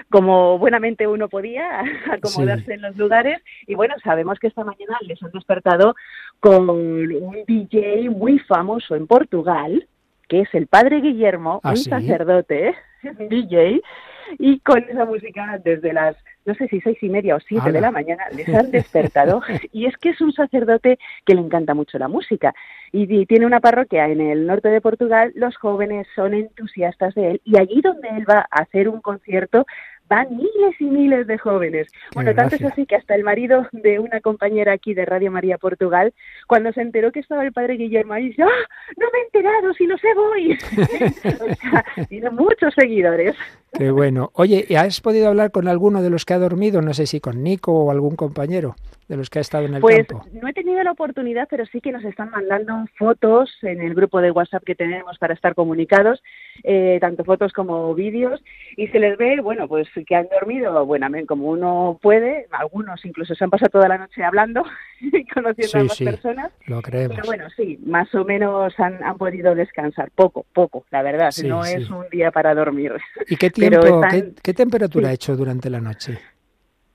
como 0.10 0.58
buenamente 0.58 1.08
uno 1.08 1.28
podía 1.28 1.84
acomodarse 2.10 2.76
en 2.76 2.82
los 2.82 2.96
lugares. 2.96 3.42
Y 3.68 3.76
bueno, 3.76 3.96
sabemos 4.02 4.40
que 4.40 4.48
esta 4.48 4.64
mañana 4.64 4.98
les 5.02 5.22
han 5.22 5.32
despertado 5.32 5.94
con 6.40 6.70
un 6.70 7.44
DJ 7.46 8.10
muy 8.12 8.40
famoso 8.40 8.96
en 8.96 9.08
Portugal, 9.08 9.90
que 10.30 10.40
es 10.40 10.50
el 10.54 10.68
padre 10.68 11.02
Guillermo, 11.02 11.60
¿Ah, 11.64 11.72
un 11.72 11.78
sí? 11.78 11.90
sacerdote, 11.90 12.74
un 13.04 13.28
DJ, 13.28 13.82
y 14.40 14.60
con 14.60 14.84
esa 14.84 15.06
música 15.06 15.60
desde 15.64 15.94
las, 15.94 16.16
no 16.46 16.54
sé 16.56 16.68
si 16.68 16.82
seis 16.82 16.98
y 17.02 17.10
media 17.10 17.36
o 17.36 17.40
siete 17.40 17.72
de 17.72 17.82
la 17.82 17.92
mañana, 17.92 18.24
les 18.36 18.48
han 18.54 18.72
despertado. 18.72 19.42
y 19.72 19.86
es 19.86 19.98
que 19.98 20.10
es 20.10 20.22
un 20.22 20.34
sacerdote 20.34 21.00
que 21.26 21.36
le 21.36 21.42
encanta 21.42 21.74
mucho 21.74 21.98
la 21.98 22.08
música. 22.08 22.54
Y, 22.92 23.26
tiene 23.26 23.46
una 23.46 23.60
parroquia 23.60 24.08
en 24.08 24.22
el 24.22 24.46
norte 24.46 24.70
de 24.70 24.82
Portugal, 24.82 25.32
los 25.36 25.56
jóvenes 25.58 26.08
son 26.16 26.34
entusiastas 26.34 27.16
de 27.16 27.32
él, 27.32 27.42
y 27.44 27.58
allí 27.58 27.82
donde 27.82 28.10
él 28.10 28.30
va 28.30 28.46
a 28.52 28.62
hacer 28.62 28.88
un 28.88 29.02
concierto, 29.02 29.66
van 30.08 30.36
miles 30.36 30.80
y 30.80 30.86
miles 30.86 31.26
de 31.28 31.38
jóvenes. 31.38 31.88
bueno, 32.14 32.36
tanto 32.36 32.56
es 32.56 32.64
así 32.64 32.86
que 32.86 32.96
hasta 32.96 33.16
el 33.16 33.24
marido 33.24 33.68
de 33.72 34.00
una 34.00 34.20
compañera 34.22 34.74
aquí 34.74 34.94
de 34.94 35.06
Radio 35.06 35.32
María 35.32 35.58
Portugal, 35.58 36.14
cuando 36.48 36.72
se 36.72 36.82
enteró 36.82 37.12
que 37.12 37.22
estaba 37.22 37.44
el 37.44 37.54
padre 37.54 37.76
Guillermo 37.76 38.14
ahí, 38.14 38.28
dice, 38.28 38.44
¡ah! 38.44 38.68
No 38.98 39.08
me 39.12 39.20
he 39.20 39.24
enterado, 39.24 39.74
si 39.74 39.88
no 39.88 39.98
sé 39.98 40.14
voy. 40.14 40.58
o 41.42 41.56
sea, 41.56 41.86
tiene 42.10 42.30
muchos 42.30 42.74
seguidores. 42.76 43.36
Qué 43.78 43.92
bueno. 43.92 44.30
Oye, 44.34 44.66
¿y 44.70 44.76
¿has 44.76 45.02
podido 45.02 45.28
hablar 45.28 45.52
con 45.52 45.68
alguno 45.68 46.02
de 46.02 46.10
los 46.10 46.26
que 46.26 46.34
ha 46.34 46.40
dormido? 46.40 46.82
No 46.82 46.94
sé 46.94 47.08
si 47.08 47.20
con 47.20 47.44
Nico 47.44 47.72
o 47.74 47.92
algún 47.92 48.16
compañero 48.16 48.76
de 49.10 49.18
los 49.18 49.30
que 49.30 49.40
ha 49.40 49.42
estado 49.42 49.66
en 49.66 49.74
el 49.76 49.82
Pues 49.82 50.08
campo. 50.08 50.26
no 50.32 50.48
he 50.48 50.54
tenido 50.54 50.82
la 50.82 50.92
oportunidad, 50.92 51.48
pero 51.50 51.66
sí 51.66 51.82
que 51.82 51.92
nos 51.92 52.06
están 52.06 52.30
mandando 52.30 52.86
fotos 52.98 53.52
en 53.62 53.82
el 53.82 53.94
grupo 53.94 54.22
de 54.22 54.32
WhatsApp 54.32 54.64
que 54.64 54.76
tenemos 54.76 55.18
para 55.18 55.34
estar 55.34 55.56
comunicados, 55.56 56.24
eh, 56.64 57.00
tanto 57.02 57.26
fotos 57.26 57.52
como 57.52 57.94
vídeos, 57.96 58.42
y 58.78 58.88
se 58.88 59.00
les 59.00 59.18
ve, 59.18 59.42
bueno, 59.42 59.68
pues 59.68 59.90
que 60.08 60.16
han 60.16 60.30
dormido 60.30 60.86
buenamente, 60.86 61.28
como 61.28 61.50
uno 61.50 62.00
puede, 62.02 62.48
algunos 62.52 63.04
incluso 63.06 63.36
se 63.36 63.44
han 63.44 63.50
pasado 63.50 63.72
toda 63.72 63.90
la 63.90 63.98
noche 63.98 64.24
hablando 64.24 64.64
y 65.02 65.26
conociendo 65.28 65.78
a 65.78 65.82
Sí, 65.82 65.88
más 65.90 65.98
sí, 65.98 66.06
personas. 66.06 66.52
lo 66.68 66.82
creemos. 66.82 67.18
Pero 67.18 67.28
bueno, 67.28 67.50
sí, 67.58 67.78
más 67.86 68.14
o 68.16 68.24
menos 68.24 68.74
han, 68.80 69.04
han 69.04 69.18
podido 69.18 69.54
descansar, 69.54 70.12
poco, 70.16 70.46
poco, 70.54 70.86
la 70.92 71.02
verdad, 71.04 71.32
Sí, 71.32 71.46
no 71.48 71.66
es 71.66 71.90
un 71.90 72.08
día 72.10 72.32
para 72.32 72.56
dormir. 72.56 72.94
¿Y 73.28 73.36
qué 73.36 73.50
tiempo, 73.70 74.04
están- 74.04 74.12
qué, 74.12 74.34
qué 74.42 74.54
temperatura 74.54 75.06
sí. 75.08 75.12
ha 75.12 75.14
hecho 75.14 75.36
durante 75.36 75.70
la 75.70 75.80
noche? 75.82 76.20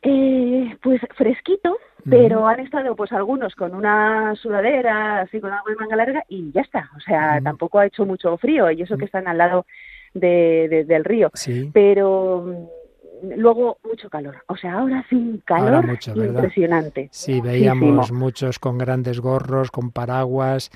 Eh, 0.02 0.76
pues 0.82 1.00
fresquito, 1.16 1.76
pero 2.08 2.46
han 2.46 2.60
estado 2.60 2.94
pues 2.94 3.10
algunos 3.12 3.54
con 3.56 3.74
una 3.74 4.34
sudadera, 4.36 5.20
así 5.22 5.40
con 5.40 5.52
algo 5.52 5.68
de 5.70 5.76
manga 5.76 5.96
larga 5.96 6.24
y 6.28 6.52
ya 6.52 6.60
está. 6.62 6.88
O 6.96 7.00
sea, 7.00 7.40
tampoco 7.42 7.78
ha 7.80 7.86
hecho 7.86 8.06
mucho 8.06 8.36
frío 8.38 8.70
y 8.70 8.82
eso 8.82 8.96
que 8.96 9.04
están 9.06 9.26
al 9.26 9.38
lado 9.38 9.66
de, 10.14 10.68
de- 10.70 10.84
del 10.84 11.04
río. 11.04 11.30
Sí. 11.34 11.70
Pero 11.74 12.68
mm, 13.22 13.32
luego 13.40 13.78
mucho 13.84 14.08
calor. 14.08 14.36
O 14.46 14.56
sea, 14.56 14.74
ahora 14.74 15.04
un 15.10 15.42
calor 15.44 15.74
Ahora 15.74 15.98
impresionante. 16.14 17.08
Sí, 17.10 17.40
veíamos 17.40 17.90
Muchísimo. 17.92 18.18
muchos 18.20 18.58
con 18.60 18.78
grandes 18.78 19.20
gorros, 19.20 19.70
con 19.72 19.90
paraguas. 19.90 20.70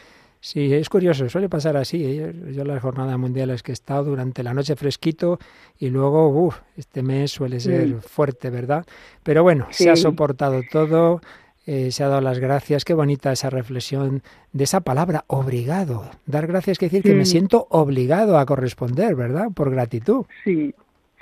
Sí, 0.44 0.74
es 0.74 0.88
curioso, 0.88 1.28
suele 1.28 1.48
pasar 1.48 1.76
así. 1.76 2.04
¿eh? 2.04 2.34
Yo 2.52 2.64
las 2.64 2.82
jornadas 2.82 3.16
mundiales 3.16 3.62
que 3.62 3.70
he 3.70 3.74
estado 3.74 4.02
durante 4.02 4.42
la 4.42 4.52
noche 4.52 4.74
fresquito 4.74 5.38
y 5.78 5.88
luego, 5.88 6.28
uff, 6.30 6.56
este 6.76 7.00
mes 7.04 7.30
suele 7.30 7.60
ser 7.60 7.86
Mm. 7.86 8.00
fuerte, 8.00 8.50
¿verdad? 8.50 8.84
Pero 9.22 9.44
bueno, 9.44 9.68
se 9.70 9.88
ha 9.88 9.94
soportado 9.94 10.62
todo, 10.68 11.20
eh, 11.64 11.92
se 11.92 12.02
ha 12.02 12.08
dado 12.08 12.20
las 12.22 12.40
gracias. 12.40 12.84
Qué 12.84 12.92
bonita 12.92 13.30
esa 13.30 13.50
reflexión 13.50 14.24
de 14.52 14.64
esa 14.64 14.80
palabra, 14.80 15.24
obligado. 15.28 16.10
Dar 16.26 16.48
gracias 16.48 16.76
quiere 16.76 16.90
decir 16.90 17.08
que 17.12 17.16
me 17.16 17.22
Mm. 17.22 17.26
siento 17.26 17.68
obligado 17.70 18.36
a 18.36 18.44
corresponder, 18.44 19.14
¿verdad? 19.14 19.46
Por 19.54 19.70
gratitud. 19.70 20.24
Sí, 20.42 20.74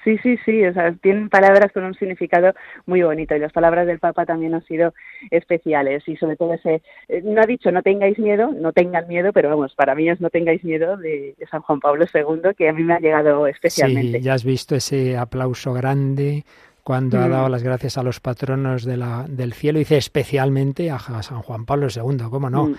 Sí, 0.05 0.17
sí, 0.23 0.39
sí, 0.45 0.65
o 0.65 0.73
sea, 0.73 0.93
tienen 0.93 1.29
palabras 1.29 1.73
con 1.73 1.85
un 1.85 1.95
significado 1.95 2.55
muy 2.87 3.03
bonito 3.03 3.37
y 3.37 3.39
las 3.39 3.53
palabras 3.53 3.87
del 3.87 3.99
Papa 3.99 4.25
también 4.25 4.55
han 4.55 4.65
sido 4.65 4.95
especiales 5.31 6.07
y 6.09 6.17
sobre 6.17 6.37
todo 6.37 6.55
ese, 6.55 6.83
eh, 7.09 7.21
no 7.23 7.41
ha 7.43 7.47
dicho 7.47 7.71
no 7.71 7.83
tengáis 7.83 8.19
miedo, 8.19 8.51
no 8.53 8.73
tengan 8.73 9.07
miedo, 9.09 9.33
pero 9.33 9.51
vamos, 9.51 9.75
para 9.75 9.95
mí 9.95 10.09
es 10.09 10.21
no 10.21 10.31
tengáis 10.31 10.65
miedo 10.65 10.97
de, 10.97 11.35
San 11.51 11.61
Juan 11.63 11.81
Pablo 11.81 12.07
II 12.13 12.55
que 12.57 12.69
a 12.69 12.73
mí 12.73 12.83
me 12.83 12.95
ha 12.95 13.01
llegado 13.01 13.47
especialmente. 13.47 14.19
Sí, 14.19 14.25
ya 14.25 14.35
has 14.35 14.45
visto 14.45 14.75
ese 14.75 15.17
aplauso 15.17 15.73
grande 15.75 16.45
cuando 16.83 17.19
ha 17.19 17.29
Mm. 17.29 17.31
dado 17.31 17.49
las 17.49 17.63
gracias 17.63 17.99
a 17.99 18.03
los 18.03 18.21
patronos 18.21 18.85
de 18.85 18.97
la, 18.97 19.27
del 19.29 19.53
cielo, 19.53 19.79
dice 19.79 19.97
especialmente 19.99 20.91
a 20.91 20.99
San 20.99 21.43
Juan 21.43 21.67
Pablo 21.67 21.89
II, 21.95 22.25
¿cómo 22.31 22.49
no? 22.49 22.69
Mm. 22.69 22.75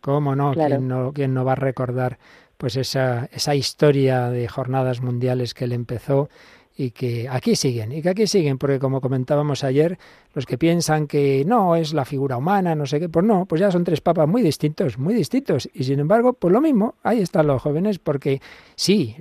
¿Cómo 0.00 0.36
no? 0.36 0.52
Claro. 0.52 0.76
¿Quién 0.76 0.88
no? 0.88 1.12
quién 1.12 1.34
no 1.34 1.44
va 1.44 1.52
a 1.52 1.56
recordar 1.56 2.18
pues 2.56 2.76
esa, 2.76 3.28
esa 3.32 3.54
historia 3.54 4.30
de 4.30 4.48
jornadas 4.48 5.00
mundiales 5.02 5.52
que 5.52 5.64
él 5.64 5.72
empezó 5.72 6.28
y 6.76 6.90
que 6.90 7.26
aquí 7.28 7.56
siguen, 7.56 7.92
y 7.92 8.02
que 8.02 8.10
aquí 8.10 8.26
siguen, 8.26 8.58
porque 8.58 8.78
como 8.78 9.00
comentábamos 9.00 9.64
ayer, 9.64 9.98
los 10.34 10.44
que 10.44 10.58
piensan 10.58 11.06
que 11.06 11.44
no 11.46 11.74
es 11.74 11.94
la 11.94 12.04
figura 12.04 12.36
humana, 12.36 12.74
no 12.74 12.84
sé 12.84 13.00
qué, 13.00 13.08
pues 13.08 13.24
no, 13.24 13.46
pues 13.46 13.60
ya 13.60 13.70
son 13.70 13.84
tres 13.84 14.02
papas 14.02 14.28
muy 14.28 14.42
distintos, 14.42 14.98
muy 14.98 15.14
distintos, 15.14 15.68
y 15.72 15.84
sin 15.84 16.00
embargo, 16.00 16.34
pues 16.34 16.52
lo 16.52 16.60
mismo, 16.60 16.94
ahí 17.02 17.22
están 17.22 17.46
los 17.46 17.62
jóvenes, 17.62 17.98
porque 17.98 18.42
sí, 18.74 19.16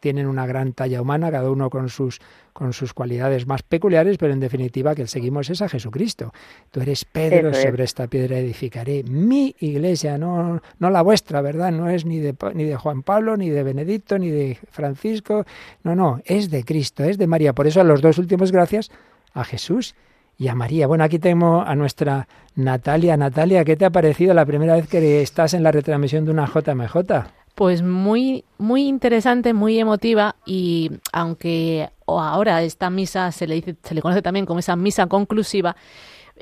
tienen 0.00 0.26
una 0.26 0.46
gran 0.46 0.72
talla 0.72 1.00
humana, 1.00 1.30
cada 1.30 1.50
uno 1.50 1.70
con 1.70 1.88
sus, 1.88 2.20
con 2.52 2.72
sus 2.72 2.92
cualidades 2.92 3.46
más 3.46 3.62
peculiares, 3.62 4.18
pero 4.18 4.32
en 4.32 4.40
definitiva 4.40 4.94
que 4.94 5.02
el 5.02 5.08
seguimos 5.08 5.50
es 5.50 5.62
a 5.62 5.68
Jesucristo. 5.68 6.32
Tú 6.70 6.80
eres 6.80 7.04
Pedro, 7.04 7.50
es. 7.50 7.62
sobre 7.62 7.84
esta 7.84 8.06
piedra 8.06 8.38
edificaré 8.38 9.02
mi 9.04 9.54
iglesia, 9.60 10.18
no, 10.18 10.60
no 10.78 10.90
la 10.90 11.02
vuestra, 11.02 11.40
¿verdad? 11.40 11.72
No 11.72 11.88
es 11.88 12.04
ni 12.04 12.18
de, 12.18 12.34
ni 12.54 12.64
de 12.64 12.76
Juan 12.76 13.02
Pablo, 13.02 13.36
ni 13.36 13.50
de 13.50 13.62
Benedicto, 13.62 14.18
ni 14.18 14.30
de 14.30 14.58
Francisco, 14.70 15.44
no, 15.82 15.94
no, 15.94 16.20
es 16.24 16.50
de 16.50 16.64
Cristo, 16.64 17.04
es 17.04 17.18
de 17.18 17.26
María. 17.26 17.52
Por 17.52 17.66
eso 17.66 17.80
a 17.80 17.84
los 17.84 18.02
dos 18.02 18.18
últimos 18.18 18.52
gracias 18.52 18.90
a 19.32 19.44
Jesús 19.44 19.94
y 20.40 20.48
a 20.48 20.54
María. 20.54 20.86
Bueno, 20.86 21.04
aquí 21.04 21.18
tengo 21.18 21.60
a 21.60 21.74
nuestra 21.74 22.26
Natalia. 22.54 23.16
Natalia, 23.16 23.64
¿qué 23.64 23.76
te 23.76 23.84
ha 23.84 23.90
parecido 23.90 24.32
la 24.34 24.46
primera 24.46 24.74
vez 24.74 24.88
que 24.88 25.20
estás 25.22 25.54
en 25.54 25.62
la 25.62 25.70
retransmisión 25.70 26.24
de 26.24 26.30
una 26.30 26.46
JMJ? 26.46 26.96
Pues 27.54 27.82
muy, 27.82 28.44
muy 28.58 28.88
interesante, 28.88 29.52
muy 29.52 29.78
emotiva 29.78 30.36
y 30.46 30.90
aunque 31.12 31.90
ahora 32.06 32.62
esta 32.62 32.90
misa 32.90 33.30
se 33.32 33.46
le 33.46 33.56
dice, 33.56 33.76
se 33.82 33.94
le 33.94 34.02
conoce 34.02 34.22
también 34.22 34.46
como 34.46 34.60
esa 34.60 34.76
misa 34.76 35.06
conclusiva, 35.06 35.76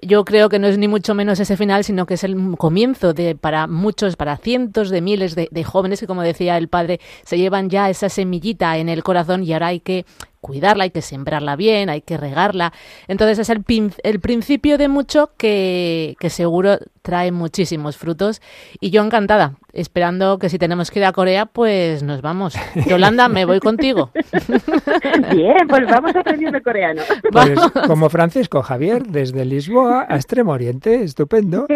yo 0.03 0.25
creo 0.25 0.49
que 0.49 0.59
no 0.59 0.69
es 0.69 0.79
ni 0.79 0.87
mucho 0.87 1.15
menos 1.15 1.41
ese 1.41 1.57
final, 1.57 1.83
sino 1.85 2.07
que 2.07 2.15
es 2.15 2.25
el 2.25 2.57
comienzo 2.57 3.15
de 3.15 3.35
para 3.35 3.67
muchos, 3.67 4.17
para 4.17 4.37
cientos 4.37 4.91
de 4.91 5.01
miles 5.01 5.35
de, 5.35 5.49
de 5.51 5.65
jóvenes 5.65 6.01
que, 6.01 6.07
como 6.07 6.23
decía 6.23 6.57
el 6.57 6.69
padre, 6.69 7.01
se 7.25 7.37
llevan 7.37 7.69
ya 7.69 7.91
esa 7.91 8.09
semillita 8.09 8.79
en 8.79 8.89
el 8.89 9.03
corazón 9.03 9.43
y 9.43 9.53
ahora 9.53 9.69
hay 9.69 9.81
que 9.81 10.07
cuidarla, 10.41 10.85
hay 10.85 10.91
que 10.91 11.03
sembrarla 11.03 11.57
bien, 11.57 11.91
hay 11.91 12.01
que 12.01 12.17
regarla. 12.17 12.73
Entonces 13.09 13.39
es 13.39 13.51
el, 13.51 13.65
pin- 13.65 13.95
el 14.03 14.21
principio 14.21 14.79
de 14.79 14.89
mucho 14.89 15.31
que, 15.37 16.17
que 16.21 16.31
seguro 16.31 16.79
trae 17.03 17.33
muchísimos 17.33 17.97
frutos. 17.97 18.41
Y 18.81 18.91
yo 18.91 19.03
encantada, 19.03 19.55
esperando 19.73 20.39
que 20.39 20.49
si 20.49 20.59
tenemos 20.59 20.91
que 20.91 20.99
ir 21.01 21.05
a 21.07 21.13
Corea, 21.13 21.47
pues 21.47 22.03
nos 22.03 22.21
vamos. 22.23 22.55
Yolanda, 22.87 23.29
me 23.29 23.45
voy 23.45 23.61
contigo. 23.61 24.11
Bien, 25.33 25.67
pues 25.69 25.87
vamos 25.87 26.15
aprendiendo 26.15 26.63
coreano. 26.63 27.03
Pues 27.33 27.59
como 27.87 28.09
Francisco 28.11 28.63
Javier, 28.63 29.05
desde 29.07 29.45
Lisboa 29.45 30.07
a 30.09 30.17
Extremo 30.17 30.53
Oriente, 30.53 31.03
estupendo. 31.03 31.67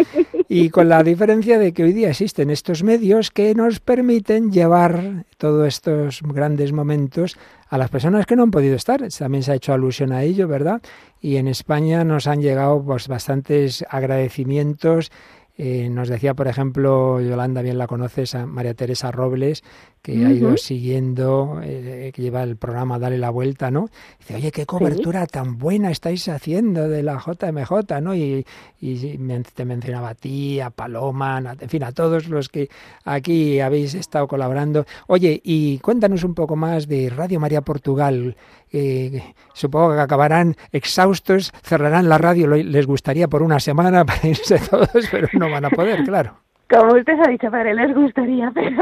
Y 0.48 0.70
con 0.70 0.88
la 0.88 1.02
diferencia 1.02 1.58
de 1.58 1.72
que 1.72 1.84
hoy 1.84 1.92
día 1.92 2.10
existen 2.10 2.50
estos 2.50 2.82
medios 2.82 3.30
que 3.30 3.54
nos 3.54 3.80
permiten 3.80 4.50
llevar 4.52 5.24
todos 5.38 5.66
estos 5.66 6.20
grandes 6.22 6.72
momentos 6.72 7.36
a 7.72 7.78
las 7.78 7.88
personas 7.88 8.26
que 8.26 8.36
no 8.36 8.42
han 8.42 8.50
podido 8.50 8.76
estar. 8.76 9.00
También 9.18 9.42
se 9.42 9.50
ha 9.50 9.54
hecho 9.54 9.72
alusión 9.72 10.12
a 10.12 10.22
ello, 10.24 10.46
¿verdad? 10.46 10.82
Y 11.22 11.36
en 11.36 11.48
España 11.48 12.04
nos 12.04 12.26
han 12.26 12.42
llegado 12.42 12.84
pues, 12.84 13.08
bastantes 13.08 13.82
agradecimientos. 13.88 15.10
Eh, 15.56 15.88
nos 15.88 16.08
decía, 16.08 16.34
por 16.34 16.48
ejemplo, 16.48 17.18
Yolanda, 17.22 17.62
bien 17.62 17.78
la 17.78 17.86
conoces, 17.86 18.34
a 18.34 18.44
María 18.44 18.74
Teresa 18.74 19.10
Robles, 19.10 19.64
que 20.02 20.26
ha 20.26 20.30
ido 20.30 20.56
siguiendo, 20.56 21.60
eh, 21.62 22.10
que 22.12 22.22
lleva 22.22 22.42
el 22.42 22.56
programa 22.56 22.98
Dale 22.98 23.18
la 23.18 23.30
Vuelta, 23.30 23.70
¿no? 23.70 23.88
Dice, 24.18 24.34
oye, 24.34 24.50
qué 24.50 24.66
cobertura 24.66 25.26
tan 25.28 25.58
buena 25.58 25.92
estáis 25.92 26.28
haciendo 26.28 26.88
de 26.88 27.04
la 27.04 27.22
JMJ, 27.24 28.00
¿no? 28.02 28.12
Y, 28.12 28.44
y 28.80 29.18
te 29.54 29.64
mencionaba 29.64 30.10
a 30.10 30.14
ti, 30.16 30.58
a 30.58 30.70
Paloma, 30.70 31.56
en 31.60 31.68
fin, 31.68 31.84
a 31.84 31.92
todos 31.92 32.28
los 32.28 32.48
que 32.48 32.68
aquí 33.04 33.60
habéis 33.60 33.94
estado 33.94 34.26
colaborando. 34.26 34.86
Oye, 35.06 35.40
y 35.44 35.78
cuéntanos 35.78 36.24
un 36.24 36.34
poco 36.34 36.56
más 36.56 36.88
de 36.88 37.08
Radio 37.08 37.38
María 37.38 37.62
Portugal. 37.62 38.36
Eh, 38.72 39.22
supongo 39.52 39.94
que 39.94 40.00
acabarán 40.00 40.56
exhaustos, 40.72 41.52
cerrarán 41.62 42.08
la 42.08 42.18
radio, 42.18 42.48
les 42.48 42.86
gustaría 42.86 43.28
por 43.28 43.42
una 43.42 43.60
semana 43.60 44.04
para 44.06 44.26
irse 44.26 44.58
todos, 44.58 45.06
pero 45.12 45.28
no 45.34 45.48
van 45.48 45.66
a 45.66 45.70
poder, 45.70 46.02
claro. 46.02 46.42
Como 46.72 46.94
usted 46.94 47.18
ha 47.20 47.28
dicho, 47.28 47.50
padre, 47.50 47.74
les 47.74 47.94
gustaría, 47.94 48.50
pero, 48.54 48.78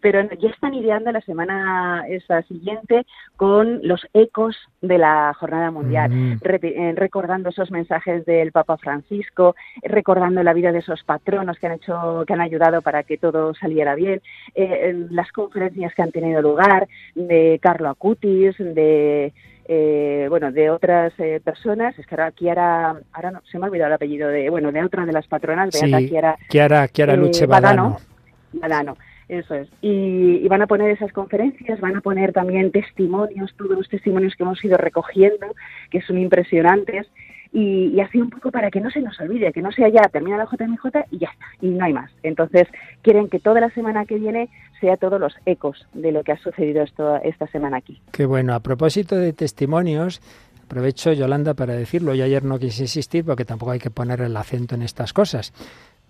pero 0.00 0.28
ya 0.38 0.48
están 0.48 0.72
ideando 0.72 1.12
la 1.12 1.20
semana 1.20 2.04
esa 2.08 2.40
siguiente 2.42 3.04
con 3.36 3.86
los 3.86 4.06
ecos 4.14 4.56
de 4.80 4.96
la 4.96 5.34
Jornada 5.38 5.70
Mundial, 5.70 6.10
Mm. 6.10 6.38
eh, 6.42 6.94
recordando 6.96 7.50
esos 7.50 7.70
mensajes 7.70 8.24
del 8.24 8.50
Papa 8.50 8.78
Francisco, 8.78 9.54
recordando 9.82 10.42
la 10.42 10.54
vida 10.54 10.72
de 10.72 10.78
esos 10.78 11.02
patronos 11.04 11.58
que 11.58 11.66
han 11.66 11.72
hecho, 11.74 12.24
que 12.26 12.32
han 12.32 12.40
ayudado 12.40 12.80
para 12.80 13.02
que 13.02 13.18
todo 13.18 13.54
saliera 13.54 13.94
bien, 13.94 14.22
eh, 14.54 14.90
eh, 14.90 15.06
las 15.10 15.30
conferencias 15.32 15.94
que 15.94 16.02
han 16.02 16.12
tenido 16.12 16.40
lugar 16.40 16.88
de 17.14 17.58
Carlo 17.62 17.90
Acutis, 17.90 18.56
de 18.58 19.32
eh, 19.66 20.26
bueno, 20.28 20.50
de 20.52 20.70
otras 20.70 21.12
eh, 21.18 21.40
personas, 21.42 21.98
es 21.98 22.06
que 22.06 22.14
ahora 22.14 22.32
Kiara, 22.32 22.96
ahora 23.12 23.30
no, 23.30 23.42
se 23.50 23.58
me 23.58 23.64
ha 23.64 23.68
olvidado 23.68 23.88
el 23.88 23.94
apellido 23.94 24.28
de, 24.28 24.50
bueno, 24.50 24.72
de 24.72 24.82
otra 24.82 25.06
de 25.06 25.12
las 25.12 25.26
patronas, 25.26 25.70
Beata 25.72 25.98
Sí, 25.98 26.08
Kiara 26.08 26.38
Chiara, 26.48 26.88
Chiara 26.88 27.14
eh, 27.14 27.16
Luce 27.16 27.46
Badano. 27.46 27.82
Badano. 27.82 28.12
Badano, 28.54 28.96
eso 29.28 29.54
es. 29.54 29.68
Y, 29.80 30.40
y 30.44 30.48
van 30.48 30.62
a 30.62 30.66
poner 30.66 30.90
esas 30.90 31.12
conferencias, 31.12 31.80
van 31.80 31.96
a 31.96 32.00
poner 32.00 32.32
también 32.32 32.70
testimonios, 32.70 33.54
todos 33.56 33.76
los 33.76 33.88
testimonios 33.88 34.34
que 34.36 34.42
hemos 34.42 34.62
ido 34.64 34.76
recogiendo, 34.76 35.54
que 35.90 36.02
son 36.02 36.18
impresionantes. 36.18 37.06
Y, 37.52 38.00
así 38.00 38.18
un 38.18 38.30
poco 38.30 38.50
para 38.50 38.70
que 38.70 38.80
no 38.80 38.90
se 38.90 39.02
nos 39.02 39.20
olvide, 39.20 39.52
que 39.52 39.60
no 39.60 39.70
sea 39.72 39.88
ya 39.88 40.00
termina 40.10 40.38
la 40.38 40.46
JMJ 40.46 41.06
y 41.10 41.18
ya 41.18 41.28
está, 41.28 41.44
y 41.60 41.68
no 41.68 41.84
hay 41.84 41.92
más. 41.92 42.10
Entonces, 42.22 42.66
quieren 43.02 43.28
que 43.28 43.40
toda 43.40 43.60
la 43.60 43.68
semana 43.70 44.06
que 44.06 44.14
viene 44.14 44.48
sea 44.80 44.96
todos 44.96 45.20
los 45.20 45.34
ecos 45.44 45.86
de 45.92 46.12
lo 46.12 46.24
que 46.24 46.32
ha 46.32 46.38
sucedido 46.38 46.82
esto, 46.82 47.16
esta 47.16 47.46
semana 47.48 47.76
aquí. 47.76 48.00
Qué 48.10 48.24
bueno. 48.24 48.54
A 48.54 48.60
propósito 48.60 49.16
de 49.16 49.34
testimonios, 49.34 50.22
aprovecho, 50.64 51.12
Yolanda, 51.12 51.52
para 51.52 51.74
decirlo. 51.74 52.14
Yo 52.14 52.24
ayer 52.24 52.42
no 52.42 52.58
quise 52.58 52.84
insistir 52.84 53.24
porque 53.24 53.44
tampoco 53.44 53.72
hay 53.72 53.78
que 53.78 53.90
poner 53.90 54.22
el 54.22 54.34
acento 54.36 54.74
en 54.74 54.82
estas 54.82 55.12
cosas. 55.12 55.52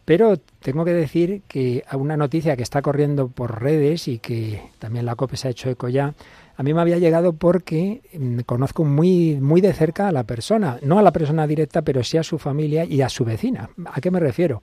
Pero 0.04 0.36
tengo 0.60 0.84
que 0.84 0.92
decir 0.92 1.42
que 1.46 1.84
una 1.92 2.16
noticia 2.16 2.56
que 2.56 2.62
está 2.62 2.82
corriendo 2.82 3.28
por 3.28 3.62
redes 3.62 4.08
y 4.08 4.18
que 4.18 4.60
también 4.78 5.06
la 5.06 5.14
COPE 5.14 5.36
se 5.36 5.48
ha 5.48 5.50
hecho 5.52 5.70
eco 5.70 5.88
ya, 5.88 6.14
a 6.56 6.62
mí 6.62 6.74
me 6.74 6.80
había 6.80 6.98
llegado 6.98 7.32
porque 7.32 8.02
mm, 8.12 8.40
conozco 8.40 8.84
muy, 8.84 9.38
muy 9.40 9.60
de 9.60 9.72
cerca 9.72 10.08
a 10.08 10.12
la 10.12 10.24
persona, 10.24 10.78
no 10.82 10.98
a 10.98 11.02
la 11.02 11.12
persona 11.12 11.46
directa, 11.46 11.82
pero 11.82 12.02
sí 12.02 12.18
a 12.18 12.22
su 12.22 12.38
familia 12.38 12.84
y 12.84 13.02
a 13.02 13.08
su 13.08 13.24
vecina. 13.24 13.70
¿A 13.86 14.00
qué 14.00 14.10
me 14.10 14.20
refiero? 14.20 14.62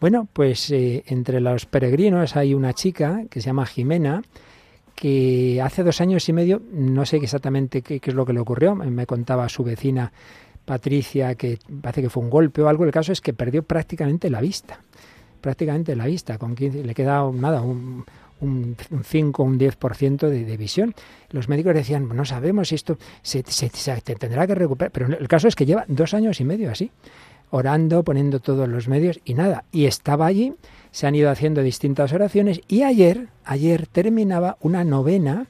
Bueno, 0.00 0.28
pues 0.32 0.70
eh, 0.70 1.04
entre 1.06 1.40
los 1.40 1.66
peregrinos 1.66 2.36
hay 2.36 2.54
una 2.54 2.72
chica 2.72 3.24
que 3.30 3.40
se 3.40 3.46
llama 3.46 3.66
Jimena, 3.66 4.22
que 4.94 5.60
hace 5.62 5.82
dos 5.82 6.00
años 6.00 6.28
y 6.28 6.32
medio, 6.32 6.60
no 6.72 7.06
sé 7.06 7.16
exactamente 7.18 7.82
qué, 7.82 8.00
es 8.02 8.14
lo 8.14 8.26
que 8.26 8.32
le 8.32 8.40
ocurrió, 8.40 8.74
me 8.74 9.06
contaba 9.06 9.48
su 9.48 9.64
vecina 9.64 10.12
Patricia 10.64 11.34
que 11.34 11.58
parece 11.80 12.02
que 12.02 12.10
fue 12.10 12.22
un 12.22 12.30
golpe 12.30 12.62
o 12.62 12.68
algo, 12.68 12.84
el 12.84 12.92
caso 12.92 13.12
es 13.12 13.20
que 13.20 13.32
perdió 13.32 13.62
prácticamente 13.62 14.30
la 14.30 14.40
vista, 14.40 14.80
prácticamente 15.40 15.96
la 15.96 16.06
vista, 16.06 16.38
con 16.38 16.54
15, 16.54 16.84
le 16.84 16.94
queda 16.94 17.28
nada, 17.32 17.62
un, 17.62 18.04
un, 18.40 18.76
un 18.90 19.04
5 19.04 19.42
un 19.42 19.58
10% 19.58 20.28
de, 20.28 20.44
de 20.44 20.56
visión. 20.56 20.94
Los 21.30 21.48
médicos 21.48 21.74
decían, 21.74 22.08
no 22.08 22.24
sabemos 22.24 22.68
si 22.68 22.74
esto 22.74 22.98
se 23.22 23.42
tendrá 23.42 24.46
que 24.46 24.54
recuperar, 24.54 24.90
pero 24.92 25.06
el 25.06 25.28
caso 25.28 25.48
es 25.48 25.56
que 25.56 25.66
lleva 25.66 25.84
dos 25.88 26.14
años 26.14 26.40
y 26.40 26.44
medio 26.44 26.70
así, 26.70 26.90
orando, 27.50 28.02
poniendo 28.04 28.40
todos 28.40 28.68
los 28.68 28.88
medios 28.88 29.20
y 29.24 29.34
nada, 29.34 29.64
y 29.72 29.86
estaba 29.86 30.26
allí, 30.26 30.54
se 30.90 31.06
han 31.06 31.14
ido 31.14 31.30
haciendo 31.30 31.62
distintas 31.62 32.12
oraciones 32.12 32.60
y 32.68 32.82
ayer, 32.82 33.28
ayer 33.44 33.86
terminaba 33.86 34.56
una 34.60 34.84
novena 34.84 35.46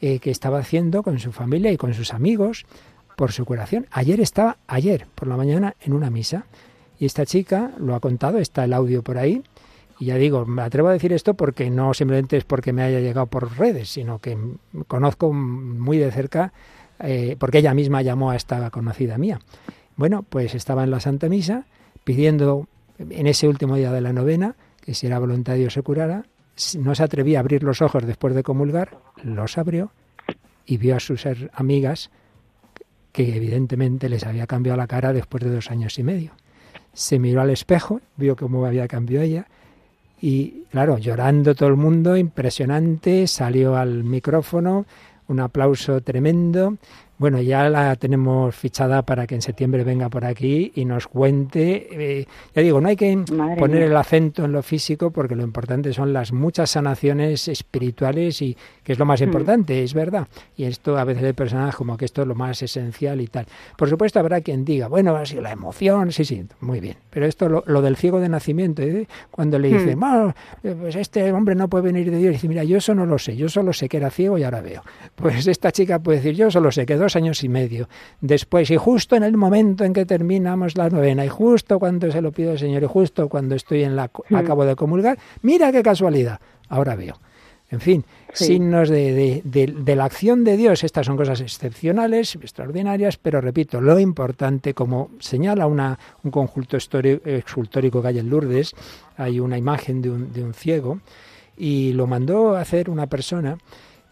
eh, 0.00 0.18
que 0.18 0.30
estaba 0.30 0.58
haciendo 0.58 1.02
con 1.02 1.18
su 1.20 1.30
familia 1.30 1.70
y 1.70 1.76
con 1.76 1.94
sus 1.94 2.12
amigos 2.12 2.66
por 3.16 3.32
su 3.32 3.44
curación. 3.44 3.86
Ayer 3.92 4.20
estaba, 4.20 4.58
ayer 4.66 5.06
por 5.14 5.28
la 5.28 5.36
mañana, 5.36 5.76
en 5.80 5.92
una 5.92 6.10
misa. 6.10 6.46
Y 6.98 7.06
esta 7.06 7.26
chica 7.26 7.72
lo 7.78 7.94
ha 7.94 8.00
contado, 8.00 8.38
está 8.38 8.64
el 8.64 8.72
audio 8.72 9.02
por 9.02 9.18
ahí. 9.18 9.42
Y 10.02 10.06
ya 10.06 10.16
digo, 10.16 10.44
me 10.46 10.62
atrevo 10.62 10.88
a 10.88 10.92
decir 10.92 11.12
esto 11.12 11.34
porque 11.34 11.70
no 11.70 11.94
simplemente 11.94 12.36
es 12.36 12.42
porque 12.42 12.72
me 12.72 12.82
haya 12.82 12.98
llegado 12.98 13.26
por 13.26 13.56
redes, 13.56 13.88
sino 13.88 14.18
que 14.18 14.36
conozco 14.88 15.32
muy 15.32 15.96
de 15.96 16.10
cerca, 16.10 16.52
eh, 16.98 17.36
porque 17.38 17.58
ella 17.58 17.72
misma 17.72 18.02
llamó 18.02 18.32
a 18.32 18.34
esta 18.34 18.68
conocida 18.70 19.16
mía. 19.16 19.38
Bueno, 19.94 20.24
pues 20.28 20.56
estaba 20.56 20.82
en 20.82 20.90
la 20.90 20.98
Santa 20.98 21.28
Misa 21.28 21.66
pidiendo 22.02 22.66
en 22.98 23.28
ese 23.28 23.46
último 23.46 23.76
día 23.76 23.92
de 23.92 24.00
la 24.00 24.12
novena 24.12 24.56
que 24.80 24.92
si 24.92 25.06
era 25.06 25.20
voluntad 25.20 25.52
de 25.52 25.60
Dios 25.60 25.74
se 25.74 25.82
curara. 25.82 26.24
No 26.80 26.96
se 26.96 27.04
atrevía 27.04 27.38
a 27.38 27.42
abrir 27.42 27.62
los 27.62 27.80
ojos 27.80 28.04
después 28.04 28.34
de 28.34 28.42
comulgar, 28.42 28.98
los 29.22 29.56
abrió 29.56 29.92
y 30.66 30.78
vio 30.78 30.96
a 30.96 31.00
sus 31.00 31.28
amigas 31.52 32.10
que 33.12 33.36
evidentemente 33.36 34.08
les 34.08 34.26
había 34.26 34.48
cambiado 34.48 34.78
la 34.78 34.88
cara 34.88 35.12
después 35.12 35.44
de 35.44 35.50
dos 35.50 35.70
años 35.70 35.96
y 36.00 36.02
medio. 36.02 36.32
Se 36.92 37.20
miró 37.20 37.40
al 37.40 37.50
espejo, 37.50 38.00
vio 38.16 38.34
cómo 38.34 38.66
había 38.66 38.88
cambiado 38.88 39.24
ella 39.24 39.46
y, 40.22 40.66
claro, 40.70 40.98
llorando 40.98 41.56
todo 41.56 41.68
el 41.68 41.74
mundo, 41.74 42.16
impresionante, 42.16 43.26
salió 43.26 43.76
al 43.76 44.04
micrófono, 44.04 44.86
un 45.26 45.40
aplauso 45.40 46.00
tremendo. 46.00 46.78
Bueno, 47.22 47.40
ya 47.40 47.68
la 47.70 47.94
tenemos 47.94 48.52
fichada 48.56 49.02
para 49.02 49.28
que 49.28 49.36
en 49.36 49.42
septiembre 49.42 49.84
venga 49.84 50.08
por 50.08 50.24
aquí 50.24 50.72
y 50.74 50.84
nos 50.84 51.06
cuente. 51.06 51.86
eh, 51.92 52.26
ya 52.52 52.62
digo, 52.62 52.80
no 52.80 52.88
hay 52.88 52.96
que 52.96 53.16
Madre 53.16 53.54
poner 53.60 53.76
mía. 53.78 53.86
el 53.86 53.96
acento 53.96 54.44
en 54.44 54.50
lo 54.50 54.60
físico 54.64 55.12
porque 55.12 55.36
lo 55.36 55.44
importante 55.44 55.92
son 55.92 56.12
las 56.12 56.32
muchas 56.32 56.70
sanaciones 56.70 57.46
espirituales 57.46 58.42
y 58.42 58.56
que 58.82 58.90
es 58.94 58.98
lo 58.98 59.04
más 59.04 59.20
Mm. 59.20 59.24
importante, 59.24 59.84
es 59.84 59.94
verdad. 59.94 60.26
Y 60.56 60.64
esto 60.64 60.98
a 60.98 61.04
veces 61.04 61.22
hay 61.22 61.32
personas 61.32 61.76
como 61.76 61.96
que 61.96 62.06
esto 62.06 62.22
es 62.22 62.26
lo 62.26 62.34
más 62.34 62.60
esencial 62.60 63.20
y 63.20 63.28
tal. 63.28 63.46
Por 63.78 63.88
supuesto 63.88 64.18
habrá 64.18 64.40
quien 64.40 64.64
diga, 64.64 64.88
bueno, 64.88 65.14
ha 65.14 65.24
sido 65.24 65.42
la 65.42 65.52
emoción, 65.52 66.10
sí, 66.10 66.24
sí, 66.24 66.44
muy 66.60 66.80
bien. 66.80 66.96
Pero 67.10 67.26
esto 67.26 67.48
lo, 67.48 67.62
lo 67.68 67.82
del 67.82 67.94
ciego 67.94 68.18
de 68.18 68.28
nacimiento, 68.30 68.82
¿eh? 68.82 69.06
cuando 69.30 69.60
le 69.60 69.68
dice, 69.68 69.94
Mm. 69.94 70.00
"Bueno, 70.00 70.34
eh, 70.64 70.74
pues 70.76 70.96
este 70.96 71.30
hombre 71.30 71.54
no 71.54 71.68
puede 71.68 71.84
venir 71.84 72.10
de 72.10 72.16
Dios, 72.18 72.30
y 72.30 72.32
dice, 72.32 72.48
mira, 72.48 72.64
yo 72.64 72.78
eso 72.78 72.96
no 72.96 73.06
lo 73.06 73.16
sé, 73.20 73.36
yo 73.36 73.48
solo 73.48 73.72
sé 73.72 73.88
que 73.88 73.98
era 73.98 74.10
ciego 74.10 74.38
y 74.38 74.42
ahora 74.42 74.60
veo. 74.60 74.82
Pues 75.14 75.46
esta 75.46 75.70
chica 75.70 76.00
puede 76.00 76.18
decir, 76.18 76.34
yo 76.34 76.50
solo 76.50 76.72
sé 76.72 76.84
que 76.84 76.96
dos 76.96 77.11
años 77.16 77.42
y 77.44 77.48
medio 77.48 77.88
después, 78.20 78.70
y 78.70 78.76
justo 78.76 79.16
en 79.16 79.22
el 79.22 79.36
momento 79.36 79.84
en 79.84 79.92
que 79.92 80.04
terminamos 80.06 80.76
la 80.76 80.88
novena, 80.90 81.24
y 81.24 81.28
justo 81.28 81.78
cuando 81.78 82.10
se 82.10 82.20
lo 82.22 82.32
pido 82.32 82.52
al 82.52 82.58
Señor, 82.58 82.82
y 82.82 82.86
justo 82.86 83.28
cuando 83.28 83.54
estoy 83.54 83.84
en 83.84 83.96
la, 83.96 84.10
Mm. 84.28 84.34
acabo 84.36 84.64
de 84.64 84.76
comulgar, 84.76 85.18
mira 85.42 85.72
qué 85.72 85.82
casualidad, 85.82 86.40
ahora 86.68 86.94
veo. 86.96 87.18
En 87.70 87.80
fin, 87.80 88.04
Sí. 88.34 88.44
signos 88.46 88.90
de, 88.90 89.12
de- 89.14 89.42
de- 89.44 89.72
de 89.72 89.96
la 89.96 90.04
acción 90.04 90.44
de 90.44 90.58
Dios. 90.58 90.84
Estas 90.84 91.06
son 91.06 91.16
cosas 91.16 91.40
excepcionales, 91.40 92.34
extraordinarias, 92.36 93.16
pero 93.16 93.40
repito, 93.40 93.80
lo 93.80 93.98
importante, 93.98 94.74
como 94.74 95.08
señala 95.20 95.66
una, 95.66 95.98
un 96.22 96.30
conjunto 96.30 96.76
escultórico 96.76 98.02
que 98.02 98.08
hay 98.08 98.18
en 98.18 98.28
Lourdes, 98.28 98.74
hay 99.16 99.40
una 99.40 99.56
imagen 99.56 100.02
de 100.02 100.10
un, 100.10 100.32
de 100.34 100.44
un 100.44 100.52
ciego, 100.52 101.00
y 101.56 101.92
lo 101.94 102.06
mandó 102.06 102.56
a 102.56 102.60
hacer 102.60 102.90
una 102.90 103.06
persona 103.06 103.56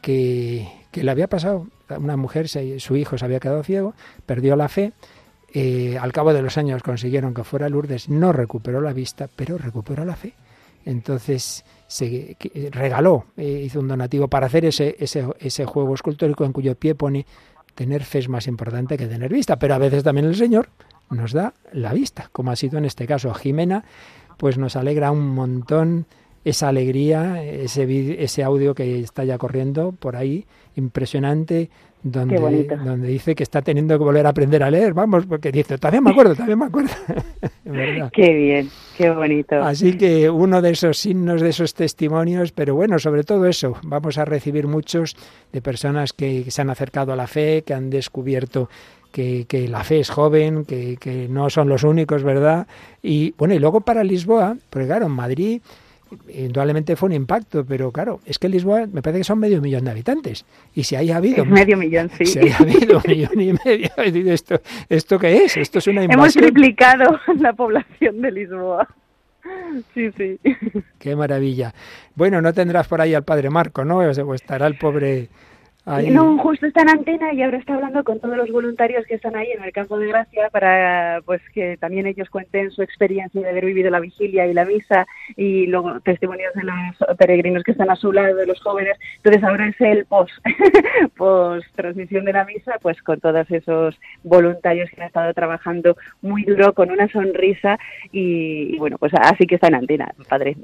que, 0.00 0.66
que 0.90 1.02
le 1.04 1.10
había 1.10 1.28
pasado, 1.28 1.66
una 1.98 2.16
mujer, 2.16 2.48
su 2.48 2.96
hijo 2.96 3.18
se 3.18 3.24
había 3.24 3.40
quedado 3.40 3.62
ciego, 3.62 3.94
perdió 4.26 4.56
la 4.56 4.68
fe, 4.68 4.92
eh, 5.52 5.98
al 5.98 6.12
cabo 6.12 6.32
de 6.32 6.42
los 6.42 6.56
años 6.58 6.82
consiguieron 6.82 7.34
que 7.34 7.44
fuera 7.44 7.68
Lourdes, 7.68 8.08
no 8.08 8.32
recuperó 8.32 8.80
la 8.80 8.92
vista, 8.92 9.28
pero 9.34 9.58
recuperó 9.58 10.04
la 10.04 10.16
fe. 10.16 10.34
Entonces 10.84 11.64
se 11.86 12.36
eh, 12.38 12.70
regaló, 12.70 13.26
eh, 13.36 13.62
hizo 13.64 13.80
un 13.80 13.88
donativo 13.88 14.28
para 14.28 14.46
hacer 14.46 14.64
ese, 14.64 14.96
ese, 14.98 15.26
ese 15.40 15.64
juego 15.66 15.94
escultórico 15.94 16.44
en 16.44 16.52
cuyo 16.52 16.74
pie 16.74 16.94
pone 16.94 17.26
tener 17.74 18.04
fe 18.04 18.20
es 18.20 18.28
más 18.28 18.46
importante 18.46 18.96
que 18.96 19.06
tener 19.06 19.32
vista, 19.32 19.58
pero 19.58 19.74
a 19.74 19.78
veces 19.78 20.04
también 20.04 20.26
el 20.26 20.36
Señor 20.36 20.68
nos 21.10 21.32
da 21.32 21.54
la 21.72 21.92
vista, 21.92 22.28
como 22.32 22.50
ha 22.50 22.56
sido 22.56 22.78
en 22.78 22.84
este 22.84 23.06
caso 23.06 23.34
Jimena, 23.34 23.84
pues 24.36 24.56
nos 24.56 24.76
alegra 24.76 25.10
un 25.10 25.28
montón 25.34 26.06
esa 26.44 26.68
alegría, 26.68 27.42
ese, 27.42 28.22
ese 28.22 28.42
audio 28.42 28.74
que 28.74 29.00
está 29.00 29.24
ya 29.24 29.36
corriendo 29.36 29.92
por 29.92 30.16
ahí, 30.16 30.46
impresionante, 30.80 31.70
donde, 32.02 32.66
donde 32.82 33.08
dice 33.08 33.34
que 33.34 33.42
está 33.42 33.60
teniendo 33.62 33.98
que 33.98 34.04
volver 34.04 34.26
a 34.26 34.30
aprender 34.30 34.62
a 34.62 34.70
leer, 34.70 34.94
vamos, 34.94 35.26
porque 35.26 35.52
dice, 35.52 35.78
también 35.78 36.02
me 36.04 36.10
acuerdo, 36.10 36.34
también 36.34 36.58
me 36.58 36.66
acuerdo. 36.66 36.90
Qué 38.12 38.34
bien, 38.34 38.68
qué 38.96 39.10
bonito. 39.10 39.62
Así 39.62 39.96
que 39.96 40.30
uno 40.30 40.62
de 40.62 40.70
esos 40.70 40.98
signos, 40.98 41.40
de 41.40 41.50
esos 41.50 41.74
testimonios, 41.74 42.52
pero 42.52 42.74
bueno, 42.74 42.98
sobre 42.98 43.22
todo 43.22 43.46
eso, 43.46 43.76
vamos 43.82 44.18
a 44.18 44.24
recibir 44.24 44.66
muchos 44.66 45.16
de 45.52 45.60
personas 45.60 46.12
que 46.12 46.50
se 46.50 46.62
han 46.62 46.70
acercado 46.70 47.12
a 47.12 47.16
la 47.16 47.26
fe, 47.26 47.62
que 47.66 47.74
han 47.74 47.90
descubierto 47.90 48.68
que, 49.12 49.44
que 49.46 49.68
la 49.68 49.84
fe 49.84 50.00
es 50.00 50.10
joven, 50.10 50.64
que, 50.64 50.96
que 50.96 51.28
no 51.28 51.50
son 51.50 51.68
los 51.68 51.84
únicos, 51.84 52.22
¿verdad? 52.22 52.66
Y 53.02 53.34
bueno, 53.36 53.54
y 53.54 53.58
luego 53.58 53.80
para 53.80 54.04
Lisboa, 54.04 54.56
porque 54.70 54.86
claro, 54.86 55.06
en 55.06 55.12
Madrid 55.12 55.60
indudablemente 56.28 56.96
fue 56.96 57.08
un 57.08 57.12
impacto, 57.14 57.64
pero 57.64 57.90
claro, 57.92 58.20
es 58.24 58.38
que 58.38 58.48
Lisboa 58.48 58.86
me 58.86 59.02
parece 59.02 59.20
que 59.20 59.24
son 59.24 59.38
medio 59.38 59.60
millón 59.60 59.84
de 59.84 59.90
habitantes. 59.90 60.44
Y 60.74 60.84
si 60.84 60.96
haya 60.96 61.16
habido... 61.16 61.44
Es 61.44 61.50
medio 61.50 61.76
millón, 61.76 62.10
sí. 62.16 62.26
Si 62.26 62.38
haya 62.38 62.56
habido 62.58 62.98
un 62.98 63.02
millón 63.06 63.40
y 63.40 63.52
medio, 63.64 63.90
¿esto, 64.32 64.60
¿esto 64.88 65.18
qué 65.18 65.44
es? 65.44 65.56
Esto 65.56 65.78
es 65.78 65.86
una 65.86 66.02
Hemos 66.02 66.14
invasión. 66.14 66.44
triplicado 66.44 67.20
la 67.38 67.52
población 67.52 68.20
de 68.20 68.32
Lisboa. 68.32 68.88
Sí, 69.94 70.10
sí. 70.16 70.38
Qué 70.98 71.16
maravilla. 71.16 71.74
Bueno, 72.14 72.42
no 72.42 72.52
tendrás 72.52 72.86
por 72.86 73.00
ahí 73.00 73.14
al 73.14 73.24
padre 73.24 73.50
Marco, 73.50 73.84
¿no? 73.84 73.98
O 73.98 74.10
o 74.10 74.34
estará 74.34 74.66
el 74.66 74.76
pobre 74.76 75.28
ahí. 75.86 76.10
No, 76.10 76.38
justo 76.38 76.66
está 76.66 76.82
en 76.82 76.90
antena 76.90 77.32
y 77.32 77.42
ahora 77.42 77.58
está 77.58 77.74
hablando 77.74 78.04
con 78.04 78.20
todos 78.20 78.36
los 78.36 78.50
voluntarios 78.50 79.06
que 79.06 79.14
están 79.14 79.36
ahí 79.36 79.48
en 79.52 79.62
el 79.64 79.72
campo 79.72 79.98
de 79.98 80.08
gracia 80.08 80.48
para 80.50 81.20
pues 81.24 81.40
que 81.52 81.76
también 81.76 82.06
ellos 82.06 82.28
cuenten 82.30 82.70
su 82.70 82.82
experiencia 82.82 83.40
de 83.40 83.48
haber 83.48 83.64
vivido 83.64 83.90
la 83.90 84.00
vigilia 84.00 84.46
y 84.46 84.54
la 84.54 84.64
misa 84.64 85.06
y 85.36 85.66
luego 85.66 86.00
testimonios 86.00 86.52
de 86.54 86.64
los 86.64 87.18
peregrinos 87.18 87.62
que 87.62 87.72
están 87.72 87.90
a 87.90 87.96
su 87.96 88.12
lado, 88.12 88.36
de 88.36 88.46
los 88.46 88.60
jóvenes. 88.60 88.98
Entonces 89.16 89.42
ahora 89.42 89.68
es 89.68 89.80
el 89.80 90.04
post, 90.06 90.32
post 91.16 91.66
transmisión 91.74 92.24
de 92.24 92.32
la 92.32 92.44
misa, 92.44 92.78
pues 92.80 93.00
con 93.02 93.20
todos 93.20 93.50
esos 93.50 93.98
voluntarios 94.22 94.90
que 94.90 95.00
han 95.00 95.06
estado 95.08 95.32
trabajando 95.34 95.96
muy 96.22 96.44
duro 96.44 96.72
con 96.74 96.90
una 96.90 97.08
sonrisa 97.08 97.78
y, 98.12 98.74
y 98.74 98.78
bueno, 98.78 98.98
pues 98.98 99.12
así 99.14 99.46
que 99.46 99.56
está 99.56 99.68
en 99.68 99.76
antena, 99.76 100.12
padre. 100.28 100.56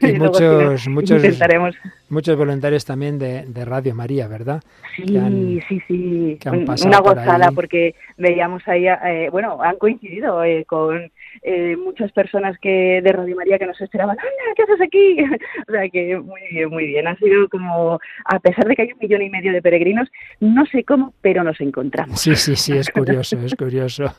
Y 0.00 0.12
Luego, 0.16 0.34
si 0.34 0.44
no, 0.44 0.54
muchos, 0.54 0.88
muchos, 0.88 1.24
intentaremos 1.24 1.74
muchos 2.14 2.36
voluntarios 2.38 2.84
también 2.86 3.18
de, 3.18 3.44
de 3.44 3.64
Radio 3.66 3.94
María, 3.94 4.26
¿verdad? 4.28 4.62
Sí, 4.96 5.16
han- 5.18 5.60
sí, 5.68 5.80
sí. 5.86 6.38
Una 6.86 7.00
gozada 7.00 7.50
porque 7.54 7.94
veíamos 8.16 8.66
ahí, 8.66 8.86
eh, 8.86 9.28
bueno, 9.30 9.60
han 9.62 9.76
coincidido 9.76 10.42
eh, 10.44 10.64
con 10.64 11.10
eh, 11.42 11.76
muchas 11.76 12.12
personas 12.12 12.58
que 12.58 13.00
de 13.02 13.12
Radio 13.12 13.36
María 13.36 13.58
que 13.58 13.66
nos 13.66 13.80
esperaban. 13.80 14.16
¡Anda, 14.18 14.54
qué 14.56 14.62
haces 14.62 14.80
aquí! 14.80 15.16
o 15.68 15.72
sea 15.72 15.88
que 15.88 16.18
muy 16.18 16.40
bien, 16.50 16.70
muy 16.70 16.86
bien. 16.86 17.06
Ha 17.06 17.16
sido 17.16 17.48
como, 17.48 17.98
a 18.24 18.40
pesar 18.40 18.66
de 18.66 18.76
que 18.76 18.82
hay 18.82 18.92
un 18.92 18.98
millón 19.00 19.22
y 19.22 19.30
medio 19.30 19.52
de 19.52 19.62
peregrinos, 19.62 20.08
no 20.40 20.64
sé 20.66 20.84
cómo, 20.84 21.14
pero 21.20 21.42
nos 21.42 21.60
encontramos. 21.60 22.20
Sí, 22.20 22.34
sí, 22.36 22.56
sí, 22.56 22.72
es 22.76 22.90
curioso, 22.90 23.38
es 23.38 23.54
curioso. 23.54 24.14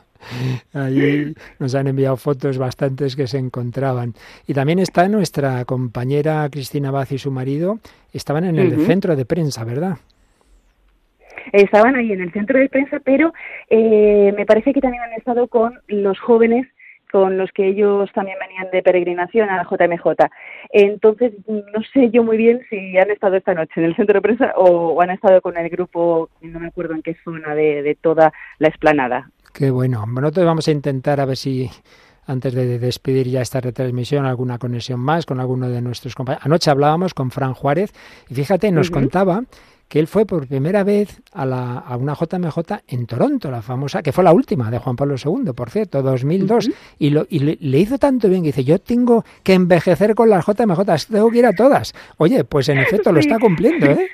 Allí 0.72 1.34
nos 1.58 1.74
han 1.74 1.86
enviado 1.88 2.16
fotos 2.16 2.58
bastantes 2.58 3.16
que 3.16 3.26
se 3.26 3.38
encontraban. 3.38 4.14
Y 4.46 4.54
también 4.54 4.78
está 4.78 5.08
nuestra 5.08 5.64
compañera 5.64 6.48
Cristina 6.50 6.90
Baz 6.90 7.12
y 7.12 7.18
su 7.18 7.30
marido, 7.30 7.78
estaban 8.12 8.44
en 8.44 8.56
el 8.56 8.86
centro 8.86 9.14
de 9.14 9.24
prensa, 9.24 9.64
¿verdad? 9.64 9.98
Estaban 11.52 11.94
ahí 11.94 12.12
en 12.12 12.20
el 12.20 12.32
centro 12.32 12.58
de 12.58 12.68
prensa, 12.68 12.98
pero 13.00 13.32
eh, 13.70 14.32
me 14.36 14.46
parece 14.46 14.72
que 14.72 14.80
también 14.80 15.02
han 15.02 15.12
estado 15.12 15.46
con 15.48 15.80
los 15.86 16.18
jóvenes 16.18 16.66
con 17.10 17.38
los 17.38 17.50
que 17.52 17.68
ellos 17.68 18.10
también 18.12 18.38
venían 18.40 18.70
de 18.70 18.82
peregrinación 18.82 19.48
a 19.48 19.56
la 19.56 19.64
JMJ. 19.64 20.28
Entonces, 20.70 21.32
no 21.46 21.82
sé 21.92 22.10
yo 22.10 22.22
muy 22.22 22.36
bien 22.36 22.60
si 22.68 22.96
han 22.98 23.10
estado 23.10 23.36
esta 23.36 23.54
noche 23.54 23.72
en 23.76 23.84
el 23.84 23.96
centro 23.96 24.14
de 24.14 24.22
prensa 24.22 24.52
o, 24.56 24.88
o 24.94 25.00
han 25.02 25.10
estado 25.10 25.40
con 25.40 25.56
el 25.56 25.68
grupo, 25.68 26.28
no 26.40 26.60
me 26.60 26.68
acuerdo 26.68 26.94
en 26.94 27.02
qué 27.02 27.16
zona 27.24 27.54
de, 27.54 27.82
de 27.82 27.94
toda 27.94 28.32
la 28.58 28.68
explanada. 28.68 29.30
Qué 29.52 29.70
bueno. 29.70 30.00
Bueno, 30.00 30.20
Nosotros 30.20 30.46
vamos 30.46 30.68
a 30.68 30.72
intentar 30.72 31.20
a 31.20 31.24
ver 31.24 31.36
si 31.36 31.70
antes 32.26 32.54
de 32.54 32.78
despedir 32.78 33.28
ya 33.28 33.40
esta 33.40 33.60
retransmisión 33.60 34.26
alguna 34.26 34.58
conexión 34.58 35.00
más 35.00 35.26
con 35.26 35.40
alguno 35.40 35.70
de 35.70 35.80
nuestros 35.80 36.14
compañeros. 36.14 36.44
Anoche 36.44 36.70
hablábamos 36.70 37.14
con 37.14 37.30
Fran 37.30 37.54
Juárez 37.54 37.92
y 38.28 38.34
fíjate, 38.34 38.70
nos 38.72 38.90
contaba 38.90 39.44
que 39.88 40.00
él 40.00 40.06
fue 40.06 40.26
por 40.26 40.48
primera 40.48 40.82
vez 40.84 41.20
a, 41.32 41.46
la, 41.46 41.78
a 41.78 41.96
una 41.96 42.14
JMJ 42.14 42.58
en 42.88 43.06
Toronto, 43.06 43.50
la 43.50 43.62
famosa, 43.62 44.02
que 44.02 44.12
fue 44.12 44.24
la 44.24 44.32
última 44.32 44.70
de 44.70 44.78
Juan 44.78 44.96
Pablo 44.96 45.14
II, 45.22 45.52
por 45.52 45.70
cierto, 45.70 46.02
2002, 46.02 46.70
y, 46.98 47.10
lo, 47.10 47.26
y 47.28 47.38
le, 47.40 47.58
le 47.60 47.78
hizo 47.78 47.98
tanto 47.98 48.28
bien 48.28 48.42
que 48.42 48.48
dice, 48.48 48.64
yo 48.64 48.78
tengo 48.80 49.24
que 49.42 49.54
envejecer 49.54 50.14
con 50.14 50.28
las 50.30 50.44
JMJ, 50.44 50.80
tengo 51.10 51.30
que 51.30 51.38
ir 51.38 51.46
a 51.46 51.52
todas. 51.52 51.94
Oye, 52.16 52.44
pues 52.44 52.68
en 52.68 52.78
efecto 52.78 53.12
lo 53.12 53.20
está 53.20 53.38
cumpliendo, 53.38 53.86
¿eh? 53.86 54.08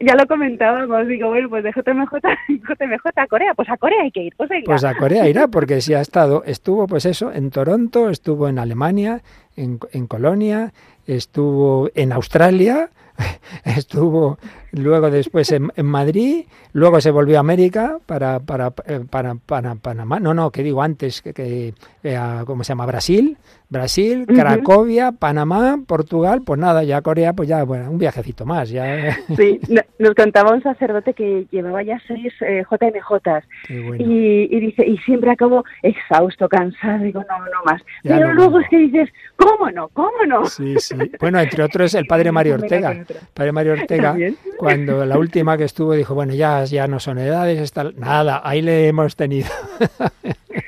Ya, 0.00 0.14
lo 0.14 0.26
comentábamos, 0.26 1.06
digo, 1.06 1.28
bueno, 1.28 1.48
pues 1.48 1.64
de 1.64 1.70
JMJ, 1.70 2.12
JMJ 2.48 3.06
a 3.16 3.26
Corea, 3.26 3.54
pues 3.54 3.68
a 3.70 3.76
Corea 3.78 4.02
hay 4.02 4.10
que 4.10 4.24
ir, 4.24 4.34
pues. 4.36 4.50
Pues 4.64 4.84
a 4.84 4.94
Corea 4.94 5.28
irá, 5.28 5.48
porque 5.48 5.80
si 5.80 5.94
ha 5.94 6.00
estado, 6.00 6.42
estuvo 6.44 6.86
pues 6.86 7.06
eso, 7.06 7.32
en 7.32 7.50
Toronto, 7.50 8.10
estuvo 8.10 8.48
en 8.48 8.58
Alemania, 8.58 9.22
en, 9.56 9.78
en 9.92 10.06
Colonia, 10.06 10.72
estuvo 11.06 11.88
en 11.94 12.12
Australia, 12.12 12.90
estuvo 13.64 14.38
luego 14.72 15.10
después 15.10 15.50
en, 15.52 15.70
en 15.76 15.86
Madrid, 15.86 16.44
luego 16.72 17.00
se 17.00 17.10
volvió 17.10 17.36
a 17.38 17.40
América 17.40 17.98
para, 18.06 18.40
para, 18.40 18.72
eh, 18.86 19.00
para, 19.08 19.34
para 19.34 19.74
Panamá, 19.74 20.20
no, 20.20 20.34
no, 20.34 20.50
que 20.50 20.62
digo 20.62 20.82
antes, 20.82 21.22
que, 21.22 21.32
que 21.34 21.74
eh, 22.02 22.18
¿cómo 22.46 22.64
se 22.64 22.68
llama? 22.70 22.86
Brasil, 22.86 23.36
Brasil, 23.68 24.26
Ujú. 24.28 24.34
Cracovia, 24.40 25.12
Panamá, 25.12 25.78
Portugal, 25.86 26.42
pues 26.44 26.58
nada, 26.58 26.82
ya 26.82 27.02
Corea, 27.02 27.32
pues 27.32 27.48
ya, 27.48 27.62
bueno, 27.64 27.90
un 27.90 27.98
viajecito 27.98 28.44
más, 28.46 28.70
ya. 28.70 29.16
Sí, 29.36 29.60
no- 29.68 29.82
nos 29.98 30.14
contaba 30.14 30.52
un 30.52 30.62
sacerdote 30.62 31.14
que 31.14 31.46
llevaba 31.50 31.82
ya 31.82 32.00
seis 32.08 32.32
eh, 32.40 32.64
JMJs 32.68 33.44
bueno. 33.84 33.96
y, 33.98 34.48
y 34.50 34.60
dice 34.60 34.86
y 34.86 34.96
siempre 34.98 35.30
acabo 35.30 35.64
exhausto, 35.82 36.48
cansado, 36.48 37.04
digo 37.04 37.20
no, 37.28 37.38
no 37.38 37.62
más. 37.64 37.80
Ya 38.02 38.16
Pero 38.16 38.28
no, 38.28 38.34
luego 38.34 38.52
no. 38.52 38.60
es 38.60 38.68
que 38.70 38.78
dices, 38.78 39.08
¿cómo 39.36 39.70
no? 39.70 39.88
¿Cómo 39.88 40.24
no? 40.26 40.46
Sí, 40.46 40.74
sí. 40.78 40.96
Bueno, 41.20 41.38
entre 41.40 41.62
otros 41.62 41.94
el 41.94 42.06
padre 42.06 42.32
Mario 42.32 42.54
Ortega. 42.54 43.04
Padre 43.34 43.52
Mario 43.52 43.72
Ortega 43.74 44.10
También. 44.10 44.36
Cuando 44.60 45.06
la 45.06 45.18
última 45.18 45.56
que 45.56 45.64
estuvo 45.64 45.94
dijo, 45.94 46.14
bueno, 46.14 46.34
ya, 46.34 46.64
ya 46.64 46.86
no 46.86 47.00
son 47.00 47.18
edades, 47.18 47.58
está... 47.58 47.90
nada, 47.96 48.42
ahí 48.44 48.62
le 48.62 48.88
hemos 48.88 49.16
tenido. 49.16 49.48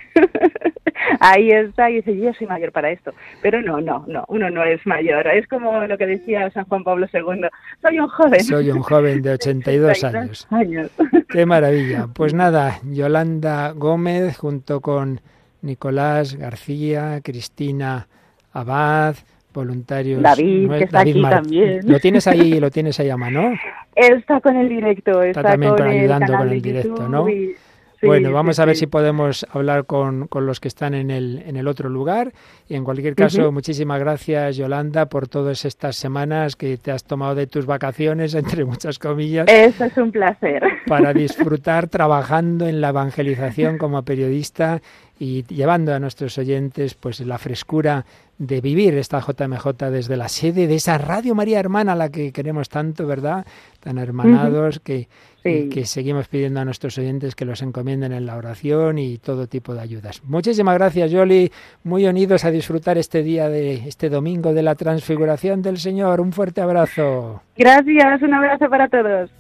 Ahí 1.25 1.51
está, 1.51 1.89
y 1.89 1.97
dice, 1.97 2.17
yo 2.17 2.33
soy 2.35 2.49
mayor 2.49 2.73
para 2.73 2.91
esto. 2.91 3.13
Pero 3.43 3.63
no, 3.63 3.81
no, 3.81 4.05
no, 4.09 4.25
uno 4.27 4.51
no 4.51 4.65
es 4.65 4.85
mayor. 4.85 5.29
Es 5.29 5.47
como 5.47 5.87
lo 5.87 5.97
que 5.97 6.07
decía 6.07 6.51
San 6.51 6.65
Juan 6.65 6.83
Pablo 6.83 7.07
II, 7.13 7.47
soy 7.81 7.99
un 8.01 8.09
joven. 8.09 8.41
Soy 8.41 8.71
un 8.73 8.83
joven 8.83 9.23
de 9.23 9.31
82 9.35 10.03
años. 10.03 10.49
años. 10.51 10.91
Qué 11.29 11.47
maravilla. 11.47 12.09
Pues 12.13 12.35
nada, 12.35 12.81
Yolanda 12.83 13.71
Gómez 13.71 14.37
junto 14.37 14.81
con 14.81 15.21
Nicolás 15.61 16.35
García, 16.35 17.21
Cristina 17.23 18.09
Abad, 18.53 19.15
voluntarios. 19.53 20.23
David, 20.23 20.71
que 20.71 20.85
está 20.85 21.01
aquí 21.01 21.21
también. 21.23 21.81
Lo 21.85 21.99
tienes 22.01 22.27
ahí, 22.27 22.59
lo 22.61 22.71
tienes 22.71 22.99
ahí 23.01 23.11
a 23.11 23.17
mano. 23.17 23.53
Está 23.95 24.41
con 24.41 24.57
el 24.57 24.69
directo, 24.69 25.23
está, 25.23 25.43
también 25.43 25.73
con 25.73 25.79
con- 25.83 25.91
el 25.91 25.99
ayudando 26.01 26.37
con 26.37 26.49
el 26.49 26.63
directo, 26.63 27.09
¿no? 27.09 27.29
y- 27.29 27.55
sí, 28.01 28.07
bueno, 28.07 28.29
sí, 28.31 28.35
vamos 28.35 28.59
a 28.59 28.65
ver 28.65 28.75
sí. 28.75 28.81
si 28.81 28.87
podemos 28.89 29.47
hablar 29.53 29.85
con, 29.85 30.27
con 30.27 30.45
los 30.45 30.59
que 30.59 30.67
están 30.67 30.93
en 30.95 31.11
el, 31.13 31.43
en 31.47 31.57
el 31.57 31.69
otro 31.69 31.89
lugar. 31.89 32.33
Y 32.69 32.75
en 32.75 32.83
cualquier 32.85 33.15
caso, 33.15 33.53
muchísimas 33.53 34.01
gracias, 34.01 34.57
Yolanda, 34.57 35.07
por 35.07 35.29
todas 35.29 35.65
estas 35.65 35.95
semanas 35.95 36.57
que 36.57 36.79
te 36.79 36.91
has 36.91 37.05
tomado 37.05 37.35
de 37.37 37.47
tus 37.47 37.65
vacaciones, 37.67 38.35
entre 38.35 38.65
muchas 38.65 38.99
comillas. 38.99 39.47
Eso 39.49 39.85
es 39.85 39.97
un 39.99 40.11
placer. 40.11 40.63
para 40.89 41.13
disfrutar 41.15 41.87
trabajando 41.89 42.67
en 42.67 42.81
la 42.81 42.89
evangelización 42.89 43.79
como 43.79 44.03
periodista 44.03 44.81
y 45.21 45.45
llevando 45.45 45.95
a 45.95 46.01
nuestros 46.01 46.37
oyentes 46.39 46.95
pues 46.95 47.21
la 47.21 47.39
frescura 47.39 48.05
de 48.45 48.61
vivir 48.61 48.95
esta 48.99 49.21
JMJ 49.21 49.89
desde 49.91 50.17
la 50.17 50.29
sede 50.29 50.67
de 50.67 50.75
esa 50.75 50.99
Radio 50.99 51.35
María 51.35 51.61
Hermana 51.61 51.93
a 51.93 51.97
la 51.97 52.09
que 52.09 52.33
queremos 52.33 52.69
tanto, 52.69 53.07
¿verdad? 53.07 53.47
Tan 53.79 53.99
hermanados 53.99 54.81
que, 54.81 55.09
Sí. 55.45 55.69
que 55.69 55.87
seguimos 55.87 56.27
pidiendo 56.29 56.61
a 56.61 56.65
nuestros 56.65 56.99
oyentes 56.99 57.35
que 57.35 57.45
los 57.45 57.63
encomienden 57.63 58.13
en 58.13 58.27
la 58.27 58.37
oración 58.37 58.99
y 58.99 59.19
todo 59.19 59.47
tipo 59.47 59.75
de 59.75 59.81
ayudas. 59.81 60.23
Muchísimas 60.25 60.75
gracias, 60.75 61.11
Yoli. 61.11 61.51
Muy 61.85 62.07
unidos 62.07 62.45
a 62.45 62.51
disfrutar 62.51 62.99
este 62.99 63.23
día 63.23 63.49
de 63.49 63.75
este 63.89 64.09
domingo 64.09 64.53
de 64.53 64.63
la 64.63 64.75
transfiguración 64.75 65.63
del 65.63 65.79
Señor. 65.79 66.21
Un 66.21 66.33
fuerte 66.33 66.61
abrazo. 66.61 67.43
Gracias, 67.57 68.23
un 68.23 68.35
abrazo 68.35 68.69
para 68.69 68.89
todos. 68.89 69.31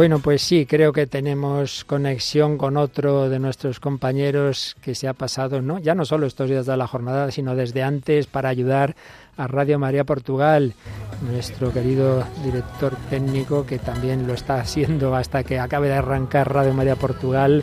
Bueno, 0.00 0.20
pues 0.20 0.40
sí, 0.40 0.64
creo 0.64 0.94
que 0.94 1.06
tenemos 1.06 1.84
conexión 1.84 2.56
con 2.56 2.78
otro 2.78 3.28
de 3.28 3.38
nuestros 3.38 3.80
compañeros 3.80 4.74
que 4.80 4.94
se 4.94 5.06
ha 5.06 5.12
pasado, 5.12 5.60
¿no? 5.60 5.78
Ya 5.78 5.94
no 5.94 6.06
solo 6.06 6.26
estos 6.26 6.48
días 6.48 6.64
de 6.64 6.74
la 6.78 6.86
jornada, 6.86 7.30
sino 7.30 7.54
desde 7.54 7.82
antes 7.82 8.26
para 8.26 8.48
ayudar 8.48 8.96
a 9.36 9.46
Radio 9.46 9.78
María 9.78 10.04
Portugal, 10.04 10.72
nuestro 11.30 11.70
querido 11.70 12.24
director 12.42 12.96
técnico 13.10 13.66
que 13.66 13.78
también 13.78 14.26
lo 14.26 14.32
está 14.32 14.54
haciendo 14.54 15.14
hasta 15.14 15.44
que 15.44 15.58
acabe 15.58 15.88
de 15.88 15.96
arrancar 15.96 16.50
Radio 16.50 16.72
María 16.72 16.96
Portugal, 16.96 17.62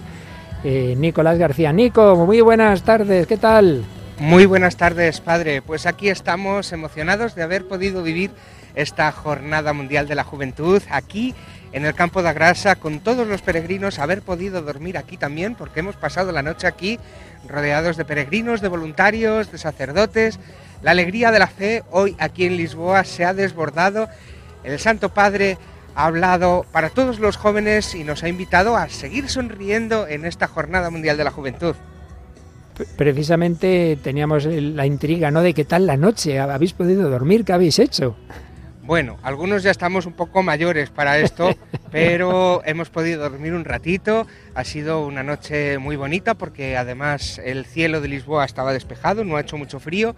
eh, 0.64 0.94
Nicolás 0.96 1.40
García. 1.40 1.74
Nico, 1.74 2.16
muy 2.16 2.42
buenas 2.42 2.84
tardes, 2.84 3.26
¿qué 3.26 3.38
tal? 3.38 3.84
Muy 4.20 4.46
buenas 4.46 4.78
tardes, 4.78 5.22
padre. 5.22 5.64
Pues 5.64 5.88
aquí 5.88 6.10
estamos 6.10 6.72
emocionados 6.72 7.34
de 7.34 7.42
haber 7.42 7.68
podido 7.68 8.04
vivir 8.04 8.30
esta 8.76 9.12
Jornada 9.12 9.74
Mundial 9.74 10.08
de 10.08 10.14
la 10.14 10.24
Juventud 10.24 10.84
aquí 10.92 11.34
en 11.78 11.86
el 11.86 11.94
Campo 11.94 12.24
de 12.24 12.34
Grasa 12.34 12.76
con 12.76 13.00
todos 13.00 13.28
los 13.28 13.44
peregrinos, 13.44 14.00
haber 14.00 14.24
podido 14.24 14.62
dormir 14.62 14.98
aquí 14.98 15.16
también 15.16 15.54
porque 15.54 15.82
hemos 15.82 15.96
pasado 15.96 16.32
la 16.32 16.42
noche 16.42 16.66
aquí 16.66 17.00
rodeados 17.48 17.98
de 17.98 18.06
peregrinos, 18.06 18.62
de 18.62 18.68
voluntarios, 18.68 19.52
de 19.52 19.60
sacerdotes. 19.60 20.40
La 20.82 20.92
alegría 20.92 21.32
de 21.32 21.40
la 21.40 21.48
fe 21.48 21.84
hoy 21.92 22.16
aquí 22.20 22.46
en 22.46 22.58
Lisboa 22.58 23.04
se 23.04 23.26
ha 23.26 23.34
desbordado. 23.34 24.10
El 24.64 24.80
Santo 24.80 25.10
Padre 25.10 25.58
ha 25.94 26.06
hablado 26.06 26.66
para 26.72 26.90
todos 26.90 27.20
los 27.20 27.38
jóvenes 27.38 27.94
y 27.94 28.04
nos 28.04 28.24
ha 28.24 28.28
invitado 28.28 28.76
a 28.76 28.90
seguir 28.90 29.30
sonriendo 29.30 30.08
en 30.08 30.26
esta 30.26 30.48
Jornada 30.48 30.90
Mundial 30.90 31.16
de 31.16 31.24
la 31.24 31.32
Juventud. 31.32 31.76
Precisamente 32.96 33.98
teníamos 34.04 34.46
la 34.46 34.86
intriga, 34.86 35.30
¿no? 35.32 35.42
De 35.42 35.54
qué 35.54 35.66
tal 35.66 35.86
la 35.86 35.98
noche, 35.98 36.40
¿habéis 36.40 36.74
podido 36.74 37.10
dormir? 37.10 37.46
¿Qué 37.46 37.54
habéis 37.54 37.80
hecho? 37.80 38.16
Bueno, 38.88 39.18
algunos 39.22 39.64
ya 39.64 39.72
estamos 39.72 40.06
un 40.06 40.14
poco 40.14 40.42
mayores 40.44 40.90
para 40.90 41.20
esto, 41.20 41.50
pero 41.92 42.62
hemos 42.66 42.90
podido 42.90 43.30
dormir 43.30 43.54
un 43.54 43.66
ratito. 43.66 44.26
Ha 44.56 44.64
sido 44.64 45.06
una 45.06 45.24
noche 45.24 45.78
muy 45.78 45.98
bonita 45.98 46.36
porque 46.36 46.78
además 46.78 47.38
el 47.44 47.66
cielo 47.66 48.00
de 48.00 48.08
Lisboa 48.08 48.46
estaba 48.46 48.72
despejado, 48.72 49.26
no 49.26 49.36
ha 49.36 49.42
hecho 49.42 49.58
mucho 49.58 49.82
frío. 49.82 50.16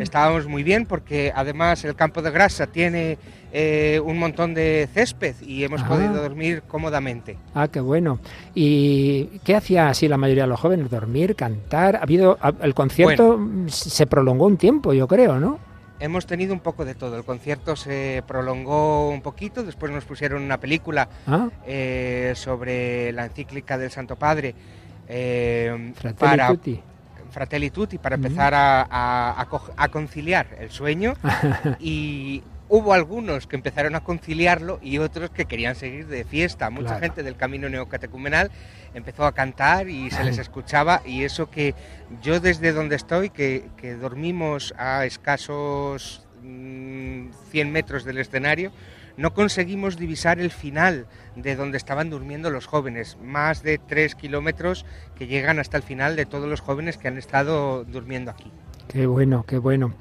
Estábamos 0.00 0.48
muy 0.48 0.64
bien 0.64 0.84
porque 0.84 1.32
además 1.34 1.84
el 1.84 1.94
campo 1.94 2.20
de 2.20 2.32
grasa 2.32 2.66
tiene 2.66 3.18
eh, 3.52 4.00
un 4.04 4.18
montón 4.18 4.52
de 4.52 4.88
césped 4.92 5.36
y 5.40 5.62
hemos 5.64 5.80
Ah. 5.82 5.88
podido 5.88 6.14
dormir 6.14 6.62
cómodamente. 6.66 7.38
Ah, 7.54 7.68
qué 7.68 7.78
bueno. 7.80 8.18
¿Y 8.54 9.26
qué 9.44 9.54
hacía 9.54 9.88
así 9.88 10.08
la 10.08 10.18
mayoría 10.18 10.42
de 10.42 10.48
los 10.50 10.60
jóvenes? 10.60 10.90
¿Dormir, 10.90 11.36
cantar? 11.36 11.96
Ha 11.96 12.00
habido 12.02 12.36
el 12.60 12.74
concierto 12.74 13.38
se 13.68 14.06
prolongó 14.08 14.46
un 14.46 14.56
tiempo, 14.56 14.92
yo 14.92 15.06
creo, 15.06 15.38
¿no? 15.38 15.60
Hemos 16.00 16.26
tenido 16.26 16.54
un 16.54 16.60
poco 16.60 16.84
de 16.84 16.94
todo. 16.94 17.16
El 17.16 17.24
concierto 17.24 17.74
se 17.74 18.22
prolongó 18.26 19.08
un 19.08 19.20
poquito, 19.20 19.64
después 19.64 19.90
nos 19.90 20.04
pusieron 20.04 20.42
una 20.42 20.58
película 20.58 21.08
Ah. 21.26 21.48
eh, 21.66 22.32
sobre 22.36 23.12
la 23.12 23.24
encíclica 23.26 23.76
del 23.78 23.90
Santo 23.90 24.14
Padre 24.16 24.54
eh, 25.08 25.92
Fratelli 25.96 26.14
para 26.18 26.48
Tutti. 26.48 26.80
Fratelli 27.30 27.70
Tutti, 27.70 27.98
para 27.98 28.16
Ujú. 28.16 28.26
empezar 28.26 28.54
a, 28.54 28.82
a- 28.82 29.40
a 29.40 29.46
co- 29.48 29.70
a 29.76 29.88
conciliar 29.88 30.46
el 30.60 30.70
sueño 30.70 31.14
y 31.80 32.42
hubo 32.68 32.92
algunos 32.92 33.46
que 33.46 33.56
empezaron 33.56 33.94
a 33.94 34.00
conciliarlo 34.00 34.78
y 34.82 34.98
otros 34.98 35.30
que 35.30 35.46
querían 35.46 35.74
seguir 35.74 36.06
de 36.06 36.24
fiesta. 36.24 36.70
Mucha 36.70 36.88
Claro. 36.88 37.00
gente 37.00 37.22
del 37.22 37.36
camino 37.36 37.68
neocatecumenal 37.68 38.50
empezó 38.94 39.24
a 39.24 39.32
cantar 39.32 39.88
y 39.88 40.10
se 40.10 40.24
les 40.24 40.38
escuchaba 40.38 41.02
y 41.04 41.24
eso 41.24 41.50
que 41.50 41.74
yo 42.22 42.40
desde 42.40 42.72
donde 42.72 42.96
estoy, 42.96 43.30
que, 43.30 43.64
que 43.76 43.94
dormimos 43.94 44.74
a 44.78 45.04
escasos 45.06 46.26
mm, 46.42 47.28
100 47.50 47.72
metros 47.72 48.04
del 48.04 48.18
escenario, 48.18 48.70
no 49.16 49.34
conseguimos 49.34 49.96
divisar 49.96 50.38
el 50.38 50.50
final 50.50 51.06
de 51.34 51.56
donde 51.56 51.76
estaban 51.76 52.08
durmiendo 52.08 52.50
los 52.50 52.66
jóvenes, 52.66 53.16
más 53.22 53.62
de 53.62 53.78
3 53.78 54.14
kilómetros 54.14 54.86
que 55.16 55.26
llegan 55.26 55.58
hasta 55.58 55.76
el 55.76 55.82
final 55.82 56.14
de 56.16 56.24
todos 56.26 56.48
los 56.48 56.60
jóvenes 56.60 56.98
que 56.98 57.08
han 57.08 57.18
estado 57.18 57.84
durmiendo 57.84 58.30
aquí. 58.30 58.52
Qué 58.88 59.06
bueno, 59.06 59.44
qué 59.46 59.58
bueno. 59.58 59.92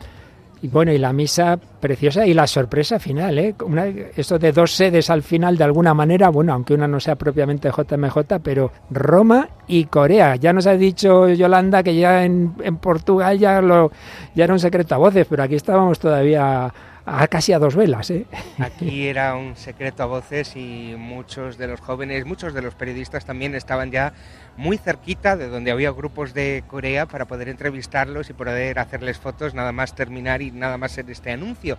Y 0.62 0.70
bueno, 0.70 0.92
y 0.92 0.98
la 0.98 1.14
misa 1.14 1.60
preciosa 1.80 2.26
y 2.26 2.34
la 2.34 2.48
sorpresa 2.48 2.98
final, 2.98 3.38
¿eh? 3.38 3.56
Una, 3.64 3.86
de 3.86 4.52
dos 4.52 4.72
sedes 4.72 5.10
al 5.10 5.22
final, 5.22 5.56
de 5.56 5.64
alguna 5.64 5.94
manera, 5.94 6.30
bueno, 6.30 6.54
aunque 6.54 6.74
una 6.74 6.88
no 6.88 7.00
sea 7.00 7.16
propiamente 7.16 7.70
JMJ, 7.70 8.40
pero 8.42 8.72
Roma 8.90 9.50
y 9.68 9.86
Corea. 9.86 10.36
Ya 10.36 10.54
nos 10.54 10.66
ha 10.66 10.74
dicho 10.74 11.30
Yolanda 11.30 11.84
que 11.84 11.96
ya 11.96 12.26
en, 12.26 12.54
en 12.64 12.78
Portugal 12.78 13.38
ya, 13.38 13.62
lo, 13.62 13.92
ya 14.34 14.46
era 14.46 14.54
un 14.54 14.60
secreto 14.60 14.96
a 14.96 14.98
voces, 14.98 15.28
pero 15.30 15.44
aquí 15.44 15.56
estábamos 15.56 16.00
todavía 16.00 16.74
a, 17.08 17.28
casi 17.28 17.54
a 17.54 17.60
dos 17.60 17.76
velas, 17.76 18.12
¿eh? 18.12 18.26
Aquí 18.60 19.08
era 19.08 19.36
un 19.36 19.56
secreto 19.56 20.04
a 20.04 20.06
voces 20.06 20.56
y 20.56 20.94
muchos 20.98 21.58
de 21.58 21.68
los 21.68 21.80
jóvenes, 21.80 22.26
muchos 22.26 22.54
de 22.54 22.62
los 22.62 22.76
periodistas 22.76 23.26
también 23.26 23.56
estaban 23.56 23.92
ya 23.92 24.14
muy 24.58 24.78
cerquita 24.78 25.38
de 25.38 25.48
donde 25.48 25.72
había 25.72 25.92
grupos 25.92 26.34
de 26.34 26.64
Corea 26.68 27.06
para 27.06 27.26
poder 27.26 27.48
entrevistarlos 27.48 28.30
y 28.30 28.34
poder 28.34 28.78
hacerles 28.78 29.18
fotos 29.18 29.54
nada 29.54 29.72
más 29.72 29.96
terminar 29.96 30.42
y 30.42 30.52
nada 30.52 30.78
más 30.78 30.98
en 30.98 31.10
este 31.10 31.32
anuncio. 31.32 31.78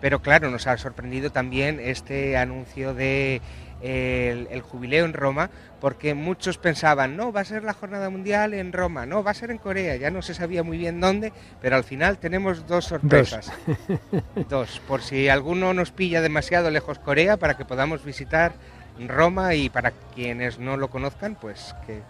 Pero 0.00 0.22
claro, 0.22 0.48
nos 0.48 0.68
ha 0.68 0.78
sorprendido 0.78 1.30
también 1.32 1.80
este 1.80 2.36
anuncio 2.36 2.94
de 2.94 3.42
el, 3.82 4.48
el 4.50 4.60
jubileo 4.60 5.04
en 5.04 5.12
Roma, 5.12 5.50
porque 5.80 6.14
muchos 6.14 6.58
pensaban, 6.58 7.16
no, 7.16 7.32
va 7.32 7.40
a 7.42 7.44
ser 7.44 7.62
la 7.62 7.72
jornada 7.72 8.10
mundial 8.10 8.54
en 8.54 8.72
Roma, 8.72 9.06
no, 9.06 9.22
va 9.22 9.30
a 9.30 9.34
ser 9.34 9.50
en 9.50 9.58
Corea, 9.58 9.96
ya 9.96 10.10
no 10.10 10.22
se 10.22 10.34
sabía 10.34 10.62
muy 10.62 10.78
bien 10.78 11.00
dónde, 11.00 11.32
pero 11.60 11.76
al 11.76 11.84
final 11.84 12.18
tenemos 12.18 12.66
dos 12.66 12.86
sorpresas. 12.86 13.52
Dos, 14.48 14.80
por 14.88 15.02
si 15.02 15.28
alguno 15.28 15.74
nos 15.74 15.92
pilla 15.92 16.20
demasiado 16.20 16.70
lejos 16.70 16.98
Corea, 16.98 17.36
para 17.36 17.56
que 17.56 17.64
podamos 17.64 18.04
visitar 18.04 18.52
Roma 19.06 19.54
y 19.54 19.68
para 19.68 19.92
quienes 20.14 20.58
no 20.58 20.76
lo 20.76 20.88
conozcan, 20.88 21.36
pues 21.36 21.74
que, 21.86 22.00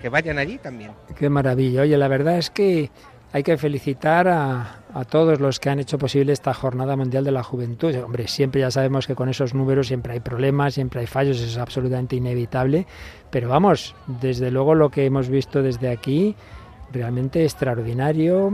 que 0.00 0.08
vayan 0.08 0.38
allí 0.38 0.56
también. 0.56 0.92
Qué 1.18 1.28
maravilla. 1.28 1.82
Oye, 1.82 1.98
la 1.98 2.08
verdad 2.08 2.38
es 2.38 2.48
que 2.48 2.90
hay 3.32 3.42
que 3.42 3.56
felicitar 3.56 4.28
a, 4.28 4.80
a, 4.92 5.04
todos 5.04 5.40
los 5.40 5.60
que 5.60 5.70
han 5.70 5.78
hecho 5.78 5.98
posible 5.98 6.32
esta 6.32 6.52
Jornada 6.52 6.96
Mundial 6.96 7.24
de 7.24 7.30
la 7.30 7.42
Juventud. 7.42 7.94
Hombre, 7.96 8.26
siempre 8.26 8.60
ya 8.60 8.70
sabemos 8.70 9.06
que 9.06 9.14
con 9.14 9.28
esos 9.28 9.54
números 9.54 9.86
siempre 9.86 10.14
hay 10.14 10.20
problemas, 10.20 10.74
siempre 10.74 11.00
hay 11.00 11.06
fallos, 11.06 11.36
eso 11.36 11.46
es 11.46 11.58
absolutamente 11.58 12.16
inevitable. 12.16 12.86
Pero 13.30 13.48
vamos, 13.48 13.94
desde 14.20 14.50
luego 14.50 14.74
lo 14.74 14.90
que 14.90 15.06
hemos 15.06 15.28
visto 15.28 15.62
desde 15.62 15.90
aquí, 15.90 16.34
realmente 16.92 17.44
extraordinario, 17.44 18.52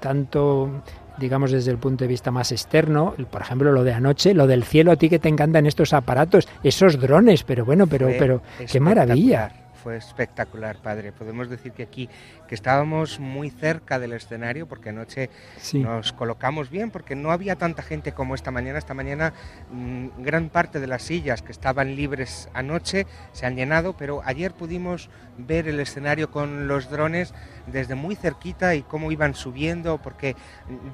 tanto 0.00 0.82
digamos 1.18 1.50
desde 1.50 1.70
el 1.70 1.78
punto 1.78 2.04
de 2.04 2.08
vista 2.08 2.30
más 2.30 2.50
externo, 2.50 3.14
por 3.30 3.42
ejemplo 3.42 3.72
lo 3.72 3.84
de 3.84 3.92
anoche, 3.92 4.34
lo 4.34 4.46
del 4.46 4.64
cielo 4.64 4.92
a 4.92 4.96
ti 4.96 5.08
que 5.08 5.18
te 5.18 5.28
encantan 5.28 5.66
estos 5.66 5.92
aparatos, 5.92 6.48
esos 6.62 6.98
drones, 6.98 7.44
pero 7.44 7.64
bueno, 7.64 7.86
pero 7.86 8.08
pero 8.18 8.42
qué 8.70 8.80
maravilla. 8.80 9.52
Fue 9.82 9.96
espectacular, 9.96 10.76
padre. 10.82 11.10
Podemos 11.12 11.48
decir 11.48 11.72
que 11.72 11.82
aquí, 11.84 12.08
que 12.48 12.54
estábamos 12.54 13.18
muy 13.18 13.50
cerca 13.50 13.98
del 13.98 14.12
escenario, 14.12 14.66
porque 14.66 14.90
anoche 14.90 15.30
Sí. 15.56 15.78
nos 15.78 16.12
colocamos 16.12 16.68
bien, 16.70 16.90
porque 16.90 17.14
no 17.14 17.30
había 17.30 17.56
tanta 17.56 17.82
gente 17.82 18.12
como 18.12 18.34
esta 18.34 18.50
mañana. 18.50 18.78
Esta 18.78 18.94
mañana 18.94 19.32
mm, 19.72 20.08
gran 20.22 20.48
parte 20.50 20.80
de 20.80 20.86
las 20.86 21.02
sillas 21.02 21.40
que 21.42 21.52
estaban 21.52 21.96
libres 21.96 22.48
anoche 22.52 23.06
se 23.32 23.46
han 23.46 23.56
llenado, 23.56 23.96
pero 23.96 24.20
ayer 24.24 24.52
pudimos 24.52 25.08
ver 25.38 25.66
el 25.68 25.80
escenario 25.80 26.30
con 26.30 26.68
los 26.68 26.90
drones 26.90 27.32
desde 27.66 27.94
muy 27.94 28.16
cerquita 28.16 28.74
y 28.74 28.82
cómo 28.82 29.10
iban 29.12 29.34
subiendo, 29.34 29.96
porque 29.98 30.36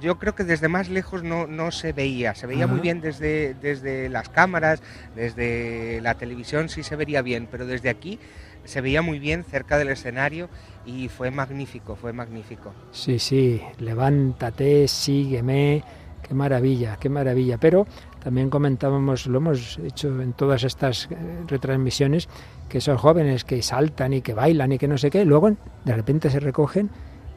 yo 0.00 0.18
creo 0.18 0.34
que 0.36 0.44
desde 0.44 0.68
más 0.68 0.89
lejos 0.89 1.24
no, 1.24 1.47
no 1.48 1.73
se 1.73 1.92
veía. 1.92 2.34
Se 2.36 2.47
veía 2.47 2.65
Ajá. 2.66 2.73
muy 2.73 2.81
bien 2.81 3.00
desde, 3.00 3.55
desde 3.55 4.08
las 4.08 4.28
cámaras, 4.28 4.81
desde 5.16 6.00
la 6.02 6.15
televisión 6.15 6.68
sí 6.68 6.82
se 6.84 6.94
vería 6.94 7.23
bien, 7.23 7.48
pero 7.50 7.66
desde 7.66 7.89
aquí 7.90 8.20
se 8.67 8.81
veía 8.81 9.03
muy 9.03 9.19
bien 9.19 9.45
cerca 9.45 9.78
del 9.78 9.89
escenario 9.89 10.49
y 10.85 11.09
fue 11.09 11.31
magnífico, 11.31 11.97
fue 11.97 12.12
magnífico. 12.12 12.73
Sí, 12.93 13.19
sí, 13.19 13.61
levántate, 13.78 14.86
sígueme, 14.89 15.83
qué 16.27 16.35
maravilla, 16.35 16.97
qué 17.01 17.09
maravilla. 17.09 17.59
Pero 17.59 17.86
también 18.23 18.51
comentábamos, 18.51 19.27
lo 19.27 19.39
hemos 19.39 19.78
hecho 19.78 20.20
en 20.20 20.33
todas 20.33 20.65
estas 20.65 21.09
eh, 21.11 21.17
retransmisiones, 21.47 22.28
que 22.69 22.78
esos 22.78 23.01
jóvenes 23.01 23.45
que 23.45 23.62
saltan 23.62 24.12
y 24.12 24.20
que 24.23 24.35
bailan 24.35 24.73
y 24.73 24.78
que 24.78 24.89
no 24.89 24.99
sé 24.99 25.11
qué, 25.11 25.25
luego 25.25 25.51
de 25.85 25.95
repente 25.95 26.31
se 26.31 26.41
recogen 26.41 26.91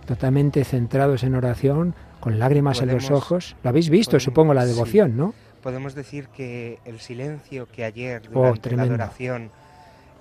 totalmente 0.06 0.64
centrados 0.64 1.24
en 1.24 1.35
oración, 1.35 1.93
con 2.19 2.40
lágrimas 2.40 2.82
en 2.82 2.90
los 2.90 3.11
ojos. 3.11 3.56
Lo 3.64 3.69
habéis 3.69 3.90
visto, 3.90 4.11
podemos- 4.11 4.24
supongo, 4.24 4.53
la 4.53 4.64
sí. 4.66 4.69
devoción, 4.74 5.16
¿no? 5.16 5.33
Podemos 5.61 5.93
decir 5.93 6.27
que 6.30 6.80
el 6.85 6.99
silencio 6.99 7.67
que 7.67 7.83
ayer 7.83 8.22
Oh, 8.30 8.40
durante 8.40 8.56
la 8.58 8.61
tremendo. 8.61 8.93
adoración 8.95 9.51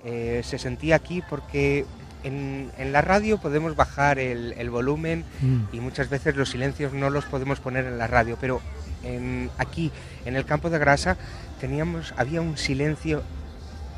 eh, 0.05 0.41
se 0.43 0.57
sentía 0.57 0.95
aquí 0.95 1.21
porque 1.29 1.85
en, 2.23 2.71
en 2.77 2.91
la 2.91 3.01
radio 3.01 3.37
podemos 3.37 3.75
bajar 3.75 4.19
el, 4.19 4.53
el 4.57 4.69
volumen 4.69 5.23
Mm. 5.41 5.61
y 5.73 5.79
muchas 5.79 6.09
veces 6.09 6.35
los 6.35 6.49
silencios 6.49 6.93
no 6.93 7.09
los 7.09 7.25
podemos 7.25 7.59
poner 7.59 7.85
en 7.85 7.97
la 7.97 8.07
radio, 8.07 8.37
pero 8.41 8.61
en- 9.03 9.49
aquí 9.57 9.91
en 10.25 10.35
el 10.35 10.45
campo 10.45 10.69
de 10.69 10.79
grasa 10.79 11.15
teníamos 11.61 12.13
había 12.17 12.41
un 12.41 12.57
silencio 12.57 13.23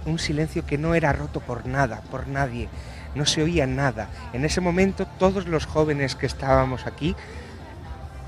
un 0.05 0.17
silencio 0.17 0.65
que 0.65 0.77
no 0.80 0.95
era 0.95 1.13
roto 1.13 1.39
por 1.41 1.67
nada, 1.67 2.01
por 2.09 2.27
nadie, 2.27 2.69
no 3.13 3.25
se 3.27 3.43
oía 3.43 3.67
nada. 3.67 4.09
En 4.33 4.45
ese 4.45 4.59
momento 4.59 5.05
todos 5.19 5.47
los 5.47 5.67
jóvenes 5.67 6.15
que 6.15 6.25
estábamos 6.25 6.88
aquí 6.88 7.15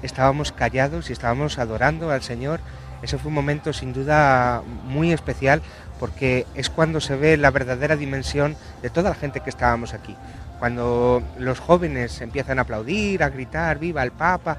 estábamos 0.01 0.51
callados 0.51 1.09
y 1.09 1.13
estábamos 1.13 1.57
adorando 1.59 2.11
al 2.11 2.21
Señor. 2.21 2.59
Ese 3.01 3.17
fue 3.17 3.29
un 3.29 3.35
momento 3.35 3.73
sin 3.73 3.91
duda 3.93 4.61
muy 4.85 5.11
especial 5.11 5.61
porque 6.03 6.45
es 6.53 6.69
cuando 6.69 6.99
se 6.99 7.15
ve 7.15 7.37
la 7.37 7.49
verdadera 7.49 7.95
dimensión 7.95 8.57
de 8.81 8.89
toda 8.89 9.11
la 9.11 9.15
gente 9.15 9.39
que 9.39 9.49
estábamos 9.49 9.93
aquí. 9.93 10.17
Cuando 10.59 11.23
los 11.39 11.61
jóvenes 11.61 12.19
empiezan 12.19 12.59
a 12.59 12.63
aplaudir, 12.63 13.23
a 13.23 13.29
gritar, 13.29 13.79
viva 13.79 14.03
el 14.03 14.11
Papa, 14.11 14.57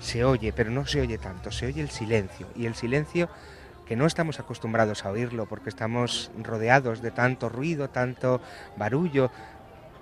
se 0.00 0.24
oye, 0.24 0.52
pero 0.52 0.72
no 0.72 0.84
se 0.86 1.00
oye 1.00 1.16
tanto, 1.16 1.52
se 1.52 1.66
oye 1.66 1.80
el 1.80 1.90
silencio. 1.90 2.48
Y 2.56 2.66
el 2.66 2.74
silencio 2.74 3.28
que 3.86 3.94
no 3.94 4.04
estamos 4.04 4.40
acostumbrados 4.40 5.04
a 5.04 5.10
oírlo 5.10 5.46
porque 5.46 5.68
estamos 5.68 6.32
rodeados 6.42 7.02
de 7.02 7.12
tanto 7.12 7.48
ruido, 7.48 7.88
tanto 7.88 8.40
barullo. 8.76 9.30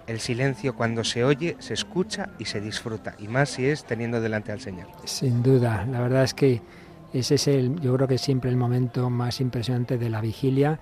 El 0.07 0.21
silencio 0.21 0.75
cuando 0.75 1.05
se 1.05 1.23
oye, 1.23 1.59
se 1.59 1.75
escucha 1.75 2.31
y 2.39 2.47
se 2.47 2.63
disfruta, 2.63 3.15
y 3.19 3.29
más 3.29 3.51
si 3.51 3.67
es 3.67 3.85
teniendo 3.85 4.23
delante 4.23 4.53
al 4.53 4.61
Señor. 4.61 4.87
Sin 5.05 5.43
duda, 5.43 5.85
la 5.85 6.01
verdad 6.01 6.25
es 6.25 6.33
que 6.33 6.63
ese 7.13 7.37
es 7.37 7.49
el, 7.49 7.81
yo 7.81 7.95
creo 7.95 8.09
que 8.09 8.17
es 8.17 8.21
siempre 8.21 8.51
el 8.51 8.57
momento 8.57 9.11
más 9.11 9.41
impresionante 9.41 9.99
de 9.99 10.11
la 10.11 10.21
vigilia, 10.21 10.79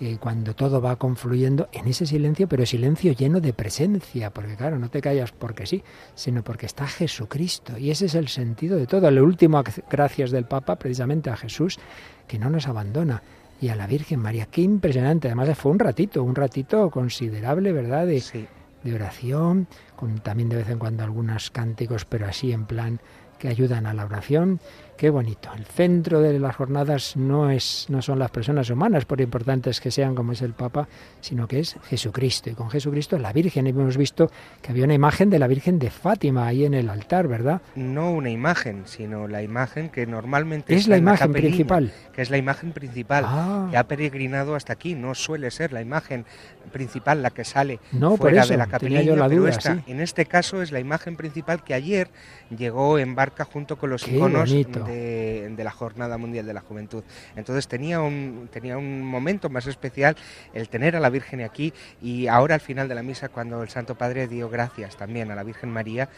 eh, 0.00 0.16
cuando 0.18 0.54
todo 0.54 0.80
va 0.80 0.96
confluyendo 0.96 1.68
en 1.72 1.86
ese 1.86 2.06
silencio, 2.06 2.48
pero 2.48 2.64
silencio 2.64 3.12
lleno 3.12 3.38
de 3.40 3.52
presencia, 3.52 4.30
porque 4.30 4.56
claro, 4.56 4.78
no 4.78 4.88
te 4.88 5.02
callas 5.02 5.30
porque 5.30 5.66
sí, 5.66 5.82
sino 6.14 6.42
porque 6.42 6.64
está 6.64 6.86
Jesucristo, 6.86 7.76
y 7.76 7.90
ese 7.90 8.06
es 8.06 8.14
el 8.14 8.28
sentido 8.28 8.78
de 8.78 8.86
todo. 8.86 9.10
Lo 9.10 9.22
último, 9.22 9.62
gracias 9.90 10.30
del 10.30 10.46
Papa, 10.46 10.76
precisamente 10.76 11.28
a 11.28 11.36
Jesús, 11.36 11.78
que 12.26 12.38
no 12.38 12.48
nos 12.48 12.66
abandona. 12.66 13.22
Y 13.60 13.68
a 13.68 13.76
la 13.76 13.86
Virgen 13.86 14.20
María, 14.20 14.46
qué 14.46 14.62
impresionante. 14.62 15.28
Además 15.28 15.58
fue 15.58 15.70
un 15.70 15.78
ratito, 15.78 16.22
un 16.24 16.34
ratito 16.34 16.88
considerable, 16.90 17.72
¿verdad? 17.72 18.06
De, 18.06 18.20
Sí. 18.20 18.46
de 18.82 18.94
oración, 18.94 19.66
con 19.96 20.18
también 20.20 20.48
de 20.48 20.56
vez 20.56 20.70
en 20.70 20.78
cuando 20.78 21.04
algunos 21.04 21.50
cánticos, 21.50 22.06
pero 22.06 22.26
así 22.26 22.52
en 22.52 22.64
plan 22.64 23.00
que 23.38 23.48
ayudan 23.48 23.84
a 23.84 23.92
la 23.92 24.06
oración. 24.06 24.60
Qué 25.00 25.08
bonito. 25.08 25.48
El 25.56 25.64
centro 25.64 26.20
de 26.20 26.38
las 26.38 26.54
jornadas 26.56 27.16
no 27.16 27.50
es 27.50 27.86
no 27.88 28.02
son 28.02 28.18
las 28.18 28.30
personas 28.30 28.68
humanas, 28.68 29.06
por 29.06 29.18
importantes 29.22 29.80
que 29.80 29.90
sean 29.90 30.14
como 30.14 30.32
es 30.32 30.42
el 30.42 30.52
Papa, 30.52 30.88
sino 31.22 31.48
que 31.48 31.60
es 31.60 31.76
Jesucristo 31.88 32.50
y 32.50 32.52
con 32.52 32.68
Jesucristo 32.68 33.18
la 33.18 33.32
Virgen. 33.32 33.66
Y 33.66 33.70
hemos 33.70 33.96
visto 33.96 34.30
que 34.60 34.72
había 34.72 34.84
una 34.84 34.92
imagen 34.92 35.30
de 35.30 35.38
la 35.38 35.46
Virgen 35.46 35.78
de 35.78 35.88
Fátima 35.88 36.46
ahí 36.46 36.66
en 36.66 36.74
el 36.74 36.90
altar, 36.90 37.28
¿verdad? 37.28 37.62
No 37.76 38.12
una 38.12 38.28
imagen, 38.28 38.82
sino 38.84 39.26
la 39.26 39.42
imagen 39.42 39.88
que 39.88 40.06
normalmente 40.06 40.74
Es 40.74 40.80
está 40.80 40.90
la 40.90 40.96
en 40.98 41.02
imagen 41.04 41.32
principal. 41.32 41.92
que 42.12 42.20
es 42.20 42.28
la 42.28 42.36
imagen 42.36 42.72
principal, 42.72 43.24
Ah. 43.26 43.68
que 43.70 43.78
ha 43.78 43.84
peregrinado 43.84 44.54
hasta 44.54 44.74
aquí. 44.74 44.94
No 44.94 45.14
suele 45.14 45.50
ser 45.50 45.72
la 45.72 45.80
imagen 45.80 46.26
principal 46.72 47.22
la 47.22 47.30
que 47.30 47.44
sale 47.46 47.80
No, 47.92 48.10
por 48.10 48.18
fuera 48.28 48.42
eso, 48.42 48.52
de 48.52 48.58
la 48.58 48.66
capilla, 48.66 49.00
yo 49.00 49.16
la 49.16 49.28
pero 49.28 49.40
duda, 49.40 49.50
esta, 49.50 49.76
sí. 49.76 49.80
en 49.86 50.00
este 50.00 50.26
caso 50.26 50.60
es 50.60 50.72
la 50.72 50.78
imagen 50.78 51.16
principal 51.16 51.64
que 51.64 51.72
ayer 51.72 52.08
llegó 52.54 52.98
en 52.98 53.14
barca 53.14 53.46
junto 53.46 53.78
con 53.78 53.88
los 53.88 54.04
Qué 54.04 54.16
iconos 54.16 54.50
bonito. 54.50 54.89
De, 54.90 55.48
de 55.56 55.64
la 55.64 55.70
Jornada 55.70 56.18
Mundial 56.18 56.46
de 56.46 56.54
la 56.54 56.60
Juventud. 56.60 57.02
Entonces 57.36 57.68
tenía 57.68 58.00
un, 58.00 58.48
tenía 58.52 58.76
un 58.76 59.02
momento 59.02 59.48
más 59.48 59.66
especial 59.66 60.16
el 60.54 60.68
tener 60.68 60.96
a 60.96 61.00
la 61.00 61.10
Virgen 61.10 61.42
aquí 61.42 61.72
y 62.02 62.26
ahora 62.26 62.54
al 62.54 62.60
final 62.60 62.88
de 62.88 62.94
la 62.94 63.02
misa 63.02 63.28
cuando 63.28 63.62
el 63.62 63.68
Santo 63.68 63.94
Padre 63.94 64.26
dio 64.28 64.48
gracias 64.48 64.96
también 64.96 65.30
a 65.30 65.34
la 65.34 65.42
Virgen 65.44 65.70
María, 65.70 66.08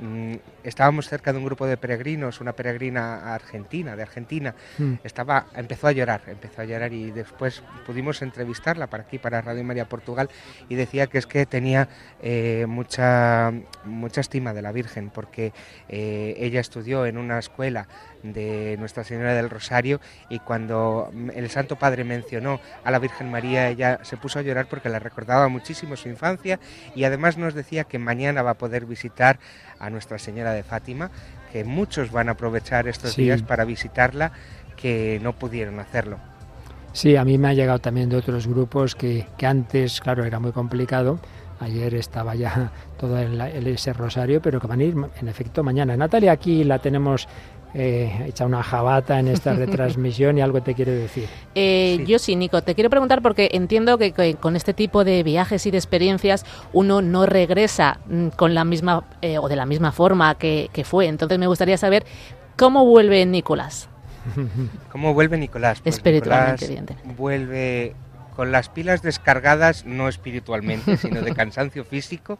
mm, 0.00 0.34
estábamos 0.64 1.08
cerca 1.08 1.32
de 1.32 1.38
un 1.38 1.44
grupo 1.44 1.66
de 1.66 1.76
peregrinos, 1.76 2.40
una 2.40 2.52
peregrina 2.52 3.34
argentina, 3.34 3.96
de 3.96 4.02
Argentina, 4.02 4.54
Mm. 4.78 4.94
estaba, 5.04 5.46
empezó 5.54 5.88
a 5.88 5.92
llorar, 5.92 6.22
empezó 6.26 6.62
a 6.62 6.64
llorar 6.64 6.92
y 6.92 7.10
después 7.10 7.62
pudimos 7.86 8.22
entrevistarla 8.22 8.86
para 8.86 9.02
aquí, 9.04 9.18
para 9.18 9.40
Radio 9.42 9.64
María 9.64 9.86
Portugal, 9.88 10.28
y 10.68 10.74
decía 10.74 11.06
que 11.06 11.18
es 11.18 11.26
que 11.26 11.46
tenía 11.46 11.88
eh, 12.22 12.66
mucha, 12.68 13.52
mucha 13.84 14.20
estima 14.20 14.52
de 14.52 14.62
la 14.62 14.72
Virgen, 14.72 15.10
porque 15.10 15.52
eh, 15.88 16.34
ella 16.38 16.60
estudió 16.60 17.06
en 17.06 17.18
una 17.18 17.38
escuela 17.38 17.88
de 18.22 18.76
Nuestra 18.78 19.04
Señora 19.04 19.34
del 19.34 19.50
Rosario 19.50 20.00
y 20.28 20.38
cuando 20.40 21.10
el 21.34 21.48
Santo 21.50 21.76
Padre 21.76 22.04
mencionó 22.04 22.60
a 22.84 22.90
la 22.90 22.98
Virgen 22.98 23.30
María, 23.30 23.68
ella 23.68 24.00
se 24.02 24.16
puso 24.16 24.38
a 24.38 24.42
llorar 24.42 24.66
porque 24.68 24.88
la 24.88 24.98
recordaba 24.98 25.48
muchísimo 25.48 25.96
su 25.96 26.08
infancia 26.08 26.60
y 26.94 27.04
además 27.04 27.38
nos 27.38 27.54
decía 27.54 27.84
que 27.84 27.98
mañana 27.98 28.42
va 28.42 28.50
a 28.52 28.58
poder 28.58 28.84
visitar 28.86 29.38
a 29.78 29.90
Nuestra 29.90 30.18
Señora 30.18 30.52
de 30.52 30.62
Fátima, 30.62 31.10
que 31.52 31.64
muchos 31.64 32.10
van 32.12 32.28
a 32.28 32.32
aprovechar 32.32 32.86
estos 32.88 33.12
Sí. 33.14 33.22
días 33.22 33.42
para 33.42 33.64
visitarla 33.64 34.32
que 34.76 35.18
no 35.22 35.32
pudieron 35.34 35.80
hacerlo. 35.80 36.18
Sí, 36.92 37.16
a 37.16 37.24
mí 37.24 37.38
me 37.38 37.48
ha 37.48 37.52
llegado 37.54 37.78
también 37.78 38.08
de 38.08 38.16
otros 38.16 38.46
grupos 38.48 38.94
que, 38.94 39.26
que 39.38 39.46
antes, 39.46 40.00
claro, 40.00 40.24
era 40.24 40.38
muy 40.40 40.52
complicado. 40.52 41.20
Ayer 41.60 41.94
estaba 41.94 42.34
ya 42.34 42.72
todo 42.98 43.18
en, 43.18 43.38
la- 43.38 43.50
en 43.50 43.66
ese 43.66 43.92
rosario, 43.92 44.40
pero 44.42 44.60
que 44.60 44.66
van 44.66 44.80
a 44.80 44.84
ir, 44.84 44.94
en 45.20 45.28
efecto, 45.28 45.62
mañana. 45.62 45.96
Natalia, 45.96 46.32
aquí 46.32 46.64
la 46.64 46.78
tenemos 46.80 47.28
eh, 47.74 48.24
hecha 48.26 48.46
una 48.46 48.62
jabata 48.62 49.18
en 49.18 49.28
esta 49.28 49.52
retransmisión 49.54 50.38
y 50.38 50.40
algo 50.40 50.62
te 50.62 50.74
quiere 50.74 50.92
decir. 50.92 51.28
Eh, 51.54 52.04
Yo 52.06 52.18
sí, 52.18 52.36
Nico, 52.36 52.62
te 52.62 52.74
quiero 52.74 52.90
preguntar 52.90 53.22
porque 53.22 53.50
entiendo 53.52 53.96
que, 53.98 54.12
que 54.12 54.34
con 54.34 54.56
este 54.56 54.74
tipo 54.74 55.04
de 55.04 55.22
viajes 55.22 55.66
y 55.66 55.70
de 55.70 55.78
experiencias 55.78 56.44
uno 56.72 57.02
no 57.02 57.26
regresa 57.26 58.00
mm, 58.08 58.28
con 58.28 58.54
la 58.54 58.64
misma 58.64 59.04
eh, 59.22 59.38
o 59.38 59.48
de 59.48 59.56
la 59.56 59.66
misma 59.66 59.92
forma 59.92 60.34
que, 60.36 60.68
que 60.72 60.84
fue. 60.84 61.06
Entonces 61.06 61.38
me 61.38 61.46
gustaría 61.46 61.76
saber 61.78 62.04
cómo 62.56 62.84
vuelve 62.84 63.24
Nicolás. 63.26 63.88
¿Cómo 64.92 65.14
vuelve 65.14 65.38
Nicolás? 65.38 65.80
Pues 65.80 65.96
Espiritualmente, 65.96 66.52
Nicolás 66.52 66.62
evidentemente. 66.62 67.14
vuelve 67.16 67.94
con 68.36 68.52
las 68.52 68.68
pilas 68.68 69.02
descargadas, 69.02 69.84
no 69.86 70.08
espiritualmente, 70.08 70.96
sino 70.96 71.20
de 71.22 71.34
cansancio 71.34 71.84
físico, 71.84 72.38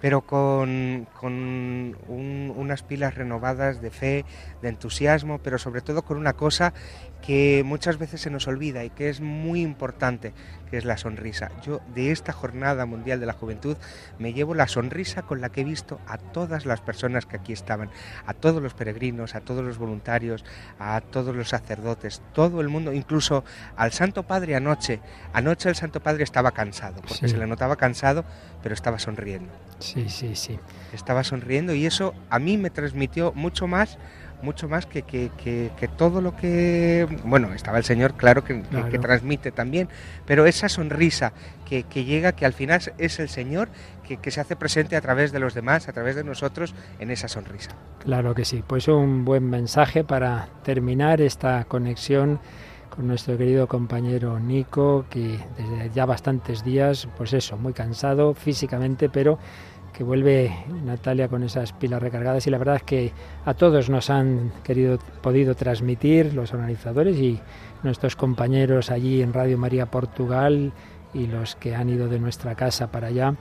pero 0.00 0.22
con, 0.22 1.08
con 1.12 1.32
un- 1.34 2.52
unas 2.56 2.82
pilas 2.82 3.14
renovadas 3.14 3.80
de 3.80 3.90
fe, 3.90 4.26
de 4.62 4.68
entusiasmo, 4.68 5.38
pero 5.40 5.58
sobre 5.58 5.82
todo 5.82 6.02
con 6.02 6.16
una 6.18 6.34
cosa 6.34 6.72
que 7.20 7.62
muchas 7.64 7.98
veces 7.98 8.20
se 8.20 8.30
nos 8.30 8.46
olvida 8.46 8.84
y 8.84 8.90
que 8.90 9.08
es 9.08 9.20
muy 9.20 9.60
importante, 9.62 10.34
que 10.70 10.76
es 10.78 10.84
la 10.84 10.96
sonrisa. 10.96 11.50
Yo 11.62 11.80
de 11.94 12.10
esta 12.12 12.32
Jornada 12.32 12.86
Mundial 12.86 13.20
de 13.20 13.26
la 13.26 13.32
Juventud 13.32 13.76
me 14.18 14.32
llevo 14.32 14.54
la 14.54 14.68
sonrisa 14.68 15.22
con 15.22 15.40
la 15.40 15.48
que 15.50 15.62
he 15.62 15.64
visto 15.64 16.00
a 16.06 16.18
todas 16.18 16.66
las 16.66 16.80
personas 16.80 17.26
que 17.26 17.36
aquí 17.36 17.52
estaban, 17.52 17.90
a 18.26 18.34
todos 18.34 18.62
los 18.62 18.74
peregrinos, 18.74 19.34
a 19.34 19.40
todos 19.40 19.64
los 19.64 19.78
voluntarios, 19.78 20.44
a 20.78 21.00
todos 21.00 21.34
los 21.34 21.48
sacerdotes, 21.48 22.22
todo 22.32 22.60
el 22.60 22.68
mundo, 22.68 22.92
incluso 22.92 23.44
al 23.76 23.92
Santo 23.92 24.22
Padre 24.24 24.56
anoche. 24.56 25.00
Anoche 25.32 25.68
el 25.68 25.74
Santo 25.76 26.00
Padre 26.00 26.24
estaba 26.24 26.52
cansado, 26.52 26.96
porque 27.00 27.14
Sí. 27.14 27.28
se 27.28 27.38
le 27.38 27.46
notaba 27.46 27.76
cansado, 27.76 28.24
pero 28.62 28.74
estaba 28.74 28.98
sonriendo. 28.98 29.52
Sí, 29.78 30.08
sí, 30.08 30.34
sí. 30.34 30.58
Estaba 30.92 31.24
sonriendo 31.24 31.72
y 31.74 31.86
eso 31.86 32.14
a 32.30 32.38
mí 32.38 32.58
me 32.58 32.70
transmitió 32.70 33.32
mucho 33.32 33.66
más 33.66 33.98
mucho 34.42 34.68
más 34.68 34.86
que, 34.86 35.02
que, 35.02 35.30
que- 35.36 35.70
que 35.76 35.88
todo 35.88 36.20
lo 36.20 36.36
que... 36.36 37.06
Bueno, 37.24 37.52
estaba 37.54 37.78
el 37.78 37.84
Señor, 37.84 38.14
claro, 38.14 38.44
que, 38.44 38.60
Claro. 38.62 39.00
transmite 39.00 39.50
también, 39.52 39.88
pero 40.26 40.46
esa 40.46 40.68
sonrisa 40.68 41.32
que, 41.66 41.82
que 41.84 42.04
llega, 42.04 42.32
que 42.32 42.46
al 42.46 42.52
final 42.52 42.80
es 42.98 43.18
el 43.18 43.28
Señor 43.28 43.68
que, 44.06 44.16
que 44.18 44.30
se 44.30 44.40
hace 44.40 44.56
presente 44.56 44.96
a 44.96 45.00
través 45.00 45.32
de 45.32 45.40
los 45.40 45.54
demás, 45.54 45.88
a 45.88 45.92
través 45.92 46.16
de 46.16 46.24
nosotros, 46.24 46.74
en 46.98 47.10
esa 47.10 47.28
sonrisa. 47.28 47.70
Claro 48.04 48.34
que 48.34 48.44
sí. 48.44 48.62
Pues 48.66 48.88
un 48.88 49.24
buen 49.24 49.48
mensaje 49.50 50.04
para 50.04 50.48
terminar 50.62 51.20
esta 51.20 51.64
conexión 51.64 52.38
con 52.88 53.06
nuestro 53.06 53.36
querido 53.36 53.66
compañero 53.68 54.40
Nico, 54.40 55.04
que 55.10 55.38
desde 55.58 55.90
ya 55.94 56.06
bastantes 56.06 56.64
días, 56.64 57.06
pues 57.16 57.32
eso, 57.32 57.56
muy 57.56 57.72
cansado 57.72 58.34
físicamente, 58.34 59.08
pero 59.08 59.38
que 59.98 60.04
vuelve 60.04 60.54
Natalia 60.84 61.26
con 61.26 61.42
esas 61.42 61.72
pilas 61.72 62.00
recargadas 62.00 62.46
y 62.46 62.50
la 62.50 62.58
verdad 62.58 62.76
es 62.76 62.84
que 62.84 63.12
a 63.44 63.54
todos 63.54 63.90
nos 63.90 64.10
han 64.10 64.52
querido 64.62 64.96
podido 65.20 65.56
transmitir 65.56 66.34
los 66.34 66.54
organizadores 66.54 67.16
y 67.16 67.40
nuestros 67.82 68.14
compañeros 68.14 68.92
allí 68.92 69.22
en 69.22 69.32
Radio 69.32 69.58
María 69.58 69.86
Portugal 69.86 70.72
y 71.12 71.26
los 71.26 71.56
que 71.56 71.74
han 71.74 71.88
ido 71.88 72.06
de 72.06 72.20
nuestra 72.20 72.54
casa 72.54 72.92
para 72.92 73.08
allá 73.08 73.34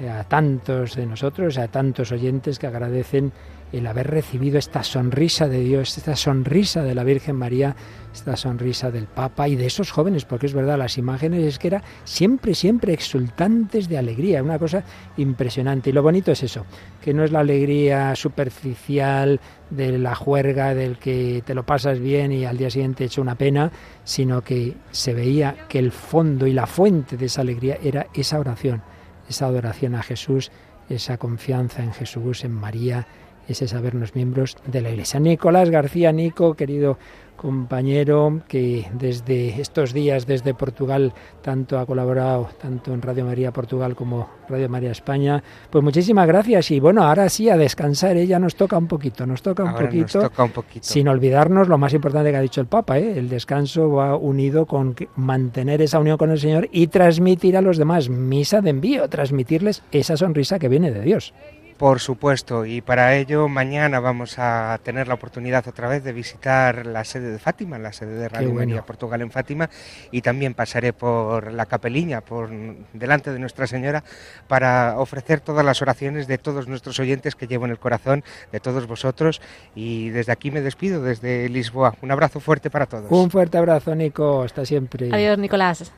eh, 0.00 0.10
a 0.10 0.24
tantos 0.24 0.96
de 0.96 1.06
nosotros, 1.06 1.56
a 1.56 1.68
tantos 1.68 2.10
oyentes 2.10 2.58
que 2.58 2.66
agradecen 2.66 3.30
el 3.70 3.86
haber 3.86 4.10
recibido 4.10 4.58
esta 4.58 4.82
sonrisa 4.82 5.46
de 5.46 5.60
Dios, 5.60 5.96
esta 5.96 6.16
sonrisa 6.16 6.82
de 6.82 6.96
la 6.96 7.04
Virgen 7.04 7.36
María, 7.36 7.76
esta 8.12 8.36
sonrisa 8.36 8.90
del 8.90 9.06
Papa 9.06 9.48
y 9.48 9.56
de 9.56 9.66
esos 9.66 9.90
jóvenes, 9.90 10.24
porque 10.24 10.46
es 10.46 10.54
verdad, 10.54 10.78
las 10.78 10.98
imágenes 10.98 11.44
es 11.44 11.58
que 11.58 11.68
era 11.68 11.82
siempre, 12.04 12.54
siempre 12.54 12.92
exultantes 12.92 13.88
de 13.88 13.98
alegría, 13.98 14.42
una 14.42 14.58
cosa 14.58 14.84
impresionante. 15.16 15.90
Y 15.90 15.92
lo 15.92 16.02
bonito 16.02 16.32
es 16.32 16.42
eso, 16.42 16.66
que 17.00 17.14
no 17.14 17.24
es 17.24 17.32
la 17.32 17.40
alegría 17.40 18.14
superficial 18.14 19.40
de 19.70 19.98
la 19.98 20.14
juerga, 20.14 20.74
del 20.74 20.98
que 20.98 21.42
te 21.44 21.54
lo 21.54 21.64
pasas 21.64 21.98
bien 22.00 22.32
y 22.32 22.44
al 22.44 22.58
día 22.58 22.70
siguiente 22.70 23.04
hecho 23.04 23.22
una 23.22 23.36
pena, 23.36 23.70
sino 24.04 24.42
que 24.42 24.74
se 24.90 25.14
veía 25.14 25.66
que 25.68 25.78
el 25.78 25.92
fondo 25.92 26.46
y 26.46 26.52
la 26.52 26.66
fuente 26.66 27.16
de 27.16 27.26
esa 27.26 27.40
alegría 27.40 27.78
era 27.82 28.06
esa 28.14 28.38
oración, 28.38 28.82
esa 29.28 29.46
adoración 29.46 29.94
a 29.94 30.02
Jesús, 30.02 30.50
esa 30.88 31.16
confianza 31.16 31.82
en 31.82 31.92
Jesús, 31.92 32.44
en 32.44 32.52
María, 32.52 33.06
ese 33.48 33.66
sabernos 33.66 34.14
miembros 34.14 34.56
de 34.66 34.80
la 34.80 34.90
Iglesia. 34.90 35.20
Nicolás 35.20 35.70
García 35.70 36.12
Nico, 36.12 36.54
querido 36.54 36.98
compañero 37.42 38.40
que 38.46 38.86
desde 38.94 39.60
estos 39.60 39.92
días, 39.92 40.26
desde 40.26 40.54
Portugal, 40.54 41.12
tanto 41.42 41.80
ha 41.80 41.84
colaborado 41.86 42.48
tanto 42.62 42.94
en 42.94 43.02
Radio 43.02 43.24
María 43.24 43.52
Portugal 43.52 43.96
como 43.96 44.28
Radio 44.48 44.68
María 44.68 44.92
España. 44.92 45.42
Pues 45.68 45.82
muchísimas 45.82 46.28
gracias 46.28 46.70
y 46.70 46.78
bueno, 46.78 47.02
ahora 47.02 47.28
sí 47.28 47.50
a 47.50 47.56
descansar, 47.56 48.16
¿eh? 48.16 48.28
ya 48.28 48.38
nos 48.38 48.54
toca 48.54 48.78
un 48.78 48.86
poquito, 48.86 49.26
nos 49.26 49.42
toca 49.42 49.64
un 49.64 49.70
Ahora 49.70 49.82
nos 49.82 49.90
poquito. 49.90 50.20
toca 50.20 50.44
un 50.44 50.50
poquito. 50.52 50.86
Sin 50.86 51.08
olvidarnos 51.08 51.66
lo 51.66 51.78
más 51.78 51.92
importante 51.92 52.30
que 52.30 52.36
ha 52.36 52.40
dicho 52.40 52.60
el 52.60 52.68
Papa, 52.68 53.00
¿eh? 53.00 53.18
el 53.18 53.28
descanso 53.28 53.90
va 53.90 54.16
unido 54.16 54.64
con 54.66 54.94
mantener 55.16 55.82
esa 55.82 55.98
unión 55.98 56.16
con 56.18 56.30
el 56.30 56.38
Señor 56.38 56.68
y 56.70 56.86
transmitir 56.86 57.56
a 57.56 57.60
los 57.60 57.76
demás 57.76 58.08
misa 58.08 58.60
de 58.60 58.70
envío, 58.70 59.08
transmitirles 59.08 59.82
esa 59.90 60.16
sonrisa 60.16 60.60
que 60.60 60.68
viene 60.68 60.92
de 60.92 61.00
Dios. 61.00 61.34
Por 61.76 61.98
supuesto, 62.00 62.64
y 62.64 62.80
para 62.80 63.16
ello 63.16 63.48
mañana 63.48 63.98
vamos 63.98 64.38
a 64.38 64.78
tener 64.84 65.08
la 65.08 65.14
oportunidad 65.14 65.66
otra 65.66 65.88
vez 65.88 66.04
de 66.04 66.12
visitar 66.12 66.86
la 66.86 67.04
sede 67.04 67.32
de 67.32 67.38
Fátima, 67.38 67.78
la 67.78 67.92
sede 67.92 68.14
de 68.14 68.28
Radio 68.28 68.50
bueno. 68.50 68.70
María 68.70 68.86
Portugal 68.86 69.20
en 69.20 69.30
Fátima, 69.30 69.68
y 70.10 70.22
también 70.22 70.54
pasaré 70.54 70.92
por 70.92 71.52
la 71.52 71.66
capeliña, 71.66 72.20
por 72.20 72.50
delante 72.92 73.32
de 73.32 73.38
Nuestra 73.38 73.66
Señora, 73.66 74.04
para 74.46 74.98
ofrecer 74.98 75.40
todas 75.40 75.64
las 75.64 75.82
oraciones 75.82 76.26
de 76.28 76.38
todos 76.38 76.68
nuestros 76.68 77.00
oyentes 77.00 77.34
que 77.34 77.46
llevo 77.46 77.64
en 77.64 77.72
el 77.72 77.78
corazón, 77.78 78.22
de 78.52 78.60
todos 78.60 78.86
vosotros, 78.86 79.40
y 79.74 80.10
desde 80.10 80.32
aquí 80.32 80.50
me 80.50 80.60
despido, 80.60 81.02
desde 81.02 81.48
Lisboa. 81.48 81.94
Un 82.00 82.12
abrazo 82.12 82.38
fuerte 82.38 82.70
para 82.70 82.86
todos. 82.86 83.10
Un 83.10 83.30
fuerte 83.30 83.58
abrazo, 83.58 83.94
Nico, 83.94 84.42
hasta 84.42 84.64
siempre. 84.64 85.08
Adiós, 85.12 85.38
Nicolás. 85.38 85.92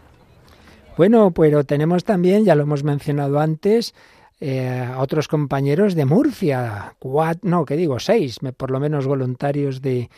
Bueno, 0.96 1.32
pero 1.32 1.64
tenemos 1.64 2.04
también, 2.04 2.44
ya 2.44 2.54
lo 2.54 2.62
hemos 2.62 2.84
mencionado 2.84 3.40
antes, 3.40 3.94
eh, 4.46 4.68
a 4.68 5.00
otros 5.00 5.26
compañeros 5.26 5.94
de 5.94 6.04
Murcia, 6.04 6.96
cuatro, 6.98 7.48
no, 7.48 7.64
que 7.64 7.76
digo, 7.78 7.98
seis, 7.98 8.38
por 8.58 8.70
lo 8.70 8.78
menos 8.78 9.06
voluntarios 9.06 9.80
de, 9.80 10.10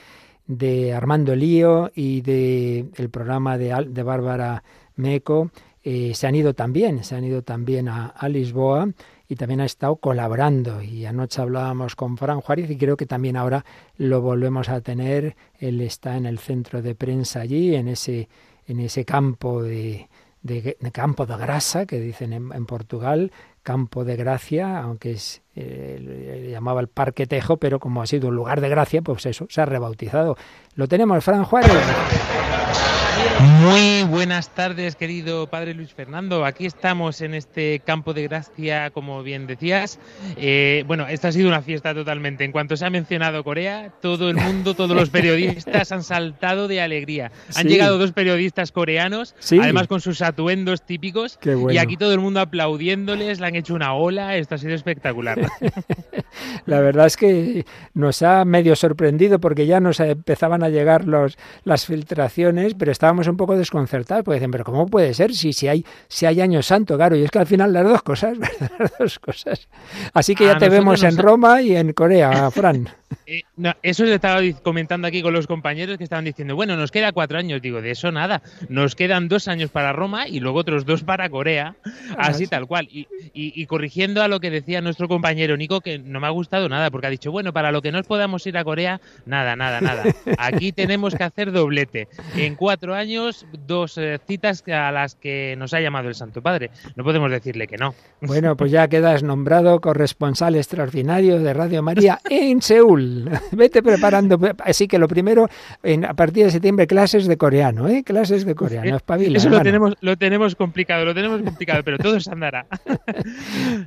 de 0.49 0.93
Armando 0.93 1.37
Lío 1.37 1.93
y 1.95 2.23
de 2.23 2.87
programa 3.13 3.57
de, 3.57 3.87
de 3.89 4.03
Bárbara 4.03 4.65
Meco, 4.97 5.53
eh, 5.85 6.13
se 6.17 6.27
han 6.27 6.35
ido 6.35 6.55
también, 6.55 7.05
se 7.05 7.15
han 7.15 7.23
ido 7.23 7.43
también 7.43 7.89
a, 7.89 8.29
Lisboa 8.29 8.89
y 9.29 9.37
también 9.37 9.61
ha 9.61 9.65
estado 9.65 9.95
colaborando. 9.95 10.83
Y 10.83 11.07
anoche 11.07 11.41
hablábamos 11.41 11.95
con 11.95 12.17
Fran 12.17 12.41
Juárez 12.41 12.69
y 12.69 12.77
creo 12.77 12.97
que 12.97 13.07
también 13.07 13.37
ahora 13.37 13.65
lo 13.97 14.23
volvemos 14.23 14.69
a 14.69 14.81
tener. 14.81 15.37
Él 15.61 15.81
está 15.81 16.17
en 16.17 16.27
el 16.27 16.41
centro 16.41 16.83
de 16.83 16.97
prensa 16.97 17.43
allí, 17.43 17.77
en 17.77 17.87
ese, 17.87 18.29
en 18.67 18.81
ese 18.81 19.05
campo 19.05 19.63
de, 19.63 20.09
campo 20.91 21.27
de 21.27 21.37
grasa 21.37 21.87
que 21.87 22.01
dicen 22.01 22.33
en, 22.33 22.53
en 22.53 22.67
Portugal, 22.67 23.31
campo 23.67 24.05
de 24.05 24.15
gracia, 24.15 24.79
aunque 24.79 25.11
es 25.11 25.43
eh, 25.57 26.51
llamaba 26.53 26.81
el 26.81 26.87
Parque 26.87 27.27
Tejo, 27.27 27.57
pero 27.57 27.81
como 27.81 28.01
ha 28.01 28.07
sido 28.07 28.29
un 28.29 28.37
lugar 28.37 28.61
de 28.61 28.69
gracia, 28.69 29.03
pues 29.03 29.27
eso 29.27 29.47
se 29.51 29.61
ha 29.61 29.65
rebautizado. 29.65 30.37
Lo 30.77 30.87
tenemos, 30.87 31.25
Fran 31.25 31.43
Juárez. 31.43 31.73
Muy 33.61 34.03
buenas 34.05 34.55
tardes, 34.55 34.97
querido 34.97 35.49
padre 35.49 35.75
Luis 35.75 35.93
Fernando. 35.93 36.45
Aquí 36.45 36.67
estamos 36.67 37.21
en 37.21 37.35
este 37.35 37.81
campo 37.85 38.15
de 38.15 38.23
gracia, 38.25 38.91
como 38.91 39.23
bien 39.23 39.47
decías. 39.47 39.99
Eh, 40.37 40.85
bueno, 40.87 41.07
esta 41.09 41.29
ha 41.29 41.33
sido 41.33 41.49
una 41.49 41.63
fiesta 41.63 41.95
totalmente. 41.95 42.45
En 42.45 42.53
cuanto 42.53 42.77
se 42.77 42.85
ha 42.87 42.91
mencionado 42.91 43.43
Corea, 43.45 43.91
todo 44.01 44.31
el 44.31 44.37
mundo, 44.37 44.75
todos 44.75 44.95
los 44.97 45.11
periodistas 45.11 45.91
han 45.93 46.03
saltado 46.03 46.69
de 46.69 46.81
alegría. 46.81 47.33
Han 47.57 47.63
Sí. 47.65 47.69
llegado 47.69 47.99
dos 47.99 48.13
periodistas 48.13 48.71
coreanos, 48.73 49.35
Sí. 49.39 49.59
además 49.61 49.87
con 49.89 50.01
sus 50.01 50.23
atuendos 50.23 50.83
típicos, 50.83 51.39
Qué 51.39 51.55
bueno. 51.55 51.73
y 51.73 51.79
aquí 51.79 51.97
todo 51.97 52.13
el 52.13 52.21
mundo 52.21 52.41
aplaudiéndoles, 52.41 53.41
le 53.41 53.47
han 53.47 53.57
hecho 53.57 53.75
una 53.75 53.95
ola. 53.95 54.37
Esto 54.37 54.55
ha 54.55 54.59
sido 54.59 54.75
espectacular. 54.75 55.39
La 56.67 56.81
verdad 56.81 57.07
es 57.07 57.17
que 57.17 57.65
nos 57.95 58.23
ha 58.23 58.45
medio 58.45 58.77
sorprendido 58.77 59.41
porque 59.41 59.67
ya 59.67 59.81
nos 59.81 60.01
empezaban 60.01 60.63
a 60.63 60.69
llegar 60.69 61.07
los, 61.07 61.39
las 61.65 61.87
filtraciones, 61.87 62.75
pero 62.75 62.93
estábamos 63.07 63.29
un 63.29 63.37
poco 63.37 63.57
desconcertados 63.57 64.25
porque 64.25 64.41
dicen, 64.41 64.51
pero 64.51 64.65
¿cómo 64.65 64.87
puede 64.87 65.15
ser 65.15 65.33
si, 65.33 65.53
si, 65.53 65.69
hay, 65.69 65.87
si 66.09 66.27
hay 66.27 66.41
año 66.41 66.61
santo? 66.61 66.97
Claro, 66.97 67.15
y 67.15 67.23
es 67.23 67.31
que 67.31 67.39
al 67.39 67.47
final 67.47 67.73
las 67.73 67.85
dos 67.85 68.03
cosas. 68.03 68.37
Las 68.79 68.93
dos 68.99 69.19
cosas. 69.21 69.69
Así 70.13 70.35
que 70.35 70.51
A 70.51 70.55
ya 70.55 70.59
te 70.59 70.69
vemos 70.69 71.05
en 71.05 71.17
Roma 71.17 71.63
y 71.63 71.77
en 71.77 71.93
Corea, 71.93 72.51
Fran. 72.51 72.89
Eh, 73.27 73.43
no, 73.57 73.73
eso 73.83 74.05
le 74.05 74.15
estaba 74.15 74.41
comentando 74.63 75.07
aquí 75.09 75.23
con 75.23 75.33
los 75.33 75.47
compañeros 75.47 75.99
que 75.99 76.05
estaban 76.05 76.25
diciendo, 76.25 76.55
bueno, 76.57 76.77
nos 76.77 76.91
queda 76.91 77.13
cuatro 77.13 77.39
años. 77.39 77.61
Digo, 77.63 77.81
de 77.83 77.91
eso 77.93 78.11
nada. 78.13 78.43
Nos 78.69 78.95
quedan 78.95 79.29
dos 79.29 79.49
años 79.49 79.71
para 79.71 79.93
Roma 79.93 80.29
y 80.29 80.41
luego 80.41 80.59
otros 80.61 80.85
dos 80.85 81.03
para 81.03 81.29
Corea. 81.29 81.77
Así 82.17 82.47
tal 82.47 82.67
cual. 82.67 82.89
Y, 82.91 83.07
y- 83.33 83.53
y 83.61 83.67
corrigiendo 83.67 84.23
a 84.23 84.29
lo 84.29 84.41
que 84.41 84.51
decía 84.51 84.81
nuestro 84.81 85.09
compañero 85.09 85.57
Nico, 85.57 85.81
que 85.81 85.99
no 85.99 86.21
me 86.21 86.27
ha 86.27 86.31
gustado 86.31 86.69
nada, 86.69 86.91
porque 86.91 87.07
ha 87.07 87.11
dicho, 87.11 87.31
bueno, 87.33 87.53
para 87.53 87.73
lo 87.73 87.83
que 87.83 87.93
no 87.93 88.03
podamos 88.03 88.47
ir 88.47 88.57
a 88.59 88.65
Corea, 88.65 89.01
nada, 89.25 89.57
nada, 89.57 89.81
nada. 89.81 90.05
Aquí 90.39 90.73
tenemos 90.73 91.15
que 91.15 91.25
hacer 91.25 91.53
doblete. 91.53 92.09
En 92.37 92.55
cuatro 92.57 92.95
años, 92.95 93.47
dos 93.67 93.99
eh, 93.99 94.19
citas 94.27 94.63
a 94.69 94.91
las 94.93 95.15
que 95.15 95.55
nos 95.59 95.73
ha 95.75 95.81
llamado 95.81 96.09
el 96.09 96.15
Santo 96.15 96.43
Padre. 96.43 96.71
No 96.97 97.05
podemos 97.05 97.31
decirle 97.31 97.67
que 97.67 97.77
no. 97.77 97.95
Bueno, 98.21 98.57
pues 98.57 98.71
ya 98.71 98.89
quedas 98.89 99.23
nombrado 99.23 99.81
corresponsal 99.81 100.55
extraordinario 100.57 101.39
de 101.39 101.53
Radio 101.55 101.83
María 101.83 102.21
en 102.29 102.63
Seúl. 102.63 102.96
Vete 103.53 103.83
preparando. 103.83 104.39
Así 104.65 104.89
que 104.89 104.99
lo 104.99 105.09
primero, 105.09 105.49
en, 105.83 106.05
a 106.05 106.15
partir 106.15 106.45
de 106.45 106.51
septiembre, 106.51 106.87
clases 106.87 107.27
de 107.27 107.37
coreano, 107.37 107.89
¿eh? 107.89 108.03
Clases 108.05 108.45
de 108.45 108.55
coreano. 108.55 108.97
Espabila, 108.97 109.39
Eso 109.39 109.49
lo 109.49 109.57
hermano. 109.57 109.65
tenemos, 109.65 109.95
lo 110.01 110.17
tenemos 110.17 110.55
complicado, 110.55 111.05
lo 111.05 111.15
tenemos 111.15 111.43
complicado, 111.43 111.83
pero 111.85 111.99
todo 111.99 112.19
se 112.21 112.31
andará. 112.31 112.67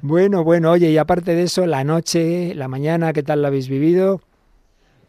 Bueno, 0.01 0.43
bueno, 0.43 0.71
oye, 0.71 0.89
y 0.91 0.97
aparte 0.97 1.35
de 1.35 1.43
eso, 1.43 1.65
la 1.65 1.83
noche, 1.83 2.53
la 2.55 2.67
mañana, 2.67 3.13
¿qué 3.13 3.23
tal 3.23 3.41
la 3.41 3.47
habéis 3.49 3.69
vivido? 3.69 4.21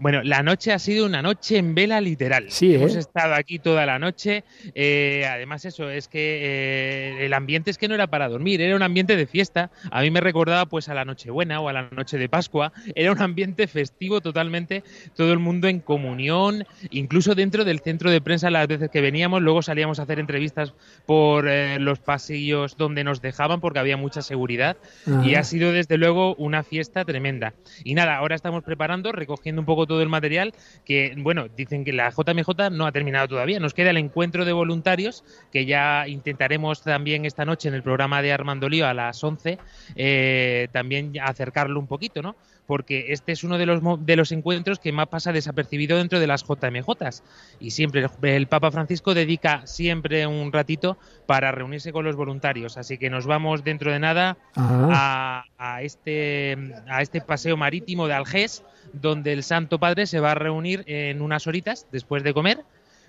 Bueno, 0.00 0.22
la 0.22 0.42
noche 0.42 0.72
ha 0.72 0.78
sido 0.78 1.04
una 1.04 1.20
noche 1.20 1.58
en 1.58 1.74
vela 1.74 2.00
literal. 2.00 2.46
Sí, 2.48 2.74
Hemos 2.74 2.96
¿eh? 2.96 3.00
estado 3.00 3.34
aquí 3.34 3.58
toda 3.58 3.84
la 3.84 3.98
noche. 3.98 4.44
eh, 4.74 5.26
además, 5.30 5.66
eso 5.66 5.90
es 5.90 6.08
que 6.08 6.40
eh, 6.42 7.26
el 7.26 7.34
ambiente 7.34 7.70
es 7.70 7.76
que 7.76 7.86
no 7.86 7.94
era 7.94 8.06
para 8.06 8.26
dormir, 8.30 8.62
era 8.62 8.74
un 8.74 8.82
ambiente 8.82 9.14
de 9.14 9.26
fiesta. 9.26 9.70
A 9.90 10.00
mí 10.00 10.10
me 10.10 10.22
recordaba 10.22 10.64
pues 10.64 10.88
a 10.88 10.94
la 10.94 11.04
Nochebuena 11.04 11.60
o 11.60 11.68
a 11.68 11.74
la 11.74 11.90
noche 11.90 12.16
de 12.16 12.30
Pascua. 12.30 12.72
Era 12.94 13.12
un 13.12 13.20
ambiente 13.20 13.66
festivo 13.66 14.22
totalmente, 14.22 14.82
todo 15.16 15.34
el 15.34 15.38
mundo 15.38 15.68
en 15.68 15.80
comunión, 15.80 16.64
incluso 16.90 17.34
dentro 17.34 17.66
del 17.66 17.80
centro 17.80 18.10
de 18.10 18.22
prensa 18.22 18.48
las 18.48 18.66
veces 18.68 18.88
que 18.88 19.02
veníamos. 19.02 19.42
Luego 19.42 19.60
salíamos 19.60 20.00
a 20.00 20.04
hacer 20.04 20.18
entrevistas 20.18 20.72
por 21.04 21.46
eh, 21.46 21.78
los 21.78 21.98
pasillos 21.98 22.78
donde 22.78 23.04
nos 23.04 23.20
dejaban 23.20 23.60
porque 23.60 23.80
había 23.80 23.98
mucha 23.98 24.22
seguridad. 24.22 24.78
Ajá. 25.06 25.26
Y 25.26 25.34
ha 25.34 25.44
sido 25.44 25.72
desde 25.72 25.98
luego 25.98 26.34
una 26.36 26.62
fiesta 26.62 27.04
tremenda. 27.04 27.52
Y 27.84 27.92
nada, 27.92 28.16
ahora 28.16 28.34
estamos 28.34 28.64
preparando, 28.64 29.12
recogiendo 29.12 29.60
un 29.60 29.66
poco 29.66 29.89
todo 29.90 30.02
el 30.02 30.08
material 30.08 30.54
que, 30.84 31.14
bueno, 31.18 31.48
dicen 31.48 31.84
que 31.84 31.92
la 31.92 32.10
JMJ 32.10 32.70
no 32.70 32.86
ha 32.86 32.92
terminado 32.92 33.26
todavía. 33.26 33.58
Nos 33.58 33.74
queda 33.74 33.90
el 33.90 33.96
encuentro 33.96 34.44
de 34.44 34.52
voluntarios 34.52 35.24
que 35.50 35.66
ya 35.66 36.06
intentaremos 36.06 36.82
también 36.82 37.24
esta 37.24 37.44
noche 37.44 37.66
en 37.66 37.74
el 37.74 37.82
programa 37.82 38.22
de 38.22 38.32
Armando 38.32 38.68
Lío 38.68 38.86
a 38.86 38.94
las 38.94 39.22
11 39.24 39.58
eh, 39.96 40.68
también 40.70 41.14
acercarlo 41.20 41.80
un 41.80 41.88
poquito, 41.88 42.22
¿no? 42.22 42.36
Porque 42.68 43.06
este 43.08 43.32
es 43.32 43.42
uno 43.42 43.58
de 43.58 43.66
los, 43.66 43.80
de 44.06 44.14
los 44.14 44.30
encuentros 44.30 44.78
que 44.78 44.92
más 44.92 45.08
pasa 45.08 45.32
desapercibido 45.32 45.96
dentro 45.98 46.20
de 46.20 46.28
las 46.28 46.44
JMJs. 46.44 47.24
Y 47.58 47.72
siempre 47.72 48.02
el, 48.02 48.28
el 48.28 48.46
Papa 48.46 48.70
Francisco 48.70 49.12
dedica 49.12 49.66
siempre 49.66 50.24
un 50.24 50.52
ratito 50.52 50.98
para 51.26 51.50
reunirse 51.50 51.90
con 51.90 52.04
los 52.04 52.14
voluntarios. 52.14 52.76
Así 52.76 52.96
que 52.96 53.10
nos 53.10 53.26
vamos 53.26 53.64
dentro 53.64 53.90
de 53.90 53.98
nada 53.98 54.38
a, 54.54 55.46
a 55.58 55.82
este, 55.82 56.56
a 56.88 57.02
este 57.02 57.20
paseo 57.20 57.56
marítimo 57.56 58.06
de 58.06 58.14
Algés, 58.14 58.62
donde 58.92 59.32
el 59.32 59.42
Santo 59.42 59.78
Padre 59.78 60.06
se 60.06 60.20
va 60.20 60.32
a 60.32 60.34
reunir 60.34 60.84
en 60.86 61.22
unas 61.22 61.46
horitas 61.46 61.86
después 61.92 62.22
de 62.22 62.34
comer, 62.34 62.60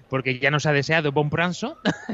porque 0.10 0.40
ya 0.40 0.52
nos 0.52 0.66
ha 0.66 0.74
deseado 0.74 1.12
bon 1.12 1.30
pranzo. 1.30 1.78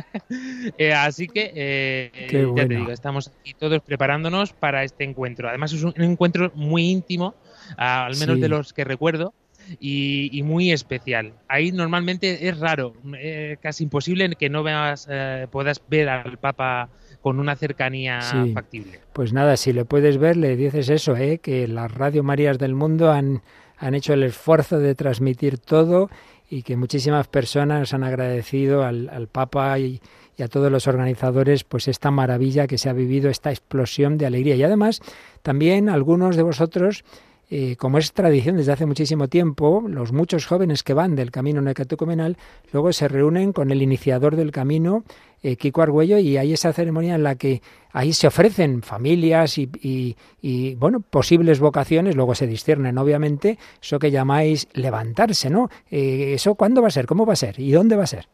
Eh, 0.77 0.93
así 0.93 1.27
que, 1.27 1.51
eh, 1.55 2.11
ya 2.31 2.45
bueno. 2.45 2.67
te 2.67 2.75
digo, 2.75 2.91
estamos 2.91 3.31
aquí 3.39 3.53
todos 3.53 3.81
preparándonos 3.81 4.51
para 4.53 4.83
este 4.83 5.03
encuentro. 5.05 5.47
Además 5.47 5.71
es 5.73 5.83
un, 5.83 5.93
encuentro 5.95 6.51
muy 6.53 6.83
íntimo, 6.89 7.35
al 7.77 8.15
menos 8.17 8.35
Sí. 8.35 8.41
de 8.41 8.49
los 8.49 8.73
que 8.73 8.83
recuerdo. 8.83 9.33
Y, 9.79 10.29
y 10.31 10.43
muy 10.43 10.71
especial. 10.71 11.33
Ahí 11.49 11.71
normalmente 11.73 12.47
es 12.47 12.57
raro, 12.57 12.93
eh, 13.17 13.57
casi 13.61 13.83
imposible 13.83 14.29
que 14.35 14.49
no 14.49 14.63
veas, 14.63 15.07
eh, 15.09 15.47
puedas 15.51 15.81
ver 15.89 16.07
al 16.07 16.37
Papa 16.37 16.89
con 17.27 17.39
una 17.39 17.55
cercanía 17.55 18.21
Sí. 18.21 18.53
factible. 18.53 18.99
Pues 19.13 19.33
nada, 19.33 19.57
si 19.57 19.73
le 19.73 19.83
puedes 19.85 20.17
ver, 20.17 20.37
le 20.37 20.55
dices 20.55 20.89
eso, 20.89 21.15
¿eh? 21.15 21.39
que 21.39 21.67
las 21.67 21.91
Radio 21.93 22.23
Marías 22.23 22.57
del 22.57 22.73
mundo 22.73 23.11
han, 23.11 23.41
han 23.77 23.95
hecho 23.95 24.13
el 24.13 24.23
esfuerzo 24.23 24.79
de 24.79 24.95
transmitir 24.95 25.57
todo 25.57 26.09
y 26.49 26.63
que 26.63 26.77
muchísimas 26.77 27.27
personas 27.27 27.93
han 27.93 28.03
agradecido 28.05 28.83
al, 28.85 29.09
al 29.09 29.27
Papa 29.27 29.77
y, 29.79 29.99
y 30.37 30.43
a 30.43 30.47
todos 30.47 30.71
los 30.71 30.87
organizadores 30.87 31.63
pues 31.65 31.89
esta 31.89 32.11
maravilla 32.11 32.67
que 32.67 32.77
se 32.77 32.89
ha 32.89 32.93
vivido, 32.93 33.29
esta 33.29 33.49
explosión 33.49 34.17
de 34.17 34.25
alegría. 34.25 34.55
Y 34.55 34.63
además, 34.63 35.01
también 35.41 35.89
algunos 35.89 36.37
de 36.37 36.43
vosotros 36.43 37.03
eh, 37.49 37.77
como 37.77 37.97
es 37.97 38.11
tradición 38.11 38.57
desde 38.57 38.73
hace 38.73 38.85
muchísimo 38.85 39.29
tiempo, 39.29 39.85
los 39.87 40.11
muchos 40.11 40.45
jóvenes 40.45 40.83
que 40.83 40.93
van 40.93 41.15
del 41.15 41.31
camino 41.31 41.61
necatecumenal 41.61 42.37
luego 42.73 42.91
se 42.91 43.07
reúnen 43.07 43.53
con 43.53 43.71
el 43.71 43.81
iniciador 43.81 44.35
del 44.35 44.51
camino, 44.51 45.05
eh, 45.43 45.55
Kiko 45.55 45.81
Argüello, 45.81 46.17
y 46.17 46.35
hay 46.35 46.51
esa 46.51 46.73
ceremonia 46.73 47.15
en 47.15 47.23
la 47.23 47.35
que 47.35 47.61
ahí 47.93 48.11
se 48.11 48.27
ofrecen 48.27 48.81
familias 48.81 49.57
y, 49.57 50.75
bueno, 50.77 50.99
posibles 50.99 51.59
vocaciones, 51.59 52.15
luego 52.15 52.35
se 52.35 52.47
disciernen, 52.47 52.97
obviamente, 52.97 53.57
eso 53.81 53.97
que 53.97 54.11
llamáis 54.11 54.67
levantarse, 54.73 55.49
¿no? 55.49 55.69
Eh, 55.89 56.33
¿Eso 56.33 56.55
cuándo 56.55 56.81
va 56.81 56.89
a 56.89 56.91
ser? 56.91 57.05
¿Cómo 57.05 57.25
va 57.25 57.33
a 57.33 57.37
ser? 57.37 57.59
¿Y 57.59 57.71
dónde 57.71 57.95
va 57.95 58.03
a 58.03 58.07
ser? 58.07 58.27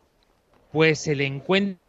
Pues 0.72 1.08
el 1.08 1.22
encuentro 1.22 1.82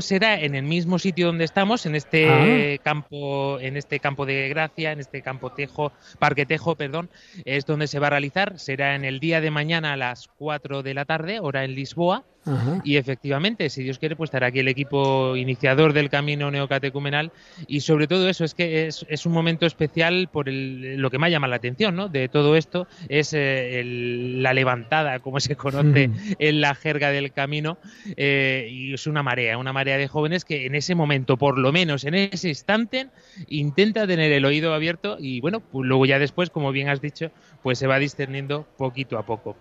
será 0.00 0.40
en 0.40 0.54
el 0.54 0.64
mismo 0.64 0.98
sitio 0.98 1.26
donde 1.26 1.44
estamos, 1.44 1.86
en 1.86 1.94
este 1.94 2.80
campo, 2.82 3.58
en 3.60 3.76
este 3.76 4.00
campo 4.00 4.26
de 4.26 4.48
Gracia, 4.48 4.92
en 4.92 5.00
este 5.00 5.22
campo 5.22 5.50
Tejo, 5.50 5.92
Parque 6.18 6.46
Tejo, 6.46 6.74
perdón, 6.76 7.10
es 7.44 7.66
donde 7.66 7.86
se 7.86 7.98
va 7.98 8.08
a 8.08 8.10
realizar. 8.10 8.58
Será 8.58 8.94
en 8.94 9.04
el 9.04 9.20
día 9.20 9.40
de 9.40 9.50
mañana 9.50 9.92
a 9.92 9.96
las 9.96 10.28
4 10.38 10.82
de 10.82 10.94
la 10.94 11.04
tarde, 11.04 11.40
hora 11.40 11.64
en 11.64 11.74
Lisboa. 11.74 12.24
Ajá. 12.44 12.80
Y 12.84 12.96
efectivamente, 12.96 13.70
si 13.70 13.82
Dios 13.84 13.98
quiere, 13.98 14.16
pues 14.16 14.28
estará 14.28 14.48
aquí 14.48 14.58
el 14.58 14.68
equipo 14.68 15.36
iniciador 15.36 15.92
del 15.92 16.08
camino 16.08 16.50
neocatecumenal. 16.50 17.30
Y 17.68 17.80
sobre 17.80 18.08
todo 18.08 18.28
eso, 18.28 18.44
es 18.44 18.54
que 18.54 18.86
es, 18.88 19.04
es 19.08 19.26
un 19.26 19.32
momento 19.32 19.64
especial 19.66 20.28
por 20.32 20.48
el- 20.48 20.96
lo 20.96 21.10
que 21.10 21.18
me 21.18 21.26
ha 21.26 21.30
llamado 21.30 21.50
la 21.50 21.56
atención, 21.56 21.94
¿no? 21.94 22.08
De 22.08 22.28
todo 22.28 22.56
esto, 22.56 22.88
es 23.08 23.32
eh, 23.32 23.80
el- 23.80 24.42
la 24.42 24.54
levantada, 24.54 25.20
como 25.20 25.38
se 25.40 25.54
conoce 25.56 26.10
en 26.38 26.60
la 26.60 26.74
jerga 26.74 27.10
del 27.10 27.32
camino. 27.32 27.78
eh, 28.16 28.68
y 28.70 28.94
es 28.94 29.06
una 29.06 29.22
marea, 29.22 29.58
una 29.58 29.72
marea 29.72 29.96
de 29.98 30.08
jóvenes 30.08 30.44
que 30.44 30.66
en 30.66 30.74
ese 30.74 30.94
momento, 30.94 31.36
por 31.36 31.58
lo 31.58 31.72
menos 31.72 32.04
en 32.04 32.14
ese 32.14 32.48
instante, 32.48 33.06
intenta 33.48 34.06
tener 34.06 34.32
el 34.32 34.44
oído 34.44 34.74
abierto 34.74 35.16
y 35.20 35.40
bueno, 35.40 35.60
pues 35.60 35.86
luego 35.86 36.06
ya 36.06 36.18
después, 36.18 36.50
como 36.50 36.72
bien 36.72 36.88
has 36.88 37.00
dicho, 37.00 37.30
pues 37.62 37.78
se 37.78 37.86
va 37.86 37.98
discerniendo 37.98 38.66
poquito 38.76 39.18
a 39.18 39.24
poco. 39.26 39.56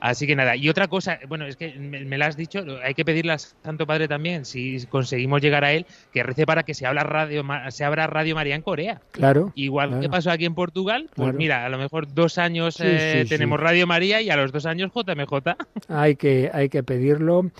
Así 0.00 0.26
que 0.26 0.36
nada, 0.36 0.56
y 0.56 0.68
otra 0.68 0.88
cosa, 0.88 1.18
bueno, 1.28 1.46
es 1.46 1.56
que 1.56 1.74
me, 1.78 2.04
me 2.04 2.18
la 2.18 2.23
has 2.26 2.36
dicho, 2.36 2.64
hay 2.82 2.94
que 2.94 3.04
pedirle 3.04 3.32
al 3.32 3.38
Santo 3.38 3.86
Padre 3.86 4.08
también, 4.08 4.44
si 4.44 4.84
conseguimos 4.86 5.40
llegar 5.40 5.64
a 5.64 5.72
él, 5.72 5.86
que 6.12 6.22
rece 6.22 6.46
para 6.46 6.62
que 6.62 6.74
se, 6.74 6.86
habla 6.86 7.02
radio, 7.02 7.44
se 7.70 7.84
abra 7.84 8.06
Radio 8.06 8.34
María 8.34 8.54
en 8.54 8.62
Corea. 8.62 9.00
Claro. 9.12 9.52
Igual 9.54 9.88
claro. 9.88 10.02
que 10.02 10.08
pasó 10.08 10.30
aquí 10.30 10.44
en 10.44 10.54
Portugal, 10.54 11.08
pues 11.14 11.26
Claro. 11.26 11.38
mira, 11.38 11.64
a 11.64 11.68
lo 11.68 11.78
mejor 11.78 12.12
dos 12.12 12.38
años 12.38 12.74
Sí, 12.74 12.84
eh, 12.86 13.20
sí, 13.22 13.28
tenemos 13.28 13.58
sí. 13.58 13.64
Radio 13.64 13.86
María 13.86 14.20
y 14.20 14.30
a 14.30 14.36
los 14.36 14.52
dos 14.52 14.66
años 14.66 14.90
JMJ. 14.94 15.56
Hay 15.88 16.16
que, 16.16 16.50
hay 16.52 16.68
que 16.68 16.82
pedirlo. 16.82 17.50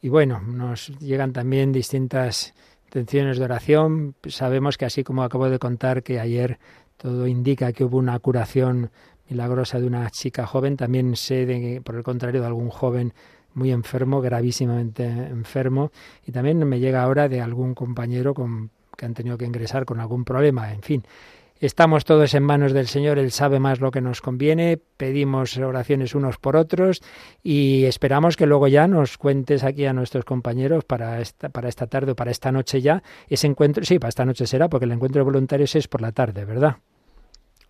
Y 0.00 0.08
bueno, 0.08 0.40
nos 0.40 0.88
llegan 0.98 1.32
también 1.32 1.72
distintas 1.72 2.54
intenciones 2.86 3.38
de 3.38 3.44
oración. 3.44 4.14
Sabemos 4.26 4.76
que 4.76 4.84
así 4.84 5.04
como 5.04 5.22
acabo 5.22 5.48
de 5.48 5.58
contar 5.58 6.02
que 6.02 6.18
ayer 6.20 6.58
todo 6.96 7.26
indica 7.26 7.72
que 7.72 7.84
hubo 7.84 7.98
una 7.98 8.18
curación 8.18 8.90
milagrosa 9.28 9.80
de 9.80 9.86
una 9.86 10.10
chica 10.10 10.46
joven, 10.46 10.76
también 10.76 11.16
sé 11.16 11.46
de, 11.46 11.80
por 11.80 11.96
el 11.96 12.02
contrario 12.02 12.40
de 12.40 12.46
algún 12.46 12.68
joven 12.68 13.14
muy 13.54 13.70
enfermo, 13.70 14.20
gravísimamente 14.20 15.04
enfermo, 15.04 15.90
y 16.26 16.32
también 16.32 16.58
me 16.66 16.80
llega 16.80 17.02
ahora 17.02 17.28
de 17.28 17.40
algún 17.40 17.74
compañero 17.74 18.34
con, 18.34 18.70
que 18.96 19.06
han 19.06 19.14
tenido 19.14 19.38
que 19.38 19.44
ingresar 19.44 19.84
con 19.84 20.00
algún 20.00 20.24
problema, 20.24 20.72
en 20.72 20.82
fin. 20.82 21.04
Estamos 21.62 22.04
todos 22.04 22.34
en 22.34 22.42
manos 22.42 22.72
del 22.72 22.88
Señor, 22.88 23.20
Él 23.20 23.30
sabe 23.30 23.60
más 23.60 23.78
lo 23.78 23.92
que 23.92 24.00
nos 24.00 24.20
conviene, 24.20 24.80
pedimos 24.96 25.56
oraciones 25.58 26.16
unos 26.16 26.36
por 26.36 26.56
otros 26.56 27.02
y 27.40 27.84
esperamos 27.84 28.36
que 28.36 28.46
luego 28.46 28.66
ya 28.66 28.88
nos 28.88 29.16
cuentes 29.16 29.62
aquí 29.62 29.86
a 29.86 29.92
nuestros 29.92 30.24
compañeros 30.24 30.82
para 30.84 31.20
esta, 31.20 31.50
para 31.50 31.68
esta 31.68 31.86
tarde 31.86 32.12
o 32.12 32.16
para 32.16 32.32
esta 32.32 32.50
noche 32.50 32.80
ya 32.80 33.04
ese 33.28 33.46
encuentro, 33.46 33.84
sí, 33.84 34.00
para 34.00 34.08
esta 34.08 34.24
noche 34.24 34.44
será, 34.44 34.68
porque 34.68 34.86
el 34.86 34.92
encuentro 34.92 35.20
de 35.20 35.24
voluntarios 35.24 35.76
es 35.76 35.86
por 35.86 36.02
la 36.02 36.10
tarde, 36.10 36.44
¿verdad? 36.44 36.78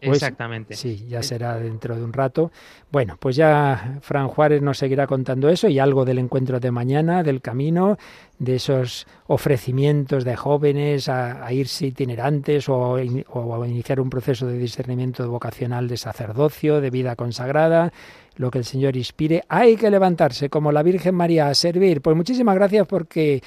¿O 0.03 0.07
es- 0.11 0.15
Exactamente. 0.19 0.75
Sí, 0.75 1.07
ya 1.09 1.23
será 1.23 1.57
dentro 1.59 1.95
de 1.97 2.03
un 2.03 2.13
rato. 2.13 2.51
Bueno, 2.91 3.17
pues 3.21 3.37
ya 3.37 3.99
Fran 4.03 4.29
Juárez 4.29 4.61
nos 4.63 4.79
seguirá 4.79 5.07
contando 5.07 5.49
eso 5.49 5.69
y 5.69 5.79
algo 5.79 6.05
del 6.05 6.19
encuentro 6.19 6.59
de 6.61 6.71
mañana, 6.71 7.23
del 7.23 7.41
camino, 7.41 7.97
de 8.39 8.57
esos 8.57 9.07
ofrecimientos 9.27 10.25
de 10.25 10.37
jóvenes 10.37 11.09
a, 11.09 11.45
a 11.45 11.53
irse 11.53 11.87
itinerantes 11.87 12.69
o, 12.69 12.99
in- 12.99 13.25
o 13.31 13.63
a 13.63 13.69
iniciar 13.69 14.01
un 14.01 14.11
proceso 14.11 14.47
de 14.47 14.59
discernimiento 14.59 15.29
vocacional 15.31 15.89
de 15.89 15.97
sacerdocio, 15.97 16.81
de 16.81 16.91
vida 16.91 17.17
consagrada, 17.17 17.93
lo 18.37 18.51
que 18.51 18.59
el 18.59 18.65
Señor 18.65 18.97
inspire. 18.97 19.43
Hay 19.49 19.77
que 19.77 19.91
levantarse 19.91 20.49
como 20.49 20.73
la 20.73 20.83
Virgen 20.83 21.15
María 21.15 21.49
a 21.49 21.55
servir. 21.55 22.01
Pues 22.01 22.17
muchísimas 22.17 22.55
gracias 22.55 22.87
porque 22.87 23.43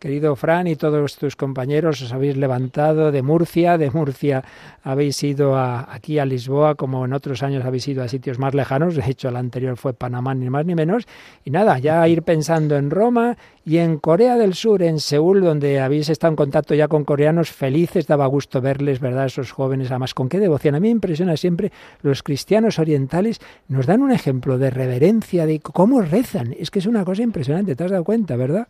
Querido 0.00 0.34
Fran 0.34 0.66
y 0.66 0.76
todos 0.76 1.16
tus 1.16 1.36
compañeros 1.36 2.00
os 2.00 2.10
habéis 2.14 2.34
levantado 2.38 3.12
de 3.12 3.20
Murcia, 3.20 3.76
de 3.76 3.90
Murcia 3.90 4.42
habéis 4.82 5.22
ido 5.22 5.56
a- 5.56 5.92
aquí 5.94 6.18
a 6.18 6.24
Lisboa, 6.24 6.74
como 6.74 7.04
en 7.04 7.12
otros 7.12 7.42
años 7.42 7.66
habéis 7.66 7.86
ido 7.86 8.02
a 8.02 8.08
sitios 8.08 8.38
más 8.38 8.54
lejanos, 8.54 8.96
de 8.96 9.04
hecho 9.06 9.28
el 9.28 9.36
anterior 9.36 9.76
fue 9.76 9.92
Panamá 9.92 10.34
ni 10.34 10.48
más 10.48 10.64
ni 10.64 10.74
menos, 10.74 11.06
y 11.44 11.50
nada, 11.50 11.78
ya 11.78 12.08
ir 12.08 12.22
pensando 12.22 12.78
en 12.78 12.90
Roma 12.90 13.36
y 13.66 13.76
en 13.76 13.98
Corea 13.98 14.38
del 14.38 14.54
Sur, 14.54 14.82
en 14.82 15.00
Seúl, 15.00 15.42
donde 15.42 15.80
habéis 15.80 16.08
estado 16.08 16.30
en 16.32 16.36
contacto 16.36 16.74
ya 16.74 16.88
con 16.88 17.04
coreanos 17.04 17.50
felices, 17.50 18.06
daba 18.06 18.24
gusto 18.24 18.62
verles, 18.62 19.00
¿verdad? 19.00 19.26
Esos 19.26 19.52
jóvenes, 19.52 19.90
además, 19.90 20.14
con 20.14 20.30
qué 20.30 20.38
devoción. 20.38 20.74
A 20.76 20.80
mí 20.80 20.88
me 20.88 20.92
impresiona 20.92 21.36
siempre 21.36 21.72
los 22.00 22.22
cristianos 22.22 22.78
orientales 22.78 23.38
nos 23.68 23.84
dan 23.84 24.00
un 24.00 24.12
ejemplo 24.12 24.56
de 24.56 24.70
reverencia, 24.70 25.44
de 25.44 25.60
cómo 25.60 26.00
rezan, 26.00 26.54
es 26.58 26.70
que 26.70 26.78
es 26.78 26.86
una 26.86 27.04
cosa 27.04 27.20
impresionante, 27.22 27.76
te 27.76 27.84
has 27.84 27.90
dado 27.90 28.02
cuenta, 28.04 28.36
¿verdad? 28.36 28.66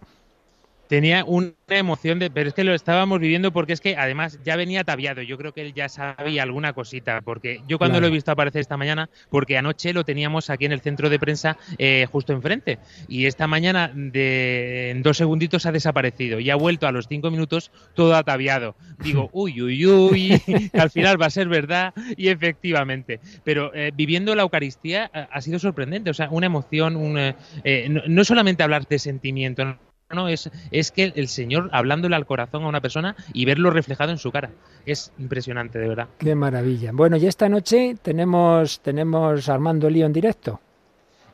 Tenía 0.91 1.25
una 1.25 1.52
emoción 1.69 2.19
de, 2.19 2.31
pero 2.33 2.49
es 2.49 2.55
que 2.55 2.65
lo 2.65 2.75
estábamos 2.75 3.20
viviendo 3.20 3.52
porque 3.52 3.73
es 3.73 3.81
que 3.81 3.97
además 3.97 4.41
ya 4.44 4.57
venía 4.57 4.81
ataviado. 4.81 5.23
Yo 5.23 5.39
creo 5.39 5.52
que 5.52 5.60
él 5.62 5.73
ya 5.73 5.89
sabía 5.89 6.43
alguna 6.43 6.73
cosita, 6.73 7.20
porque 7.20 7.62
yo 7.69 7.78
cuando 7.78 7.94
Claro. 7.94 8.09
lo 8.09 8.09
he 8.09 8.17
visto 8.17 8.33
aparecer 8.33 8.60
esta 8.60 8.77
mañana, 8.77 9.09
porque 9.31 9.57
anoche 9.57 9.93
lo 9.93 10.05
teníamos 10.05 10.51
aquí 10.51 10.65
en 10.65 10.73
el 10.73 10.81
centro 10.81 11.09
de 11.09 11.20
prensa 11.20 11.57
eh, 11.78 12.09
justo 12.10 12.33
enfrente 12.33 12.81
y 13.07 13.27
esta 13.27 13.47
mañana 13.47 13.93
de 13.94 14.91
en 14.91 15.02
dos 15.02 15.17
segunditos 15.17 15.65
ha 15.65 15.70
desaparecido 15.70 16.41
y 16.41 16.51
ha 16.51 16.57
vuelto 16.57 16.89
a 16.89 16.93
los 16.93 17.07
cinco 17.07 17.31
minutos 17.31 17.70
todo 17.94 18.17
ataviado. 18.17 18.75
Digo, 18.99 19.31
uy, 19.33 19.62
uy, 19.62 19.86
uy, 19.86 20.41
que 20.73 20.81
al 20.81 20.91
final 20.91 21.23
va 21.23 21.27
a 21.27 21.31
ser 21.31 21.47
verdad 21.49 21.94
y 22.17 22.28
efectivamente. 22.28 23.20
Pero 23.44 23.73
eh, 23.75 23.93
viviendo 23.94 24.35
la 24.35 24.43
Eucaristía 24.43 25.09
eh, 25.15 25.25
ha 25.31 25.41
sido 25.41 25.60
sorprendente, 25.60 26.10
o 26.10 26.15
sea, 26.15 26.28
una 26.33 26.47
emoción, 26.47 26.97
un, 26.97 27.17
eh, 27.17 27.36
eh, 27.62 27.86
no, 27.89 28.02
no 28.09 28.25
solamente 28.25 28.65
hablar 28.65 28.89
de 28.89 28.99
sentimiento, 28.99 29.78
no, 30.11 30.23
no, 30.23 30.29
es, 30.29 30.51
es 30.71 30.91
que 30.91 31.13
el 31.15 31.29
Señor 31.29 31.69
hablándole 31.73 32.17
al 32.17 32.27
corazón 32.27 32.65
a 32.65 32.69
una 32.69 32.81
persona 32.81 33.17
y 33.33 33.45
verlo 33.45 33.71
reflejado 33.71 34.11
en 34.11 34.19
su 34.19 34.33
cara. 34.33 34.51
Es 34.87 35.13
impresionante, 35.19 35.79
de 35.79 35.89
verdad. 35.89 36.09
Qué 36.19 36.35
maravilla. 36.35 36.91
Bueno, 36.93 37.17
y 37.17 37.27
esta 37.27 37.49
noche 37.49 37.97
tenemos, 38.03 38.81
tenemos 38.81 39.49
Armando 39.49 39.89
Lío 39.89 40.07
en 40.07 40.13
directo. 40.13 40.61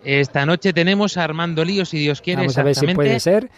Esta 0.04 0.46
noche 0.46 0.72
tenemos 0.72 1.16
a 1.16 1.24
Armando 1.24 1.64
Lío, 1.64 1.84
si 1.84 1.98
Dios 1.98 2.20
quiere. 2.20 2.42
Vamos 2.42 2.58
a 2.58 2.62
ver 2.62 2.74
si 2.74 2.86
puede 2.88 3.18
ser. 3.18 3.50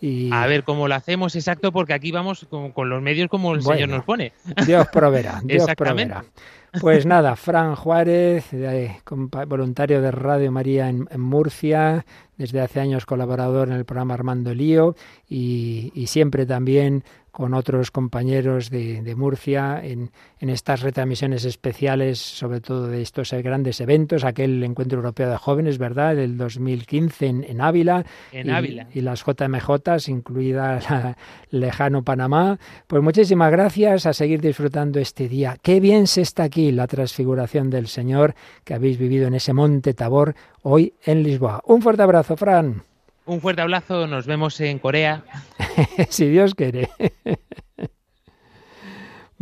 Y 0.00 0.32
A 0.32 0.46
ver 0.46 0.64
cómo 0.64 0.88
lo 0.88 0.94
hacemos 0.94 1.36
exacto, 1.36 1.72
porque 1.72 1.92
aquí 1.92 2.10
vamos 2.10 2.46
con, 2.48 2.72
con 2.72 2.88
los 2.88 3.02
medios 3.02 3.28
como 3.28 3.54
el 3.54 3.60
Bueno, 3.60 3.80
Señor 3.80 3.88
nos 3.96 4.04
pone. 4.04 4.32
Dios 4.66 4.88
proveerá, 4.88 5.40
Dios 5.44 5.66
proveerá. 5.76 6.24
Pues 6.80 7.04
nada, 7.04 7.34
Fran 7.34 7.74
Juárez, 7.74 8.46
voluntario 9.48 10.00
de 10.00 10.10
Radio 10.12 10.52
María 10.52 10.88
en, 10.88 11.08
en 11.10 11.20
Murcia, 11.20 12.06
desde 12.36 12.60
hace 12.60 12.78
años 12.80 13.06
colaborador 13.06 13.68
en 13.68 13.74
el 13.74 13.84
programa 13.84 14.14
Armando 14.14 14.54
Lío 14.54 14.94
y, 15.28 15.90
y 15.94 16.06
siempre 16.06 16.46
también 16.46 17.02
con 17.30 17.54
otros 17.54 17.90
compañeros 17.90 18.70
de, 18.70 19.02
de 19.02 19.14
Murcia 19.14 19.80
en, 19.82 20.10
en 20.38 20.50
estas 20.50 20.80
retransmisiones 20.80 21.44
especiales, 21.44 22.18
sobre 22.18 22.60
todo 22.60 22.88
de 22.88 23.02
estos 23.02 23.32
grandes 23.32 23.80
eventos, 23.80 24.24
aquel 24.24 24.62
Encuentro 24.62 24.98
Europeo 24.98 25.30
de 25.30 25.36
Jóvenes, 25.36 25.78
¿verdad?, 25.78 26.16
del 26.16 26.36
2015 26.36 27.26
en, 27.26 27.44
en 27.44 27.60
Ávila. 27.60 28.04
En 28.32 28.48
y, 28.48 28.50
Ávila. 28.50 28.86
y 28.92 29.00
las 29.00 29.24
JMJs, 29.24 30.08
incluida 30.08 30.80
la 30.88 31.16
lejano 31.50 32.02
Panamá. 32.02 32.58
Pues 32.86 33.02
muchísimas 33.02 33.50
gracias 33.50 34.06
a 34.06 34.12
seguir 34.12 34.40
disfrutando 34.40 34.98
este 34.98 35.28
día. 35.28 35.56
Qué 35.62 35.80
bien 35.80 36.06
se 36.06 36.22
está 36.22 36.44
aquí 36.44 36.72
la 36.72 36.86
transfiguración 36.86 37.70
del 37.70 37.88
Señor 37.88 38.34
que 38.64 38.74
habéis 38.74 38.98
vivido 38.98 39.26
en 39.26 39.34
ese 39.34 39.52
monte 39.52 39.94
Tabor 39.94 40.34
hoy 40.62 40.94
en 41.04 41.22
Lisboa. 41.22 41.62
Un 41.66 41.82
fuerte 41.82 42.02
abrazo, 42.02 42.36
Fran. 42.36 42.89
Un 43.30 43.40
fuerte 43.40 43.62
abrazo, 43.62 44.08
nos 44.08 44.26
vemos 44.26 44.60
en 44.60 44.80
Corea. 44.80 45.22
si 46.08 46.28
Dios 46.28 46.54
quiere. 46.54 46.90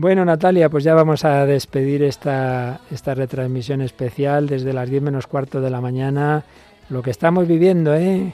Bueno, 0.00 0.25
Natalia, 0.25 0.68
pues 0.68 0.84
ya 0.84 0.94
vamos 0.94 1.25
a 1.25 1.44
despedir 1.44 2.05
esta, 2.05 2.83
esta 2.89 3.17
retransmisión 3.17 3.81
especial 3.81 4.47
desde 4.47 4.73
las 4.73 4.89
10 4.89 5.02
menos 5.02 5.26
cuarto 5.26 5.60
de 5.60 5.70
la 5.70 5.81
mañana. 5.81 6.44
Lo 6.89 7.02
que 7.02 7.10
estamos 7.10 7.49
viviendo, 7.49 7.92
¿eh? 7.97 8.33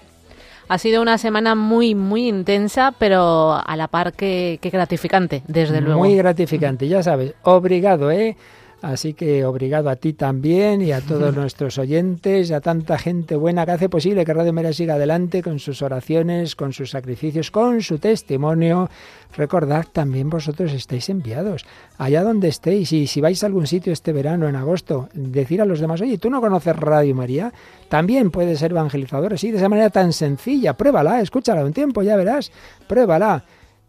Ha 0.69 0.77
sido 0.77 1.01
una 1.01 1.17
semana 1.17 1.55
muy, 1.55 1.95
muy 1.95 2.29
intensa, 2.29 2.93
pero 2.99 3.55
a 3.55 3.77
la 3.77 3.89
par 3.89 4.13
que, 4.13 4.59
que 4.61 4.69
gratificante, 4.69 5.43
desde 5.49 5.81
luego. 5.81 6.01
Muy 6.01 6.15
gratificante, 6.17 6.87
ya 6.87 7.03
sabes. 7.03 7.33
Obrigado, 7.45 8.11
¿eh? 8.11 8.37
Así 8.85 9.15
que 9.15 9.47
obrigado 9.47 9.89
a 9.89 9.97
ti 9.97 10.13
también 10.13 10.83
y 10.83 10.93
a 10.93 11.01
todos 11.01 11.35
nuestros 11.37 11.79
oyentes, 11.79 12.51
a 12.53 12.61
tanta 12.61 12.99
gente 12.99 13.35
buena 13.35 13.65
que 13.65 13.73
hace 13.73 13.89
posible 13.89 14.27
que 14.27 14.35
Radio 14.35 14.53
María 14.53 14.75
siga 14.75 14.95
adelante 14.95 15.43
con 15.43 15.59
sus 15.59 15.81
oraciones, 15.81 16.55
con 16.55 16.75
sus 16.75 16.91
sacrificios, 16.91 17.51
con 17.51 17.81
su 17.81 17.99
testimonio. 17.99 18.91
Recordad, 19.35 19.87
también 19.91 20.29
vosotros 20.29 20.71
estáis 20.75 21.09
enviados, 21.09 21.65
allá 21.97 22.23
donde 22.23 22.49
estéis, 22.49 22.93
y 22.93 23.07
si 23.07 23.23
vais 23.23 23.43
a 23.43 23.47
algún 23.47 23.67
sitio 23.67 23.91
este 23.91 24.13
verano, 24.13 24.49
en 24.49 24.55
agosto, 24.55 25.09
decir 25.15 25.63
a 25.63 25.65
los 25.65 25.81
demás, 25.81 26.03
oye, 26.03 26.19
¿tú 26.19 26.29
no 26.29 26.43
conoces 26.43 26.77
Radio 26.77 27.15
María? 27.15 27.55
También 27.89 28.31
puedes 28.31 28.59
ser 28.59 28.73
evangelizador 28.73 29.33
así, 29.33 29.51
de 29.51 29.57
esa 29.57 29.71
manera 29.71 29.89
tan 29.89 30.13
sencilla. 30.13 30.75
Pruébala, 30.75 31.23
escúchala 31.23 31.65
un 31.65 31.73
tiempo, 31.73 32.03
ya 32.03 32.17
verás, 32.17 32.53
pruébala. 32.87 33.45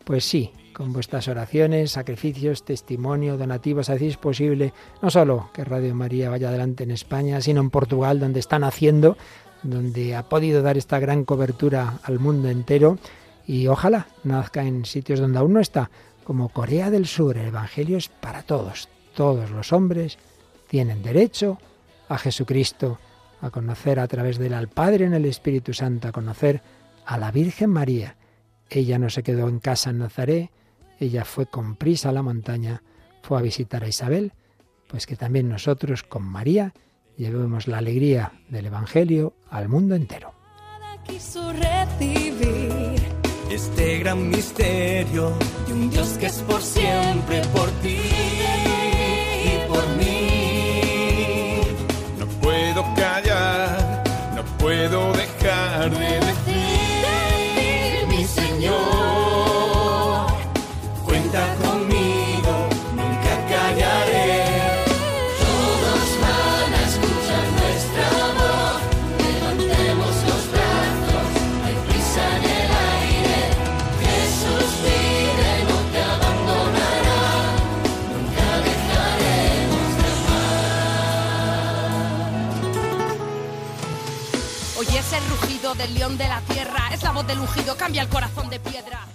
Pues 0.05 0.23
sí, 0.23 0.51
con 0.75 0.91
vuestras 0.91 1.29
oraciones, 1.29 1.91
sacrificios, 1.91 2.65
testimonio, 2.65 3.37
donativos, 3.37 3.89
hacéis 3.89 4.17
posible 4.17 4.73
no 5.01 5.09
solo 5.09 5.49
que 5.53 5.63
Radio 5.63 5.95
María 5.95 6.29
vaya 6.29 6.49
adelante 6.49 6.83
en 6.83 6.91
España, 6.91 7.39
sino 7.39 7.61
en 7.61 7.69
Portugal, 7.69 8.19
donde 8.19 8.41
están 8.41 8.65
haciendo, 8.65 9.15
donde 9.63 10.15
ha 10.15 10.23
podido 10.27 10.61
dar 10.61 10.77
esta 10.77 10.99
gran 10.99 11.23
cobertura 11.23 11.99
al 12.03 12.19
mundo 12.19 12.49
entero 12.49 12.97
y 13.47 13.67
ojalá 13.67 14.07
nazca 14.25 14.65
en 14.65 14.83
sitios 14.83 15.21
donde 15.21 15.39
aún 15.39 15.53
no 15.53 15.61
está, 15.61 15.89
como 16.25 16.49
Corea 16.49 16.89
del 16.89 17.07
Sur. 17.07 17.37
El 17.37 17.47
Evangelio 17.47 17.97
es 17.97 18.09
para 18.09 18.43
todos. 18.43 18.89
Todos 19.15 19.51
los 19.51 19.71
hombres 19.71 20.17
tienen 20.67 21.01
derecho 21.01 21.57
a 22.09 22.17
Jesucristo, 22.17 22.99
a 23.39 23.49
conocer 23.49 23.97
a 23.97 24.07
través 24.07 24.37
de 24.39 24.47
él 24.47 24.53
al 24.53 24.67
Padre 24.67 25.05
en 25.05 25.13
el 25.13 25.23
Espíritu 25.23 25.73
Santo, 25.73 26.09
a 26.09 26.11
conocer 26.11 26.61
a 27.05 27.17
la 27.17 27.31
Virgen 27.31 27.69
María. 27.69 28.17
Ella 28.69 28.99
no 28.99 29.09
se 29.09 29.23
quedó 29.23 29.47
en 29.47 29.59
casa 29.59 29.91
en 29.91 29.99
Nazaret, 29.99 30.49
ella 30.99 31.25
fue 31.25 31.45
con 31.45 31.75
prisa 31.75 32.09
a 32.09 32.11
la 32.11 32.21
montaña, 32.21 32.81
fue 33.21 33.39
a 33.39 33.41
visitar 33.41 33.83
a 33.83 33.87
Isabel, 33.87 34.33
pues 34.87 35.05
que 35.05 35.15
también 35.15 35.49
nosotros 35.49 36.03
con 36.03 36.23
María 36.23 36.73
llevemos 37.17 37.67
la 37.67 37.79
alegría 37.79 38.33
del 38.49 38.67
Evangelio 38.67 39.33
al 39.49 39.69
mundo 39.69 39.95
entero. 39.95 40.33
quiso 41.05 41.53
recibir 41.53 43.01
este 43.49 43.99
gran 43.99 44.29
misterio 44.29 45.31
de 45.67 45.73
un 45.73 45.89
Dios 45.89 46.17
que 46.19 46.27
es 46.27 46.41
por 46.41 46.61
siempre 46.61 47.41
por 47.53 47.69
ti 47.81 47.99
y 49.45 49.69
por 49.69 49.87
mí. 49.97 51.61
No 52.19 52.25
puedo 52.41 52.83
callar, 52.95 54.03
no 54.35 54.43
puedo 54.57 55.11
dejar 55.13 55.24
del 85.85 85.93
león 85.93 86.17
de 86.17 86.27
la 86.27 86.41
tierra, 86.41 86.89
es 86.91 87.03
la 87.03 87.11
voz 87.11 87.27
del 87.27 87.39
ungido, 87.39 87.77
cambia 87.77 88.01
el 88.01 88.09
corazón 88.09 88.49
de 88.49 88.59
piedra. 88.59 89.05